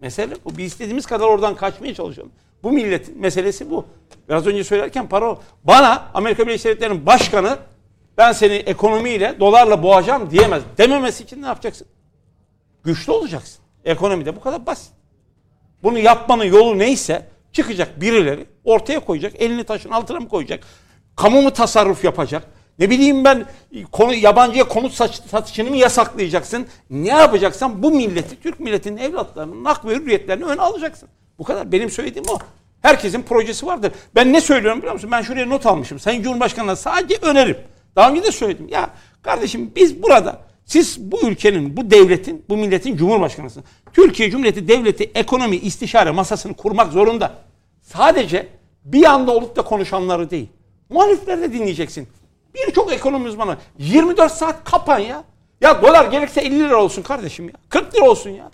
Mesele 0.00 0.34
bu. 0.44 0.56
Biz 0.56 0.66
istediğimiz 0.66 1.06
kadar 1.06 1.26
oradan 1.26 1.54
kaçmaya 1.54 1.94
çalışalım. 1.94 2.32
Bu 2.62 2.72
milletin 2.72 3.20
meselesi 3.20 3.70
bu. 3.70 3.84
Biraz 4.28 4.46
önce 4.46 4.64
söylerken 4.64 5.08
para. 5.08 5.38
Bana 5.64 6.10
Amerika 6.14 6.46
Birleşik 6.46 6.64
Devletleri'nin 6.64 7.06
başkanı 7.06 7.58
ben 8.18 8.32
seni 8.32 8.54
ekonomiyle, 8.54 9.36
dolarla 9.40 9.82
boğacağım 9.82 10.30
diyemez. 10.30 10.62
Dememesi 10.78 11.24
için 11.24 11.42
ne 11.42 11.46
yapacaksın? 11.46 11.86
Güçlü 12.84 13.12
olacaksın. 13.12 13.62
Ekonomide 13.84 14.36
bu 14.36 14.40
kadar 14.40 14.66
basit. 14.66 14.92
Bunu 15.82 15.98
yapmanın 15.98 16.44
yolu 16.44 16.78
neyse 16.78 17.26
çıkacak 17.52 18.00
birileri 18.00 18.46
ortaya 18.64 19.00
koyacak. 19.00 19.32
Elini 19.42 19.64
taşın 19.64 19.90
altına 19.90 20.20
mı 20.20 20.28
koyacak? 20.28 20.64
Kamu 21.16 21.42
mu 21.42 21.52
tasarruf 21.52 22.04
yapacak? 22.04 22.46
Ne 22.78 22.90
bileyim 22.90 23.24
ben 23.24 23.46
konu, 23.92 24.14
yabancıya 24.14 24.68
konut 24.68 24.92
satışını 25.30 25.70
mı 25.70 25.76
yasaklayacaksın? 25.76 26.66
Ne 26.90 27.08
yapacaksan 27.08 27.82
bu 27.82 27.90
milleti, 27.90 28.40
Türk 28.42 28.60
milletinin 28.60 28.96
evlatlarının 28.96 29.64
hak 29.64 29.84
ve 29.84 29.94
hürriyetlerini 29.94 30.44
öne 30.44 30.60
alacaksın. 30.60 31.08
Bu 31.42 31.46
kadar. 31.46 31.72
Benim 31.72 31.90
söylediğim 31.90 32.28
o. 32.28 32.38
Herkesin 32.82 33.22
projesi 33.22 33.66
vardır. 33.66 33.92
Ben 34.14 34.32
ne 34.32 34.40
söylüyorum 34.40 34.78
biliyor 34.78 34.94
musun? 34.94 35.10
Ben 35.12 35.22
şuraya 35.22 35.46
not 35.46 35.66
almışım. 35.66 35.98
Sayın 35.98 36.22
Cumhurbaşkanı'na 36.22 36.76
sadece 36.76 37.16
önerim. 37.22 37.56
Daha 37.96 38.10
önce 38.10 38.22
de 38.22 38.32
söyledim. 38.32 38.68
Ya 38.68 38.90
kardeşim 39.22 39.72
biz 39.76 40.02
burada 40.02 40.40
siz 40.64 41.12
bu 41.12 41.28
ülkenin, 41.28 41.76
bu 41.76 41.90
devletin, 41.90 42.44
bu 42.48 42.56
milletin 42.56 42.96
cumhurbaşkanısınız. 42.96 43.66
Türkiye 43.92 44.30
Cumhuriyeti 44.30 44.68
Devleti 44.68 45.10
ekonomi 45.14 45.56
istişare 45.56 46.10
masasını 46.10 46.54
kurmak 46.54 46.92
zorunda. 46.92 47.32
Sadece 47.82 48.48
bir 48.84 49.04
anda 49.04 49.32
olup 49.32 49.56
da 49.56 49.62
konuşanları 49.62 50.30
değil. 50.30 50.48
Muhalifleri 50.88 51.42
de 51.42 51.52
dinleyeceksin. 51.52 52.08
Birçok 52.54 52.92
ekonomi 52.92 53.28
uzmanı 53.28 53.56
24 53.78 54.32
saat 54.32 54.64
kapan 54.64 54.98
ya. 54.98 55.24
Ya 55.60 55.82
dolar 55.82 56.04
gerekse 56.04 56.40
50 56.40 56.58
lira 56.58 56.82
olsun 56.82 57.02
kardeşim 57.02 57.44
ya. 57.44 57.54
40 57.68 57.94
lira 57.94 58.10
olsun 58.10 58.30
ya. 58.30 58.50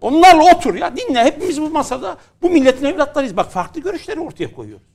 Onlarla 0.00 0.56
otur 0.56 0.74
ya 0.74 0.96
dinle. 0.96 1.24
Hepimiz 1.24 1.60
bu 1.60 1.70
masada 1.70 2.16
bu 2.42 2.50
milletin 2.50 2.84
evlatlarıyız. 2.84 3.36
Bak 3.36 3.50
farklı 3.50 3.80
görüşleri 3.80 4.20
ortaya 4.20 4.52
koyuyoruz. 4.54 4.86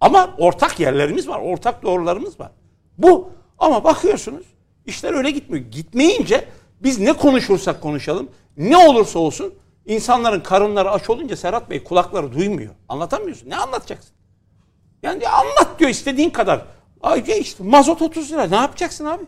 Ama 0.00 0.34
ortak 0.38 0.80
yerlerimiz 0.80 1.28
var. 1.28 1.38
Ortak 1.38 1.82
doğrularımız 1.82 2.40
var. 2.40 2.50
Bu. 2.98 3.30
Ama 3.58 3.84
bakıyorsunuz 3.84 4.46
işler 4.86 5.14
öyle 5.14 5.30
gitmiyor. 5.30 5.64
Gitmeyince 5.64 6.48
biz 6.82 6.98
ne 6.98 7.12
konuşursak 7.12 7.80
konuşalım 7.80 8.28
ne 8.56 8.76
olursa 8.76 9.18
olsun 9.18 9.54
insanların 9.86 10.40
karınları 10.40 10.90
aç 10.90 11.10
olunca 11.10 11.36
Serhat 11.36 11.70
Bey 11.70 11.84
kulakları 11.84 12.32
duymuyor. 12.32 12.74
Anlatamıyorsun. 12.88 13.50
Ne 13.50 13.56
anlatacaksın? 13.56 14.10
Yani 15.02 15.28
anlat 15.28 15.78
diyor 15.78 15.90
istediğin 15.90 16.30
kadar. 16.30 16.62
Ay 17.02 17.24
işte 17.40 17.64
mazot 17.64 18.02
30 18.02 18.32
lira. 18.32 18.46
Ne 18.46 18.56
yapacaksın 18.56 19.04
abi? 19.04 19.24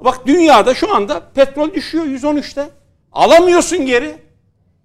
Bak 0.00 0.26
dünyada 0.26 0.74
şu 0.74 0.94
anda 0.94 1.20
petrol 1.34 1.74
düşüyor 1.74 2.04
113'te. 2.04 2.68
Alamıyorsun 3.12 3.86
geri. 3.86 4.14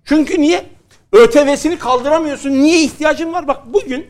Çünkü 0.05 0.41
niye? 0.41 0.65
ÖTV'sini 1.11 1.79
kaldıramıyorsun. 1.79 2.51
Niye 2.51 2.83
ihtiyacın 2.83 3.33
var? 3.33 3.47
Bak 3.47 3.73
bugün 3.73 4.07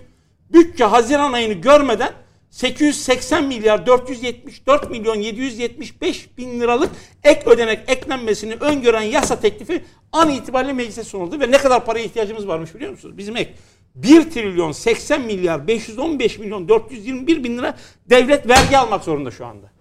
bütçe 0.54 0.84
Haziran 0.84 1.34
ayını 1.34 1.54
görmeden 1.54 2.14
880 2.50 3.44
milyar 3.44 3.86
474 3.86 4.90
milyon 4.90 5.16
775 5.16 6.38
bin 6.38 6.60
liralık 6.60 6.92
ek 7.24 7.50
ödenek 7.50 7.80
eklenmesini 7.88 8.56
öngören 8.56 9.02
yasa 9.02 9.40
teklifi 9.40 9.84
an 10.12 10.30
itibariyle 10.30 10.74
meclise 10.74 11.04
sunuldu 11.04 11.40
ve 11.40 11.52
ne 11.52 11.58
kadar 11.58 11.86
paraya 11.86 12.06
ihtiyacımız 12.06 12.48
varmış 12.48 12.76
biliyor 12.76 12.92
musunuz? 12.92 13.18
Bizim 13.18 13.38
ek 13.38 13.54
1 13.96 14.32
trilyon 14.32 14.72
80 14.72 15.22
milyar 15.22 15.68
515 15.68 16.40
milyon 16.40 16.70
421 16.70 17.44
bin 17.44 17.58
lira 17.58 17.78
devlet 18.10 18.50
vergi 18.50 18.78
almak 18.78 19.04
zorunda 19.04 19.32
şu 19.32 19.46
anda. 19.46 19.72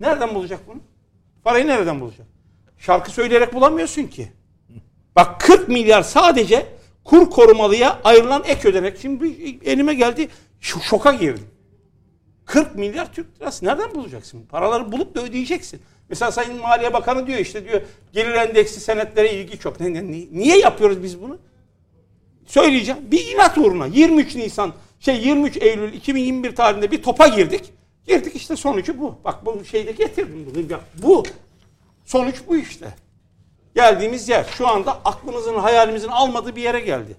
Nereden 0.00 0.34
bulacak 0.34 0.60
bunu? 0.66 0.80
Parayı 1.44 1.66
nereden 1.66 2.00
bulacak? 2.00 2.26
Şarkı 2.78 3.10
söyleyerek 3.10 3.54
bulamıyorsun 3.54 4.02
ki. 4.06 4.28
Bak 5.16 5.40
40 5.40 5.68
milyar 5.68 6.02
sadece 6.02 6.66
kur 7.04 7.30
korumalıya 7.30 8.00
ayrılan 8.04 8.42
ek 8.46 8.68
ödenek. 8.68 8.98
Şimdi 8.98 9.26
elime 9.64 9.94
geldi 9.94 10.28
şoka 10.60 11.12
girdim. 11.12 11.46
40 12.44 12.74
milyar 12.74 13.12
Türk 13.12 13.40
lirası 13.40 13.64
nereden 13.64 13.94
bulacaksın? 13.94 14.46
Paraları 14.46 14.92
bulup 14.92 15.14
da 15.14 15.22
ödeyeceksin. 15.22 15.80
Mesela 16.08 16.32
Sayın 16.32 16.60
Maliye 16.60 16.92
Bakanı 16.92 17.26
diyor 17.26 17.38
işte 17.38 17.64
diyor 17.64 17.80
gelir 18.12 18.32
endeksi 18.34 18.80
senetlere 18.80 19.32
ilgi 19.32 19.58
çok. 19.58 19.80
Ne- 19.80 19.94
ne- 19.94 20.26
Niye 20.32 20.58
yapıyoruz 20.58 21.02
biz 21.02 21.22
bunu? 21.22 21.38
Söyleyeceğim. 22.46 23.00
Bir 23.10 23.26
inat 23.34 23.58
uğruna 23.58 23.86
23 23.86 24.34
Nisan 24.36 24.72
şey 25.00 25.16
23 25.20 25.56
Eylül 25.56 25.92
2021 25.92 26.56
tarihinde 26.56 26.90
bir 26.90 27.02
topa 27.02 27.26
girdik. 27.28 27.72
Girdik 28.06 28.36
işte 28.36 28.56
sonucu 28.56 28.98
bu. 28.98 29.14
Bak 29.24 29.46
bu 29.46 29.64
şeyde 29.64 29.92
getirdim 29.92 30.46
bunu. 30.54 30.72
Ya 30.72 30.80
Bu. 31.02 31.22
Sonuç 32.08 32.36
bu 32.48 32.56
işte. 32.56 32.86
Geldiğimiz 33.74 34.28
yer 34.28 34.44
şu 34.44 34.68
anda 34.68 34.92
aklımızın 35.04 35.54
hayalimizin 35.54 36.08
almadığı 36.08 36.56
bir 36.56 36.62
yere 36.62 36.80
geldi. 36.80 37.16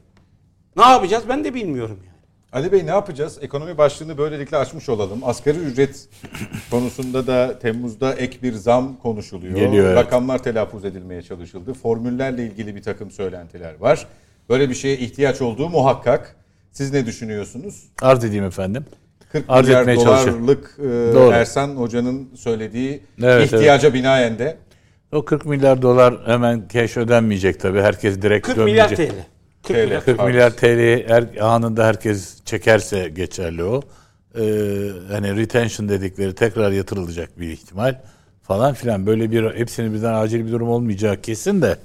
Ne 0.77 0.83
yapacağız 0.83 1.23
ben 1.29 1.43
de 1.43 1.53
bilmiyorum 1.53 1.99
yani. 2.05 2.19
Ali 2.51 2.71
Bey 2.71 2.85
ne 2.85 2.89
yapacağız? 2.89 3.37
Ekonomi 3.41 3.77
başlığını 3.77 4.17
böylelikle 4.17 4.57
açmış 4.57 4.89
olalım. 4.89 5.19
Asgari 5.23 5.57
ücret 5.57 6.09
konusunda 6.71 7.27
da 7.27 7.59
Temmuz'da 7.59 8.13
ek 8.13 8.37
bir 8.43 8.53
zam 8.53 8.97
konuşuluyor. 8.97 9.55
Geliyor, 9.55 9.85
evet. 9.85 9.97
Rakamlar 9.97 10.43
telaffuz 10.43 10.85
edilmeye 10.85 11.21
çalışıldı. 11.21 11.73
Formüllerle 11.73 12.45
ilgili 12.45 12.75
bir 12.75 12.83
takım 12.83 13.11
söylentiler 13.11 13.75
var. 13.79 14.07
Böyle 14.49 14.69
bir 14.69 14.75
şeye 14.75 14.97
ihtiyaç 14.97 15.41
olduğu 15.41 15.69
muhakkak. 15.69 16.35
Siz 16.71 16.93
ne 16.93 17.05
düşünüyorsunuz? 17.05 17.83
Arz 18.01 18.23
edeyim 18.23 18.45
efendim. 18.45 18.85
40 19.31 19.45
Arz 19.47 19.67
milyar 19.67 19.95
dolarlık 19.95 20.79
e. 21.15 21.35
Ersan 21.35 21.69
Hoca'nın 21.69 22.29
söylediği 22.35 23.03
Evet, 23.23 23.45
ihtiyaca 23.45 23.93
binaen 23.93 24.39
de 24.39 24.57
O 25.11 25.25
40 25.25 25.45
milyar 25.45 25.81
dolar 25.81 26.15
hemen 26.25 26.63
cash 26.73 26.97
ödenmeyecek 26.97 27.59
tabii. 27.59 27.81
Herkes 27.81 28.21
direkt 28.21 28.47
40 28.47 28.57
milyar 28.57 28.89
dönmeyecek. 28.89 29.11
TL. 29.11 29.25
40 29.63 29.77
TL. 29.77 29.83
milyar 29.83 30.05
40 30.05 30.17
Pardon. 30.17 30.31
milyar 30.31 30.51
TL'yi 30.51 31.05
her 31.07 31.25
anında 31.41 31.85
herkes 31.85 32.43
çekerse 32.45 33.09
geçerli 33.09 33.63
o. 33.63 33.81
Ee, 34.35 34.41
hani 35.11 35.35
retention 35.35 35.89
dedikleri 35.89 36.35
tekrar 36.35 36.71
yatırılacak 36.71 37.39
bir 37.39 37.51
ihtimal 37.51 37.95
falan 38.43 38.73
filan. 38.73 39.05
Böyle 39.05 39.31
bir 39.31 39.55
hepsinin 39.55 39.93
birden 39.93 40.13
acil 40.13 40.45
bir 40.45 40.51
durum 40.51 40.69
olmayacağı 40.69 41.21
kesin 41.21 41.61
de 41.61 41.77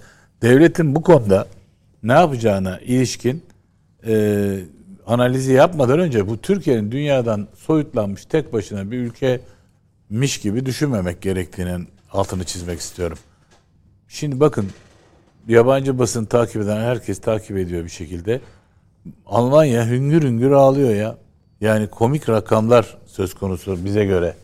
devletin 0.43 0.95
bu 0.95 1.03
konuda 1.03 1.47
ne 2.03 2.13
yapacağına 2.13 2.79
ilişkin 2.79 3.43
e, 4.07 4.57
analizi 5.07 5.53
yapmadan 5.53 5.99
önce 5.99 6.29
bu 6.29 6.41
Türkiye'nin 6.41 6.93
dünyadan 6.93 7.49
soyutlanmış 7.57 8.25
tek 8.25 8.53
başına 8.53 8.91
bir 8.91 8.99
ülkemiş 8.99 10.39
gibi 10.41 10.67
düşünmemek 10.67 11.23
gerektiğinin 11.23 11.89
altını 12.15 12.45
çizmek 12.45 12.81
istiyorum. 12.81 13.19
Şimdi 14.09 14.41
bakın 14.41 14.71
yabancı 15.49 15.99
basın 15.99 16.25
takip 16.25 16.63
eden 16.63 16.81
herkes 16.81 17.21
takip 17.21 17.57
ediyor 17.57 17.85
bir 17.85 17.91
şekilde. 17.91 18.41
Almanya 19.27 19.87
hüngür 19.87 20.23
hüngür 20.23 20.51
ağlıyor 20.51 20.95
ya. 20.95 21.17
Yani 21.61 21.87
komik 21.87 22.29
rakamlar 22.29 22.99
söz 23.07 23.35
konusu 23.35 23.85
bize 23.85 24.05
göre. 24.05 24.35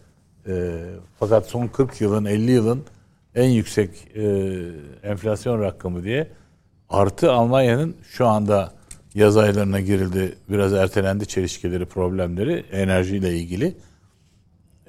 Ee, 0.48 0.72
fakat 1.18 1.46
son 1.46 1.66
40 1.66 2.00
yılın 2.00 2.24
50 2.24 2.50
yılın 2.50 2.84
en 3.34 3.48
yüksek 3.48 3.90
e, 4.16 4.22
enflasyon 5.02 5.62
rakamı 5.62 6.04
diye. 6.04 6.30
Artı 6.88 7.32
Almanya'nın 7.32 7.96
şu 8.02 8.26
anda 8.26 8.72
yaz 9.14 9.36
aylarına 9.36 9.80
girildi. 9.80 10.34
Biraz 10.48 10.72
ertelendi 10.72 11.26
çelişkileri, 11.26 11.84
problemleri 11.84 12.64
enerjiyle 12.72 13.36
ilgili. 13.36 13.76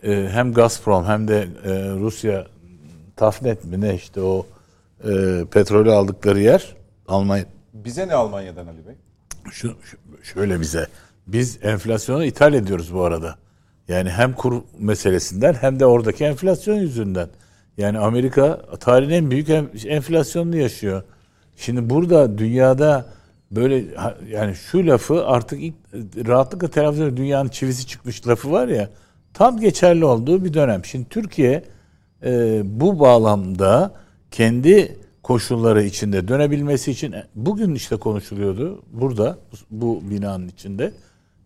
Ee, 0.03 0.30
hem 0.32 0.53
Gazprom 0.53 1.06
hem 1.06 1.28
de 1.28 1.48
e, 1.64 1.90
Rusya 1.90 2.48
Tafnet 3.16 3.66
mi 3.66 3.82
ne 3.82 3.96
işte 3.96 4.22
o 4.22 4.46
e, 5.04 5.10
petrolü 5.52 5.92
aldıkları 5.92 6.40
yer 6.40 6.76
Almanya 7.08 7.46
bize 7.74 8.08
ne 8.08 8.14
Almanya'dan 8.14 8.68
Ali 8.68 8.88
Bey? 8.88 8.96
şu, 9.52 9.76
şu- 9.84 9.98
şöyle 10.34 10.60
bize 10.62 10.88
biz 11.28 11.60
enflasyonu 11.64 12.26
ithal 12.26 12.54
ediyoruz 12.54 12.94
bu 12.94 13.04
arada. 13.04 13.36
Yani 13.88 14.10
hem 14.10 14.34
kur 14.34 14.62
meselesinden 14.80 15.54
hem 15.54 15.80
de 15.80 15.86
oradaki 15.86 16.24
enflasyon 16.26 16.76
yüzünden. 16.76 17.28
Yani 17.78 18.00
Amerika 18.00 18.62
tarihin 18.80 19.10
en 19.12 19.32
büyük 19.32 19.50
en- 19.50 19.70
enflasyonunu 19.88 20.56
yaşıyor. 20.58 21.04
Şimdi 21.56 21.90
burada 21.90 22.38
dünyada 22.38 23.06
böyle 23.52 23.84
yani 24.30 24.56
şu 24.56 24.88
lafı 24.88 25.26
artık 25.26 25.60
ilk, 25.64 25.76
rahatlıkla 26.28 26.68
telaffuz. 26.68 27.18
Dünyanın 27.18 27.50
çivisi 27.50 27.88
çıkmış 27.88 28.28
lafı 28.28 28.52
var 28.52 28.68
ya 28.68 28.90
tam 29.34 29.60
geçerli 29.60 30.06
olduğu 30.06 30.46
bir 30.46 30.54
dönem. 30.54 30.86
Şimdi 30.86 31.10
Türkiye 31.10 31.64
e, 32.23 32.61
bu 32.64 32.99
bağlamda 32.99 33.91
kendi 34.31 34.98
koşulları 35.23 35.84
içinde 35.84 36.27
dönebilmesi 36.27 36.91
için 36.91 37.15
bugün 37.35 37.76
işte 37.76 37.95
konuşuluyordu 37.95 38.84
burada 38.93 39.38
bu 39.72 40.02
binanın 40.10 40.48
içinde 40.48 40.91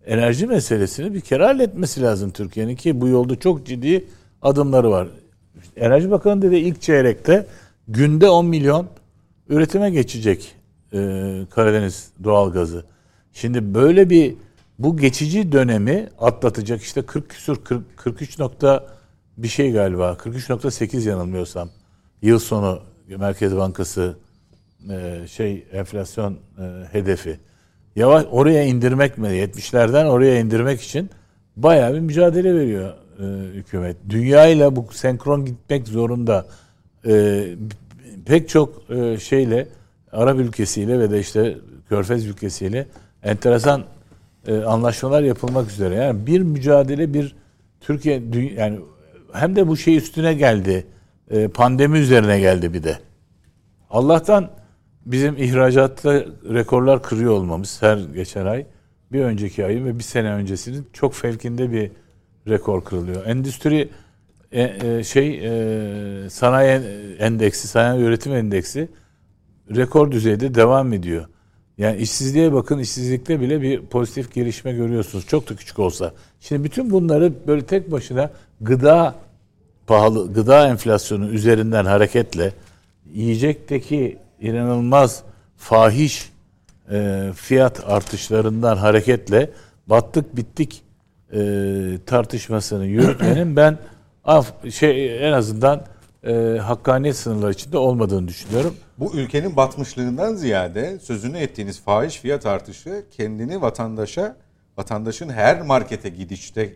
enerji 0.05 0.47
meselesini 0.47 1.13
bir 1.13 1.21
kere 1.21 1.43
halletmesi 1.43 2.01
lazım 2.01 2.31
Türkiye'nin 2.31 2.75
ki 2.75 3.01
bu 3.01 3.07
yolda 3.07 3.35
çok 3.35 3.65
ciddi 3.65 4.05
adımları 4.41 4.91
var. 4.91 5.07
Enerji 5.75 6.11
Bakanı 6.11 6.41
dedi 6.41 6.55
ilk 6.55 6.81
çeyrekte 6.81 7.47
günde 7.87 8.29
10 8.29 8.45
milyon 8.45 8.87
üretime 9.49 9.89
geçecek 9.89 10.55
e, 10.93 10.97
Karadeniz 11.49 12.09
doğalgazı. 12.23 12.85
Şimdi 13.33 13.73
böyle 13.73 14.09
bir 14.09 14.35
bu 14.79 14.97
geçici 14.97 15.51
dönemi 15.51 16.09
atlatacak 16.19 16.81
işte 16.81 17.01
40 17.01 17.29
küsur 17.29 17.63
40, 17.63 17.97
43 17.97 18.39
nokta 18.39 18.94
bir 19.37 19.47
şey 19.47 19.71
galiba 19.71 20.17
43.8 20.23 21.09
yanılmıyorsam 21.09 21.69
yıl 22.21 22.39
sonu 22.39 22.81
Merkez 23.07 23.55
Bankası 23.55 24.17
e, 24.89 25.27
şey 25.27 25.65
enflasyon 25.71 26.33
e, 26.33 26.63
hedefi. 26.91 27.39
Yavaş 27.95 28.25
oraya 28.31 28.63
indirmek 28.63 29.17
mi 29.17 29.27
70'lerden 29.27 30.05
oraya 30.05 30.39
indirmek 30.39 30.81
için 30.81 31.09
bayağı 31.57 31.93
bir 31.93 31.99
mücadele 31.99 32.55
veriyor 32.55 32.93
e, 33.19 33.23
hükümet. 33.53 33.97
Dünya 34.09 34.47
ile 34.47 34.75
bu 34.75 34.87
senkron 34.91 35.45
gitmek 35.45 35.87
zorunda. 35.87 36.45
E, 37.07 37.45
pek 38.25 38.49
çok 38.49 38.89
e, 38.89 39.17
şeyle 39.19 39.67
Arap 40.11 40.37
ülkesiyle 40.37 40.99
ve 40.99 41.11
de 41.11 41.19
işte 41.19 41.57
Körfez 41.89 42.25
ülkesiyle 42.25 42.87
enteresan 43.23 43.83
e, 44.47 44.57
anlaşmalar 44.57 45.23
yapılmak 45.23 45.71
üzere. 45.71 45.95
Yani 45.95 46.27
bir 46.27 46.41
mücadele 46.41 47.13
bir 47.13 47.35
Türkiye 47.81 48.23
yani 48.57 48.79
hem 49.35 49.55
de 49.55 49.67
bu 49.67 49.77
şey 49.77 49.97
üstüne 49.97 50.33
geldi. 50.33 50.87
E, 51.29 51.47
pandemi 51.47 51.97
üzerine 51.97 52.39
geldi 52.39 52.73
bir 52.73 52.83
de. 52.83 52.99
Allah'tan 53.89 54.49
bizim 55.05 55.37
ihracatta 55.37 56.13
rekorlar 56.49 57.03
kırıyor 57.03 57.31
olmamız 57.31 57.81
her 57.81 57.97
geçen 57.97 58.45
ay 58.45 58.65
bir 59.11 59.21
önceki 59.21 59.65
ayın 59.65 59.85
ve 59.85 59.97
bir 59.99 60.03
sene 60.03 60.31
öncesinin 60.31 60.87
çok 60.93 61.13
fevkinde 61.13 61.71
bir 61.71 61.91
rekor 62.47 62.83
kırılıyor. 62.83 63.25
Endüstri 63.25 63.89
e, 64.51 64.61
e, 64.61 65.03
şey 65.03 65.39
e, 65.43 66.29
sanayi 66.29 66.81
endeksi, 67.19 67.67
sanayi 67.67 68.01
üretim 68.01 68.35
endeksi 68.35 68.87
rekor 69.75 70.11
düzeyde 70.11 70.55
devam 70.55 70.93
ediyor. 70.93 71.25
Yani 71.77 71.97
işsizliğe 71.97 72.53
bakın, 72.53 72.79
işsizlikte 72.79 73.41
bile 73.41 73.61
bir 73.61 73.81
pozitif 73.81 74.33
gelişme 74.33 74.73
görüyorsunuz. 74.73 75.27
Çok 75.27 75.49
da 75.49 75.55
küçük 75.55 75.79
olsa. 75.79 76.13
Şimdi 76.39 76.63
bütün 76.63 76.91
bunları 76.91 77.33
böyle 77.47 77.65
tek 77.65 77.91
başına 77.91 78.31
gıda 78.61 79.15
pahalı, 79.87 80.33
gıda 80.33 80.67
enflasyonu 80.67 81.29
üzerinden 81.29 81.85
hareketle 81.85 82.53
yiyecekteki 83.13 84.17
inanılmaz 84.39 85.23
fahiş 85.57 86.31
e, 86.91 87.29
fiyat 87.35 87.89
artışlarından 87.89 88.77
hareketle 88.77 89.49
battık 89.87 90.35
bittik 90.35 90.83
e, 91.33 91.39
tartışmasını 92.05 92.85
yürütmenin 92.85 93.55
ben 93.55 93.77
af, 94.23 94.71
şey 94.71 95.27
en 95.27 95.31
azından 95.31 95.85
e, 96.23 96.33
hakkaniyet 96.57 97.15
sınırları 97.15 97.51
içinde 97.51 97.77
olmadığını 97.77 98.27
düşünüyorum. 98.27 98.75
Bu 98.97 99.13
ülkenin 99.13 99.55
batmışlığından 99.55 100.35
ziyade 100.35 100.99
sözünü 100.99 101.37
ettiğiniz 101.37 101.81
fahiş 101.81 102.19
fiyat 102.19 102.45
artışı 102.45 103.05
kendini 103.11 103.61
vatandaşa, 103.61 104.35
vatandaşın 104.77 105.29
her 105.29 105.61
markete 105.61 106.09
gidişte 106.09 106.73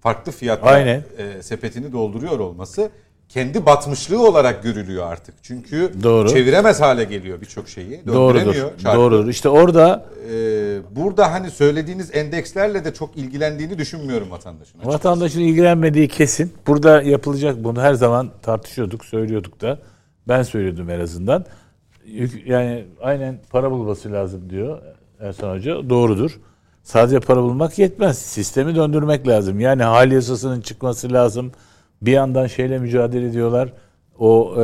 farklı 0.00 0.32
fiyatla 0.32 0.70
Aynen. 0.70 1.02
e, 1.18 1.42
sepetini 1.42 1.92
dolduruyor 1.92 2.38
olması 2.38 2.90
kendi 3.28 3.66
batmışlığı 3.66 4.26
olarak 4.28 4.62
görülüyor 4.62 5.06
artık. 5.12 5.34
Çünkü 5.42 5.90
Doğru. 6.02 6.28
çeviremez 6.28 6.80
hale 6.80 7.04
geliyor 7.04 7.40
birçok 7.40 7.68
şeyi. 7.68 8.06
Doğrudur. 8.06 8.54
Çarkı. 8.54 8.98
Doğrudur. 8.98 9.28
İşte 9.28 9.48
orada 9.48 10.06
E, 10.32 10.34
burada 10.96 11.32
hani 11.32 11.50
söylediğiniz 11.50 12.14
endekslerle 12.14 12.84
de 12.84 12.94
çok 12.94 13.16
ilgilendiğini 13.16 13.78
düşünmüyorum 13.78 14.30
vatandaşın. 14.30 14.72
açıkçası. 14.78 14.94
Vatandaşın 14.96 15.40
ilgilenmediği 15.40 16.08
kesin. 16.08 16.52
Burada 16.66 17.02
yapılacak 17.02 17.64
bunu 17.64 17.80
her 17.82 17.94
zaman 17.94 18.30
tartışıyorduk, 18.42 19.04
söylüyorduk 19.04 19.60
da. 19.60 19.78
Ben 20.28 20.42
söylüyordum 20.42 20.90
en 20.90 21.00
azından. 21.00 21.44
Yani 22.46 22.84
aynen 23.02 23.38
para 23.50 23.70
bulması 23.70 24.12
lazım 24.12 24.50
diyor 24.50 24.78
Ersan 25.20 25.54
Hoca. 25.54 25.90
Doğrudur. 25.90 26.40
Sadece 26.90 27.20
para 27.20 27.42
bulmak 27.42 27.78
yetmez. 27.78 28.18
Sistemi 28.18 28.74
döndürmek 28.76 29.28
lazım. 29.28 29.60
Yani 29.60 29.82
hal 29.82 30.12
yasasının 30.12 30.60
çıkması 30.60 31.12
lazım. 31.12 31.52
Bir 32.02 32.12
yandan 32.12 32.46
şeyle 32.46 32.78
mücadele 32.78 33.26
ediyorlar. 33.26 33.72
O 34.18 34.54
e, 34.56 34.60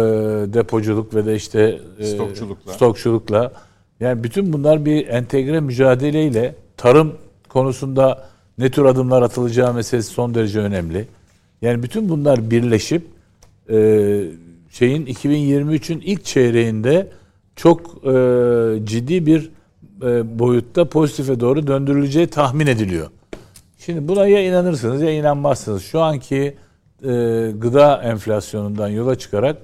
depoculuk 0.54 1.14
ve 1.14 1.26
de 1.26 1.36
işte 1.36 1.78
e, 1.98 2.04
Stokçulukla. 2.04 2.72
stokçulukla. 2.72 3.52
Yani 4.00 4.24
bütün 4.24 4.52
bunlar 4.52 4.84
bir 4.84 5.08
entegre 5.08 5.60
mücadeleyle 5.60 6.54
tarım 6.76 7.14
konusunda 7.48 8.28
ne 8.58 8.70
tür 8.70 8.84
adımlar 8.84 9.22
atılacağı 9.22 9.74
meselesi 9.74 10.10
son 10.10 10.34
derece 10.34 10.60
önemli. 10.60 11.06
Yani 11.62 11.82
bütün 11.82 12.08
bunlar 12.08 12.50
birleşip 12.50 13.06
e, 13.70 13.76
şeyin 14.70 15.06
2023'ün 15.06 16.00
ilk 16.00 16.24
çeyreğinde 16.24 17.08
çok 17.56 18.06
e, 18.06 18.14
ciddi 18.84 19.26
bir 19.26 19.55
boyutta 20.38 20.88
pozitife 20.88 21.40
doğru 21.40 21.66
döndürüleceği 21.66 22.26
tahmin 22.26 22.66
ediliyor. 22.66 23.10
Şimdi 23.78 24.08
buna 24.08 24.26
ya 24.26 24.44
inanırsınız 24.46 25.02
ya 25.02 25.10
inanmazsınız. 25.10 25.84
Şu 25.84 26.00
anki 26.00 26.56
e, 27.02 27.06
gıda 27.58 28.02
enflasyonundan 28.02 28.88
yola 28.88 29.18
çıkarak 29.18 29.56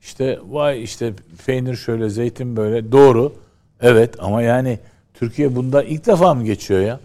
işte 0.00 0.38
vay 0.48 0.82
işte 0.82 1.12
peynir 1.46 1.76
şöyle 1.76 2.10
zeytin 2.10 2.56
böyle 2.56 2.92
doğru. 2.92 3.32
Evet 3.80 4.14
ama 4.18 4.42
yani 4.42 4.78
Türkiye 5.14 5.56
bunda 5.56 5.82
ilk 5.82 6.06
defa 6.06 6.34
mı 6.34 6.44
geçiyor 6.44 6.80
ya? 6.80 7.00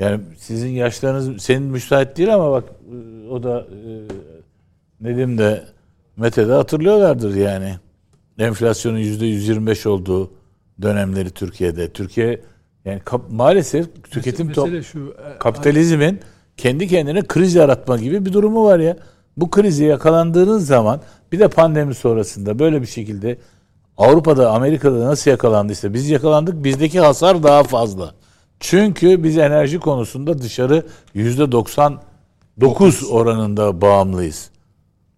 Yani 0.00 0.20
sizin 0.38 0.68
yaşlarınız 0.68 1.42
senin 1.42 1.62
müsait 1.62 2.16
değil 2.16 2.34
ama 2.34 2.52
bak 2.52 2.64
e, 2.64 3.28
o 3.28 3.42
da 3.42 3.60
e, 3.60 3.90
Nedim 5.02 5.38
de 5.38 5.64
Mete 6.16 6.48
de 6.48 6.52
hatırlıyorlardır 6.52 7.34
yani. 7.34 7.74
Enflasyonun 8.38 8.98
yüzde 8.98 9.26
125 9.26 9.86
olduğu 9.86 10.30
dönemleri 10.82 11.30
Türkiye'de. 11.30 11.92
Türkiye 11.92 12.40
yani 12.84 13.00
kap- 13.04 13.30
maalesef 13.30 13.86
tüketim 14.10 14.52
top, 14.52 14.66
Mesele 14.66 14.82
şu. 14.82 15.14
e, 15.34 15.38
kapitalizmin 15.38 16.20
kendi 16.56 16.88
kendine 16.88 17.22
kriz 17.22 17.54
yaratma 17.54 17.96
gibi 17.96 18.26
bir 18.26 18.32
durumu 18.32 18.64
var 18.64 18.78
ya. 18.78 18.96
Bu 19.36 19.50
krizi 19.50 19.84
yakalandığınız 19.84 20.66
zaman 20.66 21.00
bir 21.32 21.38
de 21.38 21.48
pandemi 21.48 21.94
sonrasında 21.94 22.58
böyle 22.58 22.82
bir 22.82 22.86
şekilde 22.86 23.38
Avrupa'da, 23.96 24.50
Amerika'da 24.50 25.04
nasıl 25.06 25.30
yakalandıysa 25.30 25.94
biz 25.94 26.10
yakalandık. 26.10 26.64
Bizdeki 26.64 27.00
hasar 27.00 27.42
daha 27.42 27.62
fazla. 27.62 28.14
Çünkü 28.60 29.24
biz 29.24 29.38
enerji 29.38 29.78
konusunda 29.80 30.38
dışarı 30.38 30.86
yüzde 31.14 31.52
99 31.52 33.10
oranında 33.10 33.80
bağımlıyız. 33.80 34.50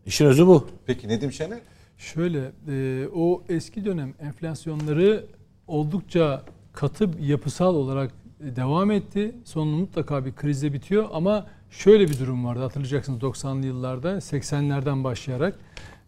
İşin 0.07 0.27
özü 0.27 0.47
bu. 0.47 0.67
Peki 0.87 1.09
Nedim 1.09 1.33
Şener? 1.33 1.59
Şöyle, 1.99 2.53
e, 2.69 3.07
o 3.15 3.43
eski 3.49 3.85
dönem 3.85 4.15
enflasyonları 4.21 5.25
oldukça 5.67 6.43
katı 6.73 7.11
yapısal 7.21 7.75
olarak 7.75 8.11
devam 8.41 8.91
etti. 8.91 9.35
Sonunda 9.45 9.77
mutlaka 9.77 10.27
bir 10.27 10.33
krizle 10.33 10.73
bitiyor 10.73 11.09
ama 11.13 11.47
şöyle 11.71 12.09
bir 12.09 12.19
durum 12.19 12.45
vardı 12.45 12.61
hatırlayacaksınız 12.63 13.23
90'lı 13.23 13.67
yıllarda 13.67 14.13
80'lerden 14.13 15.05
başlayarak 15.05 15.59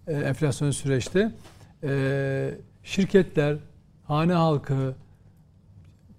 e, 0.06 0.12
enflasyon 0.12 0.70
süreçte 0.70 1.32
e, 1.82 2.54
şirketler, 2.84 3.56
hane 4.04 4.32
halkı, 4.32 4.94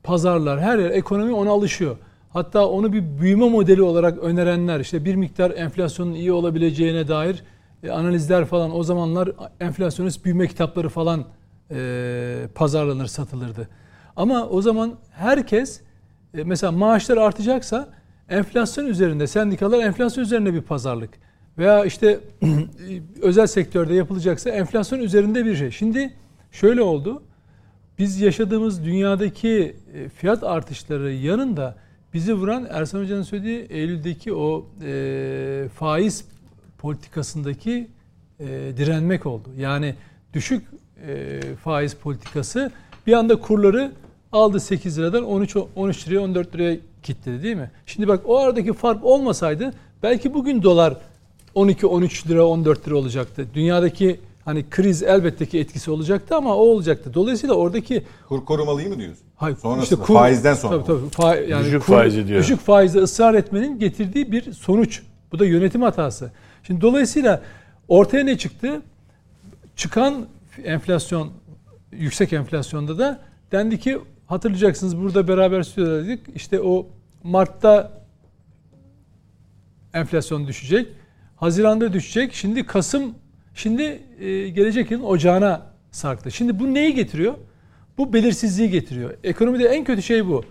pazarlar 0.04 0.62
her 0.62 0.80
yer 0.80 0.90
ekonomi 0.90 1.34
ona 1.34 1.52
alışıyor. 1.52 1.98
Hatta 2.30 2.68
onu 2.68 2.94
bir 2.94 3.04
büyüme 3.22 3.50
modeli 3.50 3.82
olarak 3.82 4.18
önerenler 4.18 4.80
işte 4.80 5.06
bir 5.06 5.16
miktar 5.16 5.52
enflasyonun 5.52 6.14
iyi 6.14 6.32
olabileceğine 6.32 7.08
dair 7.08 7.44
e, 7.84 7.92
analizler 7.92 8.46
falan 8.46 8.76
o 8.76 8.84
zamanlar 8.84 9.32
enflasyonist 9.60 10.26
büyüme 10.26 10.48
kitapları 10.48 10.90
falan 10.90 11.26
e, 11.72 12.48
pazarlanır 12.56 13.08
satılırdı. 13.08 13.70
Ama 14.16 14.48
o 14.48 14.62
zaman 14.62 14.96
herkes 15.12 15.82
e, 16.34 16.44
mesela 16.44 16.72
maaşlar 16.72 17.18
artacaksa 17.18 17.90
enflasyon 18.30 18.86
üzerinde 18.86 19.28
sendikalar 19.28 19.80
enflasyon 19.84 20.24
üzerine 20.24 20.54
bir 20.54 20.62
pazarlık 20.62 21.10
veya 21.58 21.86
işte 21.86 22.20
özel 23.22 23.48
sektörde 23.48 23.94
yapılacaksa 23.94 24.50
enflasyon 24.50 25.00
üzerinde 25.00 25.46
bir 25.46 25.56
şey. 25.56 25.72
Şimdi 25.72 26.14
şöyle 26.52 26.82
oldu. 26.82 27.24
Biz 28.00 28.22
yaşadığımız 28.22 28.86
dünyadaki 28.86 29.76
e, 29.94 30.10
fiyat 30.10 30.44
artışları 30.44 31.14
yanında 31.14 31.76
bizi 32.14 32.34
vuran 32.34 32.68
Ersan 32.70 33.00
Hoca'nın 33.00 33.24
söylediği 33.24 33.68
Eylül'deki 33.70 34.34
o 34.34 34.66
e, 34.84 35.70
faiz 35.76 36.26
politikasındaki 36.78 37.88
e, 38.40 38.46
direnmek 38.78 39.26
oldu. 39.26 39.50
Yani 39.58 39.96
düşük 40.34 40.68
e, 41.08 41.42
faiz 41.64 41.94
politikası 41.96 42.72
bir 43.08 43.14
anda 43.14 43.36
kurları 43.36 43.92
aldı 44.32 44.60
8 44.60 45.00
liradan 45.00 45.24
13 45.24 45.56
13 45.76 46.08
liraya 46.08 46.20
14 46.20 46.56
liraya 46.56 46.78
kilitledi 47.04 47.44
değil 47.44 47.56
mi? 47.56 47.72
Şimdi 47.86 48.08
bak 48.08 48.22
o 48.26 48.38
aradaki 48.40 48.74
fark 48.74 49.06
olmasaydı 49.06 49.74
belki 50.04 50.34
bugün 50.34 50.64
dolar 50.64 50.98
12 51.56 51.88
13 51.88 52.28
lira 52.28 52.46
14 52.48 52.88
lira 52.88 52.96
olacaktı. 52.96 53.46
Dünyadaki 53.54 54.20
hani 54.46 54.66
kriz 54.70 55.04
elbette 55.04 55.46
ki 55.46 55.60
etkisi 55.60 55.92
olacaktı 55.92 56.36
ama 56.36 56.56
o 56.56 56.60
olacaktı. 56.60 57.14
Dolayısıyla 57.14 57.56
oradaki 57.56 58.04
Kur 58.30 58.46
korumalıyı 58.46 58.90
mı 58.90 58.98
diyorsun? 58.98 59.24
Hayır, 59.36 59.58
Sonrasında, 59.58 60.04
kur- 60.04 60.14
faizden 60.14 60.54
sonra. 60.54 60.84
Tabii, 60.84 60.86
tabii, 60.86 61.08
fa- 61.28 61.50
yani 61.50 61.66
Düşük 61.66 61.82
kur- 61.86 61.94
faizi 61.94 62.28
diyor. 62.28 62.40
Düşük 62.40 62.60
faizde 62.60 63.00
ısrar 63.00 63.34
etmenin 63.34 63.80
getirdiği 63.80 64.32
bir 64.32 64.54
sonuç. 64.54 65.02
Bu 65.32 65.40
da 65.40 65.46
yönetim 65.46 65.82
hatası. 65.82 66.32
Şimdi 66.64 66.82
dolayısıyla 66.82 67.42
ortaya 67.88 68.24
ne 68.24 68.38
çıktı? 68.38 68.82
Çıkan 69.76 70.26
enflasyon, 70.64 71.32
yüksek 71.92 72.34
enflasyonda 72.34 73.00
da 73.00 73.20
dendi 73.52 73.80
ki 73.80 74.00
hatırlayacaksınız 74.28 74.98
burada 74.98 75.28
beraber 75.28 75.64
söyledik. 75.64 76.20
İşte 76.36 76.62
o 76.62 76.88
Mart'ta 77.24 78.02
enflasyon 79.94 80.48
düşecek. 80.48 80.88
Haziran'da 81.36 81.94
düşecek. 81.94 82.34
Şimdi 82.34 82.66
Kasım 82.66 83.16
şimdi 83.56 83.84
e, 84.20 84.50
gelecek 84.50 84.92
yılın 84.92 85.04
ocağına 85.04 85.66
sarktı. 85.92 86.32
Şimdi 86.32 86.60
bu 86.60 86.74
neyi 86.74 86.96
getiriyor? 86.96 87.34
Bu 87.98 88.14
belirsizliği 88.14 88.70
getiriyor. 88.70 89.14
Ekonomide 89.24 89.66
en 89.66 89.84
kötü 89.84 90.02
şey 90.02 90.28
bu. 90.28 90.44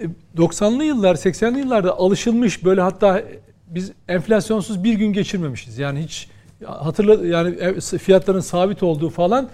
E, 0.00 0.04
90'lı 0.36 0.84
yıllar, 0.84 1.14
80'li 1.14 1.58
yıllarda 1.58 1.98
alışılmış 1.98 2.64
böyle 2.64 2.80
hatta 2.80 3.22
biz 3.66 3.92
enflasyonsuz 4.08 4.84
bir 4.84 4.94
gün 4.94 5.12
geçirmemişiz. 5.12 5.78
Yani 5.78 6.02
hiç 6.02 6.28
hatırla 6.64 7.26
yani 7.26 7.80
fiyatların 7.80 8.40
sabit 8.40 8.82
olduğu 8.82 9.10
falan 9.10 9.48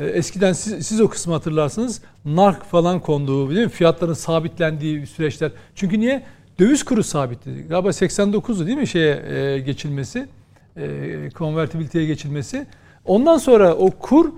e, 0.00 0.06
eskiden 0.06 0.52
siz, 0.52 0.86
siz 0.86 1.00
o 1.00 1.08
kısmı 1.08 1.32
hatırlarsınız. 1.32 2.02
Nark 2.24 2.64
falan 2.64 3.00
konduğu 3.00 3.50
değil 3.50 3.64
mi? 3.66 3.72
Fiyatların 3.72 4.14
sabitlendiği 4.14 5.06
süreçler. 5.06 5.50
Çünkü 5.74 6.00
niye? 6.00 6.22
Döviz 6.58 6.82
kuru 6.82 7.02
sabitti. 7.02 7.66
Galiba 7.68 7.88
89'du 7.88 8.66
değil 8.66 8.78
mi 8.78 8.86
şeye 8.86 9.16
e, 9.16 9.58
geçilmesi? 9.58 10.28
E, 10.76 11.30
konvertibiliteye 11.30 12.06
geçilmesi. 12.06 12.66
Ondan 13.04 13.38
sonra 13.38 13.74
o 13.74 13.90
kur 13.90 14.32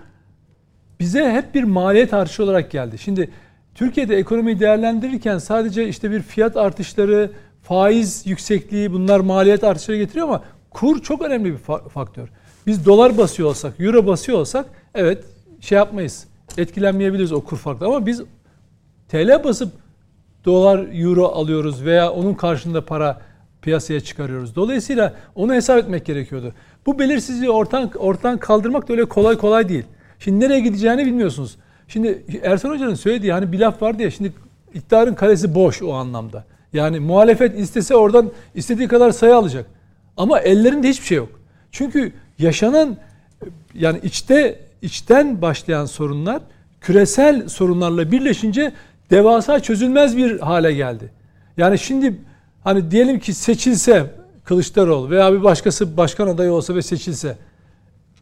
bize 1.01 1.33
hep 1.33 1.55
bir 1.55 1.65
maliyet 1.65 2.15
artışı 2.15 2.45
olarak 2.45 2.71
geldi. 2.71 2.99
Şimdi 2.99 3.31
Türkiye'de 3.75 4.17
ekonomiyi 4.17 4.61
değerlendirirken 4.61 5.39
sadece 5.39 5.89
işte 5.89 6.11
bir 6.11 6.23
fiyat 6.23 6.57
artışları, 6.57 7.31
faiz 7.63 8.27
yüksekliği 8.27 8.93
bunlar 8.93 9.21
maliyet 9.21 9.65
artışları 9.65 9.99
getiriyor 9.99 10.29
ama 10.29 10.43
kur 10.71 11.03
çok 11.03 11.23
önemli 11.23 11.53
bir 11.53 11.59
fa- 11.59 11.89
faktör. 11.89 12.29
Biz 12.67 12.87
dolar 12.87 13.19
basıyor 13.19 13.49
olsak, 13.49 13.75
euro 13.81 14.07
basıyor 14.07 14.39
olsak 14.39 14.67
evet 14.95 15.25
şey 15.61 15.79
yapmayız. 15.79 16.27
Etkilenmeyebiliriz 16.59 17.33
o 17.33 17.41
kur 17.41 17.57
farkı 17.57 17.85
ama 17.85 18.07
biz 18.07 18.23
TL 19.09 19.45
basıp 19.45 19.73
dolar, 20.45 20.87
euro 20.93 21.27
alıyoruz 21.27 21.85
veya 21.85 22.13
onun 22.13 22.35
karşında 22.35 22.85
para 22.85 23.21
piyasaya 23.63 24.01
çıkarıyoruz. 24.01 24.57
Dolayısıyla 24.57 25.15
onu 25.35 25.55
hesap 25.55 25.79
etmek 25.79 26.07
gerekiyordu. 26.07 26.55
Bu 26.87 26.99
belirsizliği 26.99 27.51
ortadan, 27.51 27.91
ortadan 27.99 28.39
kaldırmak 28.39 28.89
da 28.89 28.93
öyle 28.93 29.05
kolay 29.05 29.37
kolay 29.37 29.69
değil. 29.69 29.85
Şimdi 30.19 30.45
nereye 30.45 30.61
gideceğini 30.61 31.07
bilmiyorsunuz. 31.07 31.57
Şimdi 31.89 32.25
Ersan 32.43 32.71
Hoca'nın 32.71 32.95
söylediği 32.95 33.33
hani 33.33 33.53
bir 33.53 33.59
laf 33.59 33.83
vardı 33.83 34.03
ya 34.03 34.11
şimdi 34.11 34.33
iktidarın 34.75 35.15
kalesi 35.15 35.55
boş 35.55 35.83
o 35.83 35.93
anlamda. 35.93 36.45
Yani 36.73 37.01
muhalefet 37.01 37.59
istese 37.59 37.95
oradan 37.95 38.31
istediği 38.55 38.89
kadar 38.89 39.11
sayı 39.11 39.37
alacak. 39.37 39.67
Ama 40.21 40.41
ellerinde 40.41 40.89
hiçbir 40.89 41.07
şey 41.07 41.17
yok. 41.17 41.29
Çünkü 41.73 42.13
yaşanan 42.39 42.97
yani 43.75 44.01
içte 44.03 44.61
içten 44.83 45.43
başlayan 45.43 45.85
sorunlar 45.85 46.43
küresel 46.81 47.49
sorunlarla 47.49 48.13
birleşince 48.13 48.73
devasa 49.11 49.61
çözülmez 49.61 50.17
bir 50.17 50.41
hale 50.41 50.73
geldi. 50.73 51.11
Yani 51.57 51.79
şimdi 51.79 52.21
hani 52.65 52.91
diyelim 52.91 53.19
ki 53.19 53.35
seçilse 53.35 54.15
Kılıçdaroğlu 54.45 55.11
veya 55.11 55.33
bir 55.33 55.43
başkası 55.43 55.97
başkan 55.97 56.29
adayı 56.29 56.53
olsa 56.53 56.75
ve 56.75 56.83
seçilse 56.83 57.37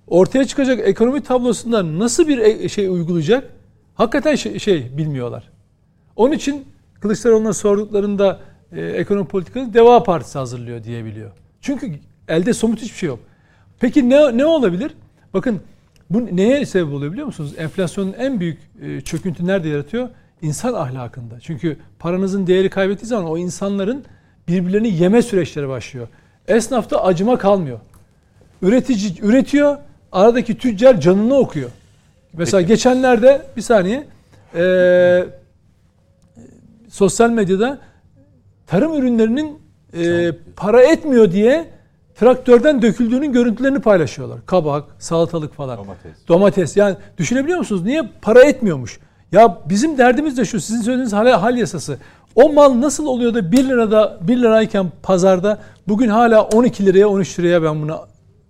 ortaya 0.07 0.45
çıkacak 0.45 0.89
ekonomi 0.89 1.23
tablosunda 1.23 1.99
nasıl 1.99 2.29
bir 2.29 2.39
e- 2.39 2.69
şey 2.69 2.89
uygulayacak? 2.89 3.51
Hakikaten 3.95 4.35
şey, 4.35 4.59
şey 4.59 4.97
bilmiyorlar. 4.97 5.51
Onun 6.17 6.33
için 6.33 6.65
Kılıçdaroğlu'na 7.01 7.53
sorduklarında 7.53 8.41
e, 8.73 8.81
ekonomi 8.81 9.27
politikası 9.27 9.75
Deva 9.75 10.03
Partisi 10.03 10.39
hazırlıyor 10.39 10.85
diyebiliyor. 10.85 11.31
Çünkü 11.69 11.93
elde 12.29 12.55
somut 12.55 12.81
hiçbir 12.83 12.97
şey 12.97 13.07
yok. 13.07 13.19
Peki 13.81 14.11
ne 14.11 14.37
ne 14.37 14.45
olabilir? 14.45 14.95
Bakın 15.35 15.61
bu 16.11 16.37
neye 16.37 16.67
sebep 16.67 16.95
oluyor 16.95 17.13
biliyor 17.13 17.27
musunuz? 17.27 17.55
Enflasyonun 17.59 18.13
en 18.13 18.41
büyük 18.41 18.59
e, 18.83 19.01
çöküntü 19.01 19.47
nerede 19.47 19.69
yaratıyor? 19.69 20.09
İnsan 20.43 20.75
ahlakında. 20.75 21.41
Çünkü 21.41 21.77
paranızın 21.99 22.47
değeri 22.47 22.71
kaybettiği 22.71 23.09
zaman 23.09 23.31
o 23.31 23.39
insanların 23.39 24.05
birbirlerini 24.49 24.89
yeme 24.89 25.23
süreçleri 25.23 25.69
başlıyor. 25.69 26.09
Esnafta 26.49 27.05
acıma 27.05 27.39
kalmıyor. 27.39 27.81
Üretici 28.63 29.21
üretiyor, 29.23 29.77
aradaki 30.13 30.59
tüccar 30.59 31.01
canını 31.01 31.35
okuyor. 31.35 31.71
Mesela 32.33 32.61
geçenlerde 32.61 33.43
bir 33.57 33.63
saniye 33.63 34.07
e, 34.55 35.25
sosyal 36.89 37.31
medyada 37.31 37.79
tarım 38.67 38.95
ürünlerinin 38.95 39.68
e, 39.97 40.33
para 40.57 40.83
etmiyor 40.83 41.33
diye 41.33 41.65
traktörden 42.21 42.83
döküldüğünün 42.83 43.33
görüntülerini 43.33 43.81
paylaşıyorlar. 43.81 44.39
Kabak, 44.47 44.85
salatalık 44.99 45.55
falan. 45.55 45.79
Domates. 45.79 46.13
Domates. 46.29 46.77
Yani 46.77 46.97
düşünebiliyor 47.19 47.59
musunuz? 47.59 47.83
Niye 47.85 48.03
para 48.23 48.45
etmiyormuş? 48.45 48.99
Ya 49.33 49.59
bizim 49.69 49.99
derdimiz 49.99 50.39
de 50.39 50.45
şu. 50.45 50.61
Sizin 50.61 50.83
söylediğiniz 50.83 51.13
hal, 51.13 51.27
hal 51.29 51.57
yasası. 51.59 51.99
O 52.35 52.53
mal 52.53 52.81
nasıl 52.81 53.07
oluyor 53.07 53.35
da 53.35 53.53
1 53.53 53.65
lirada 53.69 54.19
1 54.21 54.37
lirayken 54.37 54.87
pazarda 55.03 55.59
bugün 55.89 56.09
hala 56.09 56.43
12 56.43 56.87
liraya 56.87 57.09
13 57.09 57.39
liraya 57.39 57.63
ben 57.63 57.83
bunu 57.83 57.99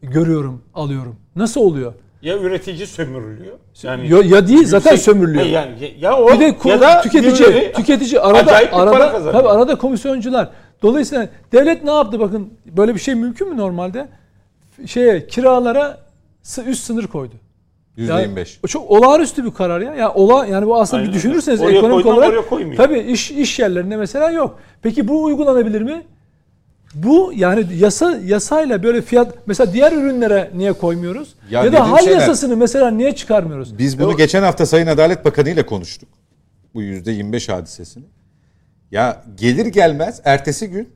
görüyorum, 0.03 0.63
alıyorum. 0.75 1.17
Nasıl 1.37 1.61
oluyor? 1.61 1.93
Ya 2.23 2.39
üretici 2.39 2.87
sömürülüyor. 2.87 3.57
Yani 3.83 4.09
Ya, 4.13 4.19
ya 4.37 4.49
değil 4.49 4.67
zaten 4.67 4.91
yüksek- 4.91 5.05
sömürülüyor. 5.05 5.45
Ya, 5.45 5.51
yani, 5.61 5.75
ya, 5.81 5.89
ya 6.11 6.17
o 6.19 6.33
Bir 6.33 6.41
de 6.41 6.55
ya 6.69 6.81
da 6.81 7.01
tüketici 7.01 7.35
birileri 7.49 7.73
tüketici 7.73 8.21
arada 8.21 8.39
acayip 8.39 8.69
bir 8.69 8.77
para 8.77 8.91
arada 8.91 9.13
kazanıyor. 9.13 9.33
tabii 9.33 9.49
arada 9.49 9.75
komisyoncular. 9.79 10.49
Dolayısıyla 10.83 11.29
devlet 11.53 11.85
ne 11.85 11.91
yaptı 11.91 12.21
bakın 12.21 12.51
böyle 12.77 12.95
bir 12.95 13.01
şey 13.01 13.15
mümkün 13.15 13.49
mü 13.49 13.57
normalde? 13.57 14.09
Şeye 14.87 15.27
kiralara 15.27 15.99
üst 16.67 16.85
sınır 16.85 17.07
koydu. 17.07 17.35
Yani 17.97 18.23
%25. 18.27 18.59
o 18.65 18.67
çok 18.67 18.91
olağanüstü 18.91 19.45
bir 19.45 19.51
karar 19.51 19.81
ya. 19.81 19.95
Yani 19.95 20.09
ola 20.15 20.47
yani 20.47 20.67
bu 20.67 20.81
aslında 20.81 21.01
Aynen 21.01 21.13
bir 21.13 21.17
düşünürseniz. 21.17 21.61
Oraya 21.61 21.79
ekonomik 21.79 22.07
olarak 22.07 22.53
oraya 22.53 22.77
tabii 22.77 22.99
iş 22.99 23.31
iş 23.31 23.59
yerlerinde 23.59 23.97
mesela 23.97 24.31
yok. 24.31 24.59
Peki 24.83 25.09
bu 25.09 25.23
uygulanabilir 25.25 25.83
mi? 25.83 26.03
Bu 26.95 27.33
yani 27.35 27.67
yasa 27.79 28.19
yasayla 28.25 28.83
böyle 28.83 29.03
fiyat 29.03 29.35
mesela 29.47 29.73
diğer 29.73 29.93
ürünlere 29.93 30.51
niye 30.55 30.73
koymuyoruz? 30.73 31.35
Ya 31.51 31.65
Ya, 31.65 31.73
da 31.73 31.91
hal 31.91 31.99
Şener- 31.99 32.11
yasasını 32.13 32.57
mesela 32.57 32.91
niye 32.91 33.15
çıkarmıyoruz? 33.15 33.79
Biz 33.79 33.99
bunu 33.99 34.09
o- 34.09 34.17
geçen 34.17 34.43
hafta 34.43 34.67
Sayın 34.67 34.87
Adalet 34.87 35.25
Bakanı 35.25 35.51
ile 35.51 35.67
konuştuk. 35.67 36.09
Bu 36.75 36.83
%25 36.83 37.49
hadisesini. 37.49 38.05
Ya 38.91 39.23
gelir 39.35 39.67
gelmez 39.67 40.21
ertesi 40.25 40.71
gün 40.71 40.93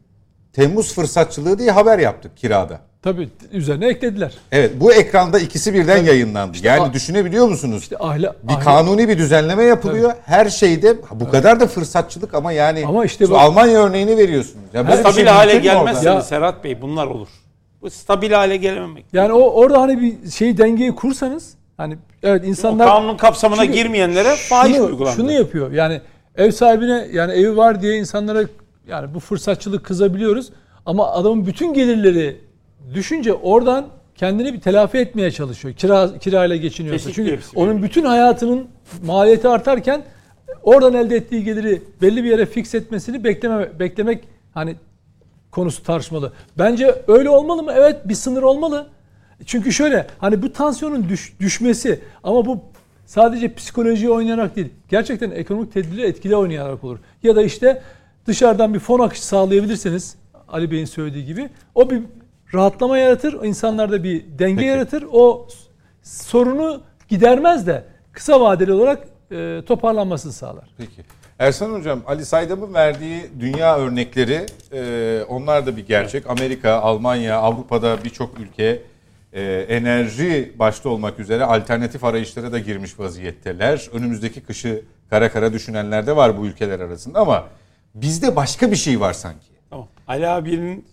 Temmuz 0.53 0.95
fırsatçılığı 0.95 1.59
diye 1.59 1.71
haber 1.71 1.99
yaptık 1.99 2.37
kirada. 2.37 2.81
Tabii 3.03 3.29
üzerine 3.53 3.89
eklediler. 3.89 4.35
Evet 4.53 4.71
bu 4.81 4.93
ekranda 4.93 5.39
ikisi 5.39 5.75
birden 5.75 5.97
yayınlandı. 6.05 6.57
yani 6.63 6.81
a- 6.83 6.93
düşünebiliyor 6.93 7.49
musunuz? 7.49 7.83
İşte 7.83 7.97
ahla, 7.99 8.37
bir 8.43 8.53
ahla- 8.53 8.65
kanuni 8.65 9.09
bir 9.09 9.19
düzenleme 9.19 9.65
yapılıyor. 9.65 10.13
Her 10.27 10.51
şeyde 10.51 10.97
bu 11.15 11.31
kadar 11.31 11.61
da 11.61 11.67
fırsatçılık 11.67 12.35
ama 12.35 12.53
yani 12.53 12.85
Ama 12.87 13.05
işte 13.05 13.31
bak- 13.31 13.41
Almanya 13.41 13.79
örneğini 13.85 14.17
veriyorsunuz. 14.17 14.65
Ya 14.75 14.89
bir 14.89 14.93
stabil 14.93 15.15
şey 15.15 15.25
hale 15.25 15.53
Ya- 16.05 16.21
Serhat 16.23 16.65
Bey 16.65 16.83
bunlar 16.83 17.07
olur. 17.07 17.29
Bu 17.83 17.91
stabil 17.91 18.31
hale 18.33 18.57
gelememek. 18.57 19.05
Yani 19.13 19.33
o 19.33 19.41
orada 19.51 19.81
hani 19.81 20.01
bir 20.03 20.31
şey 20.31 20.59
dengeyi 20.59 20.95
kursanız 20.95 21.55
hani 21.77 21.97
evet 22.23 22.43
O 22.45 22.47
insanlar 22.47 22.89
kanunun 22.89 23.17
kapsamına 23.17 23.63
Çünkü 23.65 23.73
girmeyenlere 23.79 24.37
şunu, 24.37 24.85
uygulandı. 24.87 25.17
şunu 25.17 25.33
yapıyor. 25.33 25.73
Yani 25.73 26.01
ev 26.37 26.51
sahibine 26.51 27.09
yani 27.13 27.33
evi 27.33 27.57
var 27.57 27.83
diye 27.83 27.97
insanlara 27.99 28.43
yani 28.89 29.15
bu 29.15 29.21
fırsatçılık 29.21 29.85
kızabiliyoruz 29.85 30.51
ama 30.87 31.11
adamın 31.11 31.47
bütün 31.47 31.75
gelirleri 31.75 32.41
düşünce 32.95 33.33
oradan 33.33 33.87
kendini 34.17 34.53
bir 34.55 34.61
telafi 34.61 34.99
etmeye 34.99 35.31
çalışıyor. 35.31 35.75
Kira 35.75 36.19
kirayla 36.19 36.57
geçiniyorsa. 36.57 36.97
Kesinlikle 37.09 37.23
Çünkü 37.23 37.37
hepsi 37.37 37.59
onun 37.59 37.83
bütün 37.83 38.05
hayatının 38.05 38.69
maliyeti 39.05 39.49
artarken 39.49 40.03
oradan 40.63 40.95
elde 40.95 41.17
ettiği 41.17 41.45
geliri 41.45 41.83
belli 42.03 42.25
bir 42.25 42.31
yere 42.31 42.47
fix 42.47 42.75
etmesini 42.75 43.25
bekleme 43.25 43.79
beklemek 43.79 44.25
hani 44.55 44.77
konusu 45.51 45.83
tartışmalı. 45.83 46.33
Bence 46.59 47.03
öyle 47.09 47.31
olmalı 47.31 47.63
mı? 47.63 47.73
Evet 47.77 48.09
bir 48.09 48.15
sınır 48.15 48.43
olmalı. 48.43 48.87
Çünkü 49.47 49.73
şöyle 49.73 50.07
hani 50.19 50.43
bu 50.43 50.53
tansiyonun 50.53 51.09
düş- 51.09 51.35
düşmesi 51.41 52.01
ama 52.23 52.47
bu 52.47 52.61
sadece 53.13 53.55
psikolojiye 53.55 54.11
oynayarak 54.11 54.57
değil. 54.57 54.69
Gerçekten 54.89 55.31
ekonomik 55.31 55.73
tedbirleri 55.73 56.07
etkili 56.07 56.37
oynayarak 56.37 56.85
olur. 56.85 56.99
Ya 57.23 57.37
da 57.37 57.43
işte 57.43 57.83
dışarıdan 58.27 58.75
bir 58.75 58.79
fon 58.79 59.01
akışı 59.01 59.27
sağlayabilirseniz 59.27 60.17
Ali 60.49 60.71
Bey'in 60.71 60.85
söylediği 60.85 61.25
gibi 61.25 61.51
o 61.75 61.91
bir 61.91 62.03
rahatlama 62.55 62.99
yaratır. 62.99 63.45
insanlarda 63.45 64.05
bir 64.05 64.25
denge 64.39 64.57
Peki. 64.57 64.69
yaratır. 64.69 65.05
O 65.13 65.49
sorunu 66.03 66.81
gidermez 67.09 67.67
de 67.67 67.85
kısa 68.13 68.41
vadeli 68.41 68.73
olarak 68.73 69.09
e, 69.31 69.63
toparlanmasını 69.67 70.33
sağlar. 70.33 70.69
Peki. 70.79 71.03
Ersan 71.39 71.73
Hocam, 71.73 72.01
Ali 72.07 72.25
Saydam'ın 72.25 72.75
verdiği 72.75 73.23
dünya 73.41 73.79
örnekleri, 73.79 74.47
e, 74.73 75.23
onlar 75.29 75.67
da 75.67 75.77
bir 75.77 75.87
gerçek. 75.87 76.31
Amerika, 76.31 76.73
Almanya, 76.73 77.39
Avrupa'da 77.39 78.05
birçok 78.05 78.41
ülke 78.41 78.83
e, 79.33 79.67
enerji 79.69 80.53
başta 80.59 80.89
olmak 80.89 81.19
üzere 81.19 81.45
alternatif 81.45 82.05
arayışlara 82.05 82.53
da 82.53 82.59
girmiş 82.59 82.99
vaziyetteler. 82.99 83.89
Önümüzdeki 83.93 84.41
kışı 84.41 84.85
kara 85.11 85.33
kara 85.33 85.53
düşünenler 85.53 86.07
de 86.07 86.17
var 86.17 86.39
bu 86.39 86.47
ülkeler 86.47 86.81
arasında 86.81 87.19
ama 87.19 87.49
bizde 87.95 88.37
başka 88.37 88.71
bir 88.71 88.77
şey 88.77 89.01
var 89.01 89.13
sanki. 89.13 89.47
Tamam. 89.71 89.89
Ali 90.09 90.29
abinin 90.29 90.87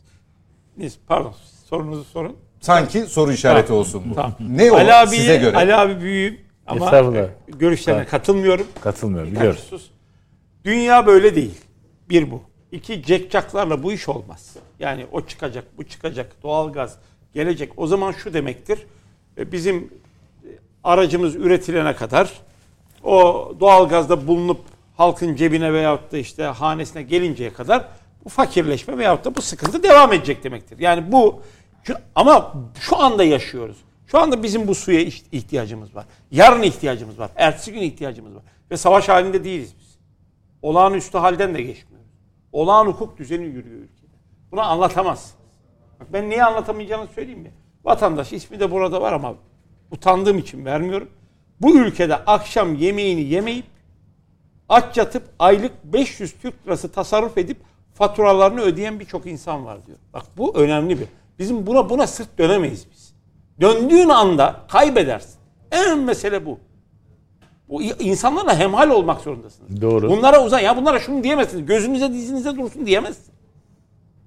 pardon 1.07 1.33
sorunuzu 1.69 2.03
sorun. 2.03 2.35
Sanki 2.61 2.99
soru 2.99 3.31
işareti 3.31 3.67
Tamam. 3.67 3.81
olsun 3.81 4.03
bu. 4.09 4.15
Tamam. 4.15 4.35
Ne 4.39 4.71
o 4.71 4.75
Ali 4.75 4.93
abiye, 4.93 5.21
size 5.21 5.37
göre? 5.37 5.57
Ali 5.57 5.75
abi 5.75 6.01
büyüğüm 6.01 6.39
ama 6.67 7.09
görüşlerine 7.47 8.05
katılmıyorum. 8.05 8.67
Katılmıyorum 8.81 9.31
biliyoruz. 9.31 9.65
Sus. 9.69 9.89
Dünya 10.65 11.05
böyle 11.05 11.35
değil. 11.35 11.57
Bir 12.09 12.31
bu. 12.31 12.41
İki 12.71 13.03
cekcaklarla 13.03 13.83
bu 13.83 13.93
iş 13.93 14.09
olmaz. 14.09 14.55
Yani 14.79 15.05
o 15.11 15.25
çıkacak, 15.25 15.65
bu 15.77 15.83
çıkacak, 15.83 16.43
doğalgaz 16.43 16.97
gelecek. 17.33 17.71
O 17.77 17.87
zaman 17.87 18.11
şu 18.11 18.33
demektir. 18.33 18.79
e, 19.37 19.51
Bizim 19.51 19.77
e, 19.77 19.89
aracımız 20.83 21.35
üretilene 21.35 21.95
kadar 21.95 22.33
o 23.03 23.51
doğalgazda 23.59 24.27
bulunup 24.27 24.61
halkın 24.97 25.35
cebine 25.35 25.73
veyahut 25.73 26.11
da 26.11 26.17
işte 26.17 26.43
hanesine 26.43 27.03
gelinceye 27.03 27.53
kadar 27.53 27.87
bu 28.25 28.29
fakirleşme 28.29 28.97
veyahut 28.97 29.25
da 29.25 29.35
bu 29.35 29.41
sıkıntı 29.41 29.83
devam 29.83 30.13
edecek 30.13 30.43
demektir. 30.43 30.79
Yani 30.79 31.11
bu 31.11 31.41
ama 32.15 32.53
şu 32.79 32.97
anda 32.97 33.23
yaşıyoruz. 33.23 33.77
Şu 34.07 34.19
anda 34.19 34.43
bizim 34.43 34.67
bu 34.67 34.75
suya 34.75 35.01
iht- 35.01 35.25
ihtiyacımız 35.31 35.95
var. 35.95 36.05
Yarın 36.31 36.61
ihtiyacımız 36.61 37.19
var. 37.19 37.31
Ertesi 37.35 37.73
gün 37.73 37.81
ihtiyacımız 37.81 38.35
var. 38.35 38.43
Ve 38.71 38.77
savaş 38.77 39.09
halinde 39.09 39.43
değiliz 39.43 39.73
biz. 39.79 39.97
Olağanüstü 40.61 41.17
halden 41.17 41.53
de 41.55 41.61
geçmiyoruz. 41.61 42.07
Olağan 42.51 42.85
hukuk 42.85 43.17
düzeni 43.17 43.45
yürüyor 43.45 43.75
ülkede. 43.79 44.11
Bunu 44.51 44.61
anlatamaz. 44.61 45.33
Bak 45.99 46.07
ben 46.13 46.29
niye 46.29 46.43
anlatamayacağını 46.43 47.07
söyleyeyim 47.07 47.39
mi? 47.39 47.51
Vatandaş 47.83 48.33
ismi 48.33 48.59
de 48.59 48.71
burada 48.71 49.01
var 49.01 49.13
ama 49.13 49.35
utandığım 49.91 50.37
için 50.37 50.65
vermiyorum. 50.65 51.09
Bu 51.61 51.75
ülkede 51.75 52.15
akşam 52.15 52.75
yemeğini 52.75 53.21
yemeyip 53.21 53.65
aç 54.69 54.97
yatıp 54.97 55.23
aylık 55.39 55.83
500 55.83 56.33
Türk 56.41 56.67
lirası 56.67 56.91
tasarruf 56.91 57.37
edip 57.37 57.57
faturalarını 57.93 58.61
ödeyen 58.61 58.99
birçok 58.99 59.25
insan 59.25 59.65
var 59.65 59.85
diyor. 59.85 59.97
Bak 60.13 60.23
bu 60.37 60.57
önemli 60.57 60.99
bir. 60.99 61.07
Bizim 61.39 61.67
buna 61.67 61.89
buna 61.89 62.07
sırt 62.07 62.37
dönemeyiz 62.37 62.87
biz. 62.91 63.13
Döndüğün 63.61 64.09
anda 64.09 64.55
kaybedersin. 64.67 65.39
En 65.71 65.99
mesele 65.99 66.45
bu. 66.45 66.59
Bu 67.69 67.81
insanlarla 67.81 68.59
hemhal 68.59 68.89
olmak 68.89 69.21
zorundasınız. 69.21 69.81
Doğru. 69.81 70.09
Bunlara 70.09 70.45
uzan 70.45 70.59
ya 70.59 70.77
bunlara 70.77 70.99
şunu 70.99 71.23
diyemezsiniz. 71.23 71.65
Gözünüze 71.65 72.13
dizinize 72.13 72.55
dursun 72.55 72.85
diyemezsin. 72.85 73.33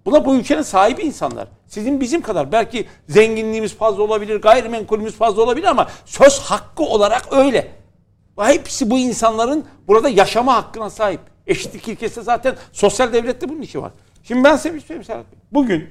Buna 0.04 0.24
bu 0.24 0.34
ülkenin 0.34 0.62
sahibi 0.62 1.02
insanlar. 1.02 1.48
Sizin 1.66 2.00
bizim 2.00 2.22
kadar 2.22 2.52
belki 2.52 2.86
zenginliğimiz 3.08 3.74
fazla 3.74 4.02
olabilir, 4.02 4.36
gayrimenkulümüz 4.40 5.14
fazla 5.14 5.42
olabilir 5.42 5.66
ama 5.66 5.88
söz 6.04 6.38
hakkı 6.40 6.82
olarak 6.82 7.32
öyle. 7.32 7.70
Hepsi 8.40 8.90
bu 8.90 8.98
insanların 8.98 9.64
burada 9.88 10.08
yaşama 10.08 10.54
hakkına 10.54 10.90
sahip. 10.90 11.20
Eşitlik 11.46 11.88
ilkesi 11.88 12.22
zaten 12.22 12.56
sosyal 12.72 13.12
devlette 13.12 13.48
bunun 13.48 13.62
işi 13.62 13.82
var. 13.82 13.92
Şimdi 14.22 14.44
ben 14.44 14.56
size 14.56 14.74
bir 14.74 14.78
şey 14.80 14.86
söyleyeyim 14.86 15.04
Serhat 15.04 15.32
Bey. 15.32 15.38
Bugün 15.52 15.90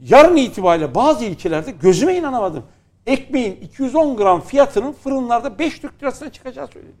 yarın 0.00 0.36
itibariyle 0.36 0.94
bazı 0.94 1.24
ilçelerde 1.24 1.70
gözüme 1.70 2.16
inanamadım. 2.16 2.64
Ekmeğin 3.06 3.56
210 3.56 4.16
gram 4.16 4.40
fiyatının 4.40 4.92
fırınlarda 4.92 5.58
5 5.58 5.78
Türk 5.78 6.02
lirasına 6.02 6.30
çıkacağı 6.32 6.66
söyledi. 6.68 6.92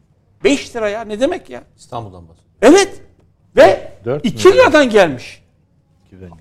5 0.44 0.76
lira 0.76 0.88
ya 0.88 1.00
ne 1.04 1.20
demek 1.20 1.50
ya? 1.50 1.62
İstanbul'dan 1.76 2.28
bahsediyorum. 2.28 2.52
Evet. 2.62 3.02
Ve 3.56 3.92
Dört 4.04 4.24
2 4.26 4.48
milyon. 4.48 4.62
liradan 4.62 4.90
gelmiş. 4.90 5.41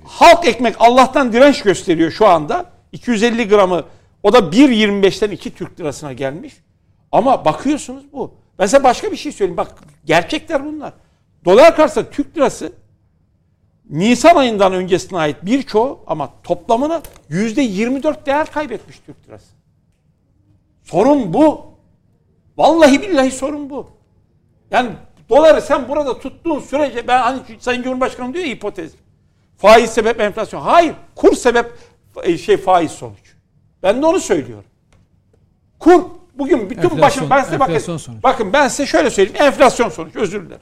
Halk 0.06 0.48
ekmek 0.48 0.76
Allah'tan 0.80 1.34
direnç 1.34 1.62
gösteriyor 1.62 2.12
şu 2.12 2.28
anda. 2.28 2.66
250 2.92 3.48
gramı 3.48 3.86
o 4.24 4.34
da 4.34 4.40
1.25'ten 4.40 5.32
2 5.32 5.56
Türk 5.56 5.80
lirasına 5.80 6.14
gelmiş. 6.14 6.54
Ama 7.12 7.46
bakıyorsunuz 7.46 8.04
bu. 8.14 8.34
Ben 8.60 8.66
size 8.66 8.84
başka 8.84 9.12
bir 9.12 9.18
şey 9.18 9.32
söyleyeyim. 9.32 9.58
Bak 9.58 9.76
gerçekler 10.06 10.66
bunlar. 10.66 10.94
Dolar 11.46 11.76
karşısında 11.76 12.10
Türk 12.10 12.38
lirası 12.38 12.74
Nisan 13.90 14.36
ayından 14.36 14.74
öncesine 14.74 15.20
ait 15.20 15.38
birçoğu 15.42 16.00
ama 16.08 16.30
toplamına 16.44 17.02
%24 17.30 18.26
değer 18.26 18.52
kaybetmiş 18.52 19.00
Türk 19.06 19.28
lirası. 19.28 19.54
Sorun 20.84 21.34
bu. 21.34 21.66
Vallahi 22.58 23.02
billahi 23.02 23.32
sorun 23.32 23.70
bu. 23.70 23.90
Yani 24.72 24.90
doları 25.30 25.62
sen 25.62 25.90
burada 25.90 26.20
tuttuğun 26.20 26.60
sürece 26.60 27.08
ben 27.08 27.22
hani 27.22 27.40
Sayın 27.60 27.84
Cumhurbaşkanı 27.84 28.34
diyor 28.34 28.46
ya 28.46 28.52
hipotez. 28.52 28.92
Faiz 29.62 29.90
sebep 29.90 30.20
enflasyon. 30.22 30.62
Hayır. 30.62 30.94
Kur 31.16 31.36
sebep 31.36 31.72
e, 32.24 32.38
şey 32.38 32.58
faiz 32.58 32.92
sonuç. 32.92 33.36
Ben 33.84 34.02
de 34.02 34.06
onu 34.06 34.20
söylüyorum. 34.20 34.66
Kur 35.80 36.04
bugün 36.34 36.70
bütün 36.70 36.82
Enflasyon- 36.82 37.02
başım 37.02 37.30
ben 37.30 37.44
size 37.44 37.60
bakın. 37.60 37.78
sonuç. 37.78 38.24
Bakın 38.24 38.54
ben 38.54 38.68
size 38.68 38.86
şöyle 38.86 39.10
söyleyeyim. 39.10 39.42
Enflasyon 39.42 39.90
sonuç. 39.90 40.16
Özür 40.16 40.46
dilerim. 40.46 40.62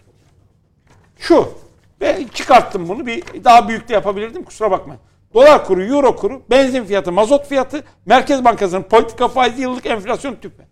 Şu. 1.19 1.53
Ve 2.01 2.25
çıkarttım 2.33 2.89
bunu. 2.89 3.05
Bir 3.05 3.43
daha 3.43 3.67
büyük 3.69 3.89
de 3.89 3.93
yapabilirdim. 3.93 4.43
Kusura 4.43 4.71
bakmayın. 4.71 5.01
Dolar 5.33 5.65
kuru, 5.65 5.83
euro 5.83 6.15
kuru, 6.15 6.41
benzin 6.49 6.83
fiyatı, 6.83 7.11
mazot 7.11 7.47
fiyatı, 7.47 7.83
Merkez 8.05 8.45
Bankası'nın 8.45 8.83
politika 8.83 9.27
faizi, 9.27 9.61
yıllık 9.61 9.85
enflasyon 9.85 10.35
tüpe. 10.35 10.63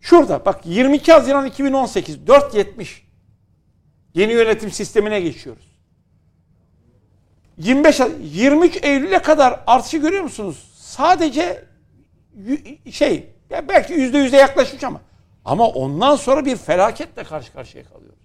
Şurada 0.00 0.44
bak 0.44 0.60
22 0.64 1.12
Haziran 1.12 1.46
2018 1.46 2.16
4.70 2.16 2.86
yeni 4.14 4.32
yönetim 4.32 4.70
sistemine 4.70 5.20
geçiyoruz. 5.20 5.73
25 7.58 8.00
Ha- 8.00 8.08
23 8.22 8.78
Eylül'e 8.84 9.18
kadar 9.18 9.60
artışı 9.66 9.96
görüyor 9.96 10.22
musunuz? 10.22 10.68
Sadece 10.76 11.64
şey 12.90 13.26
ya 13.50 13.68
belki 13.68 13.92
yüzde 13.92 14.18
yüze 14.18 14.36
yaklaşmış 14.36 14.84
ama 14.84 15.00
ama 15.44 15.68
ondan 15.68 16.16
sonra 16.16 16.44
bir 16.44 16.56
felaketle 16.56 17.24
karşı 17.24 17.52
karşıya 17.52 17.84
kalıyoruz. 17.84 18.18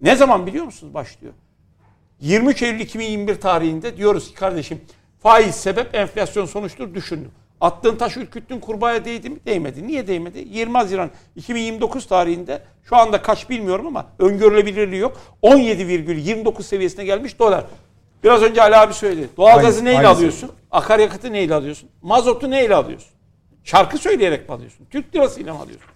Ne 0.00 0.16
zaman 0.16 0.46
biliyor 0.46 0.64
musunuz 0.64 0.94
başlıyor? 0.94 1.34
23 2.20 2.62
Eylül 2.62 2.80
2021 2.80 3.40
tarihinde 3.40 3.96
diyoruz 3.96 4.28
ki 4.28 4.34
kardeşim 4.34 4.80
faiz 5.22 5.54
sebep 5.54 5.94
enflasyon 5.94 6.46
sonuçtur 6.46 6.94
düşündüm. 6.94 7.30
Attığın 7.60 7.96
taş 7.96 8.16
ürküttün 8.16 8.60
kurbağaya 8.60 9.04
değdi 9.04 9.30
mi? 9.30 9.36
Değmedi. 9.46 9.86
Niye 9.86 10.06
değmedi? 10.06 10.44
20 10.50 10.72
Haziran 10.72 11.10
2029 11.36 12.06
tarihinde 12.06 12.62
şu 12.84 12.96
anda 12.96 13.22
kaç 13.22 13.50
bilmiyorum 13.50 13.86
ama 13.86 14.06
öngörülebilirliği 14.18 15.00
yok. 15.00 15.20
17,29 15.42 16.62
seviyesine 16.62 17.04
gelmiş 17.04 17.38
dolar. 17.38 17.64
Biraz 18.24 18.42
önce 18.42 18.62
Ali 18.62 18.76
abi 18.76 18.94
söyledi. 18.94 19.28
Doğalgazı 19.36 19.84
neyle 19.84 19.98
aynısı. 19.98 20.12
alıyorsun? 20.14 20.50
Akaryakıtı 20.70 21.32
neyle 21.32 21.54
alıyorsun? 21.54 21.88
Mazotu 22.02 22.50
neyle 22.50 22.74
alıyorsun? 22.74 23.10
Şarkı 23.64 23.98
söyleyerek 23.98 24.48
mi 24.48 24.54
alıyorsun? 24.54 24.86
Türk 24.90 25.14
lirasıyla 25.14 25.54
mı 25.54 25.60
alıyorsun? 25.60 25.88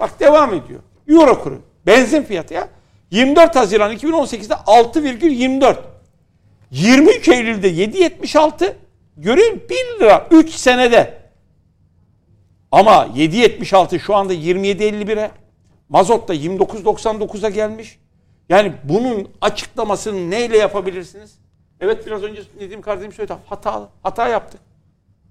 Bak 0.00 0.20
devam 0.20 0.54
ediyor. 0.54 0.80
Euro 1.08 1.42
kuru. 1.42 1.62
Benzin 1.86 2.22
fiyatı 2.22 2.54
ya. 2.54 2.68
24 3.10 3.56
Haziran 3.56 3.92
2018'de 3.92 4.54
6,24. 4.54 5.76
23 6.70 7.28
Eylül'de 7.28 7.70
7.76. 7.70 8.72
Görüyor 9.16 9.52
musun? 9.52 9.66
1 9.70 10.00
lira 10.00 10.26
3 10.30 10.50
senede. 10.50 11.20
Ama 12.72 13.06
7.76 13.06 13.98
şu 14.00 14.16
anda 14.16 14.34
27.51'e. 14.34 15.30
Mazot 15.88 16.28
da 16.28 16.34
29.99'a 16.34 17.50
gelmiş. 17.50 17.98
Yani 18.48 18.72
bunun 18.84 19.28
açıklamasını 19.40 20.30
neyle 20.30 20.58
yapabilirsiniz? 20.58 21.38
Evet 21.80 22.06
biraz 22.06 22.22
önce 22.22 22.42
dediğim 22.60 22.82
kardeşim 22.82 23.12
söyledi. 23.12 23.34
Hatalı. 23.46 23.88
Hata 24.02 24.28
yaptık. 24.28 24.60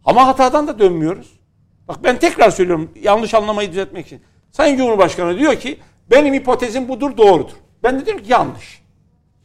Ama 0.05 0.27
hatadan 0.27 0.67
da 0.67 0.79
dönmüyoruz. 0.79 1.39
Bak 1.87 2.03
ben 2.03 2.19
tekrar 2.19 2.49
söylüyorum 2.49 2.91
yanlış 3.01 3.33
anlamayı 3.33 3.71
düzeltmek 3.71 4.05
için. 4.05 4.21
Sayın 4.51 4.77
Cumhurbaşkanı 4.77 5.39
diyor 5.39 5.55
ki 5.55 5.79
benim 6.11 6.33
hipotezim 6.33 6.87
budur 6.87 7.17
doğrudur. 7.17 7.53
Ben 7.83 7.99
de 7.99 8.05
diyorum 8.05 8.23
ki 8.23 8.31
yanlış. 8.31 8.81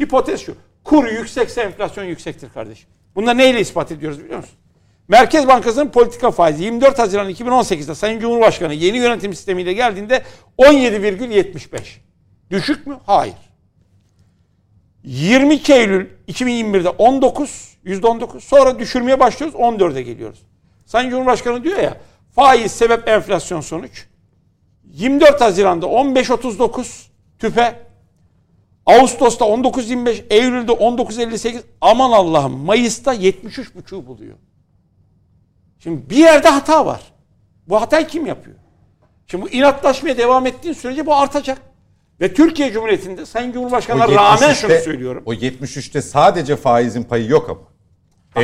Hipotez 0.02 0.40
şu. 0.40 0.54
Kur 0.84 1.06
yüksekse 1.06 1.60
enflasyon 1.60 2.04
yüksektir 2.04 2.50
kardeşim. 2.50 2.88
Bunu 3.14 3.36
neyle 3.36 3.60
ispat 3.60 3.92
ediyoruz 3.92 4.24
biliyor 4.24 4.36
musun? 4.36 4.54
Merkez 5.08 5.48
Bankası'nın 5.48 5.88
politika 5.88 6.30
faizi 6.30 6.64
24 6.64 6.98
Haziran 6.98 7.30
2018'de 7.30 7.94
Sayın 7.94 8.20
Cumhurbaşkanı 8.20 8.74
yeni 8.74 8.98
yönetim 8.98 9.34
sistemiyle 9.34 9.72
geldiğinde 9.72 10.22
17,75. 10.58 11.80
Düşük 12.50 12.86
mü? 12.86 12.98
Hayır. 13.06 13.34
22 15.04 15.72
Eylül 15.72 16.06
2021'de 16.28 16.88
19, 16.88 17.76
%19. 17.84 18.40
Sonra 18.40 18.78
düşürmeye 18.78 19.20
başlıyoruz 19.20 19.58
14'e 19.58 20.02
geliyoruz. 20.02 20.38
Sayın 20.86 21.10
Cumhurbaşkanı 21.10 21.64
diyor 21.64 21.78
ya 21.78 21.96
faiz 22.34 22.72
sebep 22.72 23.08
enflasyon 23.08 23.60
sonuç. 23.60 24.06
24 24.84 25.40
Haziran'da 25.40 25.86
15.39 25.86 27.06
tüpe. 27.38 27.84
Ağustos'ta 28.86 29.44
19.25, 29.44 30.24
Eylül'de 30.30 30.72
19.58. 30.72 31.62
Aman 31.80 32.10
Allah'ım 32.10 32.64
Mayıs'ta 32.64 33.14
73.5'u 33.14 34.06
buluyor. 34.06 34.36
Şimdi 35.78 36.10
bir 36.10 36.16
yerde 36.16 36.48
hata 36.48 36.86
var. 36.86 37.00
Bu 37.68 37.80
hatayı 37.80 38.06
kim 38.06 38.26
yapıyor? 38.26 38.56
Şimdi 39.26 39.44
bu 39.44 39.48
inatlaşmaya 39.48 40.18
devam 40.18 40.46
ettiğin 40.46 40.74
sürece 40.74 41.06
bu 41.06 41.14
artacak. 41.14 41.73
Ve 42.20 42.34
Türkiye 42.34 42.72
Cumhuriyeti'nde 42.72 43.26
Sayın 43.26 43.52
Cumhurbaşkanı'na 43.52 44.08
rağmen 44.08 44.52
şunu 44.52 44.72
söylüyorum. 44.84 45.22
O 45.26 45.34
73'te 45.34 46.02
sadece 46.02 46.56
faizin 46.56 47.02
payı 47.02 47.28
yok 47.28 47.50
ama. 47.50 47.60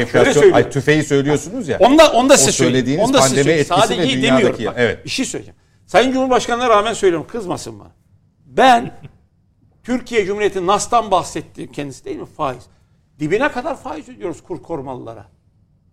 Enflasyon, 0.00 0.52
ay 0.52 0.70
tüfeği 0.70 1.02
söylüyorsunuz 1.02 1.68
ya. 1.68 1.78
Onda 1.78 2.12
onda 2.12 2.36
size 2.36 2.50
O 2.50 2.52
söylediğiniz 2.52 3.08
Onda 3.08 3.22
size 3.22 3.28
pandemi 3.28 3.44
söyleyeyim. 3.44 3.60
etkisi 3.60 3.80
Sadece 3.80 4.02
ve 4.02 4.06
iyi 4.06 4.22
dünyadaki-. 4.22 4.66
Bak, 4.66 4.74
evet. 4.78 5.04
Bir 5.04 5.10
şey 5.10 5.24
söyleyeceğim. 5.24 5.60
Sayın 5.86 6.12
Cumhurbaşkanı'na 6.12 6.68
rağmen 6.68 6.92
söylüyorum 6.92 7.26
kızmasın 7.30 7.80
bana. 7.80 7.90
Ben 8.46 8.92
Türkiye 9.82 10.26
Cumhuriyeti 10.26 10.66
NAS'tan 10.66 11.10
bahsettiğim 11.10 11.72
kendisi 11.72 12.04
değil 12.04 12.16
mi 12.16 12.26
faiz? 12.26 12.62
Dibine 13.18 13.52
kadar 13.52 13.76
faiz 13.76 14.08
ödüyoruz 14.08 14.42
kur 14.42 14.62
korumalılara. 14.62 15.26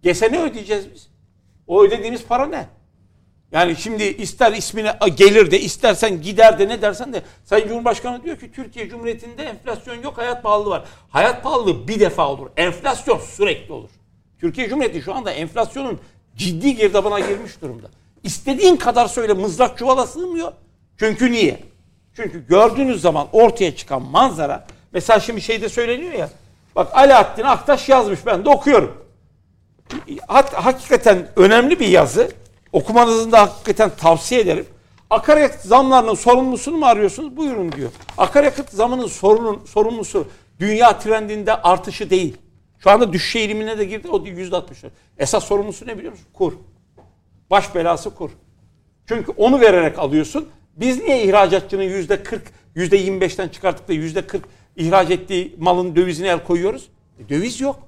Gese 0.04 0.32
ne 0.32 0.42
ödeyeceğiz 0.42 0.94
biz? 0.94 1.10
O 1.68 1.84
ödediğimiz 1.84 2.26
para 2.26 2.46
ne? 2.46 2.66
Yani 3.52 3.76
şimdi 3.76 4.04
ister 4.04 4.54
ismine 4.54 5.00
gelir 5.16 5.52
de 5.52 5.60
istersen 5.60 6.22
gider 6.22 6.60
de 6.60 6.68
ne 6.68 6.82
dersen 6.82 7.14
de 7.14 7.22
Sayın 7.46 7.68
Cumhurbaşkanı 7.68 8.24
diyor 8.24 8.40
ki 8.40 8.52
Türkiye 8.52 8.90
Cumhuriyeti'nde 8.90 9.44
enflasyon 9.44 10.02
yok 10.04 10.18
hayat 10.18 10.44
pahalılığı 10.44 10.70
var. 10.70 10.84
Hayat 11.10 11.44
pahalılığı 11.44 11.88
bir 11.88 12.00
defa 12.00 12.30
olur. 12.30 12.48
Enflasyon 12.58 13.20
sürekli 13.20 13.74
olur. 13.74 13.90
Türkiye 14.40 14.70
Cumhuriyeti 14.70 15.02
şu 15.02 15.14
anda 15.14 15.32
enflasyonun 15.32 16.00
ciddi 16.36 16.76
girdabına 16.76 17.20
girmiş 17.20 17.62
durumda. 17.62 17.88
İstediğin 18.24 18.76
kadar 18.76 19.08
söyle 19.08 19.34
mızrak 19.34 19.78
çuvala 19.78 20.08
sığmıyor. 20.08 20.52
Çünkü 21.00 21.32
niye? 21.32 21.60
Çünkü 22.16 22.48
gördüğünüz 22.48 23.02
zaman 23.02 23.28
ortaya 23.32 23.76
çıkan 23.76 24.02
manzara 24.02 24.68
mesela 24.92 25.20
şimdi 25.20 25.42
şeyde 25.42 25.70
söyleniyor 25.70 26.14
ya 26.14 26.30
bak 26.76 26.88
Alaaddin 26.94 27.44
Aktaş 27.44 27.90
yazmış 27.90 28.26
ben 28.26 28.46
de 28.46 28.50
okuyorum 28.50 29.08
hat, 30.28 30.54
hakikaten 30.54 31.28
önemli 31.36 31.80
bir 31.80 31.88
yazı. 31.88 32.32
Okumanızı 32.72 33.32
da 33.32 33.42
hakikaten 33.42 33.90
tavsiye 33.98 34.42
ederim. 34.42 34.66
Akaryakıt 35.10 35.62
zamlarının 35.62 36.14
sorumlusunu 36.14 36.78
mu 36.78 36.86
arıyorsunuz? 36.86 37.38
Buyurun 37.38 37.72
diyor. 37.72 37.92
Akaryakıt 38.18 38.70
zamının 38.70 39.08
sorunun 39.08 39.66
sorumlusu 39.66 40.28
dünya 40.60 41.00
trendinde 41.00 41.62
artışı 41.62 42.10
değil. 42.10 42.38
Şu 42.80 42.90
anda 42.92 43.14
düşüş 43.14 43.36
eğilimine 43.36 43.78
de 43.78 43.86
girdi. 43.86 44.08
O 44.08 44.26
yüzde 44.26 44.56
altmış. 44.56 44.80
Esas 45.18 45.44
sorumlusu 45.44 45.88
ne 45.88 45.98
biliyor 45.98 46.12
musun? 46.12 46.28
Kur. 46.34 46.54
Baş 47.50 47.76
belası 47.76 48.16
kur. 48.16 48.32
Çünkü 49.08 49.32
onu 49.32 49.62
vererek 49.62 50.00
alıyorsun. 50.00 50.50
Biz 50.76 51.04
niye 51.04 51.24
ihracatçının 51.24 51.84
yüzde 51.84 52.24
40, 52.24 52.52
yüzde 52.76 53.08
25'ten 53.08 53.48
çıkarttık 53.48 53.88
da 53.88 53.94
yüzde 53.94 54.28
40 54.28 54.46
ihraç 54.76 55.10
ettiği 55.12 55.56
malın 55.60 55.96
dövizine 55.96 56.28
el 56.28 56.44
koyuyoruz? 56.44 56.90
E, 57.20 57.30
döviz 57.30 57.62
yok. 57.62 57.80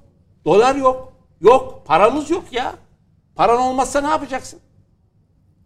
Dolar 0.44 0.74
yok. 0.74 1.12
Yok. 1.40 1.82
Paramız 1.86 2.30
yok 2.30 2.44
ya. 2.52 2.74
Paran 3.34 3.60
olmazsa 3.60 4.00
ne 4.00 4.08
yapacaksın? 4.08 4.60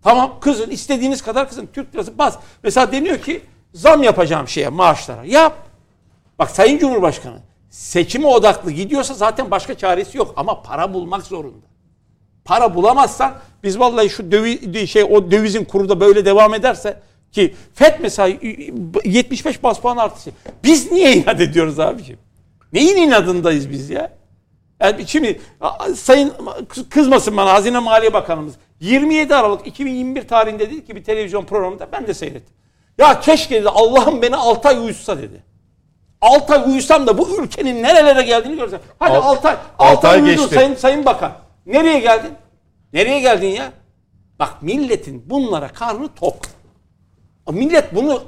Tamam 0.04 0.36
kızın 0.40 0.70
istediğiniz 0.70 1.22
kadar 1.22 1.48
kızın. 1.48 1.68
Türk 1.72 1.94
lirası 1.94 2.18
bas. 2.18 2.38
Mesela 2.62 2.92
deniyor 2.92 3.18
ki 3.18 3.40
zam 3.74 4.02
yapacağım 4.02 4.48
şeye 4.48 4.68
maaşlara. 4.68 5.24
Yap. 5.24 5.56
Bak 6.38 6.50
Sayın 6.50 6.78
Cumhurbaşkanı 6.78 7.38
seçime 7.70 8.26
odaklı 8.26 8.70
gidiyorsa 8.70 9.14
zaten 9.14 9.50
başka 9.50 9.74
çaresi 9.74 10.18
yok 10.18 10.34
ama 10.36 10.62
para 10.62 10.94
bulmak 10.94 11.22
zorunda. 11.22 11.66
Para 12.44 12.74
bulamazsan 12.74 13.34
biz 13.62 13.78
vallahi 13.78 14.10
şu 14.10 14.32
döviz 14.32 14.90
şey 14.90 15.04
o 15.04 15.30
dövizin 15.30 15.64
kuru 15.64 15.88
da 15.88 16.00
böyle 16.00 16.24
devam 16.24 16.54
ederse 16.54 17.00
ki 17.32 17.54
FED 17.74 17.94
mesela 18.00 18.38
75 19.04 19.62
bas 19.62 19.80
puan 19.80 19.96
artışı. 19.96 20.30
Biz 20.64 20.92
niye 20.92 21.16
inat 21.16 21.40
ediyoruz 21.40 21.80
abiciğim? 21.80 22.20
Neyin 22.72 22.96
inadındayız 22.96 23.70
biz 23.70 23.90
ya? 23.90 24.12
Yani 24.80 25.08
şimdi 25.08 25.40
sayın 25.96 26.32
kızmasın 26.90 27.36
bana 27.36 27.52
Hazine 27.52 27.78
Maliye 27.78 28.12
Bakanımız 28.12 28.54
27 28.80 29.34
Aralık 29.34 29.66
2021 29.66 30.28
tarihinde 30.28 30.70
dedi 30.70 30.84
ki 30.84 30.96
bir 30.96 31.04
televizyon 31.04 31.44
programında 31.44 31.92
ben 31.92 32.06
de 32.06 32.14
seyrettim. 32.14 32.54
Ya 32.98 33.20
keşke 33.20 33.54
dedi 33.60 33.68
Allah'ım 33.68 34.22
beni 34.22 34.36
6 34.36 34.68
ay 34.68 34.78
uyutsa 34.78 35.18
dedi. 35.18 35.42
6 36.20 36.52
ay 36.54 36.72
uyusam 36.72 37.06
da 37.06 37.18
bu 37.18 37.42
ülkenin 37.42 37.82
nerelere 37.82 38.22
geldiğini 38.22 38.56
görsem. 38.56 38.80
Hadi 38.98 39.16
Alt- 39.16 39.24
6 39.24 39.48
ay. 39.48 39.54
altı 39.54 39.68
6 39.78 40.08
ay 40.08 40.14
ay 40.14 40.22
uyudun 40.22 40.36
geçti. 40.42 40.54
sayın, 40.54 40.74
sayın 40.74 41.04
bakan. 41.04 41.32
Nereye 41.66 41.98
geldin? 41.98 42.32
Nereye 42.92 43.20
geldin 43.20 43.48
ya? 43.48 43.72
Bak 44.38 44.62
milletin 44.62 45.30
bunlara 45.30 45.68
karnı 45.68 46.08
tok. 46.14 46.36
Millet 47.50 47.94
bunu 47.94 48.22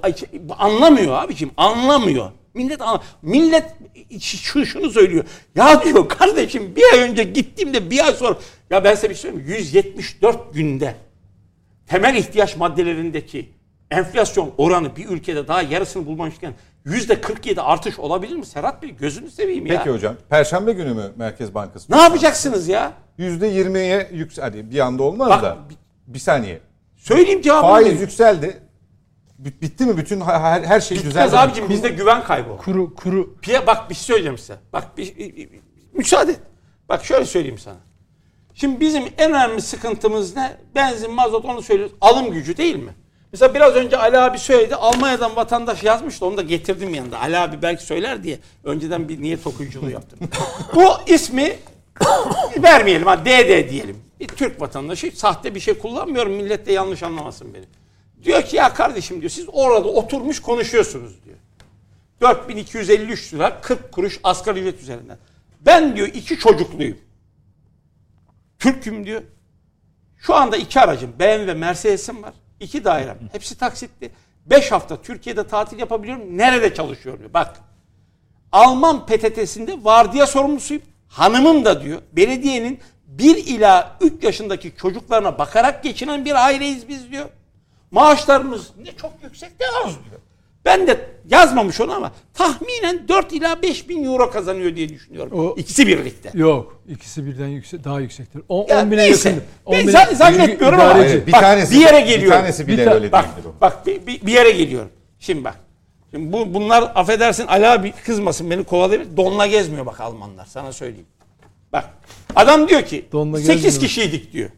anlamıyor 0.59 1.23
abiciğim. 1.23 1.55
Anlamıyor. 1.57 2.31
Millet 2.57 2.81
anla- 2.81 3.03
millet 3.23 3.75
şu, 4.21 4.67
şunu 4.67 4.91
söylüyor. 4.91 5.25
Ya 5.55 5.85
diyor 5.85 6.09
kardeşim 6.09 6.77
bir 6.77 6.83
ay 6.93 7.01
önce 7.01 7.23
gittiğimde 7.23 7.91
bir 7.91 8.05
ay 8.07 8.13
sonra 8.13 8.37
ya 8.71 8.85
ben 8.85 8.95
size 8.95 9.11
bir 9.11 9.15
şey 9.15 9.31
söyleyeyim. 9.31 9.51
mi? 9.51 9.57
174 9.59 10.55
günde 10.55 10.95
temel 11.87 12.15
ihtiyaç 12.15 12.57
maddelerindeki 12.57 13.51
enflasyon 13.91 14.53
oranı 14.59 14.97
bir 14.97 15.09
ülkede 15.09 15.49
daha 15.49 15.63
yarısını 15.63 16.07
bulmamışken 16.07 16.55
yüzde 16.85 17.21
47 17.21 17.61
artış 17.61 17.99
olabilir 17.99 18.37
mi? 18.37 18.47
Serhat 18.47 18.83
Bey 18.83 18.91
gözünü 18.91 19.31
seveyim 19.31 19.67
ya. 19.67 19.79
Peki 19.79 19.91
hocam. 19.91 20.15
Perşembe 20.31 20.73
günü 20.73 20.95
mü 20.95 21.13
Merkez 21.17 21.55
Bankası? 21.55 21.93
Ne 21.93 21.97
yapacaksınız 22.03 22.69
ya? 22.69 22.93
%20'ye 23.19 24.11
yüksel. 24.13 24.45
Hadi 24.45 24.71
bir 24.71 24.79
anda 24.79 25.03
olmaz 25.03 25.31
Bak, 25.31 25.43
da. 25.43 25.59
Bir 26.07 26.19
saniye. 26.19 26.61
Söyleyeyim 26.97 27.43
cevabını. 27.43 27.71
Faiz 27.71 28.01
yükseldi. 28.01 28.66
Bit- 29.39 29.63
Bitti 29.63 29.87
mi? 29.87 29.97
Bütün 29.97 30.21
her, 30.21 30.63
her 30.63 30.81
şey 30.81 30.97
Bitmez 30.99 31.15
düzeldi. 31.15 31.39
abicim 31.39 31.69
bizde 31.71 31.89
güven 31.89 32.25
kaybı. 32.25 32.57
Kuru 32.57 32.95
kuru 32.95 33.35
Piya 33.43 33.67
bak 33.67 33.91
bir 33.91 33.95
şey 33.95 34.05
söyleyeceğim 34.05 34.39
size. 34.39 34.57
Bak 34.73 34.99
bir, 34.99 35.17
bir- 35.17 35.37
bir- 35.37 35.49
müsaade. 35.93 36.33
et. 36.33 36.41
Bak 36.89 37.05
şöyle 37.05 37.25
söyleyeyim 37.25 37.59
sana. 37.59 37.77
Şimdi 38.55 38.81
bizim 38.81 39.05
en 39.19 39.31
önemli 39.31 39.63
sıkıntımız 39.63 40.37
ne? 40.37 40.57
Benzin, 40.75 41.11
mazot 41.15 41.45
onu 41.45 41.63
söylüyoruz. 41.63 41.95
Alım 42.01 42.31
gücü 42.31 42.57
değil 42.57 42.77
mi? 42.77 42.95
Mesela 43.33 43.55
biraz 43.55 43.75
önce 43.75 43.97
Ali 43.99 44.19
abi 44.19 44.39
söyledi. 44.39 44.75
Almanya'dan 44.77 45.37
vatandaş 45.37 45.83
yazmıştı. 45.83 46.27
Onu 46.27 46.37
da 46.37 46.43
getirdim 46.43 46.95
yanında. 46.95 47.21
Ali 47.21 47.39
abi 47.39 47.63
belki 47.63 47.83
söyler 47.83 48.23
diye 48.23 48.39
önceden 48.65 49.09
bir 49.09 49.23
niyet 49.23 49.47
okuyuculuğu 49.47 49.91
yaptım. 49.91 50.19
Bu 50.75 50.85
ismi 51.07 51.57
vermeyelim. 52.63 53.07
Ha 53.07 53.25
DD 53.25 53.71
diyelim. 53.71 53.97
Bir 54.21 54.29
Türk 54.29 54.61
vatandaşı 54.61 55.13
sahte 55.19 55.55
bir 55.55 55.61
şey 55.61 55.79
kullanmıyorum. 55.79 56.33
Millet 56.33 56.67
de 56.67 56.73
yanlış 56.73 57.03
anlamasın 57.03 57.55
beni. 57.55 57.65
Diyor 58.25 58.43
ki 58.43 58.57
ya 58.57 58.75
kardeşim 58.75 59.21
diyor 59.21 59.31
siz 59.31 59.47
orada 59.53 59.89
oturmuş 59.89 60.43
konuşuyorsunuz 60.43 61.25
diyor. 61.25 61.37
4253 62.21 63.35
lira 63.35 63.61
40 63.61 63.93
kuruş 63.93 64.21
asgari 64.25 64.61
ücret 64.61 64.83
üzerinden. 64.83 65.19
Ben 65.61 65.97
diyor 65.97 66.09
iki 66.09 66.39
çocukluyum. 66.39 66.99
Türk'üm 68.59 69.07
diyor. 69.07 69.23
Şu 70.19 70.35
anda 70.35 70.57
iki 70.57 70.81
aracım 70.81 71.13
BMW 71.19 71.55
Mercedes'im 71.55 72.23
var. 72.23 72.35
İki 72.61 72.85
dairem. 72.85 73.19
Hepsi 73.33 73.59
taksitli. 73.59 74.11
5 74.47 74.73
hafta 74.73 75.03
Türkiye'de 75.03 75.47
tatil 75.47 75.79
yapabiliyorum. 75.79 76.39
Nerede 76.39 76.75
çalışıyorum 76.75 77.21
diyor. 77.21 77.35
Bak. 77.35 77.61
Alman 78.53 79.07
PTT'sinde 79.07 79.85
vardiya 79.85 80.27
sorumlusuyum. 80.27 80.83
Hanımım 81.09 81.65
da 81.65 81.83
diyor 81.83 82.03
belediyenin 82.13 82.81
1 83.07 83.37
ila 83.37 83.97
3 84.01 84.25
yaşındaki 84.25 84.77
çocuklarına 84.77 85.39
bakarak 85.39 85.83
geçinen 85.83 86.25
bir 86.25 86.45
aileyiz 86.45 86.89
biz 86.89 87.11
diyor. 87.11 87.27
Maaşlarımız 87.91 88.71
ne 88.83 88.93
çok 88.97 89.13
yüksek 89.23 89.51
ne 89.61 89.67
az 89.85 89.91
diyor. 89.91 90.21
Ben 90.65 90.87
de 90.87 91.01
yazmamış 91.31 91.81
onu 91.81 91.93
ama 91.93 92.13
tahminen 92.35 93.09
4 93.09 93.33
ila 93.33 93.63
5 93.63 93.89
bin 93.89 94.05
euro 94.05 94.31
kazanıyor 94.31 94.77
diye 94.77 94.89
düşünüyorum. 94.89 95.39
O- 95.39 95.57
İkisi 95.57 95.87
birlikte. 95.87 96.31
yok. 96.35 96.83
İkisi 96.89 97.27
birden 97.27 97.47
yüksek 97.49 97.85
daha 97.85 98.01
yüksektir. 98.01 98.43
10 98.49 98.67
Ya 98.69 98.83
10 98.83 98.91
bine 98.91 99.01
neyse. 99.01 99.29
yakındır. 99.29 99.49
Ben 99.67 99.73
10 99.73 99.79
bine- 99.79 99.91
zan- 99.93 100.15
zannetmiyorum 100.15 100.81
ama-. 100.81 100.95
Hayır, 100.95 101.27
bir 101.27 101.33
Bak, 101.33 101.41
tanesi 101.41 101.75
bir 101.75 101.81
yere 101.81 102.03
Bir 102.03 102.07
geliyorum. 102.07 102.39
tanesi 102.41 102.67
bile 102.67 102.79
Bir 102.79 102.85
ta- 102.85 102.95
öyle 102.95 103.13
bak, 103.13 103.25
değildir 103.37 103.49
o. 103.59 103.61
Bak 103.61 103.87
bir, 103.87 104.07
bir, 104.07 104.27
bir 104.27 104.33
yere 104.33 104.51
geliyorum. 104.51 104.91
Şimdi 105.19 105.45
bak. 105.45 105.61
Şimdi 106.11 106.33
bu 106.33 106.55
bunlar 106.55 106.93
affedersin 106.95 107.47
Ali 107.47 107.67
abi 107.69 107.93
kızmasın 108.05 108.51
beni 108.51 108.65
kovalayabilir. 108.65 109.17
Donla 109.17 109.47
gezmiyor 109.47 109.87
bak 109.87 110.01
Almanlar 110.01 110.45
sana 110.47 110.73
söyleyeyim. 110.73 111.07
Bak 111.73 111.91
adam 112.37 112.69
diyor 112.69 112.83
ki 112.83 113.05
Donla 113.13 113.39
8 113.39 113.63
gezmiyor. 113.63 113.81
kişiydik 113.81 114.33
diyor. 114.33 114.51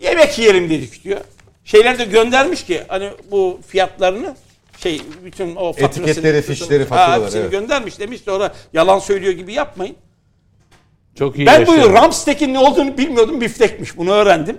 Yemek 0.00 0.38
yiyelim 0.38 0.70
dedik 0.70 1.04
diyor. 1.04 1.20
Şeyler 1.64 1.98
de 1.98 2.04
göndermiş 2.04 2.64
ki 2.64 2.82
hani 2.88 3.10
bu 3.30 3.60
fiyatlarını 3.66 4.36
şey 4.78 5.02
bütün 5.24 5.56
o 5.56 5.72
faturasını, 5.72 6.04
Etiketleri, 6.04 6.42
fişleri, 6.42 6.84
faturalar, 6.84 7.22
hepsini 7.22 7.40
evet. 7.40 7.50
göndermiş 7.50 7.98
demiş 7.98 8.20
sonra 8.24 8.54
yalan 8.72 8.98
söylüyor 8.98 9.32
gibi 9.32 9.52
yapmayın. 9.52 9.96
Çok 11.14 11.38
iyi 11.38 11.46
Ben 11.46 11.66
bu. 11.66 11.92
Ramstek'in 11.92 12.54
ne 12.54 12.58
olduğunu 12.58 12.98
bilmiyordum. 12.98 13.40
Biftekmiş. 13.40 13.96
Bunu 13.96 14.12
öğrendim. 14.12 14.58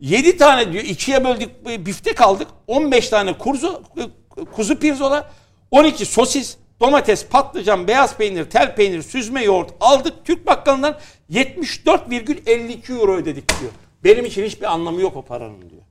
7 0.00 0.36
tane 0.36 0.72
diyor 0.72 0.84
ikiye 0.84 1.24
böldük 1.24 1.66
biftek 1.86 2.20
aldık. 2.20 2.48
15 2.66 3.08
tane 3.08 3.38
kuzu, 3.38 3.82
e, 3.96 4.44
kuzu 4.44 4.78
pirzola, 4.78 5.30
12 5.70 6.06
sosis, 6.06 6.56
domates, 6.80 7.26
patlıcan, 7.26 7.88
beyaz 7.88 8.16
peynir, 8.16 8.44
tel 8.44 8.74
peynir, 8.74 9.02
süzme 9.02 9.44
yoğurt 9.44 9.70
aldık. 9.80 10.14
Türk 10.24 10.46
bakkalından 10.46 10.98
74,52 11.30 12.92
euro 12.92 13.16
ödedik 13.16 13.48
diyor. 13.60 13.72
Benim 14.04 14.24
için 14.24 14.44
hiçbir 14.44 14.72
anlamı 14.72 15.00
yok 15.00 15.16
o 15.16 15.22
paranın 15.22 15.70
diyor. 15.70 15.82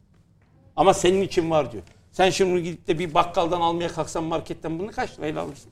Ama 0.76 0.94
senin 0.94 1.22
için 1.22 1.52
var 1.52 1.72
diyor. 1.72 1.84
Sen 2.12 2.30
şimdi 2.30 2.64
gidip 2.64 2.88
de 2.88 3.00
bir 3.00 3.14
bakkaldan 3.14 3.62
almaya 3.62 3.90
kalksan 3.90 4.24
marketten 4.24 4.80
bunu 4.80 4.92
kaç 4.92 5.20
lirayla 5.20 5.42
alırsın? 5.42 5.72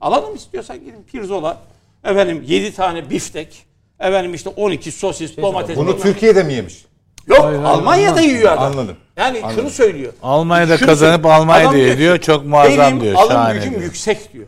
Alalım 0.00 0.34
istiyorsan 0.34 0.80
gidin 0.80 1.02
pirzola. 1.12 1.58
Efendim 2.04 2.44
7 2.46 2.74
tane 2.74 3.10
biftek. 3.10 3.66
Efendim 4.00 4.34
işte 4.34 4.48
12 4.50 4.92
sosis, 4.92 5.36
domates. 5.36 5.76
Bunu 5.76 5.88
bilmem. 5.88 6.02
Türkiye'de 6.02 6.42
mi 6.42 6.52
yemiş? 6.52 6.84
Yok 7.26 7.38
Hayır, 7.44 7.58
hayır, 7.58 7.78
Almanya'da 7.78 8.10
anladım. 8.10 8.28
yiyor 8.28 8.52
adam. 8.52 8.64
Anladım. 8.64 8.96
Yani 9.16 9.38
Anladım. 9.38 9.60
şunu 9.60 9.70
söylüyor. 9.70 10.12
Almanya'da 10.22 10.78
Şunu 10.78 10.88
kazanıp. 10.88 11.26
Almanya'da 11.26 11.92
ki, 11.92 11.98
diyor, 11.98 12.18
çok 12.18 12.46
muazzam 12.46 12.78
benim 12.78 13.00
diyor, 13.00 13.14
alım 13.14 13.28
şahane 13.32 13.54
gücüm 13.58 13.70
diyor. 13.70 13.82
yüksek 13.82 14.32
diyor. 14.32 14.46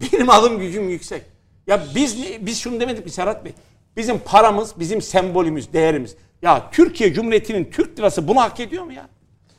Benim 0.12 0.30
alım 0.30 0.58
gücüm 0.58 0.88
yüksek. 0.88 1.22
Ya 1.66 1.82
biz 1.94 2.16
biz 2.40 2.58
şunu 2.60 2.80
demedik 2.80 3.04
mi 3.04 3.10
Serhat 3.10 3.44
Bey? 3.44 3.52
Bizim 3.96 4.18
paramız, 4.18 4.72
bizim 4.80 5.02
sembolümüz, 5.02 5.72
değerimiz. 5.72 6.16
Ya 6.42 6.62
Türkiye 6.72 7.14
Cumhuriyeti'nin 7.14 7.64
Türk 7.64 7.98
lirası 7.98 8.28
bunu 8.28 8.40
hak 8.40 8.60
ediyor 8.60 8.84
mu 8.84 8.92
ya? 8.92 9.08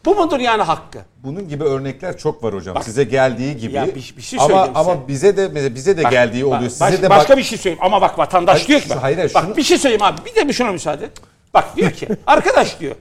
Bu 0.06 0.16
mudur 0.16 0.40
yani 0.40 0.64
hakkı? 0.64 1.00
Bunun 1.24 1.50
gibi 1.50 1.64
örnekler 1.64 2.18
çok 2.18 2.44
var 2.44 2.54
hocam. 2.54 2.76
Bak- 2.76 2.84
Size 2.84 3.04
geldiği 3.04 3.58
gibi. 3.58 3.74
Ya 3.74 3.88
bir- 3.88 3.96
bir 4.18 4.22
şey 4.22 4.40
ama 4.40 4.48
söyleyeyim 4.48 4.72
ama 4.76 4.94
size. 4.94 5.08
bize 5.08 5.38
de 5.38 5.48
mesela 5.48 5.76
bize 5.76 5.98
de 5.98 6.04
Bak, 6.04 6.12
geldiği 6.12 6.46
bak, 6.46 6.54
oluyor. 6.58 6.70
Size 6.72 6.86
baş- 6.86 7.02
de 7.02 7.10
başka 7.10 7.30
bak. 7.30 7.38
bir 7.38 7.44
şey 7.44 7.58
söyleyeyim 7.58 7.84
ama 7.86 8.02
bak 8.02 8.20
vatandaş 8.20 8.56
Hayır, 8.56 8.68
diyor 8.68 8.82
ki 8.82 8.90
bak, 8.90 8.98
hayır, 9.04 9.32
bak 9.34 9.44
şunu- 9.44 9.58
bir 9.58 9.64
şey 9.64 9.78
söyleyeyim 9.78 10.04
abi 10.04 10.18
bir 10.26 10.36
de 10.36 10.48
bir 10.48 10.54
şuna 10.54 10.72
müsaade 10.72 11.06
et. 11.06 11.12
Bak 11.54 11.76
diyor 11.76 11.92
ki 11.92 12.08
arkadaş 12.28 12.80
diyor 12.80 12.96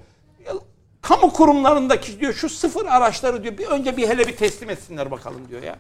kamu 1.03 1.33
kurumlarındaki 1.33 2.21
diyor 2.21 2.33
şu 2.35 2.49
sıfır 2.49 2.87
araçları 2.87 3.43
diyor 3.43 3.59
bir 3.59 3.67
önce 3.67 3.97
bir 3.97 4.09
hele 4.09 4.27
bir 4.27 4.37
teslim 4.37 4.71
etsinler 4.71 5.11
bakalım 5.11 5.41
diyor 5.51 5.63
ya. 5.63 5.77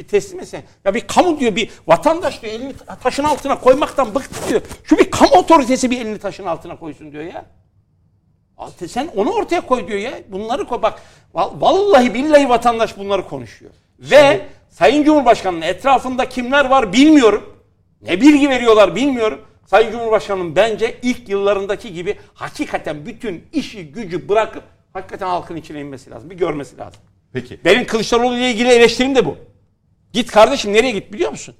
Bir 0.00 0.08
teslim 0.08 0.40
etsin. 0.40 0.60
Ya 0.84 0.94
bir 0.94 1.00
kamu 1.00 1.40
diyor 1.40 1.56
bir 1.56 1.70
vatandaş 1.86 2.42
diyor 2.42 2.52
elini 2.52 2.72
taşın 3.02 3.24
altına 3.24 3.60
koymaktan 3.60 4.14
bıktı 4.14 4.48
diyor. 4.48 4.60
Şu 4.84 4.98
bir 4.98 5.10
kamu 5.10 5.30
otoritesi 5.34 5.90
bir 5.90 6.00
elini 6.00 6.18
taşın 6.18 6.46
altına 6.46 6.78
koysun 6.78 7.12
diyor 7.12 7.24
ya. 7.24 7.44
Altı- 8.58 8.88
Sen 8.88 9.10
onu 9.16 9.30
ortaya 9.32 9.60
koy 9.60 9.88
diyor 9.88 9.98
ya. 9.98 10.12
Bunları 10.28 10.64
koy. 10.66 10.82
Bak 10.82 11.02
val- 11.34 11.60
vallahi 11.60 12.14
billahi 12.14 12.48
vatandaş 12.48 12.96
bunları 12.98 13.28
konuşuyor. 13.28 13.70
Ve 13.98 14.40
Sayın 14.70 15.04
Cumhurbaşkanı'nın 15.04 15.62
etrafında 15.62 16.28
kimler 16.28 16.64
var 16.70 16.92
bilmiyorum. 16.92 17.56
Ne 18.02 18.20
bilgi 18.20 18.48
veriyorlar 18.48 18.96
bilmiyorum. 18.96 19.40
Sayın 19.66 19.92
Cumhurbaşkanı'nın 19.92 20.56
bence 20.56 20.96
ilk 21.02 21.28
yıllarındaki 21.28 21.92
gibi 21.92 22.16
hakikaten 22.34 23.06
bütün 23.06 23.44
işi 23.52 23.92
gücü 23.92 24.28
bırakıp 24.28 24.62
hakikaten 24.92 25.26
halkın 25.26 25.56
içine 25.56 25.80
inmesi 25.80 26.10
lazım. 26.10 26.30
Bir 26.30 26.36
görmesi 26.36 26.78
lazım. 26.78 27.00
Peki. 27.32 27.60
Benim 27.64 27.86
Kılıçdaroğlu 27.86 28.36
ile 28.36 28.50
ilgili 28.50 28.68
eleştirim 28.68 29.14
de 29.14 29.24
bu. 29.24 29.36
Git 30.12 30.30
kardeşim 30.30 30.72
nereye 30.72 30.90
git 30.92 31.12
biliyor 31.12 31.30
musun? 31.30 31.54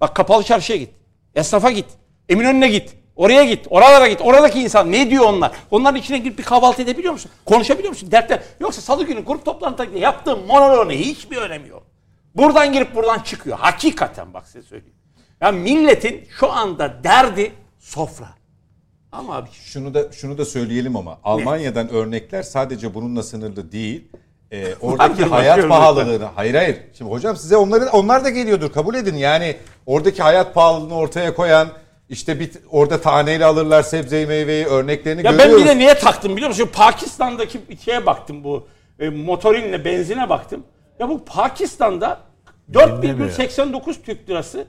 Bak 0.00 0.16
kapalı 0.16 0.42
çarşıya 0.44 0.78
git. 0.78 0.90
Esnafa 1.34 1.70
git. 1.70 1.86
Eminönü'ne 2.28 2.68
git. 2.68 2.96
Oraya 3.16 3.44
git. 3.44 3.66
Oralara 3.70 4.08
git. 4.08 4.20
Oradaki 4.20 4.60
insan 4.62 4.92
ne 4.92 5.10
diyor 5.10 5.24
onlar? 5.24 5.52
Onların 5.70 6.00
içine 6.00 6.18
girip 6.18 6.38
bir 6.38 6.42
kahvaltı 6.42 6.82
edebiliyor 6.82 7.12
musun? 7.12 7.30
Konuşabiliyor 7.44 7.88
musun? 7.88 8.10
Dertler. 8.10 8.42
Yoksa 8.60 8.80
salı 8.80 9.04
günü 9.06 9.24
grup 9.24 9.44
toplantıda 9.44 9.98
yaptığım 9.98 10.46
monoloğun 10.46 10.90
hiçbir 10.90 11.36
önemi 11.36 11.68
yok. 11.68 11.82
Buradan 12.34 12.72
girip 12.72 12.94
buradan 12.94 13.18
çıkıyor. 13.18 13.58
Hakikaten 13.58 14.34
bak 14.34 14.46
size 14.46 14.62
söyleyeyim. 14.62 14.94
Ya 15.40 15.52
milletin 15.52 16.28
şu 16.40 16.52
anda 16.52 17.04
derdi 17.04 17.52
sofra. 17.78 18.28
Ama 19.12 19.36
abi 19.36 19.48
Şunu 19.52 19.94
da 19.94 20.12
şunu 20.12 20.38
da 20.38 20.44
söyleyelim 20.44 20.96
ama 20.96 21.18
Almanya'dan 21.24 21.88
örnekler 21.88 22.42
sadece 22.42 22.94
bununla 22.94 23.22
sınırlı 23.22 23.72
değil. 23.72 24.08
Ee, 24.52 24.74
oradaki 24.80 25.24
hayat 25.24 25.68
pahalılığını 25.68 26.24
hayır 26.24 26.54
hayır. 26.54 26.76
Şimdi 26.98 27.10
hocam 27.10 27.36
size 27.36 27.56
onları 27.56 27.90
onlar 27.92 28.24
da 28.24 28.30
geliyordur 28.30 28.72
kabul 28.72 28.94
edin. 28.94 29.16
Yani 29.16 29.56
oradaki 29.86 30.22
hayat 30.22 30.54
pahalılığını 30.54 30.94
ortaya 30.94 31.34
koyan 31.34 31.68
işte 32.08 32.40
bir 32.40 32.50
orada 32.70 33.00
taneyle 33.00 33.44
alırlar 33.44 33.82
sebzeyi 33.82 34.26
meyveyi 34.26 34.66
örneklerini 34.66 35.26
Ya 35.26 35.32
ben 35.32 35.38
görüyoruz. 35.38 35.64
bir 35.64 35.68
de 35.68 35.78
niye 35.78 35.94
taktım 35.94 36.32
biliyor 36.36 36.48
musun? 36.48 36.70
Pakistan'daki 36.72 37.60
şeye 37.84 38.06
baktım 38.06 38.44
bu 38.44 38.66
e, 39.00 39.08
motorinle 39.08 39.84
benzine 39.84 40.28
baktım. 40.28 40.64
Ya 40.98 41.08
bu 41.08 41.24
Pakistan'da 41.24 42.20
4,89 42.72 43.94
Türk 44.06 44.30
lirası 44.30 44.66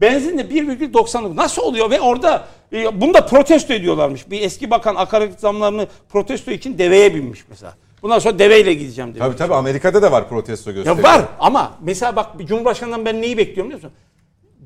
benzinle 0.00 0.42
1,99 0.42 1.36
nasıl 1.36 1.62
oluyor 1.62 1.90
ve 1.90 2.00
orada 2.00 2.44
e, 2.72 3.00
bunu 3.00 3.14
da 3.14 3.26
protesto 3.26 3.72
ediyorlarmış. 3.74 4.30
Bir 4.30 4.42
eski 4.42 4.70
bakan 4.70 4.94
akaryakıt 4.94 5.40
zamlarını 5.40 5.86
protesto 6.08 6.50
için 6.50 6.78
deveye 6.78 7.14
binmiş 7.14 7.44
mesela. 7.48 7.74
Bundan 8.04 8.18
sonra 8.18 8.38
deveyle 8.38 8.74
gideceğim 8.74 9.08
demiş. 9.14 9.18
Tabii 9.26 9.36
tabii 9.36 9.54
Amerika'da 9.54 10.02
da 10.02 10.12
var 10.12 10.28
protesto 10.28 10.72
gösteriler. 10.72 10.96
Ya 10.96 11.02
var 11.02 11.24
ama 11.40 11.72
mesela 11.80 12.16
bak 12.16 12.38
bir 12.38 12.46
Cumhurbaşkanı'ndan 12.46 13.04
ben 13.04 13.22
neyi 13.22 13.38
bekliyorum 13.38 13.70
biliyor 13.70 13.82
musun? 13.82 13.98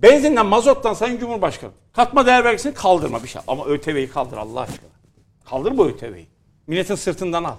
Benzinden, 0.03 0.47
mazottan 0.47 0.95
Sayın 0.95 1.19
Cumhurbaşkanı 1.19 1.71
katma 1.93 2.27
değer 2.27 2.45
vergisini 2.45 2.75
kaldırma 2.75 3.23
bir 3.23 3.29
şey. 3.29 3.43
Ama 3.49 3.65
ÖTV'yi 3.67 4.09
kaldır 4.11 4.37
Allah 4.37 4.61
aşkına. 4.61 4.89
Kaldır 5.51 5.79
bu 5.79 5.89
ÖTV'yi. 5.89 6.27
Milletin 6.67 6.95
sırtından 6.95 7.45
al. 7.45 7.55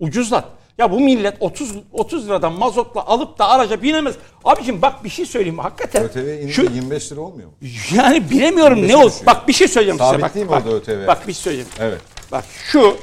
Ucuzlat. 0.00 0.44
Ya 0.78 0.90
bu 0.92 1.00
millet 1.00 1.36
30 1.40 1.72
30 1.92 2.26
liradan 2.28 2.52
mazotla 2.52 3.06
alıp 3.06 3.38
da 3.38 3.48
araca 3.48 3.82
binemez. 3.82 4.14
Abicim 4.44 4.82
bak 4.82 5.04
bir 5.04 5.08
şey 5.08 5.26
söyleyeyim 5.26 5.58
hakikaten. 5.58 6.04
ÖTV 6.04 6.42
indi 6.42 6.52
Şu, 6.52 6.62
25 6.62 7.12
lira 7.12 7.20
olmuyor 7.20 7.48
mu? 7.48 7.54
yani 7.96 8.30
bilemiyorum 8.30 8.88
ne 8.88 8.96
oldu. 8.96 9.06
düşüyor. 9.06 9.26
Bak 9.26 9.48
bir 9.48 9.52
şey 9.52 9.68
söyleyeceğim 9.68 9.98
size. 9.98 10.10
Sabit 10.10 10.22
Bak, 10.24 10.34
değil 10.34 10.46
mi 10.46 10.52
bak, 10.52 10.62
orada 10.66 10.76
ÖTV? 10.76 11.06
Bak 11.06 11.28
bir 11.28 11.32
şey 11.32 11.42
söyleyeceğim. 11.42 11.70
Evet. 11.80 12.00
Bak 12.32 12.44
şu 12.64 12.96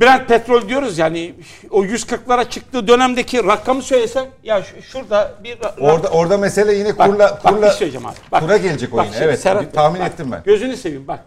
Brent 0.00 0.28
petrol 0.28 0.68
diyoruz 0.68 0.98
yani 0.98 1.34
o 1.70 1.84
140'lara 1.84 2.48
çıktığı 2.50 2.88
dönemdeki 2.88 3.44
rakamı 3.44 3.82
söylesem 3.82 4.26
ya 4.42 4.62
şu- 4.62 4.82
şurada 4.82 5.34
bir 5.44 5.56
ra- 5.56 5.80
Orada 5.80 6.08
orada 6.08 6.38
mesele 6.38 6.74
yine 6.74 6.98
Bak, 6.98 7.10
kurla 7.10 7.18
bak 7.18 7.42
kurla 7.42 7.66
şey 7.68 7.76
söyleyeceğim 7.78 8.06
abi. 8.06 8.16
Bak, 8.32 8.40
kura 8.42 8.56
gelecek 8.56 8.94
o 8.94 8.96
bak 8.96 9.04
yine. 9.06 9.14
şimdi 9.14 9.28
Evet. 9.28 9.40
Serhat 9.40 9.74
tahmin 9.74 10.00
bak, 10.00 10.12
ettim 10.12 10.32
ben. 10.32 10.42
Gözünü 10.44 10.76
seveyim 10.76 11.08
bak. 11.08 11.24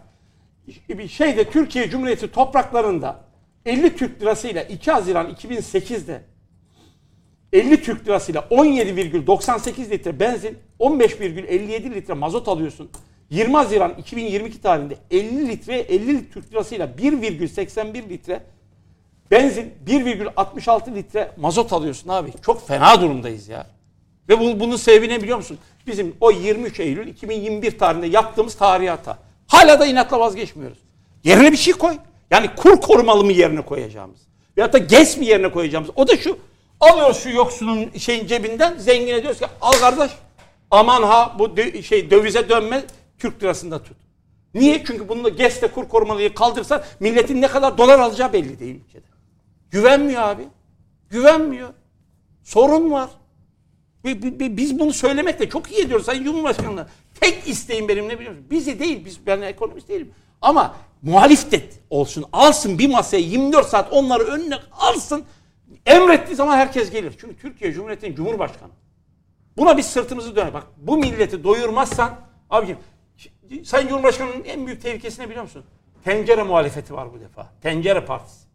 Bir 0.88 1.08
şeyde 1.08 1.50
Türkiye 1.50 1.90
Cumhuriyeti 1.90 2.32
topraklarında 2.32 3.20
50 3.66 3.96
Türk 3.96 4.22
lirasıyla 4.22 4.62
2 4.62 4.90
Haziran 4.90 5.30
2008'de 5.30 6.22
50 7.52 7.82
Türk 7.82 8.06
lirasıyla 8.08 8.40
17,98 8.50 9.90
litre 9.90 10.20
benzin, 10.20 10.58
15,57 10.80 11.94
litre 11.94 12.14
mazot 12.14 12.48
alıyorsun. 12.48 12.90
20 13.30 13.56
Haziran 13.56 13.94
2022 13.98 14.60
tarihinde 14.62 14.96
50 15.10 15.48
litre 15.48 15.78
50 15.78 16.30
Türk 16.30 16.52
lirasıyla 16.52 16.86
1,81 16.86 18.08
litre 18.08 18.42
benzin 19.32 19.74
1,66 19.86 20.94
litre 20.94 21.32
mazot 21.36 21.72
alıyorsun 21.72 22.08
abi. 22.08 22.32
Çok 22.42 22.68
fena 22.68 23.00
durumdayız 23.00 23.48
ya. 23.48 23.66
Ve 24.28 24.40
bu, 24.40 24.60
bunun 24.60 24.76
sebebi 24.76 25.08
ne 25.08 25.22
biliyor 25.22 25.36
musun? 25.36 25.58
Bizim 25.86 26.16
o 26.20 26.30
23 26.30 26.80
Eylül 26.80 27.06
2021 27.06 27.78
tarihinde 27.78 28.06
yaptığımız 28.06 28.54
tarihi. 28.54 28.92
Hala 29.46 29.80
da 29.80 29.86
inatla 29.86 30.20
vazgeçmiyoruz. 30.20 30.78
Yerine 31.24 31.52
bir 31.52 31.56
şey 31.56 31.74
koy. 31.74 31.96
Yani 32.30 32.50
kur 32.56 32.80
korumalı 32.80 33.24
mı 33.24 33.32
yerine 33.32 33.60
koyacağımız? 33.60 34.20
Veyahut 34.56 34.74
da 34.74 34.78
GES 34.78 35.18
mi 35.18 35.26
yerine 35.26 35.50
koyacağımız? 35.50 35.90
O 35.96 36.08
da 36.08 36.16
şu. 36.16 36.38
Alıyoruz 36.80 37.22
şu 37.22 37.30
yoksulun 37.30 37.90
şeyin 37.98 38.26
cebinden 38.26 38.78
zengine 38.78 39.22
diyoruz 39.22 39.38
ki 39.38 39.46
al 39.60 39.72
kardeş 39.72 40.10
aman 40.70 41.02
ha 41.02 41.36
bu 41.38 41.44
dö- 41.44 41.82
şey 41.82 42.10
dövize 42.10 42.48
dönme 42.48 42.84
Türk 43.18 43.42
lirasında 43.42 43.82
tut. 43.82 43.96
Niye? 44.54 44.84
Çünkü 44.86 45.08
bununla 45.08 45.28
GES'te 45.28 45.66
kur 45.66 45.88
korumalıyı 45.88 46.34
kaldırsan 46.34 46.82
milletin 47.00 47.42
ne 47.42 47.48
kadar 47.48 47.78
dolar 47.78 47.98
alacağı 47.98 48.32
belli 48.32 48.58
değil 48.58 48.80
ülkede. 48.86 49.11
Güvenmiyor 49.72 50.22
abi. 50.22 50.48
Güvenmiyor. 51.10 51.70
Sorun 52.42 52.90
var. 52.90 53.10
Bi- 54.04 54.22
bi- 54.22 54.40
bi- 54.40 54.56
Biz 54.56 54.78
bunu 54.78 54.92
söylemekle 54.92 55.48
çok 55.48 55.72
iyi 55.72 55.84
ediyoruz 55.84 56.06
Sayın 56.06 56.24
Cumhurbaşkanı'na. 56.24 56.86
Tek 57.20 57.48
isteğim 57.48 57.88
benim 57.88 58.08
ne 58.08 58.18
biliyor 58.18 58.32
musun? 58.32 58.46
Bizi 58.50 58.78
değil, 58.78 59.04
biz, 59.04 59.26
ben 59.26 59.40
ekonomist 59.42 59.88
değilim. 59.88 60.14
Ama 60.42 60.76
muhalif 61.02 61.52
de 61.52 61.62
olsun, 61.90 62.24
alsın 62.32 62.78
bir 62.78 62.90
masaya 62.90 63.20
24 63.20 63.66
saat 63.68 63.92
onları 63.92 64.22
önüne 64.22 64.54
alsın. 64.72 65.24
Emrettiği 65.86 66.36
zaman 66.36 66.56
herkes 66.56 66.90
gelir. 66.90 67.14
Çünkü 67.20 67.36
Türkiye 67.36 67.72
Cumhuriyeti'nin 67.72 68.14
Cumhurbaşkanı. 68.14 68.70
Buna 69.56 69.76
biz 69.76 69.86
sırtımızı 69.86 70.36
döner. 70.36 70.54
Bak 70.54 70.66
bu 70.76 70.96
milleti 70.96 71.44
doyurmazsan 71.44 72.14
abicim 72.50 72.76
Sayın 73.64 73.88
Cumhurbaşkanı'nın 73.88 74.44
en 74.44 74.66
büyük 74.66 74.82
tehlikesini 74.82 75.26
biliyor 75.26 75.42
musun? 75.42 75.64
Tencere 76.04 76.42
muhalefeti 76.42 76.94
var 76.94 77.12
bu 77.12 77.20
defa. 77.20 77.52
Tencere 77.62 78.04
partisi. 78.04 78.51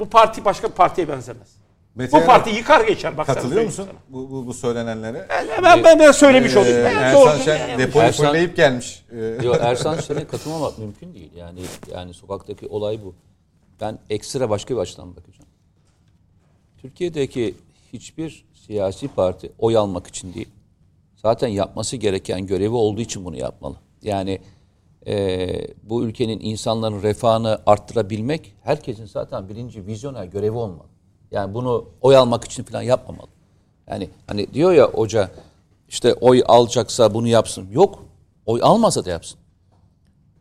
Bu 0.00 0.08
parti 0.08 0.44
başka 0.44 0.68
bir 0.68 0.74
partiye 0.74 1.08
benzemez. 1.08 1.48
Mete 1.94 2.22
bu 2.22 2.26
parti 2.26 2.50
yıkar 2.50 2.84
geçer. 2.86 3.18
Bak 3.18 3.26
Katılıyor 3.26 3.64
musun 3.64 3.84
sana. 3.84 3.98
bu, 4.08 4.30
bu, 4.30 4.46
bu 4.46 4.54
söylenenlere? 4.54 5.26
Ben, 5.28 5.62
ben, 5.62 5.84
ben, 5.84 5.98
ben 5.98 6.12
söylemiş 6.12 6.56
olayım. 6.56 6.78
Ee, 6.78 6.84
Ben 6.84 6.96
Ersan 6.96 7.26
doğru- 7.38 7.42
Şen 7.44 7.78
depoyu 7.78 8.04
Ersan- 8.04 8.26
fulleyip 8.26 8.56
gelmiş. 8.56 9.04
Yok 9.42 9.56
Ersan 9.60 10.00
Şen'e 10.00 10.26
katılmamak 10.26 10.78
mümkün 10.78 11.14
değil. 11.14 11.30
Yani 11.36 11.60
yani 11.94 12.14
sokaktaki 12.14 12.66
olay 12.68 12.98
bu. 13.04 13.14
Ben 13.80 13.98
ekstra 14.10 14.50
başka 14.50 14.74
bir 14.74 14.80
açıdan 14.80 15.16
bakacağım. 15.16 15.48
Türkiye'deki 16.82 17.54
hiçbir 17.92 18.44
siyasi 18.66 19.08
parti 19.08 19.52
oy 19.58 19.76
almak 19.76 20.06
için 20.06 20.34
değil. 20.34 20.48
Zaten 21.16 21.48
yapması 21.48 21.96
gereken 21.96 22.46
görevi 22.46 22.74
olduğu 22.74 23.00
için 23.00 23.24
bunu 23.24 23.36
yapmalı. 23.36 23.76
Yani 24.02 24.38
eee, 25.06 25.66
bu 25.82 26.04
ülkenin 26.04 26.40
insanların 26.40 27.02
refahını 27.02 27.58
arttırabilmek 27.66 28.54
herkesin 28.62 29.06
zaten 29.06 29.48
birinci 29.48 29.86
vizyoner 29.86 30.24
görevi 30.24 30.56
olmalı. 30.56 30.88
Yani 31.30 31.54
bunu 31.54 31.84
oy 32.00 32.16
almak 32.16 32.44
için 32.44 32.62
falan 32.62 32.82
yapmamalı. 32.82 33.28
Yani 33.90 34.10
hani 34.26 34.54
diyor 34.54 34.72
ya 34.72 34.86
hoca 34.90 35.30
işte 35.88 36.14
oy 36.14 36.42
alacaksa 36.46 37.14
bunu 37.14 37.28
yapsın. 37.28 37.68
Yok. 37.70 38.04
Oy 38.46 38.60
almasa 38.62 39.04
da 39.04 39.10
yapsın. 39.10 39.38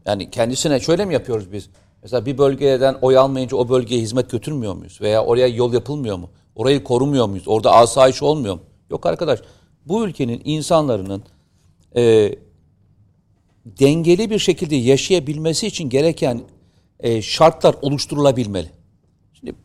Yani 0.05 0.31
kendisine 0.31 0.79
şöyle 0.79 1.05
mi 1.05 1.13
yapıyoruz 1.13 1.51
biz? 1.51 1.69
Mesela 2.03 2.25
bir 2.25 2.37
bölgeden 2.37 2.95
oy 3.01 3.17
almayınca 3.17 3.57
o 3.57 3.69
bölgeye 3.69 4.01
hizmet 4.01 4.31
götürmüyor 4.31 4.73
muyuz? 4.73 5.01
Veya 5.01 5.25
oraya 5.25 5.47
yol 5.47 5.73
yapılmıyor 5.73 6.17
mu? 6.17 6.29
Orayı 6.55 6.83
korumuyor 6.83 7.27
muyuz? 7.27 7.47
Orada 7.47 7.71
asayiş 7.71 8.23
olmuyor 8.23 8.53
mu? 8.53 8.61
Yok 8.89 9.05
arkadaş. 9.05 9.39
Bu 9.85 10.05
ülkenin 10.05 10.41
insanların 10.45 11.23
e, 11.95 12.35
dengeli 13.79 14.29
bir 14.29 14.39
şekilde 14.39 14.75
yaşayabilmesi 14.75 15.67
için 15.67 15.89
gereken 15.89 16.41
e, 16.99 17.21
şartlar 17.21 17.75
oluşturulabilmeli. 17.81 18.71
Şimdi 19.33 19.55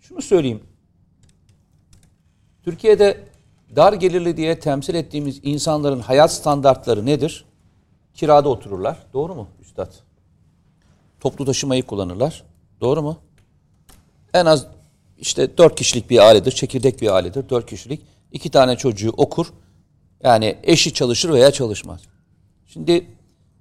şunu 0.00 0.22
söyleyeyim. 0.22 0.62
Türkiye'de 2.64 3.24
dar 3.76 3.92
gelirli 3.92 4.36
diye 4.36 4.60
temsil 4.60 4.94
ettiğimiz 4.94 5.40
insanların 5.42 6.00
hayat 6.00 6.32
standartları 6.32 7.06
nedir? 7.06 7.44
Kirada 8.14 8.48
otururlar. 8.48 9.06
Doğru 9.12 9.34
mu 9.34 9.48
üstad? 9.60 9.92
Toplu 11.20 11.44
taşımayı 11.44 11.82
kullanırlar. 11.82 12.44
Doğru 12.80 13.02
mu? 13.02 13.18
En 14.34 14.46
az 14.46 14.66
işte 15.18 15.58
dört 15.58 15.74
kişilik 15.78 16.10
bir 16.10 16.18
ailedir. 16.18 16.52
Çekirdek 16.52 17.02
bir 17.02 17.14
ailedir. 17.14 17.48
Dört 17.48 17.66
kişilik. 17.70 18.00
iki 18.32 18.50
tane 18.50 18.76
çocuğu 18.76 19.10
okur. 19.16 19.46
Yani 20.22 20.58
eşi 20.62 20.94
çalışır 20.94 21.32
veya 21.32 21.50
çalışmaz. 21.50 22.00
Şimdi 22.66 23.06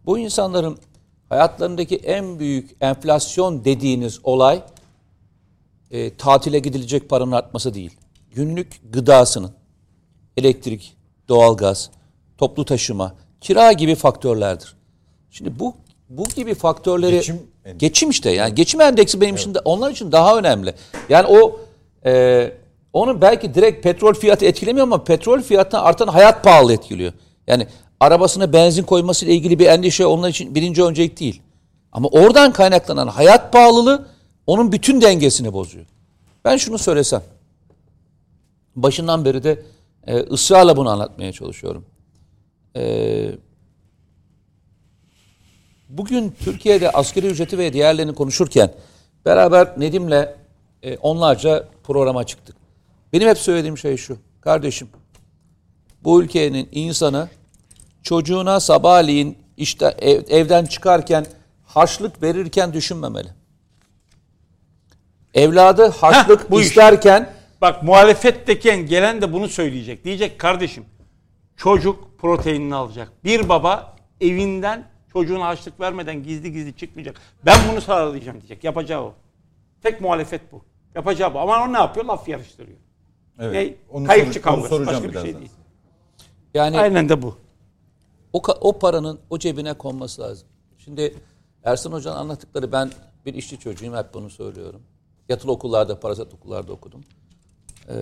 bu 0.06 0.20
insanların 0.20 0.78
hayatlarındaki 1.30 1.96
en 1.96 2.40
büyük 2.40 2.76
enflasyon 2.82 3.66
dediğiniz 3.66 4.20
olay 4.24 4.62
e, 5.92 6.16
tatile 6.18 6.60
gidilecek 6.60 7.10
paranın 7.10 7.32
artması 7.32 7.74
değil. 7.74 7.92
Günlük 8.32 8.94
gıdasının, 8.94 9.52
elektrik, 10.38 10.98
doğalgaz, 11.30 11.90
toplu 12.38 12.66
taşıma, 12.66 13.16
kira 13.42 13.72
gibi 13.72 13.96
faktörlerdir. 13.96 14.76
Şimdi 15.32 15.60
bu 15.60 15.74
bu 16.10 16.24
gibi 16.24 16.54
faktörleri 16.54 17.16
geçim, 17.16 17.42
geçim 17.78 18.10
işte 18.10 18.32
yani 18.32 18.56
geçim 18.56 18.82
endeksi 18.82 19.22
benim 19.22 19.34
evet. 19.34 19.42
için 19.42 19.54
de, 19.54 19.60
onlar 19.60 19.92
için 19.92 20.12
daha 20.12 20.38
önemli. 20.38 20.74
Yani 21.10 21.28
o 21.28 21.60
e, 22.06 22.52
onun 22.94 23.22
belki 23.22 23.54
direkt 23.54 23.84
petrol 23.84 24.14
fiyatı 24.14 24.46
etkilemiyor 24.46 24.84
ama 24.84 25.04
petrol 25.04 25.42
fiyatına 25.42 25.82
artan 25.82 26.08
hayat 26.08 26.44
pahalı 26.44 26.74
etkiliyor. 26.74 27.14
Yani 27.48 27.68
arabasına 28.00 28.54
benzin 28.54 28.84
koymasıyla 28.84 29.34
ilgili 29.34 29.60
bir 29.60 29.66
endişe 29.66 30.06
onlar 30.06 30.30
için 30.30 30.56
birinci 30.56 30.84
öncelik 30.84 31.20
değil. 31.20 31.42
Ama 31.92 32.08
oradan 32.08 32.54
kaynaklanan 32.54 33.08
hayat 33.08 33.54
pahalılığı 33.54 34.08
onun 34.48 34.72
bütün 34.72 35.02
dengesini 35.02 35.54
bozuyor. 35.54 35.86
Ben 36.46 36.58
şunu 36.58 36.78
söylesem. 36.78 37.24
Başından 38.76 39.26
beri 39.26 39.44
de 39.44 39.66
e, 40.08 40.18
ısrarla 40.18 40.78
bunu 40.78 40.90
anlatmaya 40.90 41.32
çalışıyorum. 41.32 41.86
E, 42.76 43.32
bugün 45.90 46.36
Türkiye'de 46.44 46.92
asgari 46.92 47.28
ücreti 47.28 47.58
ve 47.58 47.74
diğerlerini 47.74 48.16
konuşurken 48.16 48.74
beraber 49.26 49.80
Nedim'le 49.80 50.28
e, 50.84 50.98
onlarca 50.98 51.68
programa 51.84 52.24
çıktık. 52.24 52.56
Benim 53.14 53.28
hep 53.28 53.38
söylediğim 53.38 53.78
şey 53.78 53.98
şu. 53.98 54.18
Kardeşim 54.42 54.88
bu 56.04 56.24
ülkenin 56.24 56.70
insanı 56.72 57.30
çocuğuna 58.04 58.60
sabahleyin 58.60 59.38
işte 59.58 59.96
ev, 60.00 60.22
evden 60.30 60.66
çıkarken 60.66 61.26
harçlık 61.66 62.24
verirken 62.24 62.74
düşünmemeli. 62.74 63.28
Evladı 65.34 65.90
harçlık 65.90 66.44
Heh, 66.44 66.52
bu 66.52 66.62
isterken 66.62 67.22
iş. 67.22 67.62
bak 67.62 67.84
muhalefetteken 67.84 68.86
gelen 68.86 69.22
de 69.22 69.34
bunu 69.34 69.50
söyleyecek. 69.50 70.06
Diyecek 70.06 70.40
kardeşim 70.40 70.86
çocuk 71.58 72.20
proteinini 72.20 72.76
alacak. 72.76 73.12
Bir 73.24 73.50
baba 73.50 73.96
evinden 74.22 74.88
çocuğuna 75.14 75.46
harçlık 75.46 75.80
vermeden 75.80 76.24
gizli 76.24 76.52
gizli 76.54 76.78
çıkmayacak. 76.78 77.22
Ben 77.46 77.58
bunu 77.72 77.82
sağlayacağım 77.82 78.42
diyecek. 78.42 78.64
Yapacağı 78.64 79.02
o. 79.02 79.14
Tek 79.84 80.02
muhalefet 80.02 80.52
bu. 80.52 80.64
Yapacağı 80.96 81.34
bu. 81.34 81.40
Ama 81.40 81.64
o 81.64 81.74
ne 81.74 81.78
yapıyor? 81.78 82.06
Laf 82.06 82.30
yarıştırıyor. 82.30 82.78
Evet. 83.40 83.54
Ne? 83.54 83.76
Onu 83.98 84.08
Kayıpçı 84.08 84.42
kavgası. 84.42 84.86
Başka 84.86 85.04
bir 85.04 85.14
şey 85.14 85.24
değil. 85.24 85.52
Yani 86.54 86.80
Aynen 86.80 87.10
de 87.10 87.22
bu. 87.22 87.38
O, 88.34 88.42
o 88.62 88.80
paranın 88.80 89.20
o 89.30 89.40
cebine 89.40 89.74
konması 89.74 90.22
lazım. 90.22 90.48
Şimdi 90.78 91.16
Ersan 91.64 91.92
Hoca'nın 91.92 92.18
anlattıkları 92.18 92.72
ben 92.72 92.92
bir 93.26 93.34
işçi 93.34 93.60
çocuğuyum 93.60 93.96
hep 93.96 94.14
bunu 94.14 94.30
söylüyorum. 94.30 94.82
Yatılı 95.30 95.52
okullarda, 95.52 96.00
parasat 96.00 96.34
okullarda 96.34 96.74
okudum. 96.74 97.02
Ee, 97.90 97.94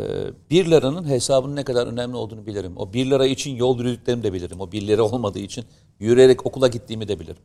bir 0.50 0.72
liranın 0.72 1.10
hesabının 1.10 1.56
ne 1.56 1.64
kadar 1.64 1.88
önemli 1.88 2.16
olduğunu 2.16 2.46
bilirim. 2.46 2.74
O 2.76 2.94
bir 2.94 3.10
lira 3.10 3.26
için 3.26 3.56
yol 3.56 3.78
yürüdüklerimi 3.78 4.24
de 4.24 4.34
bilirim. 4.34 4.62
O 4.62 4.72
bir 4.72 4.88
lira 4.88 5.04
olmadığı 5.04 5.40
için 5.40 5.66
yürüyerek 6.00 6.46
okula 6.46 6.68
gittiğimi 6.68 7.08
de 7.08 7.20
bilirim. 7.20 7.42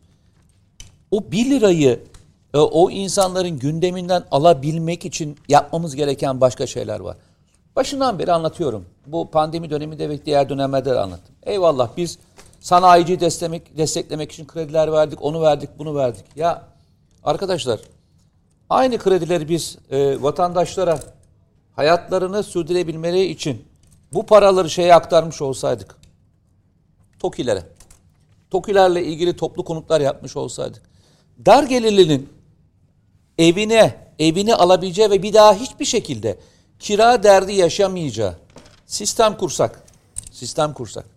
O 1.10 1.32
bir 1.32 1.50
lirayı 1.50 2.00
e, 2.54 2.58
o 2.58 2.90
insanların 2.90 3.58
gündeminden 3.58 4.24
alabilmek 4.30 5.04
için 5.04 5.36
yapmamız 5.48 5.96
gereken 5.96 6.40
başka 6.40 6.66
şeyler 6.66 7.00
var. 7.00 7.16
Başından 7.76 8.18
beri 8.18 8.32
anlatıyorum. 8.32 8.84
Bu 9.06 9.30
pandemi 9.30 9.70
döneminde 9.70 10.08
ve 10.08 10.24
diğer 10.26 10.48
dönemlerde 10.48 10.90
de 10.90 11.00
anlattım. 11.00 11.34
Eyvallah 11.42 11.90
biz 11.96 12.18
Sanayiciyi 12.66 13.20
desteklemek, 13.20 13.76
desteklemek 13.76 14.32
için 14.32 14.46
krediler 14.46 14.92
verdik, 14.92 15.22
onu 15.22 15.42
verdik, 15.42 15.70
bunu 15.78 15.94
verdik. 15.94 16.24
Ya 16.36 16.68
arkadaşlar 17.24 17.80
aynı 18.70 18.98
kredileri 18.98 19.48
biz 19.48 19.78
e, 19.90 20.22
vatandaşlara 20.22 21.00
hayatlarını 21.76 22.42
sürdürebilmeleri 22.42 23.24
için 23.24 23.64
bu 24.12 24.26
paraları 24.26 24.70
şeye 24.70 24.94
aktarmış 24.94 25.42
olsaydık. 25.42 25.96
TOKİ'lere. 27.18 27.62
TOKİ'lerle 28.50 29.04
ilgili 29.04 29.36
toplu 29.36 29.64
konutlar 29.64 30.00
yapmış 30.00 30.36
olsaydık. 30.36 30.82
Dar 31.46 31.62
gelirlinin 31.62 32.28
evine, 33.38 34.12
evini 34.18 34.54
alabileceği 34.54 35.10
ve 35.10 35.22
bir 35.22 35.34
daha 35.34 35.54
hiçbir 35.54 35.84
şekilde 35.84 36.38
kira 36.78 37.22
derdi 37.22 37.52
yaşamayacağı 37.52 38.34
sistem 38.86 39.36
kursak. 39.36 39.82
Sistem 40.32 40.72
kursak. 40.72 41.15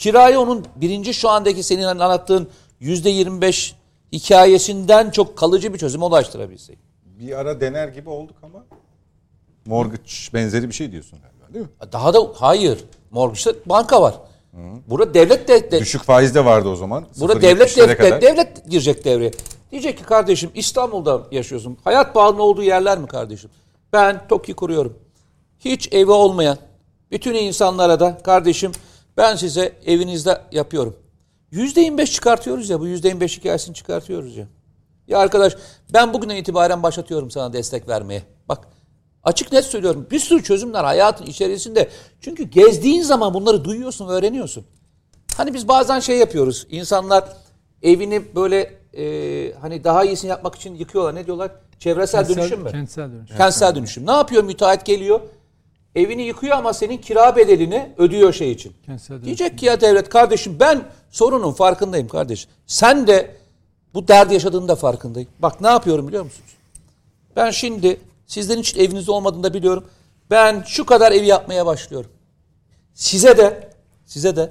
Kirayı 0.00 0.40
onun 0.40 0.64
birinci 0.76 1.14
şu 1.14 1.28
andaki 1.28 1.62
senin 1.62 1.82
anlattığın 1.82 2.48
yüzde 2.80 3.10
yirmi 3.10 3.40
beş 3.40 3.74
hikayesinden 4.12 5.10
çok 5.10 5.38
kalıcı 5.38 5.74
bir 5.74 5.78
çözüme 5.78 6.04
ulaştırabilsek. 6.04 6.78
Bir 7.04 7.38
ara 7.38 7.60
dener 7.60 7.88
gibi 7.88 8.10
olduk 8.10 8.36
ama 8.42 8.64
mortgage 9.66 10.12
benzeri 10.34 10.68
bir 10.68 10.74
şey 10.74 10.92
diyorsun 10.92 11.18
galiba 11.22 11.54
değil 11.54 11.64
mi? 11.64 11.70
E, 11.88 11.92
daha 11.92 12.14
da 12.14 12.18
hayır. 12.34 12.84
Mortgage'da 13.10 13.54
banka 13.66 14.02
var. 14.02 14.14
Burada 14.86 15.14
devlet 15.14 15.48
de, 15.48 15.70
de 15.70 15.80
düşük 15.80 16.02
faiz 16.02 16.34
de 16.34 16.44
vardı 16.44 16.68
o 16.68 16.76
zaman. 16.76 17.04
Burada 17.20 17.42
devlet 17.42 17.76
de, 17.76 17.88
de, 17.88 18.20
devlet 18.20 18.70
girecek 18.70 19.04
devreye. 19.04 19.30
Diyecek 19.70 19.98
ki 19.98 20.04
kardeşim 20.04 20.50
İstanbul'da 20.54 21.22
yaşıyorsun. 21.30 21.78
Hayat 21.84 22.14
pahalı 22.14 22.42
olduğu 22.42 22.62
yerler 22.62 22.98
mi 22.98 23.06
kardeşim? 23.06 23.50
Ben 23.92 24.28
TOKİ 24.28 24.54
kuruyorum. 24.54 24.98
Hiç 25.60 25.92
evi 25.92 26.10
olmayan 26.10 26.58
bütün 27.10 27.34
insanlara 27.34 28.00
da 28.00 28.18
kardeşim 28.18 28.72
ben 29.20 29.36
size 29.36 29.72
evinizde 29.86 30.40
yapıyorum. 30.52 30.96
Yüzde 31.50 31.80
25 31.80 32.12
çıkartıyoruz 32.12 32.70
ya 32.70 32.80
bu 32.80 32.86
yüzde 32.86 33.08
25 33.08 33.38
hikayesini 33.38 33.74
çıkartıyoruz 33.74 34.36
ya. 34.36 34.46
Ya 35.08 35.18
arkadaş 35.18 35.56
ben 35.92 36.14
bugünden 36.14 36.36
itibaren 36.36 36.82
başlatıyorum 36.82 37.30
sana 37.30 37.52
destek 37.52 37.88
vermeye. 37.88 38.22
Bak 38.48 38.68
açık 39.22 39.52
net 39.52 39.64
söylüyorum 39.64 40.06
bir 40.10 40.18
sürü 40.18 40.42
çözümler 40.42 40.84
hayatın 40.84 41.26
içerisinde. 41.26 41.88
Çünkü 42.20 42.42
gezdiğin 42.42 43.02
zaman 43.02 43.34
bunları 43.34 43.64
duyuyorsun 43.64 44.08
öğreniyorsun. 44.08 44.64
Hani 45.36 45.54
biz 45.54 45.68
bazen 45.68 46.00
şey 46.00 46.18
yapıyoruz 46.18 46.66
insanlar 46.70 47.24
evini 47.82 48.34
böyle 48.34 48.80
e, 48.96 49.04
hani 49.60 49.84
daha 49.84 50.04
iyisini 50.04 50.30
yapmak 50.30 50.54
için 50.54 50.74
yıkıyorlar 50.74 51.14
ne 51.14 51.26
diyorlar? 51.26 51.50
Çevresel 51.78 52.24
kentsel, 52.24 52.42
dönüşüm 52.42 52.62
mü? 52.62 52.70
Kentsel 52.70 53.12
dönüşüm. 53.12 53.36
Kentsel 53.36 53.74
dönüşüm. 53.74 54.06
Ne 54.06 54.12
yapıyor 54.12 54.44
müteahhit 54.44 54.84
geliyor 54.84 55.20
evini 55.94 56.22
yıkıyor 56.22 56.56
ama 56.56 56.72
senin 56.72 56.98
kira 56.98 57.36
bedelini 57.36 57.92
ödüyor 57.98 58.32
şey 58.32 58.52
için. 58.52 58.72
Diyecek 59.26 59.58
ki 59.58 59.66
ya 59.66 59.80
devlet 59.80 60.08
kardeşim 60.08 60.56
ben 60.60 60.82
sorunun 61.10 61.52
farkındayım 61.52 62.08
kardeş. 62.08 62.48
Sen 62.66 63.06
de 63.06 63.36
bu 63.94 64.08
derdi 64.08 64.34
yaşadığını 64.34 64.68
da 64.68 64.76
farkındayım. 64.76 65.28
Bak 65.38 65.60
ne 65.60 65.68
yapıyorum 65.68 66.08
biliyor 66.08 66.24
musunuz? 66.24 66.50
Ben 67.36 67.50
şimdi 67.50 68.00
sizlerin 68.26 68.60
hiç 68.60 68.76
eviniz 68.76 69.08
olmadığını 69.08 69.42
da 69.42 69.54
biliyorum. 69.54 69.84
Ben 70.30 70.64
şu 70.66 70.86
kadar 70.86 71.12
evi 71.12 71.26
yapmaya 71.26 71.66
başlıyorum. 71.66 72.10
Size 72.94 73.36
de 73.36 73.70
size 74.06 74.36
de 74.36 74.50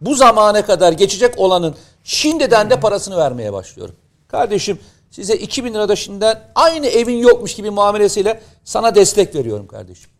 bu 0.00 0.14
zamane 0.14 0.62
kadar 0.62 0.92
geçecek 0.92 1.34
olanın 1.38 1.74
şimdiden 2.04 2.70
de 2.70 2.80
parasını 2.80 3.16
vermeye 3.16 3.52
başlıyorum. 3.52 3.94
Kardeşim 4.28 4.78
size 5.10 5.34
2000 5.34 5.74
lirada 5.74 5.96
şimdiden 5.96 6.42
aynı 6.54 6.86
evin 6.86 7.16
yokmuş 7.16 7.54
gibi 7.54 7.70
muamelesiyle 7.70 8.40
sana 8.64 8.94
destek 8.94 9.34
veriyorum 9.34 9.66
kardeşim. 9.66 10.10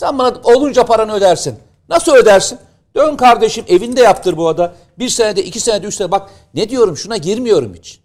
Sen 0.00 0.18
bana 0.18 0.40
olunca 0.44 0.86
paranı 0.86 1.12
ödersin. 1.12 1.56
Nasıl 1.88 2.12
ödersin? 2.12 2.58
Dön 2.94 3.16
kardeşim 3.16 3.64
evinde 3.68 4.00
yaptır 4.00 4.36
bu 4.36 4.48
ada. 4.48 4.74
Bir 4.98 5.08
senede, 5.08 5.44
iki 5.44 5.60
senede, 5.60 5.86
üç 5.86 5.94
senede. 5.94 6.12
Bak 6.12 6.30
ne 6.54 6.70
diyorum 6.70 6.96
şuna 6.96 7.16
girmiyorum 7.16 7.74
hiç. 7.74 8.00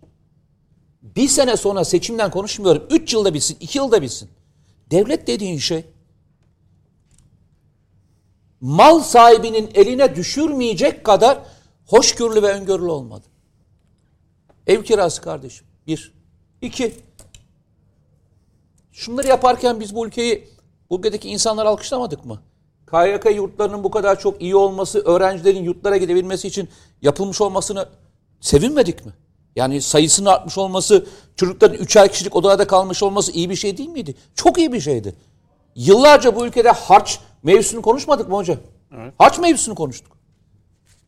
Bir 1.01 1.27
sene 1.27 1.57
sonra 1.57 1.85
seçimden 1.85 2.31
konuşmuyorum. 2.31 2.83
Üç 2.89 3.13
yılda 3.13 3.33
bitsin, 3.33 3.57
iki 3.59 3.77
yılda 3.77 4.01
bitsin. 4.01 4.29
Devlet 4.91 5.27
dediğin 5.27 5.57
şey 5.57 5.85
mal 8.61 8.99
sahibinin 8.99 9.71
eline 9.75 10.15
düşürmeyecek 10.15 11.03
kadar 11.03 11.39
hoşgörülü 11.85 12.41
ve 12.43 12.53
öngörülü 12.53 12.89
olmadı. 12.89 13.25
Ev 14.67 14.83
kirası 14.83 15.21
kardeşim. 15.21 15.67
Bir. 15.87 16.13
İki. 16.61 16.95
Şunları 18.91 19.27
yaparken 19.27 19.79
biz 19.79 19.95
bu 19.95 20.07
ülkeyi 20.07 20.54
Bugündeki 20.95 21.29
insanları 21.29 21.69
alkışlamadık 21.69 22.25
mı? 22.25 22.39
KYK 22.91 23.35
yurtlarının 23.35 23.83
bu 23.83 23.91
kadar 23.91 24.19
çok 24.19 24.41
iyi 24.41 24.55
olması, 24.55 24.99
öğrencilerin 24.99 25.63
yurtlara 25.63 25.97
gidebilmesi 25.97 26.47
için 26.47 26.69
yapılmış 27.01 27.41
olmasını 27.41 27.89
sevinmedik 28.41 29.05
mi? 29.05 29.13
Yani 29.55 29.81
sayısının 29.81 30.29
artmış 30.29 30.57
olması, 30.57 31.05
çocukların 31.35 31.77
üçer 31.77 32.11
kişilik 32.11 32.35
odalarda 32.35 32.67
kalmış 32.67 33.03
olması 33.03 33.31
iyi 33.31 33.49
bir 33.49 33.55
şey 33.55 33.77
değil 33.77 33.89
miydi? 33.89 34.15
Çok 34.35 34.57
iyi 34.57 34.73
bir 34.73 34.79
şeydi. 34.79 35.15
Yıllarca 35.75 36.35
bu 36.35 36.45
ülkede 36.45 36.69
harç 36.69 37.19
mevzusunu 37.43 37.81
konuşmadık 37.81 38.29
mı 38.29 38.35
hocam? 38.35 38.57
Evet. 38.95 39.13
Harç 39.17 39.39
mevzusunu 39.39 39.75
konuştuk. 39.75 40.17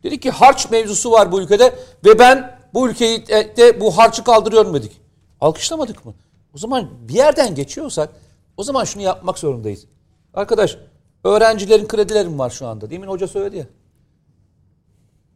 Dedik 0.04 0.22
ki 0.22 0.32
harç 0.32 0.72
mevzusu 0.72 1.12
var 1.12 1.32
bu 1.32 1.42
ülkede 1.42 1.76
ve 2.06 2.20
ben 2.20 2.60
bu 2.74 2.90
ülkeyi 2.90 3.24
e, 3.30 3.58
de 3.58 3.82
bu 3.82 3.98
harçı 3.98 4.24
kaldırıyorum 4.24 4.74
dedik. 4.74 5.02
Alkışlamadık 5.42 6.06
mı? 6.06 6.14
O 6.56 6.58
zaman 6.58 6.90
bir 7.08 7.14
yerden 7.14 7.56
geçiyorsak 7.56 8.10
o 8.58 8.64
zaman 8.64 8.84
şunu 8.84 9.04
yapmak 9.04 9.40
zorundayız. 9.40 9.86
Arkadaş 10.34 10.78
öğrencilerin 11.24 11.88
kredilerim 11.88 12.40
var 12.40 12.50
şu 12.50 12.68
anda. 12.68 12.90
Demin 12.90 13.08
hoca 13.08 13.28
söyledi 13.28 13.58
ya. 13.58 13.66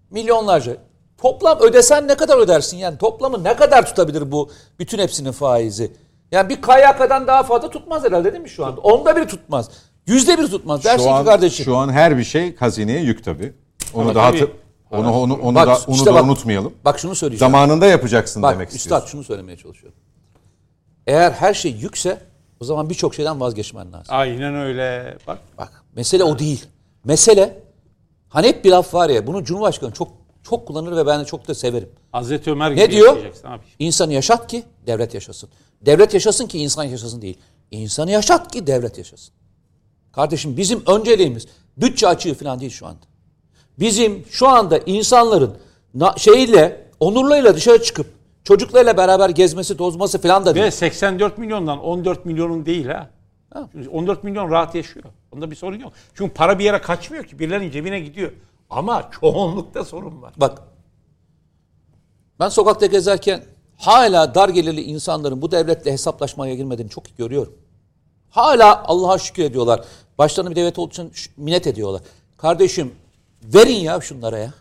Milyonlarca. 0.10 0.78
Toplam 1.18 1.60
ödesen 1.60 2.08
ne 2.08 2.16
kadar 2.18 2.38
ödersin 2.38 2.78
yani? 2.78 2.98
Toplamı 2.98 3.44
ne 3.44 3.56
kadar 3.56 3.86
tutabilir 3.86 4.32
bu 4.32 4.50
bütün 4.80 5.00
hepsinin 5.00 5.32
faizi? 5.32 5.92
Yani 6.32 6.50
bir 6.50 6.56
KYK'dan 6.62 7.28
daha 7.28 7.44
fazla 7.44 7.70
tutmaz 7.70 8.04
herhalde 8.04 8.32
değil 8.32 8.44
mi 8.44 8.50
şu 8.50 8.66
anda? 8.66 8.82
Onda 8.82 9.16
biri 9.16 9.28
tutmaz. 9.28 9.70
Yüzde 10.08 10.38
bir 10.40 10.48
tutmaz. 10.48 10.84
Dersin 10.84 10.98
Şu 10.98 11.04
ki 11.04 11.10
an, 11.14 11.26
kardeşim. 11.26 11.66
şu 11.66 11.76
an 11.78 11.90
her 11.92 12.18
bir 12.18 12.24
şey 12.24 12.56
hazineye 12.56 13.02
yük 13.02 13.24
tabii. 13.24 13.54
Onu 13.94 14.02
Ama 14.04 14.16
da 14.16 14.22
tabii. 14.28 14.40
hatır, 14.40 14.52
onu 14.92 15.12
onu 15.14 15.34
onu 15.42 15.56
Bak, 15.56 15.68
da 15.68 15.78
onu 15.88 15.96
işte 15.96 16.06
da 16.06 16.14
bak- 16.14 16.24
unutmayalım. 16.24 16.74
Bak 16.86 17.00
şunu 17.00 17.16
söyleyeceğim. 17.16 17.52
Zamanında 17.52 17.86
yapacaksın 17.86 18.44
Bak 18.44 18.54
demek 18.54 18.68
üstad 18.68 18.80
istiyorsun. 18.80 19.08
şunu 19.08 19.24
söylemeye 19.24 19.58
çalışıyorum. 19.58 20.00
Eğer 21.08 21.32
her 21.32 21.54
şey 21.54 21.72
yükse 21.72 22.18
o 22.62 22.66
zaman 22.66 22.90
birçok 22.90 23.16
şeyden 23.16 23.40
vazgeçmen 23.40 23.94
lazım. 23.94 24.06
Aynen 24.10 24.56
öyle. 24.56 25.18
Bak 25.28 25.40
Bak 25.58 25.84
mesele 25.96 26.24
o 26.24 26.40
değil. 26.40 26.66
Mesele 27.06 27.64
hani 28.30 28.48
hep 28.48 28.66
bir 28.66 28.72
laf 28.72 28.94
var 28.94 29.10
ya 29.10 29.28
bunu 29.28 29.44
Cumhurbaşkanı 29.44 29.92
çok 29.92 30.08
çok 30.44 30.68
kullanır 30.68 30.98
ve 30.98 31.06
ben 31.06 31.20
de 31.20 31.26
çok 31.26 31.48
da 31.48 31.56
severim. 31.56 31.90
Hazreti 32.12 32.52
Ömer 32.52 32.72
gibi 32.72 32.82
Ne 32.82 32.92
diyor? 32.92 33.18
abi. 33.44 33.64
İnsanı 33.80 34.14
yaşat 34.14 34.48
ki 34.48 34.64
devlet 34.88 35.14
yaşasın. 35.14 35.50
Devlet 35.82 36.14
yaşasın 36.14 36.48
ki 36.48 36.60
insan 36.60 36.84
yaşasın 36.84 37.22
değil. 37.22 37.38
İnsanı 37.72 38.12
yaşat 38.12 38.52
ki 38.52 38.68
devlet 38.68 38.98
yaşasın. 38.98 39.34
Kardeşim 40.12 40.58
bizim 40.58 40.84
önceliğimiz 40.88 41.48
bütçe 41.78 42.08
açığı 42.08 42.34
falan 42.34 42.60
değil 42.60 42.72
şu 42.72 42.88
anda. 42.88 43.06
Bizim 43.80 44.26
şu 44.30 44.48
anda 44.48 44.78
insanların 44.78 45.58
şeyle, 46.18 46.88
onurlarıyla 47.00 47.56
dışarı 47.56 47.84
çıkıp 47.84 48.08
çocuklarıyla 48.44 48.98
beraber 48.98 49.30
gezmesi, 49.30 49.78
tozması 49.78 50.22
falan 50.22 50.46
da 50.46 50.56
değil. 50.56 50.66
Ve 50.66 50.72
84 50.72 51.38
milyondan 51.38 51.80
14 51.80 52.26
milyonun 52.26 52.66
değil 52.66 52.86
ha. 52.86 53.10
Ha. 53.54 53.70
Çünkü 53.72 53.90
14 53.90 54.24
milyon 54.24 54.52
rahat 54.52 54.76
yaşıyor. 54.76 55.06
Onda 55.32 55.52
bir 55.52 55.56
sorun 55.56 55.80
yok. 55.80 55.94
Çünkü 56.14 56.34
para 56.34 56.60
bir 56.60 56.64
yere 56.64 56.82
kaçmıyor 56.82 57.24
ki. 57.24 57.40
Birilerinin 57.40 57.72
cebine 57.72 58.00
gidiyor. 58.00 58.32
Ama 58.70 59.10
çoğunlukta 59.22 59.86
sorun 59.86 60.22
var. 60.22 60.34
Bak 60.38 60.62
ben 62.40 62.50
sokakta 62.50 62.86
gezerken 62.86 63.44
hala 63.78 64.36
dar 64.36 64.50
gelirli 64.50 64.82
insanların 64.82 65.42
bu 65.42 65.52
devletle 65.52 65.92
hesaplaşmaya 65.92 66.56
girmediğini 66.56 66.90
çok 66.90 67.18
görüyorum. 67.18 67.54
Hala 68.30 68.84
Allah'a 68.84 69.18
şükür 69.18 69.44
ediyorlar. 69.44 69.86
Başlarına 70.18 70.52
bir 70.52 70.56
devlet 70.56 70.80
olduğu 70.80 70.92
için 70.92 71.12
minnet 71.38 71.68
ediyorlar. 71.68 72.02
Kardeşim 72.38 72.92
verin 73.44 73.76
ya 73.76 74.02
şunlara 74.02 74.38
ya. 74.38 74.54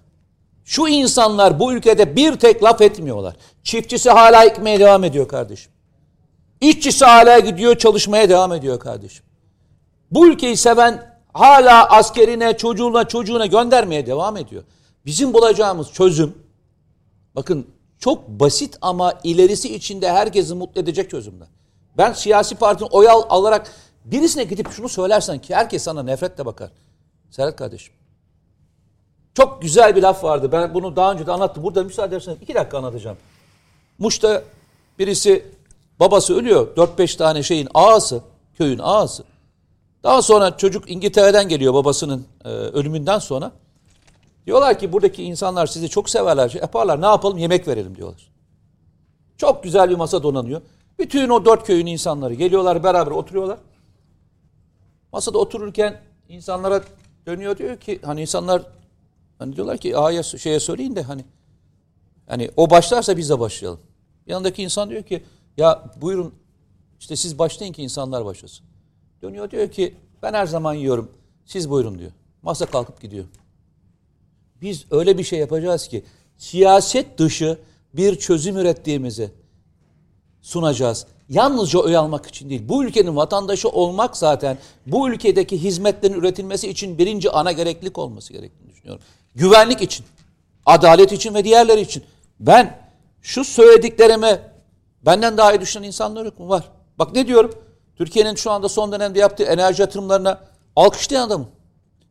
Şu 0.70 0.88
insanlar 0.88 1.60
bu 1.60 1.72
ülkede 1.72 2.16
bir 2.16 2.36
tek 2.36 2.62
laf 2.64 2.80
etmiyorlar. 2.80 3.36
Çiftçisi 3.62 4.10
hala 4.10 4.44
ekmeye 4.44 4.80
devam 4.80 5.05
ediyor 5.05 5.28
kardeşim. 5.28 5.72
İşçisi 6.60 7.05
hala 7.05 7.38
gidiyor 7.38 7.78
çalışmaya 7.78 8.28
devam 8.28 8.52
ediyor 8.52 8.80
kardeşim. 8.80 9.24
Bu 10.10 10.26
ülkeyi 10.28 10.56
seven 10.56 11.16
hala 11.32 11.88
askerine, 11.88 12.56
çocuğuna, 12.56 13.09
çocuğuna 13.09 13.47
göndermeye 13.47 14.06
devam 14.06 14.36
ediyor. 14.36 14.62
Bizim 15.06 15.34
bulacağımız 15.34 15.92
çözüm 15.92 16.34
bakın 17.36 17.66
çok 17.98 18.28
basit 18.28 18.78
ama 18.80 19.14
ilerisi 19.24 19.74
içinde 19.74 20.12
herkesi 20.12 20.55
mutlu 20.55 20.80
edecek 20.80 21.10
çözümler. 21.10 21.48
Ben 21.98 22.12
siyasi 22.12 22.55
partinin 22.55 22.88
oy 22.92 23.09
al- 23.09 23.26
alarak 23.28 23.72
birisine 24.05 24.44
gidip 24.44 24.70
şunu 24.72 24.88
söylersen 24.88 25.38
ki 25.38 25.55
herkes 25.55 25.82
sana 25.82 26.02
nefretle 26.02 26.47
bakar. 26.47 26.70
Serhat 27.30 27.56
kardeşim. 27.56 27.94
Çok 29.35 29.62
güzel 29.62 29.97
bir 29.97 30.02
laf 30.02 30.24
vardı. 30.24 30.52
Ben 30.52 30.74
bunu 30.74 30.97
daha 30.97 31.12
önce 31.12 31.27
de 31.27 31.32
anlattım. 31.32 31.62
Burada 31.62 31.85
müsaade 31.85 32.09
ederseniz 32.09 32.39
iki 32.43 32.55
dakika 32.55 32.78
anlatacağım. 32.78 33.16
Muş'ta 33.98 34.43
birisi 34.98 35.44
babası 36.01 36.35
ölüyor. 36.35 36.77
4-5 36.77 37.16
tane 37.16 37.43
şeyin 37.43 37.69
ağası, 37.74 38.20
köyün 38.55 38.78
ağası. 38.82 39.24
Daha 40.02 40.23
sonra 40.23 40.57
çocuk 40.57 40.90
İngiltere'den 40.90 41.48
geliyor 41.48 41.74
babasının 41.74 42.27
e, 42.44 42.48
ölümünden 42.48 43.19
sonra. 43.19 43.52
Diyorlar 44.47 44.78
ki 44.78 44.93
buradaki 44.93 45.23
insanlar 45.23 45.66
sizi 45.66 45.89
çok 45.89 46.11
severler, 46.11 46.48
şey 46.48 46.61
yaparlar. 46.61 47.01
Ne 47.01 47.07
yapalım? 47.07 47.39
Yemek 47.39 47.69
verelim 47.69 47.97
diyorlar. 47.97 48.31
Çok 49.36 49.62
güzel 49.62 49.90
bir 49.90 49.97
masa 49.97 50.23
donanıyor. 50.23 50.61
Bütün 50.98 51.28
o 51.28 51.44
dört 51.44 51.66
köyün 51.66 51.86
insanları 51.86 52.35
geliyorlar 52.35 52.85
beraber 52.85 53.11
oturuyorlar. 53.11 53.59
Masada 55.12 55.39
otururken 55.39 56.01
insanlara 56.28 56.81
dönüyor 57.27 57.59
diyor 57.59 57.77
ki 57.77 58.01
hani 58.05 58.20
insanlar 58.20 58.62
hani 59.41 59.57
diyorlar 59.57 59.79
ki 59.79 59.97
ağaya 59.97 60.23
şeye 60.23 60.61
söyleyin 60.61 60.97
de 60.97 61.03
hani 61.03 61.25
hani 62.27 62.51
o 62.57 62.71
başlarsa 62.71 63.17
biz 63.17 63.31
de 63.31 63.41
başlayalım. 63.41 63.81
Yanındaki 64.27 64.62
insan 64.62 64.91
diyor 64.91 65.03
ki 65.03 65.25
ya 65.57 65.85
buyurun 66.01 66.35
işte 67.01 67.17
siz 67.17 67.39
başlayın 67.39 67.73
ki 67.73 67.83
insanlar 67.83 68.25
başlasın. 68.25 68.67
Dönüyor 69.23 69.51
diyor 69.51 69.71
ki 69.71 69.95
ben 70.23 70.35
her 70.35 70.47
zaman 70.47 70.75
yiyorum. 70.75 71.11
Siz 71.45 71.71
buyurun 71.71 71.99
diyor. 71.99 72.12
Masa 72.43 72.67
kalkıp 72.67 73.01
gidiyor. 73.01 73.25
Biz 74.62 74.85
öyle 74.91 75.19
bir 75.19 75.25
şey 75.25 75.39
yapacağız 75.39 75.89
ki 75.89 76.05
siyaset 76.37 77.19
dışı 77.19 77.59
bir 77.95 78.17
çözüm 78.17 78.57
ürettiğimizi 78.59 79.31
sunacağız. 80.43 81.07
Yalnızca 81.29 81.79
oy 81.79 81.97
almak 81.97 82.27
için 82.27 82.51
değil. 82.51 82.62
Bu 82.69 82.85
ülkenin 82.85 83.17
vatandaşı 83.17 83.69
olmak 83.69 84.17
zaten 84.17 84.59
bu 84.87 85.11
ülkedeki 85.11 85.62
hizmetlerin 85.62 86.15
üretilmesi 86.15 86.69
için 86.69 86.99
birinci 86.99 87.31
ana 87.31 87.53
gereklilik 87.53 87.99
olması 87.99 88.33
gerektiğini 88.33 88.71
düşünüyorum. 88.71 89.03
Güvenlik 89.35 89.82
için, 89.82 90.07
adalet 90.66 91.12
için 91.12 91.35
ve 91.35 91.44
diğerleri 91.44 91.81
için. 91.81 92.05
Ben 92.40 92.78
şu 93.23 93.44
söylediklerime 93.44 94.52
benden 95.02 95.36
daha 95.36 95.52
iyi 95.52 95.61
düşünen 95.61 95.82
insanlar 95.82 96.24
yok 96.24 96.39
mu? 96.39 96.48
Var. 96.48 96.65
Bak 96.98 97.15
ne 97.15 97.27
diyorum? 97.27 97.55
Türkiye'nin 97.97 98.35
şu 98.35 98.51
anda 98.51 98.69
son 98.69 98.93
dönemde 98.93 99.19
yaptığı 99.19 99.44
enerji 99.44 99.82
yatırımlarına 99.82 100.40
alkışlayan 100.77 101.27
adamım. 101.27 101.48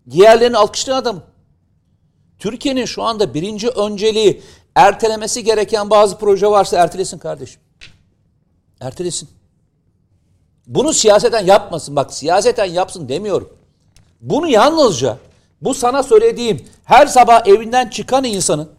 Diğerlerini 0.10 0.58
alkışlayan 0.58 0.98
adamım. 0.98 1.24
Türkiye'nin 2.40 2.86
şu 2.86 3.04
anda 3.04 3.34
birinci 3.34 3.70
önceliği 3.70 4.42
ertelemesi 4.76 5.44
gereken 5.44 5.90
bazı 5.90 6.18
proje 6.18 6.48
varsa 6.48 6.78
ertelesin 6.78 7.18
kardeşim. 7.18 7.62
Ertelesin. 8.80 9.30
Bunu 10.68 10.94
siyaseten 10.94 11.46
yapmasın. 11.46 11.96
Bak 11.96 12.14
siyaseten 12.14 12.66
yapsın 12.66 13.10
demiyorum. 13.10 13.50
Bunu 14.22 14.48
yalnızca 14.48 15.18
bu 15.62 15.74
sana 15.74 16.04
söylediğim 16.04 16.66
her 16.84 17.08
sabah 17.08 17.48
evinden 17.48 17.90
çıkan 17.90 18.24
insanın 18.24 18.72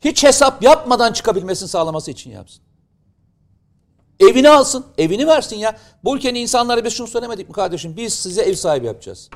hiç 0.00 0.24
hesap 0.24 0.62
yapmadan 0.62 1.12
çıkabilmesini 1.12 1.68
sağlaması 1.68 2.10
için 2.10 2.30
yapsın. 2.30 2.62
Evini 4.20 4.50
alsın, 4.50 4.84
evini 4.98 5.26
versin 5.26 5.56
ya. 5.56 5.76
Bu 6.04 6.16
ülkenin 6.16 6.40
insanları 6.40 6.84
biz 6.84 6.92
şunu 6.92 7.06
söylemedik 7.06 7.48
mi 7.48 7.54
kardeşim? 7.54 7.96
Biz 7.96 8.14
size 8.14 8.42
ev 8.42 8.54
sahibi 8.54 8.86
yapacağız. 8.86 9.30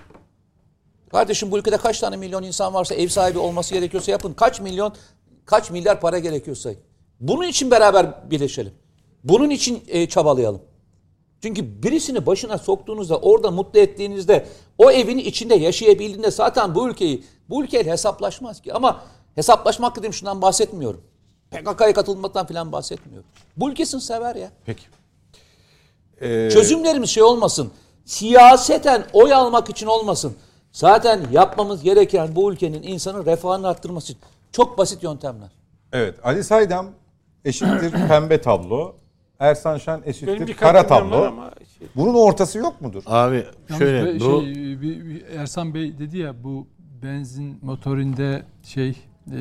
Kardeşim 1.10 1.50
bu 1.50 1.58
ülkede 1.58 1.76
kaç 1.76 2.00
tane 2.00 2.16
milyon 2.16 2.42
insan 2.42 2.74
varsa 2.74 2.94
ev 2.94 3.08
sahibi 3.08 3.38
olması 3.38 3.74
gerekiyorsa 3.74 4.10
yapın. 4.10 4.32
Kaç 4.32 4.60
milyon, 4.60 4.94
kaç 5.44 5.70
milyar 5.70 6.00
para 6.00 6.18
gerekiyorsa. 6.18 6.70
Bunun 7.20 7.48
için 7.48 7.70
beraber 7.70 8.30
birleşelim. 8.30 8.74
Bunun 9.24 9.50
için 9.50 9.84
e, 9.88 10.08
çabalayalım. 10.08 10.62
Çünkü 11.44 11.82
birisini 11.82 12.26
başına 12.26 12.58
soktuğunuzda, 12.58 13.18
orada 13.18 13.50
mutlu 13.50 13.80
ettiğinizde, 13.80 14.46
o 14.78 14.90
evin 14.90 15.18
içinde 15.18 15.54
yaşayabildiğinde 15.54 16.30
zaten 16.30 16.74
bu 16.74 16.88
ülkeyi, 16.88 17.24
bu 17.48 17.64
ülkeyle 17.64 17.90
hesaplaşmaz 17.90 18.62
ki. 18.62 18.74
Ama 18.74 19.02
hesaplaşmak 19.34 19.96
dediğim 19.96 20.12
şundan 20.12 20.42
bahsetmiyorum. 20.42 21.00
PKK'ya 21.50 21.92
katılmaktan 21.92 22.46
falan 22.46 22.72
bahsetmiyorum. 22.72 23.28
Bu 23.56 23.70
ülkesini 23.70 24.00
sever 24.00 24.36
ya. 24.36 24.50
Peki. 24.66 24.82
Ee, 26.20 26.50
Çözümlerimiz 26.52 27.10
şey 27.10 27.22
olmasın. 27.22 27.72
Siyaseten 28.04 29.04
oy 29.12 29.34
almak 29.34 29.70
için 29.70 29.86
olmasın. 29.86 30.36
Zaten 30.72 31.20
yapmamız 31.32 31.82
gereken 31.82 32.36
bu 32.36 32.52
ülkenin 32.52 32.82
insanın 32.82 33.26
refahını 33.26 33.68
arttırması 33.68 34.12
için 34.12 34.22
çok 34.52 34.78
basit 34.78 35.02
yöntemler. 35.02 35.50
Evet. 35.92 36.14
Ali 36.22 36.44
Saydam 36.44 36.90
eşittir 37.44 37.90
pembe 38.08 38.40
tablo. 38.40 39.03
Ersan 39.40 39.78
Şen 39.78 40.02
eşittir 40.04 40.54
kara 40.54 40.86
tablo. 40.86 41.24
ama 41.24 41.50
şey- 41.78 41.88
Bunun 41.96 42.14
ortası 42.14 42.58
yok 42.58 42.80
mudur? 42.80 43.02
Abi 43.06 43.36
Yalnız 43.68 43.78
şöyle 43.78 44.06
be- 44.06 44.20
bu 44.20 44.42
şey, 44.42 44.54
bir- 44.82 45.04
bir 45.04 45.22
Ersan 45.38 45.74
Bey 45.74 45.98
dedi 45.98 46.18
ya 46.18 46.44
bu 46.44 46.66
benzin 47.02 47.58
motorinde 47.62 48.42
şey 48.62 48.88
e, 49.32 49.36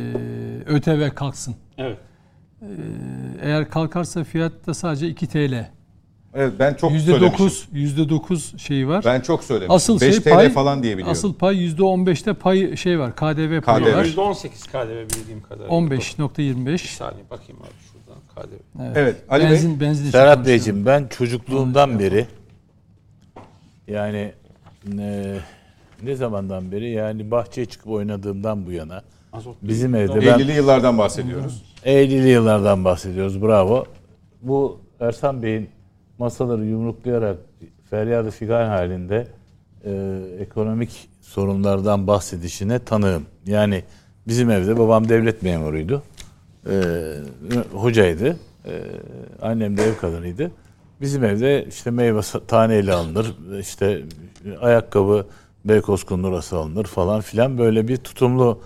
ÖTV 0.65 1.09
kalksın. 1.09 1.55
Evet. 1.77 1.97
E, 2.61 2.65
eğer 3.41 3.69
kalkarsa 3.69 4.23
fiyat 4.23 4.67
da 4.67 4.73
sadece 4.73 5.07
2 5.07 5.27
TL. 5.27 5.69
Evet 6.35 6.53
ben 6.59 6.73
çok 6.73 6.91
söylemişim. 6.91 7.45
%9 7.45 7.67
%9 7.73 8.57
şeyi 8.57 8.87
var. 8.87 9.03
Ben 9.05 9.21
çok 9.21 9.43
söylemişim. 9.43 9.71
Asıl 9.71 10.01
5 10.01 10.13
şey 10.13 10.23
TL 10.23 10.29
pay 10.29 10.49
falan 10.49 10.83
diye 10.83 10.93
biliyorum. 10.93 11.11
Asıl 11.11 11.33
pay 11.33 11.55
%15'te 11.65 12.33
pay 12.33 12.75
şey 12.77 12.99
var. 12.99 13.15
KDV 13.15 13.61
payı 13.61 13.83
KDV. 13.85 13.95
var. 13.97 14.05
%18 14.05 14.67
KDV 14.67 15.09
bildiğim 15.19 15.41
kadarıyla. 15.41 15.75
15.25. 15.75 16.73
Bir 16.73 16.77
saniye 16.89 17.29
bakayım 17.29 17.61
abi 17.61 17.69
KDV. 18.35 18.81
Evet 18.95 19.15
Ali 19.29 19.43
Bey. 19.43 19.51
Benzin 19.51 19.79
benzin 19.79 20.01
için 20.01 20.11
Serhat. 20.11 20.47
Beyciğim 20.47 20.85
ben 20.85 21.07
çocukluğumdan 21.07 21.99
beri 21.99 22.27
yani 23.87 24.33
e, 24.99 25.35
ne 26.03 26.15
zamandan 26.15 26.71
beri 26.71 26.89
yani 26.89 27.31
bahçeye 27.31 27.65
çıkıp 27.65 27.87
oynadığımdan 27.87 28.65
bu 28.65 28.71
yana 28.71 29.01
Azot 29.33 29.55
bizim 29.61 29.95
evde 29.95 30.21
ben 30.21 30.39
50'li 30.39 30.51
yıllardan 30.51 30.97
bahsediyoruz. 30.97 31.63
50'li 31.85 32.29
yıllardan 32.29 32.85
bahsediyoruz. 32.85 33.41
Bravo. 33.41 33.85
Bu 34.41 34.79
Ersan 34.99 35.43
Bey'in 35.43 35.69
masaları 36.19 36.65
yumruklayarak 36.65 37.37
feryadı 37.89 38.31
figan 38.31 38.67
halinde 38.67 39.27
e, 39.85 40.21
ekonomik 40.39 41.09
sorunlardan 41.21 42.07
bahsedişine 42.07 42.79
tanığım. 42.79 43.25
Yani 43.45 43.83
bizim 44.27 44.51
evde 44.51 44.79
babam 44.79 45.09
devlet 45.09 45.43
memuruydu. 45.43 46.03
E, 46.69 46.73
hocaydı. 47.73 48.37
E, 48.65 48.73
annem 49.41 49.77
de 49.77 49.83
ev 49.83 49.95
kadınıydı. 50.01 50.51
Bizim 51.01 51.23
evde 51.23 51.65
işte 51.65 51.91
meyve 51.91 52.21
taneyle 52.47 52.93
alınır. 52.93 53.35
işte 53.59 54.01
ayakkabı 54.61 55.25
Beykoz 55.65 56.03
kundurası 56.03 56.57
alınır 56.57 56.85
falan 56.85 57.21
filan 57.21 57.57
böyle 57.57 57.87
bir 57.87 57.97
tutumlu 57.97 58.61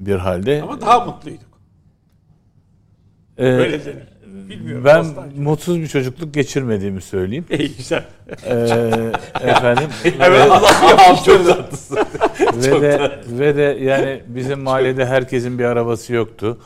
bir 0.00 0.16
halde. 0.16 0.62
Ama 0.62 0.80
daha 0.80 1.04
mutluyduk. 1.04 1.48
Ee, 3.38 3.46
Öyle 3.46 3.84
denir. 3.84 4.18
Bilmiyorum. 4.48 4.84
ben 4.84 5.04
Bostancı. 5.04 5.40
mutsuz 5.40 5.80
bir 5.80 5.86
çocukluk 5.86 6.34
geçirmediğimi 6.34 7.00
söyleyeyim. 7.02 7.44
İyi 7.58 7.76
güzel. 7.76 8.04
Ee, 8.46 8.54
efendim 9.40 9.88
Evet 10.20 10.50
Allah 10.50 11.22
çok 11.24 11.46
tatlısın. 11.46 11.96
ve 12.56 12.82
de 12.82 13.20
ve 13.28 13.56
de 13.56 13.78
yani 13.84 14.22
bizim 14.26 14.60
mahallede 14.60 15.06
herkesin 15.06 15.58
bir 15.58 15.64
arabası 15.64 16.14
yoktu. 16.14 16.58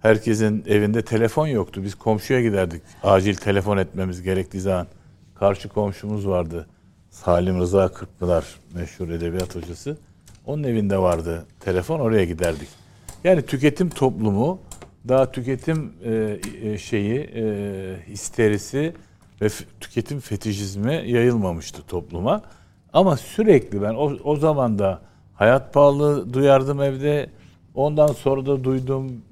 Herkesin 0.00 0.64
evinde 0.66 1.02
telefon 1.02 1.46
yoktu. 1.46 1.82
Biz 1.84 1.94
komşuya 1.94 2.40
giderdik. 2.40 2.82
Acil 3.02 3.34
telefon 3.34 3.76
etmemiz 3.76 4.22
gerektiği 4.22 4.60
zaman. 4.60 4.86
Karşı 5.34 5.68
komşumuz 5.68 6.28
vardı. 6.28 6.66
Salim 7.10 7.58
Rıza 7.58 7.88
Kırkpınar 7.88 8.44
meşhur 8.74 9.08
edebiyat 9.08 9.56
hocası. 9.56 9.96
Onun 10.46 10.62
evinde 10.62 10.98
vardı 10.98 11.46
telefon 11.60 12.00
oraya 12.00 12.24
giderdik. 12.24 12.68
Yani 13.24 13.42
tüketim 13.42 13.90
toplumu 13.90 14.60
daha 15.08 15.32
tüketim 15.32 15.92
e, 16.04 16.38
e, 16.62 16.78
şeyi 16.78 17.18
e, 17.18 17.44
histerisi 18.08 18.94
ve 19.42 19.48
tüketim 19.80 20.20
fetişizmi 20.20 20.94
yayılmamıştı 21.06 21.82
topluma. 21.82 22.42
Ama 22.92 23.16
sürekli 23.16 23.82
ben 23.82 23.94
o, 23.94 24.12
o 24.24 24.36
zaman 24.36 24.78
da 24.78 25.00
hayat 25.34 25.74
pahalılığı 25.74 26.34
duyardım 26.34 26.82
evde. 26.82 27.30
Ondan 27.74 28.06
sonra 28.06 28.46
da 28.46 28.64
duydum. 28.64 29.22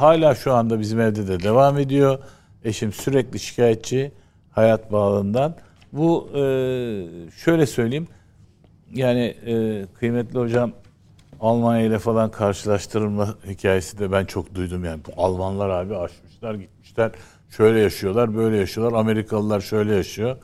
Hala 0.00 0.34
şu 0.34 0.52
anda 0.54 0.80
bizim 0.80 1.00
evde 1.00 1.28
de 1.28 1.42
devam 1.42 1.78
ediyor. 1.78 2.18
Eşim 2.64 2.92
sürekli 2.92 3.38
şikayetçi 3.38 4.12
hayat 4.50 4.90
pahalılığından. 4.90 5.54
Bu 5.92 6.28
e, 6.34 6.40
şöyle 7.36 7.66
söyleyeyim. 7.66 8.08
Yani 8.94 9.34
e, 9.46 9.84
kıymetli 9.98 10.38
hocam 10.38 10.72
Almanya 11.40 11.86
ile 11.86 11.98
falan 11.98 12.30
karşılaştırılma 12.30 13.34
hikayesi 13.46 13.98
de 13.98 14.12
ben 14.12 14.24
çok 14.24 14.54
duydum 14.54 14.84
yani. 14.84 15.00
Bu 15.06 15.22
Almanlar 15.22 15.70
abi 15.70 15.96
aşmışlar 15.96 16.54
gitmişler. 16.54 17.10
Şöyle 17.50 17.80
yaşıyorlar, 17.80 18.36
böyle 18.36 18.56
yaşıyorlar. 18.56 18.98
Amerikalılar 18.98 19.60
şöyle 19.60 19.94
yaşıyor. 19.94 20.36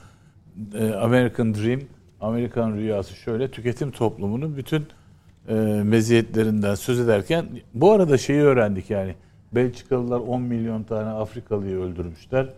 E, 0.74 0.93
American 0.93 1.55
Dream, 1.55 1.81
Amerikan 2.20 2.73
rüyası 2.73 3.15
şöyle. 3.15 3.51
Tüketim 3.51 3.91
toplumunun 3.91 4.57
bütün 4.57 4.87
e, 5.49 5.55
meziyetlerinden 5.85 6.74
söz 6.74 7.01
ederken 7.01 7.47
bu 7.74 7.93
arada 7.93 8.19
şeyi 8.19 8.41
öğrendik 8.41 8.91
yani. 8.91 9.15
Belçikalılar 9.52 10.20
10 10.20 10.43
milyon 10.43 10.82
tane 10.82 11.09
Afrikalıyı 11.09 11.77
öldürmüşler. 11.77 12.48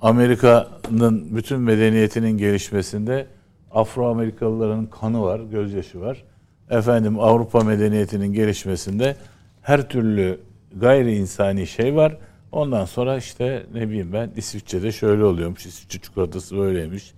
Amerika'nın 0.00 1.36
bütün 1.36 1.60
medeniyetinin 1.60 2.38
gelişmesinde 2.38 3.26
Afro-Amerikalıların 3.70 4.86
kanı 4.86 5.22
var, 5.22 5.40
gözyaşı 5.40 6.00
var. 6.00 6.24
Efendim 6.70 7.20
Avrupa 7.20 7.60
medeniyetinin 7.60 8.32
gelişmesinde 8.32 9.16
her 9.62 9.88
türlü 9.88 10.40
gayri 10.76 11.16
insani 11.16 11.66
şey 11.66 11.96
var. 11.96 12.16
Ondan 12.52 12.84
sonra 12.84 13.16
işte 13.16 13.66
ne 13.74 13.88
bileyim 13.88 14.12
ben 14.12 14.30
İsviçre'de 14.36 14.92
şöyle 14.92 15.24
oluyormuş, 15.24 15.66
İsviçre 15.66 16.00
çikolatası 16.00 16.56
böyleymiş. 16.56 17.14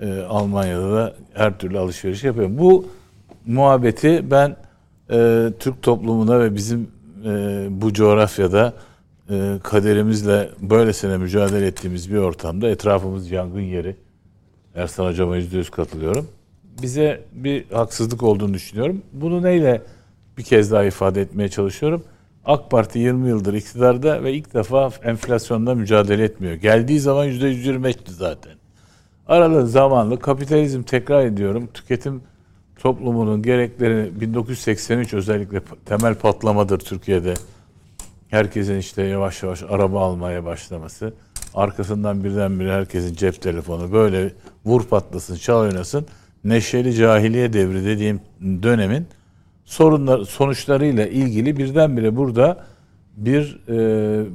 Ee, 0.00 0.20
Almanya'da 0.20 0.92
da 0.92 1.14
her 1.34 1.58
türlü 1.58 1.78
alışveriş 1.78 2.24
yapıyor. 2.24 2.48
Bu 2.52 2.86
muhabbeti 3.46 4.30
ben 4.30 4.56
e, 5.10 5.48
Türk 5.58 5.82
toplumuna 5.82 6.40
ve 6.40 6.54
bizim 6.54 6.90
e, 7.24 7.66
bu 7.70 7.92
coğrafyada 7.92 8.74
e, 9.30 9.58
kaderimizle 9.62 10.50
böylesine 10.60 11.16
mücadele 11.16 11.66
ettiğimiz 11.66 12.12
bir 12.12 12.16
ortamda 12.16 12.68
etrafımız 12.68 13.30
yangın 13.30 13.60
yeri. 13.60 13.96
Ersan 14.74 15.06
Hocam'a 15.06 15.36
yüzde 15.36 15.56
yüz 15.56 15.70
katılıyorum. 15.70 16.28
Bize 16.82 17.20
bir 17.32 17.64
haksızlık 17.70 18.22
olduğunu 18.22 18.54
düşünüyorum. 18.54 19.02
Bunu 19.12 19.42
neyle 19.42 19.82
bir 20.38 20.42
kez 20.42 20.72
daha 20.72 20.84
ifade 20.84 21.20
etmeye 21.20 21.48
çalışıyorum. 21.48 22.04
AK 22.44 22.70
Parti 22.70 22.98
20 22.98 23.28
yıldır 23.28 23.54
iktidarda 23.54 24.24
ve 24.24 24.32
ilk 24.32 24.54
defa 24.54 24.90
enflasyonda 25.04 25.74
mücadele 25.74 26.24
etmiyor. 26.24 26.54
Geldiği 26.54 27.00
zaman 27.00 27.24
yüzde 27.24 27.52
125'ti 27.52 28.12
zaten. 28.12 28.52
Aralı 29.26 29.66
zamanlı 29.66 30.18
kapitalizm 30.18 30.82
tekrar 30.82 31.24
ediyorum. 31.24 31.68
Tüketim 31.74 32.22
toplumunun 32.78 33.42
gerekleri 33.42 34.20
1983 34.20 35.14
özellikle 35.14 35.60
temel 35.84 36.14
patlamadır 36.14 36.78
Türkiye'de. 36.78 37.34
Herkesin 38.28 38.78
işte 38.78 39.02
yavaş 39.02 39.42
yavaş 39.42 39.62
araba 39.62 40.00
almaya 40.00 40.44
başlaması. 40.44 41.14
Arkasından 41.54 42.24
birdenbire 42.24 42.72
herkesin 42.72 43.14
cep 43.14 43.42
telefonu 43.42 43.92
böyle 43.92 44.32
vur 44.64 44.86
patlasın, 44.86 45.36
çal 45.36 45.60
oynasın. 45.60 46.06
Neşeli 46.44 46.94
cahiliye 46.94 47.52
devri 47.52 47.84
dediğim 47.84 48.20
dönemin 48.40 49.06
sorunlar 49.64 50.24
sonuçlarıyla 50.24 51.06
ilgili 51.06 51.56
birdenbire 51.56 52.16
burada 52.16 52.64
bir 53.16 53.60
e, 53.68 54.26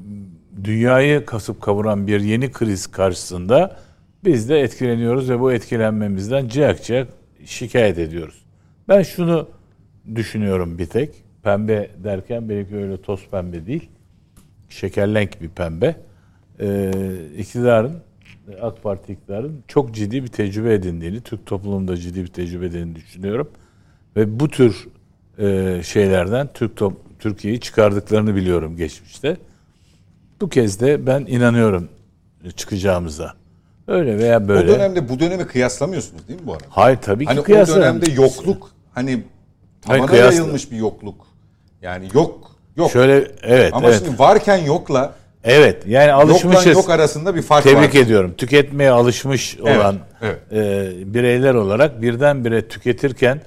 dünyayı 0.63 1.25
kasıp 1.25 1.61
kavuran 1.61 2.07
bir 2.07 2.21
yeni 2.21 2.51
kriz 2.51 2.87
karşısında 2.87 3.75
biz 4.23 4.49
de 4.49 4.59
etkileniyoruz 4.59 5.29
ve 5.29 5.39
bu 5.39 5.51
etkilenmemizden 5.51 6.47
ciyak 6.47 6.83
ciyak 6.83 7.07
şikayet 7.45 7.99
ediyoruz. 7.99 8.45
Ben 8.87 9.01
şunu 9.01 9.49
düşünüyorum 10.15 10.77
bir 10.77 10.85
tek. 10.85 11.09
Pembe 11.43 11.89
derken 12.03 12.49
belki 12.49 12.75
öyle 12.75 13.01
toz 13.01 13.27
pembe 13.31 13.65
değil. 13.65 13.89
Şekerlenk 14.69 15.41
bir 15.41 15.49
pembe. 15.49 15.95
Ee, 16.59 16.91
iktidarın, 17.37 17.93
AK 18.61 18.83
Parti 18.83 19.13
iktidarın 19.13 19.63
çok 19.67 19.95
ciddi 19.95 20.23
bir 20.23 20.27
tecrübe 20.27 20.73
edindiğini, 20.73 21.21
Türk 21.21 21.45
toplumunda 21.45 21.97
ciddi 21.97 22.23
bir 22.23 22.27
tecrübe 22.27 22.65
edindiğini 22.65 22.95
düşünüyorum. 22.95 23.49
Ve 24.15 24.39
bu 24.39 24.47
tür 24.49 24.87
e, 25.37 25.81
şeylerden 25.83 26.49
Türk 26.53 26.81
Türkiye'yi 27.19 27.59
çıkardıklarını 27.59 28.35
biliyorum 28.35 28.77
geçmişte. 28.77 29.37
Bu 30.41 30.49
kez 30.49 30.81
de 30.81 31.05
ben 31.07 31.25
inanıyorum 31.25 31.89
çıkacağımıza. 32.55 33.38
Öyle 33.89 34.17
veya 34.17 34.47
böyle. 34.47 34.71
O 34.71 34.75
dönemde 34.75 35.09
bu 35.09 35.19
dönemi 35.19 35.47
kıyaslamıyorsunuz 35.47 36.27
değil 36.27 36.41
mi 36.41 36.47
bu 36.47 36.53
arada? 36.53 36.63
Hayır 36.69 36.97
tabii 37.01 37.23
ki 37.25 37.29
Hani 37.29 37.39
o 37.39 37.43
kıyaslamıyorum. 37.43 38.01
dönemde 38.01 38.21
yokluk 38.21 38.71
hani 38.93 39.23
Hayır, 39.87 40.01
tabana 40.01 40.11
kıyasla- 40.11 40.35
yayılmış 40.35 40.71
bir 40.71 40.77
yokluk. 40.77 41.25
Yani 41.81 42.07
yok 42.13 42.51
yok. 42.77 42.91
Şöyle 42.91 43.27
evet 43.43 43.73
Ama 43.73 43.87
evet. 43.89 44.01
şimdi 44.05 44.19
varken 44.19 44.57
yokla 44.57 45.13
Evet 45.43 45.83
yani 45.87 46.09
yokla 46.09 46.23
alışmışız. 46.33 46.73
yok 46.73 46.89
arasında 46.89 47.35
bir 47.35 47.41
fark 47.41 47.65
var. 47.65 47.71
Tebrik 47.71 47.95
ediyorum. 47.95 48.33
Tüketmeye 48.37 48.91
alışmış 48.91 49.57
Evet, 49.65 49.77
olan 49.77 49.95
evet. 50.21 50.39
e, 50.51 51.13
bireyler 51.13 51.53
olarak 51.53 52.01
birdenbire 52.01 52.67
tüketirken 52.67 53.41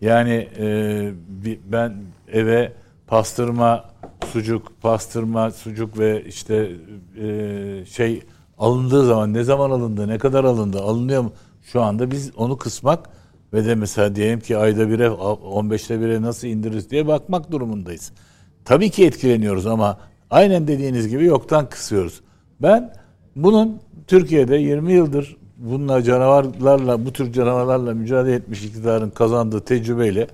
yani 0.00 0.48
e, 0.58 0.66
ben 1.64 1.94
eve 2.32 2.72
pastırma, 3.06 3.84
sucuk, 4.32 4.72
pastırma, 4.82 5.50
sucuk 5.50 5.98
ve 5.98 6.24
işte 6.24 6.68
e, 7.22 7.26
şey 7.86 8.22
alındığı 8.58 9.06
zaman 9.06 9.34
ne 9.34 9.44
zaman 9.44 9.70
alındı, 9.70 10.08
ne 10.08 10.18
kadar 10.18 10.44
alındı, 10.44 10.82
alınıyor 10.82 11.22
mu? 11.22 11.32
Şu 11.62 11.82
anda 11.82 12.10
biz 12.10 12.30
onu 12.36 12.56
kısmak 12.56 13.10
ve 13.52 13.64
de 13.64 13.74
mesela 13.74 14.16
diyelim 14.16 14.40
ki 14.40 14.56
ayda 14.56 14.90
bire, 14.90 15.06
15'te 15.06 16.00
bire 16.00 16.22
nasıl 16.22 16.48
indiririz 16.48 16.90
diye 16.90 17.06
bakmak 17.06 17.52
durumundayız. 17.52 18.12
Tabii 18.64 18.90
ki 18.90 19.06
etkileniyoruz 19.06 19.66
ama 19.66 19.98
aynen 20.30 20.68
dediğiniz 20.68 21.08
gibi 21.08 21.24
yoktan 21.24 21.68
kısıyoruz. 21.68 22.20
Ben 22.62 22.94
bunun 23.36 23.80
Türkiye'de 24.06 24.56
20 24.56 24.92
yıldır 24.92 25.36
bununla 25.56 26.02
canavarlarla, 26.02 27.06
bu 27.06 27.12
tür 27.12 27.32
canavarlarla 27.32 27.94
mücadele 27.94 28.34
etmiş 28.34 28.64
iktidarın 28.64 29.10
kazandığı 29.10 29.60
tecrübeyle 29.60 30.26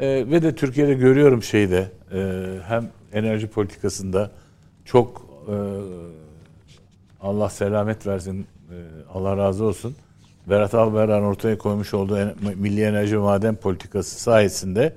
e, 0.00 0.06
ve 0.08 0.42
de 0.42 0.54
Türkiye'de 0.54 0.94
görüyorum 0.94 1.42
şeyde 1.42 1.90
e, 2.12 2.44
hem 2.66 2.88
enerji 3.12 3.46
politikasında 3.46 4.30
çok 4.84 5.26
e, 5.48 5.54
Allah 7.24 7.50
selamet 7.50 8.06
versin, 8.06 8.46
e, 8.70 8.76
Allah 9.14 9.36
razı 9.36 9.64
olsun. 9.64 9.96
Berat 10.46 10.74
Albayrak'ın 10.74 11.24
ortaya 11.24 11.58
koymuş 11.58 11.94
olduğu 11.94 12.18
Milli 12.56 12.82
Enerji 12.82 13.16
Maden 13.16 13.56
Politikası 13.56 14.20
sayesinde 14.20 14.96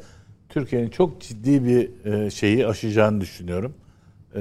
Türkiye'nin 0.50 0.90
çok 0.90 1.22
ciddi 1.22 1.66
bir 1.66 2.06
e, 2.06 2.30
şeyi 2.30 2.68
aşacağını 2.68 3.22
düşünüyorum. 3.22 3.74
E, 4.36 4.40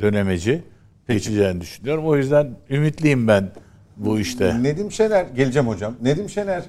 dönemeci 0.00 0.62
geçeceğini 1.08 1.60
düşünüyorum. 1.60 2.06
O 2.06 2.16
yüzden 2.16 2.50
ümitliyim 2.70 3.28
ben 3.28 3.50
bu 3.96 4.18
işte. 4.18 4.62
Nedim 4.62 4.92
Şener 4.92 5.26
geleceğim 5.36 5.68
hocam. 5.68 5.94
Nedim 6.02 6.28
Şener 6.28 6.64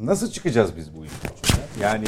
nasıl 0.00 0.30
çıkacağız 0.30 0.76
biz 0.76 0.94
bu 0.96 1.04
işin 1.04 1.16
içinden? 1.16 1.88
Yani 1.88 2.06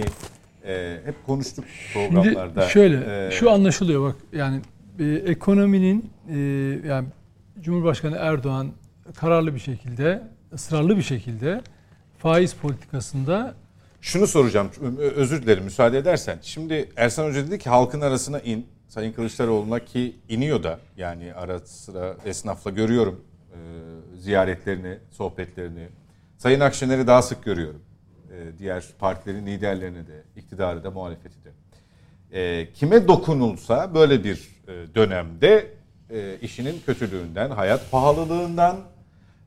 e, 0.66 0.96
hep 1.04 1.26
konuştuk 1.26 1.64
Şimdi 1.92 2.08
programlarda. 2.10 2.68
şöyle 2.68 3.26
E, 3.26 3.30
şu 3.30 3.50
anlaşılıyor 3.50 4.08
bak 4.08 4.16
yani 4.32 4.60
e, 4.98 5.04
ekonominin 5.04 6.10
e, 6.28 6.38
yani 6.88 7.08
Cumhurbaşkanı 7.60 8.16
Erdoğan 8.16 8.72
kararlı 9.14 9.54
bir 9.54 9.60
şekilde 9.60 10.22
ısrarlı 10.52 10.96
bir 10.96 11.02
şekilde 11.02 11.62
faiz 12.18 12.54
politikasında 12.54 13.54
Şunu 14.00 14.26
soracağım, 14.26 14.70
özür 14.98 15.42
dilerim 15.42 15.64
müsaade 15.64 15.98
edersen. 15.98 16.38
Şimdi 16.42 16.88
Ersan 16.96 17.28
Hoca 17.28 17.46
dedi 17.46 17.58
ki 17.58 17.70
halkın 17.70 18.00
arasına 18.00 18.40
in. 18.40 18.66
Sayın 18.88 19.12
Kılıçdaroğlu'na 19.12 19.84
ki 19.84 20.16
iniyor 20.28 20.62
da 20.62 20.78
yani 20.96 21.34
ara 21.34 21.58
sıra 21.58 22.16
esnafla 22.24 22.70
görüyorum 22.70 23.20
e, 23.50 23.56
ziyaretlerini, 24.18 24.98
sohbetlerini. 25.10 25.88
Sayın 26.38 26.60
Akşener'i 26.60 27.06
daha 27.06 27.22
sık 27.22 27.44
görüyorum. 27.44 27.82
E, 28.30 28.58
diğer 28.58 28.84
partilerin 28.98 29.46
liderlerini 29.46 30.06
de, 30.06 30.22
iktidarı 30.36 30.84
da, 30.84 30.90
muhalefeti 30.90 31.36
de. 31.44 31.50
E, 32.32 32.72
kime 32.72 33.08
dokunulsa 33.08 33.94
böyle 33.94 34.24
bir 34.24 34.48
dönemde 34.94 35.66
e, 36.10 36.36
işinin 36.42 36.82
kötülüğünden, 36.86 37.50
hayat 37.50 37.90
pahalılığından 37.90 38.76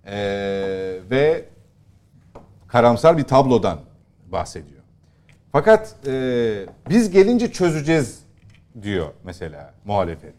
e, 0.05 0.15
ve 1.11 1.45
karamsar 2.67 3.17
bir 3.17 3.23
tablodan 3.23 3.79
bahsediyor. 4.31 4.81
Fakat 5.51 5.95
e, 6.07 6.65
biz 6.89 7.11
gelince 7.11 7.51
çözeceğiz 7.51 8.19
diyor 8.81 9.07
mesela 9.23 9.73
muhalefet. 9.85 10.33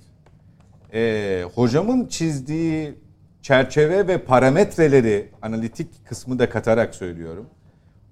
E, 0.94 1.44
hocamın 1.54 2.06
çizdiği 2.06 2.94
çerçeve 3.42 4.06
ve 4.06 4.18
parametreleri 4.18 5.30
analitik 5.42 6.06
kısmı 6.06 6.38
da 6.38 6.50
katarak 6.50 6.94
söylüyorum. 6.94 7.46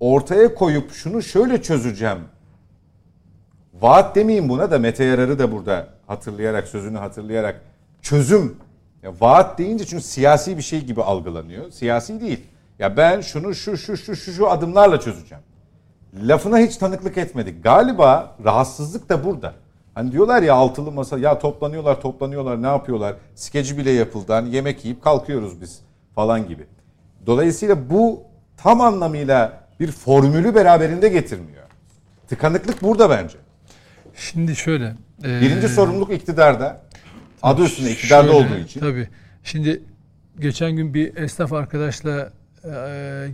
Ortaya 0.00 0.54
koyup 0.54 0.92
şunu 0.92 1.22
şöyle 1.22 1.62
çözeceğim. 1.62 2.18
Vaat 3.82 4.16
demeyeyim 4.16 4.48
buna 4.48 4.70
da 4.70 4.78
Mete 4.78 5.04
Yarar'ı 5.04 5.38
da 5.38 5.52
burada 5.52 5.88
hatırlayarak 6.06 6.68
sözünü 6.68 6.98
hatırlayarak 6.98 7.60
çözüm. 8.02 8.56
Ya 9.02 9.12
vaat 9.20 9.58
deyince 9.58 9.86
çünkü 9.86 10.02
siyasi 10.02 10.56
bir 10.56 10.62
şey 10.62 10.80
gibi 10.84 11.02
algılanıyor. 11.02 11.70
Siyasi 11.70 12.20
değil. 12.20 12.40
Ya 12.78 12.96
ben 12.96 13.20
şunu 13.20 13.54
şu 13.54 13.76
şu 13.76 13.96
şu 13.96 14.16
şu 14.16 14.32
şu 14.32 14.50
adımlarla 14.50 15.00
çözeceğim. 15.00 15.44
Lafına 16.14 16.58
hiç 16.58 16.76
tanıklık 16.76 17.18
etmedik. 17.18 17.64
Galiba 17.64 18.36
rahatsızlık 18.44 19.08
da 19.08 19.24
burada. 19.24 19.54
Hani 19.94 20.12
diyorlar 20.12 20.42
ya 20.42 20.54
altılı 20.54 20.92
masa 20.92 21.18
ya 21.18 21.38
toplanıyorlar 21.38 22.00
toplanıyorlar 22.00 22.62
ne 22.62 22.66
yapıyorlar? 22.66 23.14
Skeci 23.34 23.78
bile 23.78 23.90
yapıldı. 23.90 24.32
Hani 24.32 24.54
yemek 24.54 24.84
yiyip 24.84 25.02
kalkıyoruz 25.02 25.60
biz 25.60 25.80
falan 26.14 26.48
gibi. 26.48 26.66
Dolayısıyla 27.26 27.90
bu 27.90 28.22
tam 28.56 28.80
anlamıyla 28.80 29.52
bir 29.80 29.92
formülü 29.92 30.54
beraberinde 30.54 31.08
getirmiyor. 31.08 31.62
Tıkanıklık 32.28 32.82
burada 32.82 33.10
bence. 33.10 33.38
Şimdi 34.16 34.56
şöyle 34.56 34.94
e, 35.24 35.40
Birinci 35.40 35.68
sorumluluk 35.68 36.12
iktidarda. 36.12 36.82
Adı 37.42 37.62
üstünde 37.64 37.90
iktidarda 37.90 38.32
Şöyle, 38.32 38.46
olduğu 38.46 38.58
için. 38.58 38.80
Tabii. 38.80 39.08
Şimdi 39.44 39.82
geçen 40.40 40.72
gün 40.72 40.94
bir 40.94 41.16
esnaf 41.16 41.52
arkadaşla 41.52 42.32
e, 42.64 42.70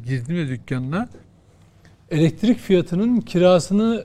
girdim 0.06 0.36
de 0.36 0.48
dükkanına. 0.48 1.08
Elektrik 2.10 2.58
fiyatının 2.58 3.20
kirasını 3.20 4.04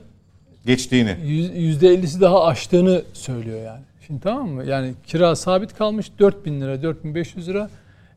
Geçtiğini. 0.66 1.16
yüz- 1.24 1.56
yüzde 1.56 1.88
ellisi 1.88 2.20
daha 2.20 2.44
aştığını 2.46 3.02
söylüyor 3.12 3.62
yani. 3.62 3.82
Şimdi 4.06 4.20
tamam 4.20 4.48
mı? 4.48 4.64
Yani 4.64 4.94
kira 5.06 5.36
sabit 5.36 5.74
kalmış 5.74 6.10
4000 6.18 6.60
lira, 6.60 6.82
4500 6.82 7.48
lira. 7.48 7.70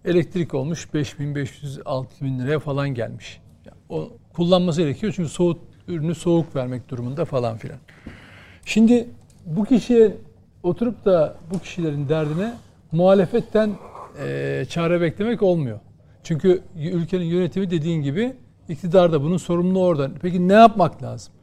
Elektrik 0.06 0.54
olmuş 0.54 0.94
5500, 0.94 1.80
6000 1.86 2.40
liraya 2.40 2.60
falan 2.60 2.90
gelmiş. 2.90 3.40
Yani 3.66 3.78
o 3.90 4.12
kullanması 4.34 4.82
gerekiyor 4.82 5.14
çünkü 5.16 5.30
soğuk 5.30 5.60
ürünü 5.88 6.16
soğuk 6.16 6.56
vermek 6.56 6.90
durumunda 6.90 7.26
falan 7.26 7.58
filan. 7.58 7.78
Şimdi 8.68 9.10
bu 9.45 9.65
kişiye 9.65 10.18
oturup 10.64 11.06
da 11.06 11.35
bu 11.53 11.60
kişilerin 11.60 12.10
derdine 12.10 12.53
muhalefetten 12.91 13.69
eee 14.19 14.65
çare 14.69 15.02
beklemek 15.02 15.41
olmuyor. 15.44 15.80
Çünkü 16.23 16.61
ülkenin 16.76 17.26
yönetimi 17.26 17.69
dediğin 17.72 18.02
gibi 18.02 18.34
iktidarda 18.69 19.23
bunun 19.23 19.38
sorumluluğu 19.38 19.84
orada. 19.85 20.11
Peki 20.22 20.48
ne 20.48 20.53
yapmak 20.53 21.03
lazım? 21.03 21.34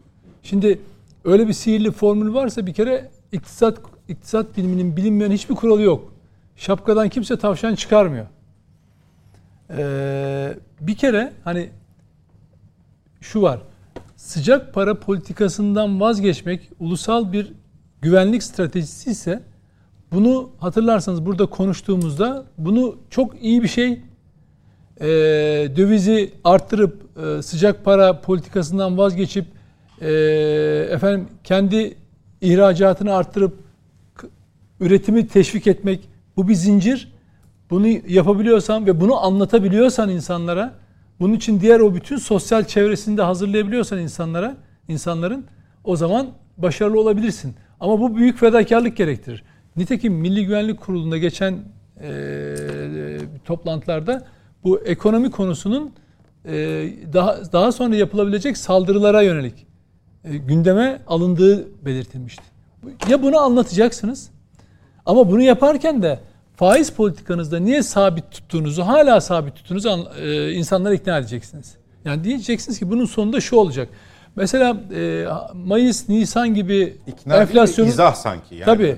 Şimdi 0.42 0.78
öyle 1.24 1.48
bir 1.48 1.52
sihirli 1.52 1.90
formül 1.90 2.34
varsa 2.34 2.66
bir 2.66 2.72
kere 2.74 3.10
iktisat 3.32 3.78
iktisat 4.08 4.56
biliminin 4.56 4.96
bilinmeyen 4.96 5.30
hiçbir 5.32 5.54
kuralı 5.54 5.82
yok. 5.82 6.12
Şapkadan 6.56 7.08
kimse 7.08 7.38
tavşan 7.38 7.74
çıkarmıyor. 7.74 8.26
Ee, 9.70 10.54
bir 10.80 10.94
kere 10.94 11.32
hani 11.44 11.68
şu 13.20 13.42
var. 13.42 13.60
Sıcak 14.24 14.74
para 14.74 15.00
politikasından 15.00 16.00
vazgeçmek 16.00 16.70
ulusal 16.80 17.32
bir 17.32 17.52
güvenlik 18.02 18.42
stratejisi 18.42 19.10
ise 19.10 19.42
bunu 20.12 20.50
hatırlarsanız 20.58 21.26
burada 21.26 21.46
konuştuğumuzda 21.46 22.44
bunu 22.58 22.96
çok 23.10 23.42
iyi 23.42 23.62
bir 23.62 23.68
şey 23.68 24.00
e, 25.00 25.06
dövizi 25.76 26.32
arttırıp 26.44 27.18
e, 27.18 27.42
sıcak 27.42 27.84
para 27.84 28.20
politikasından 28.20 28.98
vazgeçip 28.98 29.46
e, 30.00 30.12
efendim 30.90 31.28
kendi 31.44 31.96
ihracatını 32.40 33.14
arttırıp 33.14 33.58
üretimi 34.80 35.28
teşvik 35.28 35.66
etmek 35.66 36.08
bu 36.36 36.48
bir 36.48 36.54
zincir. 36.54 37.12
Bunu 37.70 37.86
yapabiliyorsan 38.08 38.86
ve 38.86 39.00
bunu 39.00 39.24
anlatabiliyorsan 39.24 40.10
insanlara 40.10 40.83
bunun 41.20 41.34
için 41.34 41.60
diğer 41.60 41.80
o 41.80 41.94
bütün 41.94 42.16
sosyal 42.16 42.64
çevresini 42.64 43.16
de 43.16 43.22
hazırlayabiliyorsan 43.22 43.98
insanlara, 43.98 44.56
insanların 44.88 45.44
o 45.84 45.96
zaman 45.96 46.26
başarılı 46.56 47.00
olabilirsin. 47.00 47.54
Ama 47.80 48.00
bu 48.00 48.16
büyük 48.16 48.38
fedakarlık 48.38 48.96
gerektirir. 48.96 49.42
Nitekim 49.76 50.14
Milli 50.14 50.46
Güvenlik 50.46 50.80
Kurulu'nda 50.80 51.18
geçen 51.18 51.58
e, 52.00 53.18
toplantılarda 53.44 54.26
bu 54.64 54.80
ekonomi 54.80 55.30
konusunun 55.30 55.92
e, 56.44 56.52
daha 57.12 57.52
daha 57.52 57.72
sonra 57.72 57.96
yapılabilecek 57.96 58.56
saldırılara 58.56 59.22
yönelik 59.22 59.66
e, 60.24 60.36
gündeme 60.36 61.00
alındığı 61.06 61.84
belirtilmişti. 61.84 62.42
Ya 63.08 63.22
bunu 63.22 63.38
anlatacaksınız 63.38 64.30
ama 65.06 65.30
bunu 65.30 65.42
yaparken 65.42 66.02
de 66.02 66.20
faiz 66.56 66.90
politikanızda 66.90 67.58
niye 67.58 67.82
sabit 67.82 68.30
tuttuğunuzu, 68.30 68.82
hala 68.82 69.20
sabit 69.20 69.56
tuttuğunuzu 69.56 70.08
e, 70.20 70.52
insanlara 70.52 70.94
ikna 70.94 71.18
edeceksiniz. 71.18 71.76
Yani 72.04 72.24
diyeceksiniz 72.24 72.78
ki 72.78 72.90
bunun 72.90 73.04
sonunda 73.04 73.40
şu 73.40 73.56
olacak. 73.56 73.88
Mesela 74.36 74.76
e, 74.94 75.26
Mayıs, 75.54 76.08
Nisan 76.08 76.54
gibi 76.54 76.96
İkna 77.06 77.36
enflasyonu... 77.36 77.88
de 77.88 77.92
izah 77.92 78.14
sanki. 78.14 78.54
Yani. 78.54 78.64
Tabii. 78.64 78.96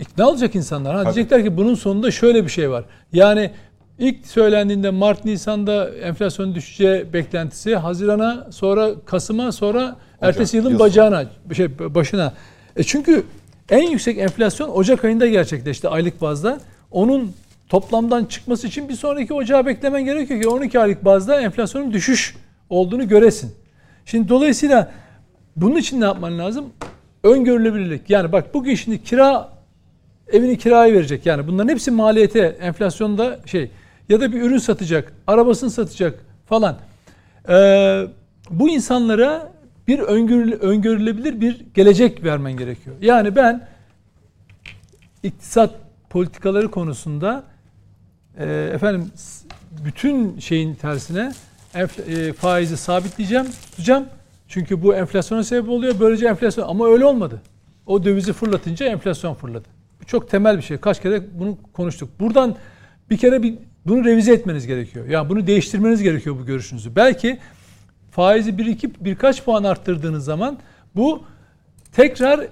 İkna 0.00 0.28
olacak 0.28 0.54
insanlar. 0.54 0.96
Ha, 0.96 1.02
Tabii. 1.02 1.14
diyecekler 1.14 1.44
ki 1.44 1.56
bunun 1.56 1.74
sonunda 1.74 2.10
şöyle 2.10 2.44
bir 2.44 2.50
şey 2.50 2.70
var. 2.70 2.84
Yani 3.12 3.50
ilk 3.98 4.26
söylendiğinde 4.26 4.90
Mart 4.90 5.24
Nisan'da 5.24 5.90
enflasyon 5.90 6.54
düşeceği 6.54 7.12
beklentisi 7.12 7.76
Haziran'a 7.76 8.46
sonra 8.50 8.90
Kasım'a 9.06 9.52
sonra 9.52 9.96
ertesi 10.20 10.56
yılın 10.56 10.70
yıl 10.70 10.78
bacağına 10.78 11.24
şey 11.54 11.78
başına. 11.94 12.32
E 12.76 12.82
çünkü 12.82 13.24
en 13.70 13.90
yüksek 13.90 14.18
enflasyon 14.18 14.68
Ocak 14.68 15.04
ayında 15.04 15.26
gerçekleşti 15.26 15.88
aylık 15.88 16.20
bazda. 16.20 16.60
Onun 16.90 17.32
toplamdan 17.68 18.24
çıkması 18.24 18.66
için 18.66 18.88
bir 18.88 18.94
sonraki 18.94 19.34
ocağı 19.34 19.66
beklemen 19.66 20.04
gerekiyor 20.04 20.42
ki 20.42 20.48
12 20.48 20.80
aylık 20.80 21.04
bazda 21.04 21.40
enflasyonun 21.40 21.92
düşüş 21.92 22.36
olduğunu 22.70 23.08
göresin. 23.08 23.54
Şimdi 24.04 24.28
dolayısıyla 24.28 24.90
bunun 25.56 25.76
için 25.76 26.00
ne 26.00 26.04
yapman 26.04 26.38
lazım? 26.38 26.64
Öngörülebilirlik. 27.22 28.10
Yani 28.10 28.32
bak 28.32 28.54
bugün 28.54 28.74
şimdi 28.74 29.02
kira 29.02 29.48
evini 30.32 30.58
kiraya 30.58 30.92
verecek. 30.92 31.26
Yani 31.26 31.46
bunların 31.46 31.68
hepsi 31.68 31.90
maliyete, 31.90 32.56
enflasyonda 32.60 33.40
şey 33.46 33.70
ya 34.08 34.20
da 34.20 34.32
bir 34.32 34.42
ürün 34.42 34.58
satacak, 34.58 35.12
arabasını 35.26 35.70
satacak 35.70 36.24
falan. 36.46 36.76
Ee, 37.48 38.06
bu 38.50 38.68
insanlara 38.68 39.52
bir 39.90 39.98
öngörülebilir 39.98 41.40
bir 41.40 41.60
gelecek 41.74 42.24
vermen 42.24 42.52
gerekiyor. 42.52 42.96
Yani 43.00 43.36
ben 43.36 43.68
iktisat 45.22 45.70
politikaları 46.10 46.70
konusunda 46.70 47.44
e, 48.38 48.70
efendim 48.74 49.10
bütün 49.84 50.38
şeyin 50.38 50.74
tersine 50.74 51.32
enf- 51.74 52.28
e, 52.28 52.32
faizi 52.32 52.76
sabitleyeceğim, 52.76 53.46
tutacağım. 53.70 54.06
Çünkü 54.48 54.82
bu 54.82 54.94
enflasyona 54.94 55.44
sebep 55.44 55.68
oluyor. 55.68 55.94
Böylece 56.00 56.26
enflasyon 56.28 56.68
ama 56.68 56.88
öyle 56.88 57.04
olmadı. 57.04 57.42
O 57.86 58.04
dövizi 58.04 58.32
fırlatınca 58.32 58.86
enflasyon 58.86 59.34
fırladı. 59.34 59.68
Bu 60.00 60.06
çok 60.06 60.30
temel 60.30 60.56
bir 60.56 60.62
şey. 60.62 60.78
Kaç 60.78 61.02
kere 61.02 61.22
bunu 61.38 61.58
konuştuk. 61.72 62.20
Buradan 62.20 62.56
bir 63.10 63.16
kere 63.16 63.42
bir 63.42 63.54
bunu 63.86 64.04
revize 64.04 64.32
etmeniz 64.32 64.66
gerekiyor. 64.66 65.08
Yani 65.08 65.28
bunu 65.28 65.46
değiştirmeniz 65.46 66.02
gerekiyor 66.02 66.36
bu 66.38 66.46
görüşünüzü. 66.46 66.96
Belki 66.96 67.38
faizi 68.10 68.58
bir 68.58 68.66
iki 68.66 69.04
birkaç 69.04 69.44
puan 69.44 69.64
arttırdığınız 69.64 70.24
zaman 70.24 70.58
bu 70.96 71.22
tekrar 71.92 72.46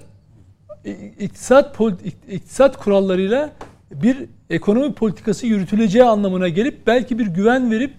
iktisat 1.19 1.77
iktisat 2.29 2.77
kurallarıyla 2.77 3.49
bir 3.91 4.17
ekonomi 4.49 4.93
politikası 4.93 5.47
yürütüleceği 5.47 6.03
anlamına 6.03 6.47
gelip 6.47 6.87
belki 6.87 7.19
bir 7.19 7.25
güven 7.25 7.71
verip 7.71 7.93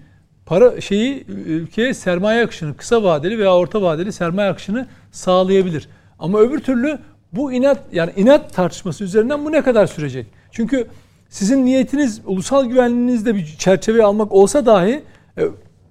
para 0.46 0.80
şeyi 0.80 1.24
ülkeye 1.28 1.94
sermaye 1.94 2.44
akışını 2.44 2.76
kısa 2.76 3.02
vadeli 3.02 3.38
veya 3.38 3.56
orta 3.56 3.82
vadeli 3.82 4.12
sermaye 4.12 4.50
akışını 4.50 4.86
sağlayabilir. 5.12 5.88
Ama 6.18 6.38
öbür 6.38 6.58
türlü 6.58 6.98
bu 7.32 7.52
inat 7.52 7.78
yani 7.92 8.12
inat 8.16 8.54
tartışması 8.54 9.04
üzerinden 9.04 9.44
bu 9.44 9.52
ne 9.52 9.62
kadar 9.62 9.86
sürecek? 9.86 10.26
Çünkü 10.52 10.86
sizin 11.28 11.66
niyetiniz 11.66 12.20
ulusal 12.26 12.64
güvenliğinizde 12.64 13.34
bir 13.34 13.46
çerçeve 13.58 14.04
almak 14.04 14.32
olsa 14.32 14.66
dahi 14.66 15.02
e, 15.38 15.42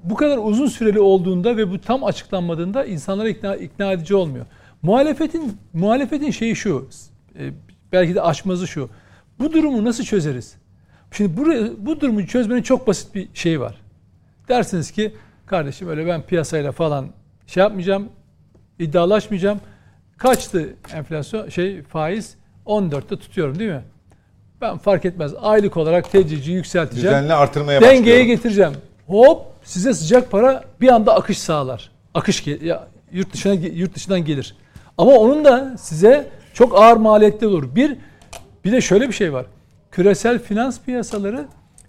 bu 0.04 0.16
kadar 0.16 0.38
uzun 0.38 0.68
süreli 0.68 1.00
olduğunda 1.00 1.58
ve 1.58 1.72
bu 1.72 1.82
tam 1.82 2.04
açıklanmadığında 2.04 2.86
insanlara 2.86 3.30
ikna, 3.30 3.56
ikna 3.56 3.92
edici 3.92 4.16
olmuyor. 4.16 4.46
Muhalefetin 4.82 5.58
muhalefetin 5.74 6.32
şeyi 6.32 6.56
şu. 6.56 6.90
e, 7.40 7.52
belki 7.92 8.16
de 8.16 8.22
aşmazı 8.22 8.68
şu. 8.68 8.90
Bu 9.40 9.54
durumu 9.54 9.86
nasıl 9.86 10.04
çözeriz? 10.04 10.56
Şimdi 11.12 11.38
bu, 11.38 11.46
bu 11.86 12.02
durumu 12.02 12.28
çözmenin 12.28 12.62
çok 12.62 12.88
basit 12.88 13.16
bir 13.16 13.28
şeyi 13.34 13.60
var. 13.60 13.76
Dersiniz 14.50 14.92
ki 14.92 15.14
kardeşim 15.46 15.90
öyle 15.90 16.08
ben 16.08 16.22
piyasayla 16.22 16.72
falan 16.72 17.08
şey 17.48 17.62
yapmayacağım, 17.64 18.10
iddialaşmayacağım. 18.80 19.60
Kaçtı 20.18 20.70
enflasyon 20.94 21.50
şey 21.50 21.82
faiz 21.84 22.36
14'te 22.66 23.18
tutuyorum 23.18 23.60
değil 23.60 23.72
mi? 23.72 23.84
Ben 24.62 24.78
fark 24.78 25.06
etmez. 25.06 25.32
Aylık 25.42 25.78
olarak 25.78 26.12
tedrici 26.12 26.52
yükselteceğim. 26.52 27.16
Düzenli 27.16 27.34
artırmaya 27.34 27.82
Dengeye 27.82 28.00
başlıyorum. 28.00 28.28
getireceğim. 28.28 28.74
Hop 29.08 29.42
size 29.70 29.94
sıcak 29.94 30.32
para 30.32 30.64
bir 30.82 30.88
anda 30.88 31.16
akış 31.16 31.38
sağlar. 31.38 31.92
Akış 32.14 32.48
ya, 32.48 32.88
yurt 33.12 33.34
dışına 33.34 33.54
yurt 33.54 33.96
dışından 33.96 34.26
gelir. 34.26 34.56
Ama 34.98 35.12
onun 35.12 35.46
da 35.46 35.78
size 35.78 36.30
çok 36.54 36.82
ağır 36.82 36.98
maliyetli 36.98 37.48
olur. 37.48 37.76
Bir 37.76 37.98
bir 38.66 38.72
de 38.72 38.82
şöyle 38.82 39.08
bir 39.08 39.14
şey 39.14 39.34
var. 39.34 39.46
Küresel 39.92 40.40
finans 40.40 40.80
piyasaları 40.82 41.46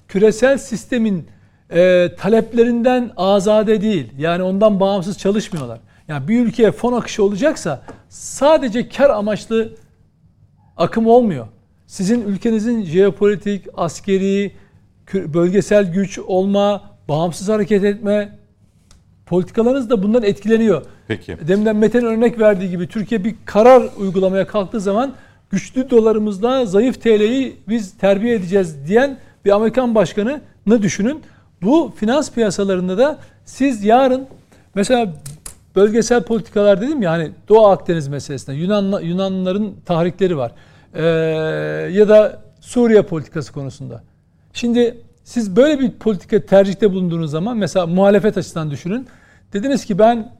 küresel 0.08 0.58
sistemin 0.58 1.26
e, 1.70 2.08
taleplerinden 2.18 3.10
azade 3.16 3.80
değil. 3.80 4.12
Yani 4.18 4.42
ondan 4.42 4.80
bağımsız 4.80 5.18
çalışmıyorlar. 5.18 5.80
Yani 6.08 6.28
bir 6.28 6.46
ülkeye 6.46 6.72
fon 6.72 6.92
akışı 6.92 7.24
olacaksa 7.24 7.82
sadece 8.08 8.88
kar 8.88 9.10
amaçlı 9.10 9.72
akım 10.76 11.06
olmuyor. 11.06 11.46
Sizin 11.86 12.22
ülkenizin 12.22 12.84
jeopolitik, 12.84 13.66
askeri, 13.76 14.52
bölgesel 15.14 15.92
güç 15.92 16.18
olma, 16.18 16.89
bağımsız 17.10 17.48
hareket 17.48 17.84
etme 17.84 18.38
politikalarınız 19.26 19.90
da 19.90 20.02
bundan 20.02 20.22
etkileniyor. 20.22 20.82
Peki. 21.08 21.36
Deminden 21.48 21.76
Mete'nin 21.76 22.06
örnek 22.06 22.40
verdiği 22.40 22.70
gibi 22.70 22.88
Türkiye 22.88 23.24
bir 23.24 23.34
karar 23.44 23.82
uygulamaya 23.98 24.46
kalktığı 24.46 24.80
zaman 24.80 25.14
güçlü 25.50 25.90
dolarımızla 25.90 26.66
zayıf 26.66 27.02
TL'yi 27.02 27.56
biz 27.68 27.98
terbiye 27.98 28.34
edeceğiz 28.34 28.86
diyen 28.86 29.18
bir 29.44 29.50
Amerikan 29.50 29.94
başkanını 29.94 30.82
düşünün. 30.82 31.22
Bu 31.62 31.92
finans 31.96 32.32
piyasalarında 32.32 32.98
da 32.98 33.18
siz 33.44 33.84
yarın 33.84 34.26
mesela 34.74 35.14
bölgesel 35.76 36.22
politikalar 36.22 36.80
dedim 36.80 37.02
ya 37.02 37.10
hani 37.10 37.30
Doğu 37.48 37.66
Akdeniz 37.66 38.08
meselesinde 38.08 38.56
Yunan 38.56 39.00
Yunanlıların 39.00 39.72
tahrikleri 39.86 40.36
var. 40.36 40.52
Ee, 40.94 41.02
ya 41.92 42.08
da 42.08 42.42
Suriye 42.60 43.02
politikası 43.02 43.52
konusunda. 43.52 44.02
Şimdi 44.52 44.96
siz 45.30 45.56
böyle 45.56 45.80
bir 45.80 45.90
politika 45.90 46.46
tercihte 46.46 46.92
bulunduğunuz 46.92 47.30
zaman 47.30 47.56
mesela 47.56 47.86
muhalefet 47.86 48.36
açısından 48.36 48.70
düşünün. 48.70 49.06
Dediniz 49.52 49.84
ki 49.84 49.98
ben 49.98 50.32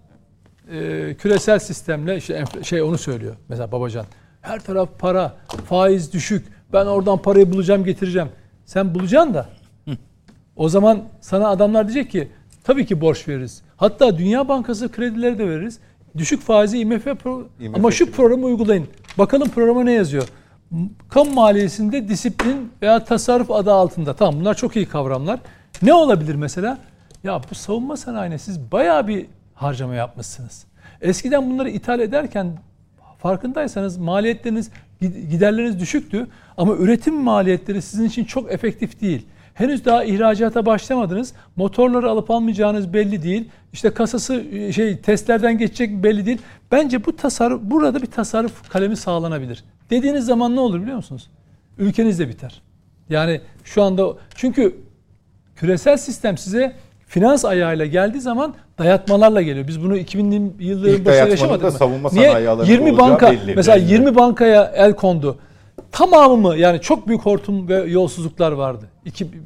e, 0.73 1.15
küresel 1.19 1.59
sistemle 1.59 2.17
işte 2.17 2.45
şey 2.63 2.83
onu 2.83 2.99
söylüyor 2.99 3.37
mesela 3.49 3.73
Babacan. 3.73 4.07
Her 4.41 4.61
taraf 4.61 4.89
para, 4.99 5.35
faiz 5.65 6.13
düşük. 6.13 6.47
Ben 6.73 6.87
oradan 6.87 7.19
parayı 7.19 7.53
bulacağım, 7.53 7.85
getireceğim. 7.85 8.29
Sen 8.65 8.95
bulacaksın 8.95 9.35
da. 9.35 9.49
O 10.57 10.69
zaman 10.69 11.03
sana 11.21 11.49
adamlar 11.49 11.89
diyecek 11.89 12.11
ki 12.13 12.29
tabii 12.65 12.87
ki 12.87 13.01
borç 13.01 13.29
veririz. 13.29 13.63
Hatta 13.77 14.19
Dünya 14.19 14.49
Bankası 14.49 14.93
kredileri 14.93 15.39
de 15.39 15.49
veririz. 15.49 15.79
Düşük 16.17 16.41
faizi 16.43 16.79
IMF 16.79 17.07
pro- 17.07 17.45
IMF 17.61 17.77
ama 17.77 17.91
şu 17.91 18.13
programı 18.13 18.47
uygulayın. 18.47 18.87
Bakalım 19.19 19.49
programa 19.49 19.85
ne 19.85 19.93
yazıyor? 19.93 20.29
Kamu 21.09 21.31
maliyesinde 21.31 22.09
disiplin 22.09 22.73
veya 22.83 23.05
tasarruf 23.05 23.51
adı 23.51 23.73
altında. 23.73 24.15
Tamam 24.17 24.41
bunlar 24.41 24.55
çok 24.55 24.77
iyi 24.77 24.87
kavramlar. 24.87 25.41
Ne 25.83 25.95
olabilir 25.95 26.35
mesela? 26.35 26.79
Ya 27.25 27.41
bu 27.51 27.55
savunma 27.55 27.97
sanayine 27.97 28.39
siz 28.39 28.73
bayağı 28.73 29.09
bir 29.09 29.27
harcama 29.55 29.95
yapmışsınız. 29.95 30.65
Eskiden 31.01 31.51
bunları 31.51 31.71
ithal 31.71 32.01
ederken 32.01 32.59
farkındaysanız 33.19 33.97
maliyetleriniz, 33.99 34.71
gid- 35.03 35.31
giderleriniz 35.31 35.81
düşüktü 35.81 36.27
ama 36.57 36.75
üretim 36.75 37.15
maliyetleri 37.15 37.83
sizin 37.83 38.05
için 38.05 38.25
çok 38.25 38.53
efektif 38.53 39.01
değil. 39.01 39.27
Henüz 39.61 39.85
daha 39.85 40.05
ihracata 40.05 40.67
başlamadınız. 40.67 41.33
Motorları 41.57 42.11
alıp 42.11 42.31
almayacağınız 42.31 42.93
belli 42.93 43.23
değil. 43.23 43.49
İşte 43.73 43.91
kasası 43.91 44.45
e, 44.53 44.73
şey 44.73 44.99
testlerden 44.99 45.59
geçecek 45.59 46.03
belli 46.03 46.27
değil. 46.27 46.39
Bence 46.73 47.05
bu 47.05 47.17
tasarruf 47.17 47.61
burada 47.63 48.03
bir 48.03 48.07
tasarruf 48.07 48.69
kalemi 48.69 48.97
sağlanabilir. 48.97 49.65
Dediğiniz 49.91 50.25
zaman 50.27 50.57
ne 50.57 50.61
olur 50.61 50.83
biliyor 50.83 50.97
musunuz? 50.97 51.31
Ülkeniz 51.79 52.19
de 52.19 52.29
biter. 52.29 52.63
Yani 53.09 53.41
şu 53.65 53.83
anda 53.83 54.07
çünkü 54.35 54.77
küresel 55.57 55.97
sistem 55.97 56.39
size 56.39 56.73
finans 57.07 57.45
ayağıyla 57.45 57.87
geldiği 57.87 58.21
zaman 58.21 58.55
dayatmalarla 58.79 59.43
geliyor. 59.43 59.69
Biz 59.69 59.83
bunu 59.83 59.97
2000'li 59.99 60.65
yılların 60.67 61.05
başında 61.05 61.29
yaşamadık 61.29 61.65
mı? 61.65 61.73
savunma 61.73 62.11
Niye? 62.13 62.29
sanayi 62.29 62.49
alanında 62.49 62.73
20 62.73 62.91
olacağı 62.91 63.11
banka 63.11 63.33
belli. 63.33 63.55
mesela 63.55 63.77
Belli. 63.77 63.93
20 63.93 64.15
bankaya 64.15 64.73
el 64.75 64.93
kondu. 64.97 65.39
Tamamı 65.93 66.37
mı 66.37 66.57
yani 66.57 66.81
çok 66.81 67.09
büyük 67.09 67.21
hortum 67.23 67.69
ve 67.69 67.75
yolsuzluklar 67.75 68.53
vardı 68.53 68.89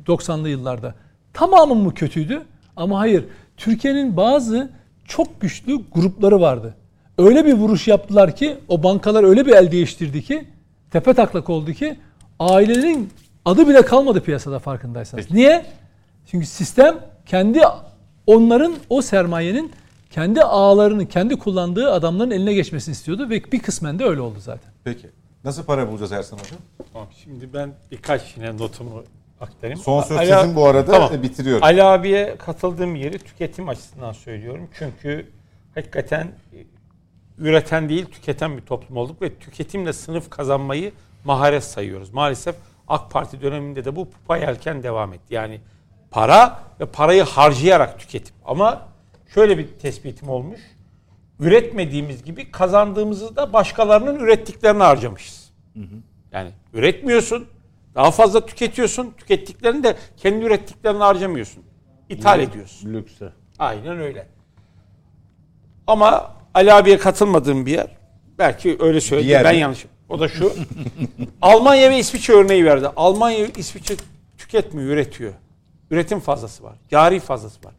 90'lı 0.07 0.49
yıllarda. 0.49 0.95
Tamamı 1.33 1.75
mı 1.75 1.95
kötüydü? 1.95 2.43
Ama 2.77 2.99
hayır. 2.99 3.25
Türkiye'nin 3.57 4.17
bazı 4.17 4.71
çok 5.05 5.41
güçlü 5.41 5.81
grupları 5.93 6.41
vardı. 6.41 6.75
Öyle 7.19 7.47
bir 7.47 7.53
vuruş 7.53 7.89
yaptılar 7.89 8.37
ki 8.37 8.57
o 8.69 8.83
bankalar 8.83 9.25
öyle 9.25 9.47
bir 9.47 9.53
el 9.53 9.73
değiştirdi 9.73 10.23
ki 10.23 10.45
tepe 10.91 11.15
taklak 11.15 11.51
oldu 11.51 11.73
ki 11.73 11.97
ailenin 12.39 13.11
adı 13.45 13.69
bile 13.69 13.83
kalmadı 13.83 14.21
piyasada 14.21 14.59
farkındaysanız. 14.59 15.31
Niye? 15.31 15.67
Çünkü 16.27 16.47
sistem 16.47 16.99
kendi 17.27 17.61
onların 18.27 18.75
o 18.89 19.03
sermayenin 19.03 19.73
kendi 20.11 20.43
ağlarını, 20.43 21.09
kendi 21.09 21.37
kullandığı 21.37 21.93
adamların 21.93 22.31
eline 22.31 22.55
geçmesini 22.55 22.93
istiyordu 22.93 23.31
ve 23.31 23.45
bir 23.53 23.59
kısmen 23.59 23.99
de 23.99 24.05
öyle 24.05 24.21
oldu 24.21 24.39
zaten. 24.41 24.73
Peki. 24.85 25.11
Nasıl 25.45 25.65
para 25.65 25.89
bulacağız 25.89 26.13
Ersan 26.13 26.39
Hocam? 26.39 26.59
Tamam, 26.93 27.09
şimdi 27.25 27.53
ben 27.55 27.75
birkaç 27.91 28.37
yine 28.37 28.59
notumu 28.59 29.05
aktarayım. 29.41 29.81
Son 29.81 30.03
söz 30.03 30.17
Ali- 30.19 30.41
sizin 30.41 30.57
bu 30.57 30.67
arada 30.67 30.93
Tamam. 30.93 31.15
e, 31.15 31.23
bitiriyorum. 31.23 31.65
Ali 31.65 31.83
abiye 31.83 32.37
katıldığım 32.39 32.95
yeri 32.97 33.19
tüketim 33.19 33.69
açısından 33.69 34.13
söylüyorum. 34.13 34.69
Çünkü 34.79 35.31
hakikaten 35.75 36.27
e, 36.53 36.57
üreten 37.39 37.89
değil 37.89 38.07
tüketen 38.07 38.57
bir 38.57 38.63
toplum 38.63 38.97
olduk 38.97 39.23
ve 39.23 39.35
tüketimle 39.35 39.93
sınıf 39.93 40.31
kazanmayı 40.31 40.93
maharet 41.25 41.65
sayıyoruz. 41.65 42.11
Maalesef 42.11 42.57
AK 42.89 43.11
Parti 43.11 43.41
döneminde 43.43 43.85
de 43.85 43.97
bu 43.97 44.11
pupa 44.11 44.37
yelken 44.37 44.83
devam 44.83 45.13
etti. 45.13 45.35
Yani 45.35 45.61
para 46.11 46.61
ve 46.81 46.87
parayı 46.87 47.23
harcayarak 47.23 47.99
tüketim. 47.99 48.35
Ama 48.45 48.89
şöyle 49.35 49.59
bir 49.59 49.69
tespitim 49.69 50.29
olmuş. 50.29 50.61
Üretmediğimiz 51.41 52.25
gibi 52.25 52.51
kazandığımızı 52.51 53.37
da 53.37 53.53
başkalarının 53.53 54.19
ürettiklerini 54.21 54.83
harcamışız. 54.83 55.51
Yani 56.33 56.51
üretmiyorsun, 56.73 57.47
daha 57.95 58.11
fazla 58.11 58.47
tüketiyorsun, 58.47 59.15
tükettiklerini 59.19 59.85
de 59.85 59.97
kendi 60.17 60.45
ürettiklerini 60.45 60.99
harcamıyorsun. 61.03 61.63
İthal 62.09 62.41
ediyorsun. 62.41 62.95
Lükse. 62.95 63.33
Aynen 63.59 63.99
öyle. 64.01 64.27
Ama 65.87 66.35
Ali 66.55 66.73
abiye 66.73 66.99
katılmadığım 66.99 67.67
bir 67.67 67.73
yer. 67.73 67.87
Belki 68.39 68.77
öyle 68.81 69.01
söyledi. 69.01 69.27
Bir 69.27 69.31
yer 69.31 69.45
Ben 69.45 69.55
mi? 69.55 69.61
yanlış. 69.61 69.87
O 70.09 70.21
da 70.21 70.29
şu. 70.29 70.53
Almanya 71.43 71.91
ve 71.91 71.99
İsviçre 71.99 72.35
örneği 72.35 72.65
verdi. 72.65 72.89
Almanya 72.97 73.39
ve 73.45 73.51
İsviçre 73.57 73.95
tüketmiyor, 74.39 74.89
üretiyor. 74.91 75.33
Üretim 75.91 76.21
fazlası 76.21 76.65
var. 76.65 76.75
Cari 76.91 77.21
fazlası 77.21 77.65
var. 77.65 77.75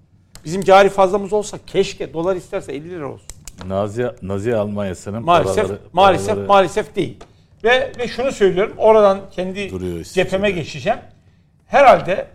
Bizim 0.45 0.61
cari 0.61 0.89
fazlamız 0.89 1.33
olsa 1.33 1.57
keşke 1.67 2.13
dolar 2.13 2.35
isterse 2.35 2.73
50 2.73 2.89
lira 2.89 3.11
olsun. 3.11 3.27
Nazi, 3.67 4.11
Nazi 4.21 4.55
Almanyası'nın 4.55 5.23
Maalesef 5.25 5.55
paraları, 5.55 5.79
maalesef 5.93 6.27
paraları- 6.27 6.47
maalesef 6.47 6.95
değil. 6.95 7.17
Ve 7.63 7.91
ve 7.99 8.07
şunu 8.07 8.31
söylüyorum. 8.31 8.73
Oradan 8.77 9.19
kendi 9.31 9.69
Duruyor 9.69 10.03
cepheme 10.03 10.51
geçeceğim. 10.51 10.99
Herhalde 11.67 12.27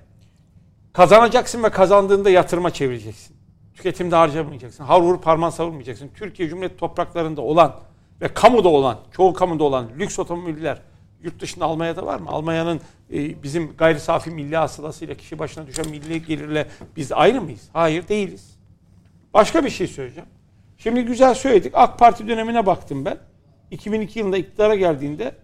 kazanacaksın 0.92 1.62
ve 1.62 1.70
kazandığında 1.70 2.30
yatırıma 2.30 2.70
çevireceksin. 2.70 3.36
Tüketimde 3.74 4.16
harcamayacaksın. 4.16 4.84
Har 4.84 5.00
vur 5.00 5.20
parmağın 5.20 5.50
savurmayacaksın. 5.50 6.10
Türkiye 6.14 6.48
Cumhuriyeti 6.48 6.76
topraklarında 6.76 7.40
olan 7.40 7.76
ve 8.20 8.28
kamuda 8.28 8.68
olan, 8.68 8.98
çoğu 9.12 9.32
kamuda 9.32 9.64
olan 9.64 9.86
lüks 9.98 10.18
otomobiller 10.18 10.78
yurt 11.22 11.40
dışında 11.40 11.64
Almanya'da 11.64 12.06
var 12.06 12.18
mı? 12.18 12.30
Almanya'nın 12.30 12.80
e, 13.12 13.42
bizim 13.42 13.76
gayri 13.76 14.00
safi 14.00 14.30
milli 14.30 14.56
hasılasıyla 14.56 15.14
kişi 15.14 15.38
başına 15.38 15.66
düşen 15.66 15.88
milli 15.88 16.26
gelirle 16.26 16.66
biz 16.96 17.12
ayrı 17.12 17.40
mıyız? 17.40 17.68
Hayır 17.72 18.08
değiliz. 18.08 18.56
Başka 19.34 19.64
bir 19.64 19.70
şey 19.70 19.86
söyleyeceğim. 19.86 20.28
Şimdi 20.82 21.02
güzel 21.02 21.34
söyledik. 21.34 21.72
AK 21.74 21.98
Parti 21.98 22.28
dönemine 22.28 22.66
baktım 22.66 23.04
ben. 23.04 23.18
2002 23.70 24.18
yılında 24.18 24.36
iktidara 24.36 24.74
geldiğinde 24.74 25.34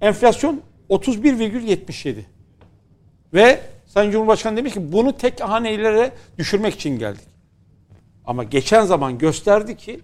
enflasyon 0.00 0.60
31,77. 0.90 2.14
Ve 3.34 3.60
Sayın 3.86 4.10
Cumhurbaşkanı 4.10 4.56
demiş 4.56 4.74
ki 4.74 4.92
bunu 4.92 5.16
tek 5.16 5.40
hanelere 5.40 6.12
düşürmek 6.38 6.74
için 6.74 6.98
geldik. 6.98 7.24
Ama 8.24 8.44
geçen 8.44 8.84
zaman 8.84 9.18
gösterdi 9.18 9.76
ki 9.76 10.00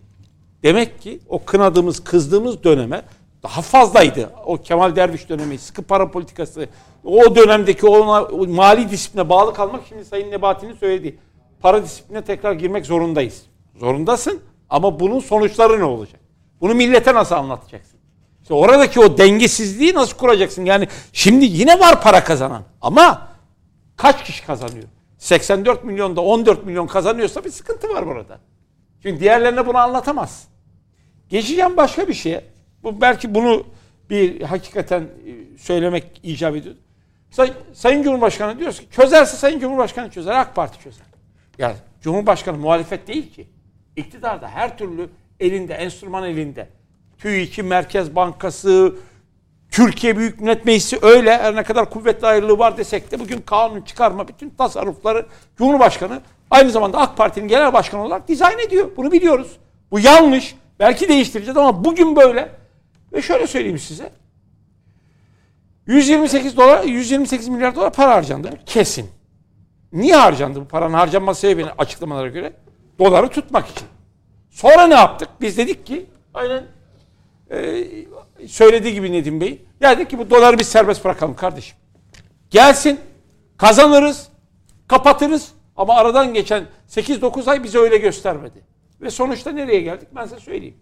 demek 0.62 1.01
ki 1.01 1.20
o 1.28 1.44
kınadığımız, 1.44 2.05
kızdığımız 2.05 2.64
döneme 2.64 3.02
daha 3.43 3.62
fazlaydı. 3.62 4.30
O 4.47 4.56
Kemal 4.56 4.97
Derviş 4.97 5.28
dönemi, 5.28 5.59
sıkı 5.59 5.82
para 5.82 6.10
politikası, 6.10 6.68
o 7.05 7.36
dönemdeki 7.36 7.86
ona 7.86 8.22
o 8.24 8.47
mali 8.47 8.90
disipline 8.90 9.28
bağlı 9.28 9.55
kalmak 9.55 9.80
şimdi 9.88 10.05
Sayın 10.05 10.30
Nebati'nin 10.30 10.74
söylediği. 10.74 11.18
Para 11.60 11.82
disipline 11.82 12.24
tekrar 12.24 12.52
girmek 12.52 12.86
zorundayız. 12.86 13.43
Zorundasın 13.81 14.40
ama 14.70 15.01
bunun 15.01 15.20
sonuçları 15.20 15.81
ne 15.81 15.85
olacak? 15.85 16.20
Bunu 16.61 16.74
millete 16.74 17.15
nasıl 17.15 17.35
anlatacaksın? 17.35 18.01
İşte 18.43 18.55
oradaki 18.55 19.01
o 19.01 19.19
dengesizliği 19.19 19.94
nasıl 19.94 20.16
kuracaksın? 20.16 20.65
Yani 20.65 20.89
şimdi 21.12 21.44
yine 21.44 21.81
var 21.81 22.03
para 22.03 22.24
kazanan 22.24 22.62
ama 22.81 23.28
kaç 23.97 24.24
kişi 24.24 24.47
kazanıyor? 24.47 24.89
84 25.19 25.85
milyonda 25.85 26.20
14 26.20 26.66
milyon 26.66 26.86
kazanıyorsa 26.86 27.44
bir 27.44 27.51
sıkıntı 27.51 27.89
var 27.89 28.07
burada. 28.07 28.39
Çünkü 29.03 29.20
diğerlerine 29.20 29.66
bunu 29.66 29.78
anlatamaz. 29.78 30.48
Geçeceğim 31.28 31.77
başka 31.77 32.09
bir 32.09 32.15
şeye. 32.15 32.44
Bu 32.82 33.01
belki 33.01 33.35
bunu 33.35 33.65
bir 34.11 34.43
hakikaten 34.43 35.01
e, 35.01 35.59
söylemek 35.59 36.20
icap 36.23 36.57
ediyor. 36.57 36.74
Say, 37.31 37.53
Sayın 37.73 38.03
Cumhurbaşkanı 38.03 38.59
diyoruz 38.59 38.81
ki 38.81 38.86
çözerse 38.90 39.36
Sayın 39.36 39.61
Cumhurbaşkanı 39.61 40.11
çözer, 40.11 40.32
AK 40.32 40.55
Parti 40.55 40.82
çözer. 40.82 41.07
Yani 41.59 41.77
Cumhurbaşkanı 42.01 42.59
muhalefet 42.59 43.09
değil 43.09 43.32
ki. 43.32 43.48
İktidarda 43.97 44.48
her 44.48 44.78
türlü 44.78 45.09
elinde, 45.40 45.74
enstrüman 45.74 46.24
elinde. 46.24 46.68
TÜİK, 47.18 47.59
Merkez 47.59 48.16
Bankası, 48.16 48.97
Türkiye 49.70 50.16
Büyük 50.16 50.40
Millet 50.40 50.64
Meclisi 50.64 50.98
öyle 51.02 51.39
her 51.39 51.56
ne 51.56 51.62
kadar 51.62 51.90
kuvvetli 51.90 52.27
ayrılığı 52.27 52.59
var 52.59 52.77
desek 52.77 53.10
de 53.10 53.20
bugün 53.20 53.40
kanun 53.40 53.81
çıkarma 53.81 54.28
bütün 54.28 54.51
tasarrufları 54.51 55.27
Cumhurbaşkanı 55.59 56.20
aynı 56.51 56.70
zamanda 56.70 56.98
AK 56.98 57.16
Parti'nin 57.16 57.48
genel 57.48 57.73
başkanı 57.73 58.05
olarak 58.05 58.28
dizayn 58.28 58.59
ediyor. 58.59 58.90
Bunu 58.97 59.12
biliyoruz. 59.12 59.56
Bu 59.90 60.01
yanlış. 60.01 60.56
Belki 60.81 61.09
değiştireceğiz 61.09 61.56
ama 61.56 61.85
bugün 61.85 62.16
böyle. 62.16 62.48
Ve 63.12 63.23
şöyle 63.23 63.47
söyleyeyim 63.47 63.78
size. 63.78 64.12
128 65.86 66.56
dolar 66.56 66.85
128 66.85 67.48
milyar 67.48 67.74
dolar 67.77 67.93
para 67.93 68.14
harcandı. 68.14 68.51
Kesin. 68.66 69.10
Niye 69.93 70.16
harcandı 70.16 70.60
bu 70.60 70.68
paranın 70.68 70.94
harcanması 70.94 71.40
sebebini 71.40 71.70
açıklamalara 71.78 72.28
göre? 72.28 72.52
Doları 72.98 73.28
tutmak 73.28 73.68
için. 73.68 73.86
Sonra 74.51 74.86
ne 74.86 74.94
yaptık? 74.94 75.28
Biz 75.40 75.59
dedik 75.59 75.86
ki 75.86 76.06
aynen 76.35 76.64
e, 77.51 77.85
söylediği 78.47 78.94
gibi 78.94 79.12
Nedim 79.12 79.40
Bey. 79.40 79.62
Ya 79.81 79.97
dedik 79.97 80.10
ki 80.10 80.18
bu 80.18 80.31
doları 80.31 80.59
biz 80.59 80.68
serbest 80.68 81.05
bırakalım 81.05 81.36
kardeşim. 81.36 81.77
Gelsin 82.51 83.01
kazanırız 83.56 84.28
kapatırız 84.89 85.52
ama 85.77 85.94
aradan 85.94 86.35
geçen 86.35 86.64
8-9 86.89 87.51
ay 87.51 87.64
bize 87.64 87.78
öyle 87.78 87.97
göstermedi. 87.97 88.64
Ve 89.01 89.10
sonuçta 89.10 89.52
nereye 89.52 89.81
geldik 89.81 90.09
ben 90.14 90.24
size 90.24 90.40
söyleyeyim. 90.40 90.77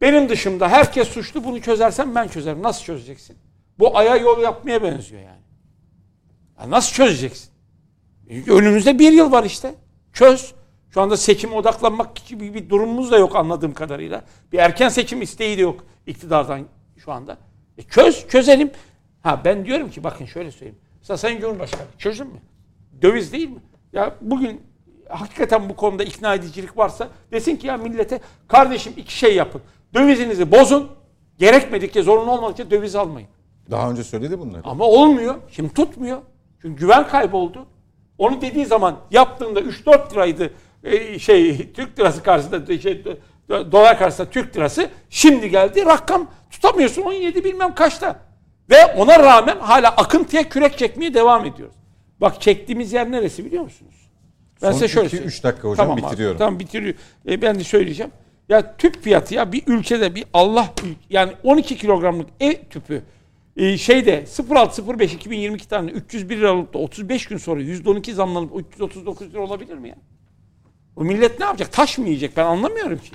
Benim 0.00 0.28
dışımda 0.28 0.68
herkes 0.68 1.08
suçlu 1.08 1.44
bunu 1.44 1.60
çözersem 1.60 2.14
ben 2.14 2.28
çözerim. 2.28 2.62
Nasıl 2.62 2.84
çözeceksin? 2.84 3.36
Bu 3.78 3.98
aya 3.98 4.16
yol 4.16 4.42
yapmaya 4.42 4.82
benziyor 4.82 5.22
yani. 5.22 5.40
Ya 6.60 6.70
nasıl 6.70 6.92
çözeceksin? 6.92 7.50
Önümüzde 8.46 8.98
bir 8.98 9.12
yıl 9.12 9.32
var 9.32 9.44
işte. 9.44 9.74
Çöz. 10.12 10.54
Şu 10.94 11.00
anda 11.00 11.16
seçime 11.16 11.54
odaklanmak 11.54 12.26
gibi 12.26 12.54
bir 12.54 12.68
durumumuz 12.70 13.10
da 13.10 13.18
yok 13.18 13.36
anladığım 13.36 13.74
kadarıyla. 13.74 14.24
Bir 14.52 14.58
erken 14.58 14.88
seçim 14.88 15.22
isteği 15.22 15.58
de 15.58 15.62
yok 15.62 15.84
iktidardan 16.06 16.66
şu 16.96 17.12
anda. 17.12 17.38
E 17.78 17.82
çöz, 17.82 18.28
çözelim. 18.28 18.70
Ha 19.22 19.40
ben 19.44 19.64
diyorum 19.64 19.90
ki 19.90 20.04
bakın 20.04 20.24
şöyle 20.24 20.50
söyleyeyim. 20.50 20.78
Mesela 21.00 21.16
Sayın 21.16 21.40
Cumhurbaşkanı 21.40 21.82
çözüm 21.98 22.26
mü? 22.26 22.40
Döviz 23.02 23.32
değil 23.32 23.48
mi? 23.48 23.60
Ya 23.92 24.14
bugün 24.20 24.62
hakikaten 25.08 25.68
bu 25.68 25.76
konuda 25.76 26.04
ikna 26.04 26.34
edicilik 26.34 26.78
varsa 26.78 27.08
desin 27.32 27.56
ki 27.56 27.66
ya 27.66 27.76
millete 27.76 28.20
kardeşim 28.48 28.92
iki 28.96 29.18
şey 29.18 29.34
yapın. 29.36 29.62
Dövizinizi 29.94 30.52
bozun. 30.52 30.88
Gerekmedikçe 31.38 32.02
zorunlu 32.02 32.30
olmadıkça 32.30 32.70
döviz 32.70 32.96
almayın. 32.96 33.28
Daha 33.70 33.90
önce 33.90 34.04
söyledi 34.04 34.38
bunları. 34.38 34.62
Ama 34.64 34.84
olmuyor. 34.84 35.34
Şimdi 35.50 35.74
tutmuyor. 35.74 36.18
Çünkü 36.62 36.80
güven 36.80 37.08
kayboldu. 37.08 37.66
Onu 38.18 38.40
dediği 38.40 38.66
zaman 38.66 38.96
yaptığında 39.10 39.60
3-4 39.60 40.12
liraydı 40.12 40.52
e, 40.84 41.18
şey 41.18 41.72
Türk 41.72 41.98
lirası 41.98 42.22
karşısında 42.22 42.66
şey, 42.78 42.92
do- 43.48 43.72
dolar 43.72 43.98
karşısında 43.98 44.30
Türk 44.30 44.56
lirası 44.56 44.88
şimdi 45.10 45.50
geldi 45.50 45.86
rakam 45.86 46.30
tutamıyorsun 46.50 47.02
17 47.02 47.44
bilmem 47.44 47.74
kaçta. 47.74 48.20
Ve 48.70 48.86
ona 48.86 49.18
rağmen 49.18 49.58
hala 49.58 49.88
akıntıya 49.88 50.48
kürek 50.48 50.78
çekmeye 50.78 51.14
devam 51.14 51.46
ediyoruz. 51.46 51.74
Bak 52.20 52.40
çektiğimiz 52.40 52.92
yer 52.92 53.10
neresi 53.10 53.44
biliyor 53.44 53.62
musunuz? 53.62 53.94
Ben 54.62 54.66
Son 54.70 54.72
size 54.72 54.88
şöyle 54.88 55.06
iki, 55.06 55.10
söyleyeyim. 55.16 55.28
üç 55.28 55.44
dakika 55.44 55.68
hocam, 55.68 55.90
abi, 55.90 56.02
bitiriyorum. 56.02 56.38
Tamam 56.38 56.58
bitiriyor. 56.58 56.94
E, 57.28 57.42
ben 57.42 57.58
de 57.58 57.64
söyleyeceğim. 57.64 58.12
Ya 58.48 58.76
tüp 58.76 59.02
fiyatı 59.02 59.34
ya 59.34 59.52
bir 59.52 59.62
ülkede 59.66 60.14
bir 60.14 60.24
Allah 60.34 60.74
yani 61.10 61.32
12 61.44 61.76
kilogramlık 61.76 62.26
ev 62.40 62.54
tüpü 62.70 63.02
e, 63.56 63.78
şeyde 63.78 64.24
0605 64.50 65.14
2022 65.14 65.68
tane 65.68 65.90
301 65.90 66.36
liralıkta 66.36 66.78
35 66.78 67.26
gün 67.26 67.36
sonra 67.36 67.60
%12 67.60 68.12
zamlanıp 68.12 68.50
339 68.72 69.30
lira 69.32 69.40
olabilir 69.40 69.74
mi 69.74 69.88
ya? 69.88 69.96
Bu 70.96 71.04
millet 71.04 71.38
ne 71.38 71.44
yapacak? 71.44 71.72
Taş 71.72 71.98
mı 71.98 72.06
yiyecek? 72.06 72.36
Ben 72.36 72.44
anlamıyorum 72.44 72.98
ki. 72.98 73.10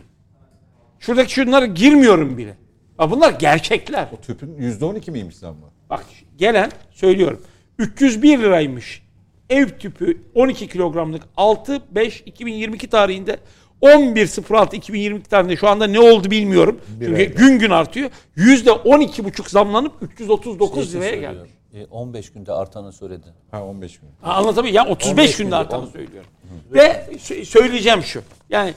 Şuradaki 1.00 1.34
şunlara 1.34 1.66
girmiyorum 1.66 2.38
bile. 2.38 2.58
Ya 3.00 3.12
bunlar 3.12 3.32
gerçekler. 3.32 4.08
O 4.14 4.22
tüpün 4.22 4.58
%12 4.58 5.12
miymiş 5.12 5.36
zammı? 5.36 5.72
Bak 5.90 6.06
gelen 6.38 6.72
söylüyorum. 6.92 7.42
301 7.80 8.40
liraymış. 8.40 9.06
Ev 9.50 9.68
tüpü 9.68 10.18
12 10.36 10.68
kilogramlık 10.68 11.24
6-5-2022 11.38 12.88
tarihinde 12.88 13.38
11.06-2022 13.82 15.22
tarihinde 15.22 15.56
şu 15.58 15.68
anda 15.68 15.88
ne 15.88 16.00
oldu 16.00 16.32
bilmiyorum. 16.32 16.82
Çünkü 17.00 17.36
gün 17.36 17.60
gün 17.60 17.70
artıyor. 17.70 18.10
%12,5 18.38 19.50
zamlanıp 19.50 19.94
339 20.02 20.92
Şey 20.92 21.02
liraya 21.02 21.16
geldi. 21.16 21.50
E, 21.76 21.86
15 21.86 22.32
günde 22.32 22.52
artanı 22.54 22.92
söyledi. 22.94 23.28
Ha 23.52 23.64
15 23.64 24.00
gün. 24.00 24.10
Ha, 24.22 24.34
Anlatabiliyor 24.34 24.76
Yani 24.76 24.92
35 24.92 25.12
15 25.12 25.38
günde 25.38 25.44
günde, 25.44 25.56
artanı 25.56 25.82
on- 25.82 25.86
söylüyorum. 25.90 26.30
Ve 26.72 27.08
sö- 27.12 27.46
söyleyeceğim 27.46 28.04
şu. 28.04 28.22
Yani 28.50 28.74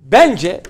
bence 0.00 0.62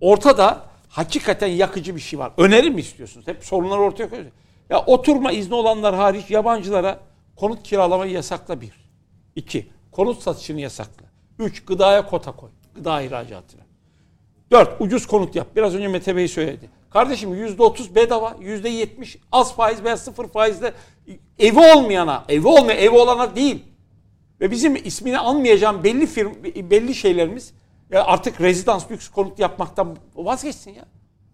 ortada 0.00 0.62
hakikaten 0.88 1.46
yakıcı 1.48 1.96
bir 1.96 2.00
şey 2.00 2.18
var. 2.18 2.32
Öneri 2.36 2.70
mi 2.70 2.80
istiyorsunuz? 2.80 3.26
Hep 3.26 3.44
sorunları 3.44 3.80
ortaya 3.80 4.08
koyuyorsunuz. 4.08 4.42
Ya 4.70 4.84
oturma 4.84 5.32
izni 5.32 5.54
olanlar 5.54 5.94
hariç 5.94 6.30
yabancılara 6.30 6.98
konut 7.36 7.62
kiralamayı 7.62 8.12
yasakla 8.12 8.60
bir. 8.60 8.72
İki, 9.36 9.70
konut 9.92 10.22
satışını 10.22 10.60
yasakla. 10.60 11.06
Üç, 11.38 11.64
gıdaya 11.64 12.06
kota 12.06 12.32
koy. 12.32 12.50
Gıda 12.74 13.02
ihracatına. 13.02 13.62
Dört, 14.50 14.80
ucuz 14.80 15.06
konut 15.06 15.34
yap. 15.36 15.46
Biraz 15.56 15.74
önce 15.74 15.88
Mete 15.88 16.16
Bey 16.16 16.28
söyledi. 16.28 16.70
Kardeşim 16.92 17.34
yüzde 17.34 17.62
otuz 17.62 17.94
bedava, 17.94 18.36
yüzde 18.40 18.68
yetmiş 18.68 19.16
az 19.32 19.54
faiz 19.56 19.84
veya 19.84 19.96
sıfır 19.96 20.28
faizle 20.28 20.74
evi 21.38 21.58
olmayana, 21.76 22.24
evi 22.28 22.46
olmayan, 22.46 22.78
evi 22.78 22.96
olana 22.96 23.36
değil. 23.36 23.64
Ve 24.40 24.50
bizim 24.50 24.76
ismini 24.76 25.18
anmayacağım 25.18 25.84
belli 25.84 26.06
firm, 26.06 26.32
belli 26.70 26.94
şeylerimiz 26.94 27.54
ya 27.90 28.04
artık 28.04 28.40
rezidans 28.40 28.90
lüks 28.90 29.08
konut 29.08 29.38
yapmaktan 29.38 29.96
vazgeçsin 30.14 30.70
ya. 30.70 30.84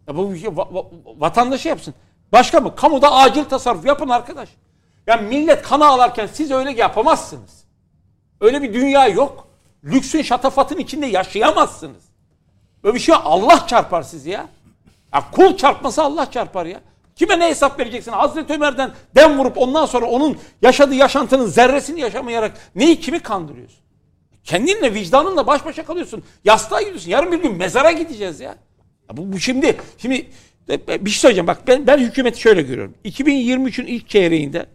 Ya 0.08 0.16
bu 0.16 0.22
va- 0.32 0.72
va- 0.72 1.20
vatandaşı 1.20 1.68
yapsın. 1.68 1.94
Başka 2.32 2.60
mı? 2.60 2.76
Kamuda 2.76 3.12
acil 3.12 3.44
tasarruf 3.44 3.86
yapın 3.86 4.08
arkadaş. 4.08 4.48
Ya 5.06 5.16
millet 5.16 5.62
kana 5.62 5.86
ağlarken 5.86 6.26
siz 6.32 6.50
öyle 6.50 6.70
yapamazsınız. 6.72 7.64
Öyle 8.40 8.62
bir 8.62 8.74
dünya 8.74 9.08
yok. 9.08 9.48
Lüksün 9.84 10.22
şatafatın 10.22 10.76
içinde 10.78 11.06
yaşayamazsınız. 11.06 12.02
Böyle 12.84 12.94
bir 12.94 13.00
şey 13.00 13.14
Allah 13.24 13.66
çarpar 13.66 14.02
sizi 14.02 14.30
ya. 14.30 14.48
Ya. 15.14 15.30
Kul 15.32 15.56
çarpması 15.56 16.02
Allah 16.02 16.30
çarpar 16.30 16.66
ya. 16.66 16.80
Kime 17.16 17.38
ne 17.38 17.48
hesap 17.48 17.80
vereceksin? 17.80 18.12
Hazreti 18.12 18.52
Ömer'den 18.52 18.90
dem 19.16 19.38
vurup 19.38 19.58
ondan 19.58 19.86
sonra 19.86 20.06
onun 20.06 20.38
yaşadığı 20.62 20.94
yaşantının 20.94 21.46
zerresini 21.46 22.00
yaşamayarak 22.00 22.58
neyi 22.74 23.00
kimi 23.00 23.20
kandırıyorsun? 23.20 23.78
Kendinle 24.44 24.94
vicdanınla 24.94 25.46
baş 25.46 25.64
başa 25.64 25.84
kalıyorsun. 25.84 26.24
Yastığa 26.44 26.80
gidiyorsun. 26.80 27.10
Yarın 27.10 27.32
bir 27.32 27.42
gün 27.42 27.56
mezara 27.56 27.92
gideceğiz 27.92 28.40
ya. 28.40 28.56
ya 29.08 29.16
bu, 29.16 29.32
bu 29.32 29.38
şimdi 29.38 29.76
şimdi 29.98 30.30
bir 30.68 31.10
şey 31.10 31.20
söyleyeceğim. 31.20 31.46
Bak 31.46 31.66
ben 31.66 31.86
ben 31.86 31.98
hükümeti 31.98 32.40
şöyle 32.40 32.62
görüyorum. 32.62 32.94
2023'ün 33.04 33.86
ilk 33.86 34.08
çeyreğinde 34.08 34.66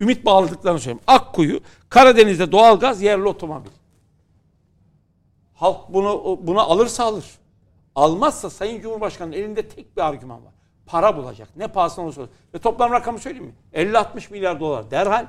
ümit 0.00 0.24
bağladıklarını 0.24 0.78
söyleyeyim. 0.78 1.00
Akkuyu, 1.06 1.60
Karadeniz'de 1.88 2.52
doğalgaz, 2.52 3.02
yerli 3.02 3.24
otomobil. 3.24 3.70
Halk 5.54 5.80
bunu 5.88 6.38
buna 6.42 6.60
alırsa 6.60 7.04
alır. 7.04 7.24
Almazsa 7.94 8.50
Sayın 8.50 8.80
Cumhurbaşkanı'nın 8.80 9.36
elinde 9.36 9.68
tek 9.68 9.96
bir 9.96 10.02
argüman 10.02 10.44
var. 10.44 10.52
Para 10.86 11.16
bulacak. 11.16 11.48
Ne 11.56 11.68
pahasına 11.68 12.04
olursa 12.04 12.20
olsun. 12.20 12.34
Ve 12.54 12.58
toplam 12.58 12.92
rakamı 12.92 13.18
söyleyeyim 13.18 13.46
mi? 13.46 13.54
50-60 13.74 14.32
milyar 14.32 14.60
dolar 14.60 14.90
derhal 14.90 15.26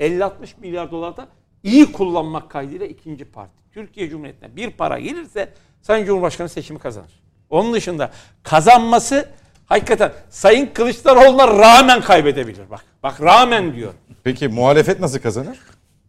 50-60 0.00 0.30
milyar 0.60 0.90
dolar 0.90 1.16
da 1.16 1.28
iyi 1.62 1.92
kullanmak 1.92 2.50
kaydıyla 2.50 2.86
ikinci 2.86 3.24
parti. 3.24 3.52
Türkiye 3.72 4.08
Cumhuriyeti'ne 4.08 4.56
bir 4.56 4.70
para 4.70 4.98
gelirse 4.98 5.52
Sayın 5.82 6.06
Cumhurbaşkanı 6.06 6.48
seçimi 6.48 6.78
kazanır. 6.78 7.22
Onun 7.50 7.72
dışında 7.72 8.10
kazanması 8.42 9.28
Hakikaten 9.66 10.12
Sayın 10.30 10.66
Kılıçdaroğlu'na 10.66 11.48
rağmen 11.48 12.00
kaybedebilir 12.00 12.70
bak. 12.70 12.84
Bak 13.02 13.22
rağmen 13.22 13.74
diyor. 13.74 13.92
Peki 14.24 14.48
muhalefet 14.48 15.00
nasıl 15.00 15.18
kazanır? 15.18 15.58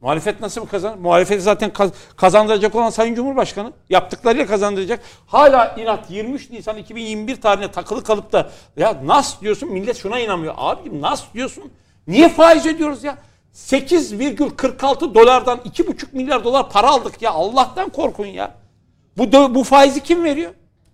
Muhalefet 0.05 0.41
nasıl 0.41 0.61
mı 0.61 0.67
kazanır? 0.67 0.97
Muhalefeti 0.97 1.41
zaten 1.41 1.73
kaz- 1.73 1.91
kazandıracak 2.15 2.75
olan 2.75 2.89
Sayın 2.89 3.15
Cumhurbaşkanı. 3.15 3.73
Yaptıklarıyla 3.89 4.45
kazandıracak. 4.45 4.99
Hala 5.27 5.75
inat 5.77 6.11
23 6.11 6.49
Nisan 6.49 6.77
2021 6.77 7.41
tarihine 7.41 7.71
takılı 7.71 8.03
kalıp 8.03 8.31
da 8.31 8.49
ya 8.77 8.97
nas 9.05 9.41
diyorsun 9.41 9.71
millet 9.71 9.97
şuna 9.97 10.19
inanmıyor. 10.19 10.53
Abi 10.57 11.01
nas 11.01 11.23
diyorsun. 11.33 11.71
Niye 12.07 12.29
faiz 12.29 12.65
ödüyoruz 12.65 13.03
ya? 13.03 13.17
8,46 13.53 15.13
dolardan 15.15 15.57
2,5 15.57 16.05
milyar 16.11 16.43
dolar 16.43 16.69
para 16.69 16.87
aldık 16.89 17.21
ya. 17.21 17.31
Allah'tan 17.31 17.89
korkun 17.89 18.25
ya. 18.25 18.55
Bu 19.17 19.55
bu 19.55 19.63
faizi 19.63 20.03
kim 20.03 20.23
veriyor? 20.23 20.51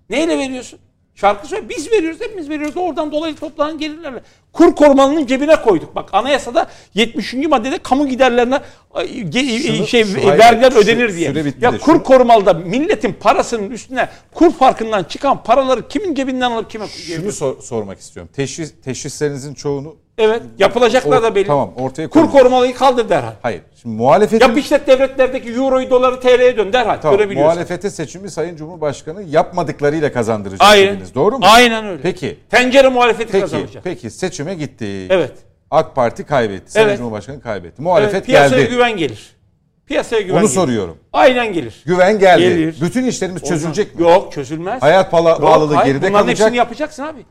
Neyle 0.10 0.38
veriyorsun? 0.38 0.80
Şarkı 1.16 1.48
söyle. 1.48 1.70
Biz 1.70 1.92
veriyoruz, 1.92 2.22
hepimiz 2.22 2.50
veriyoruz. 2.50 2.78
Oradan 2.78 3.12
dolayı 3.12 3.36
toplanan 3.36 3.78
gelirlerle. 3.78 4.22
Kur 4.54 4.76
korumalının 4.76 5.26
cebine 5.26 5.62
koyduk. 5.62 5.96
Bak 5.96 6.10
anayasada 6.14 6.68
70. 6.94 7.34
maddede 7.34 7.78
kamu 7.78 8.08
giderlerine 8.08 8.62
ge- 8.96 9.60
Şunu- 9.60 9.88
şey 9.88 10.06
şu- 10.06 10.28
hayır, 10.28 10.40
vergiler 10.40 10.72
ödenir 10.72 11.16
diye. 11.16 11.34
Ya 11.62 11.78
kur 11.78 11.94
şu- 11.96 12.04
korumalıda 12.04 12.54
milletin 12.54 13.14
parasının 13.20 13.72
üstüne 13.72 14.10
kur 14.34 14.52
farkından 14.52 15.04
çıkan 15.04 15.44
paraları 15.44 15.88
kimin 15.88 16.16
cebinden 16.16 16.52
alıp 16.52 16.70
kime 16.70 16.88
Şunu 16.88 17.32
sor- 17.32 17.62
sormak 17.62 18.00
istiyorum. 18.00 18.32
Teşhis, 18.36 18.74
teşhislerinizin 18.86 19.54
çoğunu 19.54 19.96
Evet, 20.18 20.42
yapılacaklar 20.60 21.18
Or- 21.18 21.24
da 21.24 21.36
belli. 21.36 21.48
tamam, 21.48 21.72
ortaya 21.76 22.08
Kur 22.08 22.14
koyun. 22.14 22.28
korumalıyı 22.28 22.74
kaldır 22.76 23.10
derhal. 23.10 23.32
Hayır. 23.42 23.62
Şimdi 23.82 23.96
muhalefetin 23.96 24.48
Yap 24.48 24.58
işlet 24.58 24.88
devletlerdeki 24.88 25.50
euroyu 25.54 25.90
doları 25.90 26.20
TL'ye 26.20 26.58
dön 26.58 26.74
derhal. 26.74 26.98
Tamam, 27.02 27.34
muhalefete 27.34 27.90
seçimi 27.90 28.32
Sayın 28.32 28.56
Cumhurbaşkanı 28.56 29.24
yapmadıklarıyla 29.24 30.12
kazandıracak 30.12 30.68
Aynen. 30.70 30.94
dediniz. 30.94 31.16
Doğru 31.16 31.38
mu? 31.40 31.46
Aynen 31.48 31.86
öyle. 31.86 32.02
Peki. 32.02 32.38
Tencere 32.50 32.88
muhalefeti 32.90 33.32
Peki, 33.32 33.42
kazanacak. 33.42 33.84
peki 33.84 34.10
seçime 34.10 34.56
gitti. 34.56 35.08
Evet. 35.10 35.32
AK 35.72 35.96
Parti 35.96 36.24
kaybetti. 36.24 36.72
Sayın 36.72 36.88
Evet. 36.88 36.98
Cumhurbaşkanı 36.98 37.42
kaybetti. 37.42 37.82
Muhalefet 37.82 38.16
Evet, 38.16 38.26
piyasaya 38.26 38.62
geldi. 38.62 38.70
güven 38.72 38.98
gelir. 38.98 39.36
Piyasaya 39.86 40.22
güven 40.22 40.34
Onu 40.34 40.42
gelir. 40.42 40.54
soruyorum. 40.54 40.98
Aynen 41.14 41.54
gelir. 41.54 41.84
Güven 41.86 42.20
geldi. 42.20 42.42
Gelir. 42.42 42.76
Bütün 42.82 43.06
işlerimiz 43.06 43.44
çözülecek 43.44 43.96
mi? 43.96 44.02
Yok 44.02 44.34
çözülmez. 44.34 44.82
Hayat 44.82 45.12
pala- 45.12 45.30
Yok, 45.30 45.72
hayır, 45.76 45.86
geride 45.94 46.08
bunların 46.10 46.26
kalacak. 46.26 46.40
hepsini 46.46 46.58
yapacaksın 46.58 47.04
abi. 47.04 47.26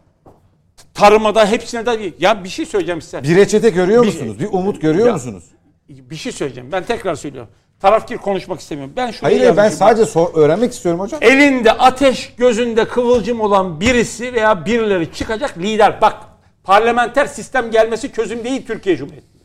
Tarıma 1.00 1.34
da 1.34 1.46
hepsine 1.46 1.86
de 1.86 2.12
ya 2.18 2.44
bir 2.44 2.48
şey 2.48 2.66
söyleyeceğim 2.66 3.02
size. 3.02 3.22
Bir 3.22 3.36
reçete 3.36 3.70
görüyor 3.70 4.02
Bir- 4.02 4.06
musunuz? 4.06 4.38
Bir 4.38 4.48
umut 4.52 4.80
görüyor 4.82 5.06
Ya, 5.06 5.12
musunuz? 5.12 5.44
Bir 5.88 6.16
şey 6.16 6.32
söyleyeceğim. 6.32 6.72
Ben 6.72 6.84
tekrar 6.84 7.14
söylüyorum. 7.14 7.50
Tarafkir 7.80 8.16
konuşmak 8.16 8.60
istemiyorum. 8.60 8.92
Ben 8.96 9.10
şunu 9.10 9.22
Hayır 9.28 9.56
ben 9.56 9.68
sadece 9.68 10.06
sor- 10.06 10.34
öğrenmek 10.34 10.72
istiyorum 10.72 11.00
hocam. 11.00 11.22
elinde 11.22 11.72
ateş, 11.72 12.34
gözünde 12.36 12.84
kıvılcım 12.88 13.40
olan 13.40 13.80
birisi 13.80 14.32
veya 14.34 14.66
birileri 14.66 15.12
çıkacak 15.12 15.58
lider. 15.58 16.00
Bak 16.00 16.16
parlamenter 16.64 17.26
sistem 17.26 17.70
gelmesi 17.70 18.12
çözüm 18.12 18.44
değil 18.44 18.66
Türkiye 18.66 18.96
Cumhuriyeti'nde. 18.96 19.42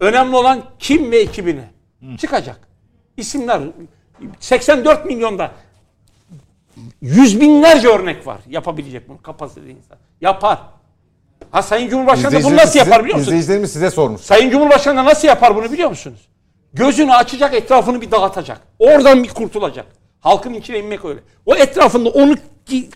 Önemli 0.00 0.36
olan 0.36 0.62
kim 0.78 1.10
ve 1.10 1.18
ekibini. 1.18 1.64
Çıkacak. 2.18 2.60
İsimler 3.16 3.60
84 4.40 5.04
milyonda 5.06 5.50
yüz 7.00 7.40
binlerce 7.40 7.88
örnek 7.88 8.26
var 8.26 8.38
yapabilecek 8.48 9.08
bunu 9.08 9.22
kapasiteli 9.22 9.70
insan. 9.70 9.98
Yapar. 10.20 10.58
Ha 11.50 11.62
Sayın 11.62 11.88
Cumhurbaşkanı 11.88 12.32
da 12.32 12.44
bunu 12.44 12.56
nasıl 12.56 12.78
yapar 12.78 13.02
biliyor 13.04 13.18
musun? 13.18 13.28
İzleyicilerimiz 13.28 13.72
size 13.72 13.90
sormuş. 13.90 14.20
Sayın 14.20 14.50
Cumhurbaşkanı 14.50 14.96
da 14.96 15.04
nasıl 15.04 15.28
yapar 15.28 15.56
bunu 15.56 15.72
biliyor 15.72 15.88
musunuz? 15.88 16.28
Gözünü 16.72 17.12
açacak, 17.12 17.54
etrafını 17.54 18.00
bir 18.00 18.10
dağıtacak. 18.10 18.60
Oradan 18.78 19.24
bir 19.24 19.28
kurtulacak. 19.28 19.86
Halkın 20.20 20.54
içine 20.54 20.78
inmek 20.78 21.04
öyle. 21.04 21.20
O 21.46 21.54
etrafında 21.54 22.08
onu 22.08 22.34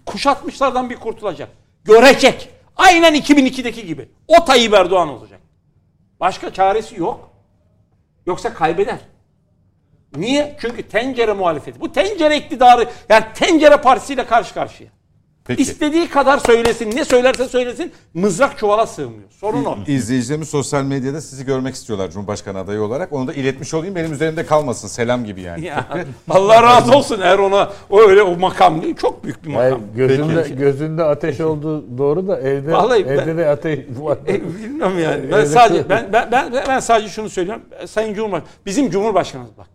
kuşatmışlardan 0.07 0.91
bir 0.91 0.97
kurtulacak. 0.97 1.49
Görecek. 1.85 2.49
Aynen 2.77 3.15
2002'deki 3.15 3.87
gibi. 3.87 4.09
O 4.29 4.45
Tayyip 4.45 4.75
Erdoğan 4.75 5.09
olacak. 5.09 5.41
Başka 6.21 6.53
çaresi 6.53 7.01
yok. 7.01 7.31
Yoksa 8.27 8.55
kaybeder. 8.55 8.99
Niye? 10.17 10.57
Çünkü 10.61 10.83
tencere 10.83 11.33
muhalefeti. 11.33 11.81
Bu 11.81 11.93
tencere 11.93 12.37
iktidarı 12.37 12.89
yani 13.09 13.25
tencere 13.35 13.77
partisiyle 13.77 14.27
karşı 14.27 14.55
karşıya. 14.55 14.91
Peki. 15.45 15.63
İstediği 15.63 16.09
kadar 16.09 16.39
söylesin. 16.39 16.97
Ne 16.97 17.05
söylerse 17.05 17.49
söylesin 17.49 17.93
mızrak 18.15 18.59
çuvala 18.59 18.87
sığmıyor. 18.87 19.31
Sorun 19.31 19.65
o. 19.65 19.77
İzleyicilerimiz 19.87 20.49
sosyal 20.49 20.83
medyada 20.85 21.21
sizi 21.21 21.45
görmek 21.45 21.75
istiyorlar 21.75 22.11
Cumhurbaşkanı 22.11 22.59
adayı 22.59 22.83
olarak. 22.83 23.13
Onu 23.13 23.27
da 23.29 23.33
iletmiş 23.33 23.75
olayım. 23.75 23.95
Benim 23.95 24.13
üzerimde 24.13 24.47
kalmasın. 24.47 24.89
Selam 24.89 25.25
gibi 25.25 25.41
yani. 25.41 25.65
Ya, 25.65 25.87
Allah 26.31 26.63
razı 26.63 26.93
olsun 26.97 27.21
eğer 27.21 27.39
ona 27.39 27.71
o 27.91 28.01
öyle 28.01 28.23
o 28.23 28.37
makam 28.39 28.83
değil 28.83 28.97
çok 28.97 29.25
büyük 29.25 29.45
bir 29.45 29.51
makam. 29.51 29.81
gözünde 29.97 30.49
gözünde 30.49 31.05
ateş 31.05 31.41
olduğu 31.41 31.99
doğru 31.99 32.29
da 32.29 32.41
evde 32.41 32.73
Vallahi 32.73 33.01
evde 33.01 33.27
ben- 33.27 33.39
de 33.39 33.49
ateş 33.49 33.79
var. 33.99 34.19
E, 34.29 34.35
bilmiyorum 34.45 34.99
yani. 34.99 35.33
Ben 35.33 35.45
sadece 35.45 35.89
ben, 35.89 36.13
ben 36.13 36.29
ben 36.33 36.53
ben 36.69 36.81
sadece 36.81 37.09
şunu 37.09 37.31
söylüyorum. 37.31 37.63
Sayın 37.87 38.15
Cumhurbaşkanı 38.15 38.49
bizim 38.67 38.91
Cumhurbaşkanımız 38.91 39.51
bak. 39.59 39.67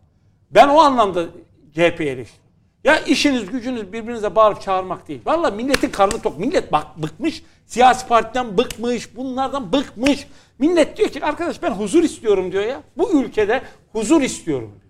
Ben 0.55 0.67
o 0.67 0.79
anlamda 0.79 1.25
CHP'yi 1.73 2.09
eleştiriyorum. 2.09 2.45
Ya 2.83 2.99
işiniz 2.99 3.45
gücünüz 3.45 3.93
birbirinize 3.93 4.35
bağırıp 4.35 4.61
çağırmak 4.61 5.07
değil. 5.07 5.21
Vallahi 5.25 5.55
milletin 5.55 5.89
karnı 5.89 6.21
tok. 6.21 6.39
Millet 6.39 6.71
bak 6.71 6.87
bıkmış. 6.97 7.43
Siyasi 7.65 8.07
partiden 8.07 8.57
bıkmış. 8.57 9.15
Bunlardan 9.15 9.73
bıkmış. 9.73 10.27
Millet 10.59 10.97
diyor 10.97 11.09
ki 11.09 11.25
arkadaş 11.25 11.61
ben 11.61 11.71
huzur 11.71 12.03
istiyorum 12.03 12.51
diyor 12.51 12.63
ya. 12.63 12.81
Bu 12.97 13.21
ülkede 13.21 13.61
huzur 13.91 14.21
istiyorum 14.21 14.71
diyor. 14.71 14.85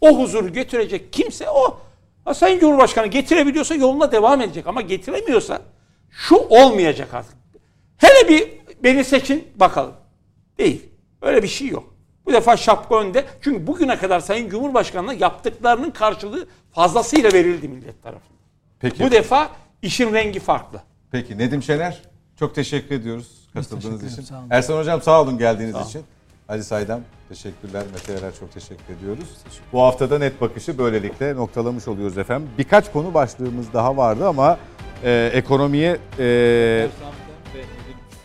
O 0.00 0.18
huzuru 0.18 0.52
getirecek 0.52 1.12
kimse 1.12 1.50
o. 1.50 1.80
Ha, 2.24 2.34
Sayın 2.34 2.60
Cumhurbaşkanı 2.60 3.06
getirebiliyorsa 3.06 3.74
yoluna 3.74 4.12
devam 4.12 4.40
edecek 4.40 4.66
ama 4.66 4.80
getiremiyorsa 4.80 5.62
şu 6.10 6.36
olmayacak 6.36 7.14
artık. 7.14 7.36
Hele 7.96 8.28
bir 8.28 8.48
beni 8.84 9.04
seçin 9.04 9.48
bakalım. 9.56 9.94
Değil. 10.58 10.82
Öyle 11.22 11.42
bir 11.42 11.48
şey 11.48 11.68
yok. 11.68 11.91
Bu 12.26 12.32
defa 12.32 12.56
şapka 12.56 13.00
önde. 13.00 13.24
Çünkü 13.40 13.66
bugüne 13.66 13.98
kadar 13.98 14.20
Sayın 14.20 14.48
Cumhurbaşkanı'na 14.50 15.12
yaptıklarının 15.14 15.90
karşılığı 15.90 16.46
fazlasıyla 16.72 17.32
verildi 17.32 17.68
millet 17.68 18.02
tarafından. 18.02 18.38
Peki. 18.80 19.04
Bu 19.04 19.10
defa 19.10 19.48
işin 19.82 20.12
rengi 20.14 20.40
farklı. 20.40 20.82
Peki 21.10 21.38
Nedim 21.38 21.62
Şener 21.62 22.02
çok 22.38 22.54
teşekkür 22.54 22.94
ediyoruz 22.94 23.48
katıldığınız 23.54 24.00
teşekkür 24.00 24.06
için. 24.06 24.22
sağ 24.22 24.38
olun. 24.38 24.46
Ersan 24.50 24.78
Hocam 24.78 25.02
sağ 25.02 25.22
olun 25.22 25.38
geldiğiniz 25.38 25.86
için. 25.88 26.02
Ali 26.48 26.64
Saydam 26.64 27.00
teşekkürler. 27.28 27.82
Mete 27.92 28.12
Erer 28.12 28.32
çok 28.40 28.52
teşekkür 28.52 28.94
ediyoruz. 28.98 29.28
Bu 29.72 29.82
haftada 29.82 30.18
net 30.18 30.40
bakışı 30.40 30.78
böylelikle 30.78 31.36
noktalamış 31.36 31.88
oluyoruz 31.88 32.18
efendim. 32.18 32.50
Birkaç 32.58 32.92
konu 32.92 33.14
başlığımız 33.14 33.72
daha 33.72 33.96
vardı 33.96 34.28
ama 34.28 34.58
e, 35.04 35.30
ekonomiye 35.34 35.98
e, 36.18 36.88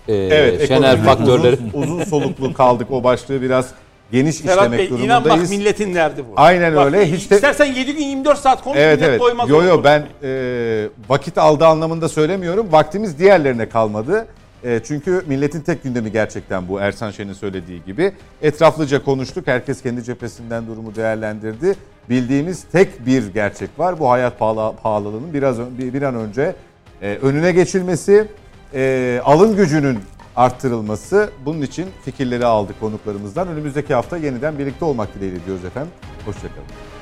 Ee, 0.09 0.13
evet 0.15 0.67
Şener 0.67 0.93
ekonomiye 0.93 1.03
faktörleri. 1.15 1.55
uzun, 1.55 1.81
uzun 1.81 2.03
soluklu 2.03 2.53
kaldık. 2.53 2.91
O 2.91 3.03
başlığı 3.03 3.41
biraz 3.41 3.71
geniş 4.11 4.35
Serhat 4.35 4.71
Bey 4.71 4.83
işlemek 4.83 5.05
inan 5.05 5.17
bak 5.19 5.25
durumundayız. 5.25 5.49
milletin 5.51 5.95
derdi 5.95 6.23
bu. 6.29 6.33
Aynen 6.35 6.75
Bak, 6.75 6.85
öyle. 6.85 7.11
Hiç 7.11 7.31
de- 7.31 7.35
İstersen 7.35 7.65
7 7.65 7.93
gün 7.95 8.03
24 8.03 8.39
saat 8.39 8.63
konuş 8.63 8.77
Evet 8.81 8.97
millet 8.97 9.09
evet. 9.09 9.21
doymaz. 9.21 9.49
Yo 9.49 9.63
yo 9.63 9.83
ben 9.83 10.05
e, 10.23 10.89
vakit 11.09 11.37
aldığı 11.37 11.65
anlamında 11.67 12.09
söylemiyorum. 12.09 12.71
Vaktimiz 12.71 13.19
diğerlerine 13.19 13.69
kalmadı. 13.69 14.27
E, 14.63 14.79
çünkü 14.87 15.23
milletin 15.27 15.61
tek 15.61 15.83
gündemi 15.83 16.11
gerçekten 16.11 16.67
bu 16.67 16.79
Ersan 16.79 17.11
Şen'in 17.11 17.33
söylediği 17.33 17.83
gibi. 17.85 18.11
Etraflıca 18.41 19.03
konuştuk. 19.03 19.47
Herkes 19.47 19.81
kendi 19.81 20.03
cephesinden 20.03 20.67
durumu 20.67 20.95
değerlendirdi. 20.95 21.75
Bildiğimiz 22.09 22.63
tek 22.71 23.05
bir 23.05 23.27
gerçek 23.33 23.69
var. 23.77 23.99
Bu 23.99 24.09
hayat 24.09 24.39
pahalı, 24.39 24.75
pahalılığının 24.83 25.33
biraz 25.33 25.59
bir, 25.77 25.93
bir 25.93 26.01
an 26.01 26.15
önce 26.15 26.55
e, 27.01 27.17
önüne 27.21 27.51
geçilmesi, 27.51 28.27
e, 28.73 29.21
alım 29.25 29.55
gücünün 29.55 29.99
arttırılması. 30.37 31.29
Bunun 31.45 31.61
için 31.61 31.87
fikirleri 32.05 32.45
aldık 32.45 32.79
konuklarımızdan. 32.79 33.47
Önümüzdeki 33.47 33.93
hafta 33.93 34.17
yeniden 34.17 34.59
birlikte 34.59 34.85
olmak 34.85 35.15
dileğiyle 35.15 35.45
diyoruz 35.45 35.65
efendim. 35.65 35.91
Hoşçakalın. 36.25 36.96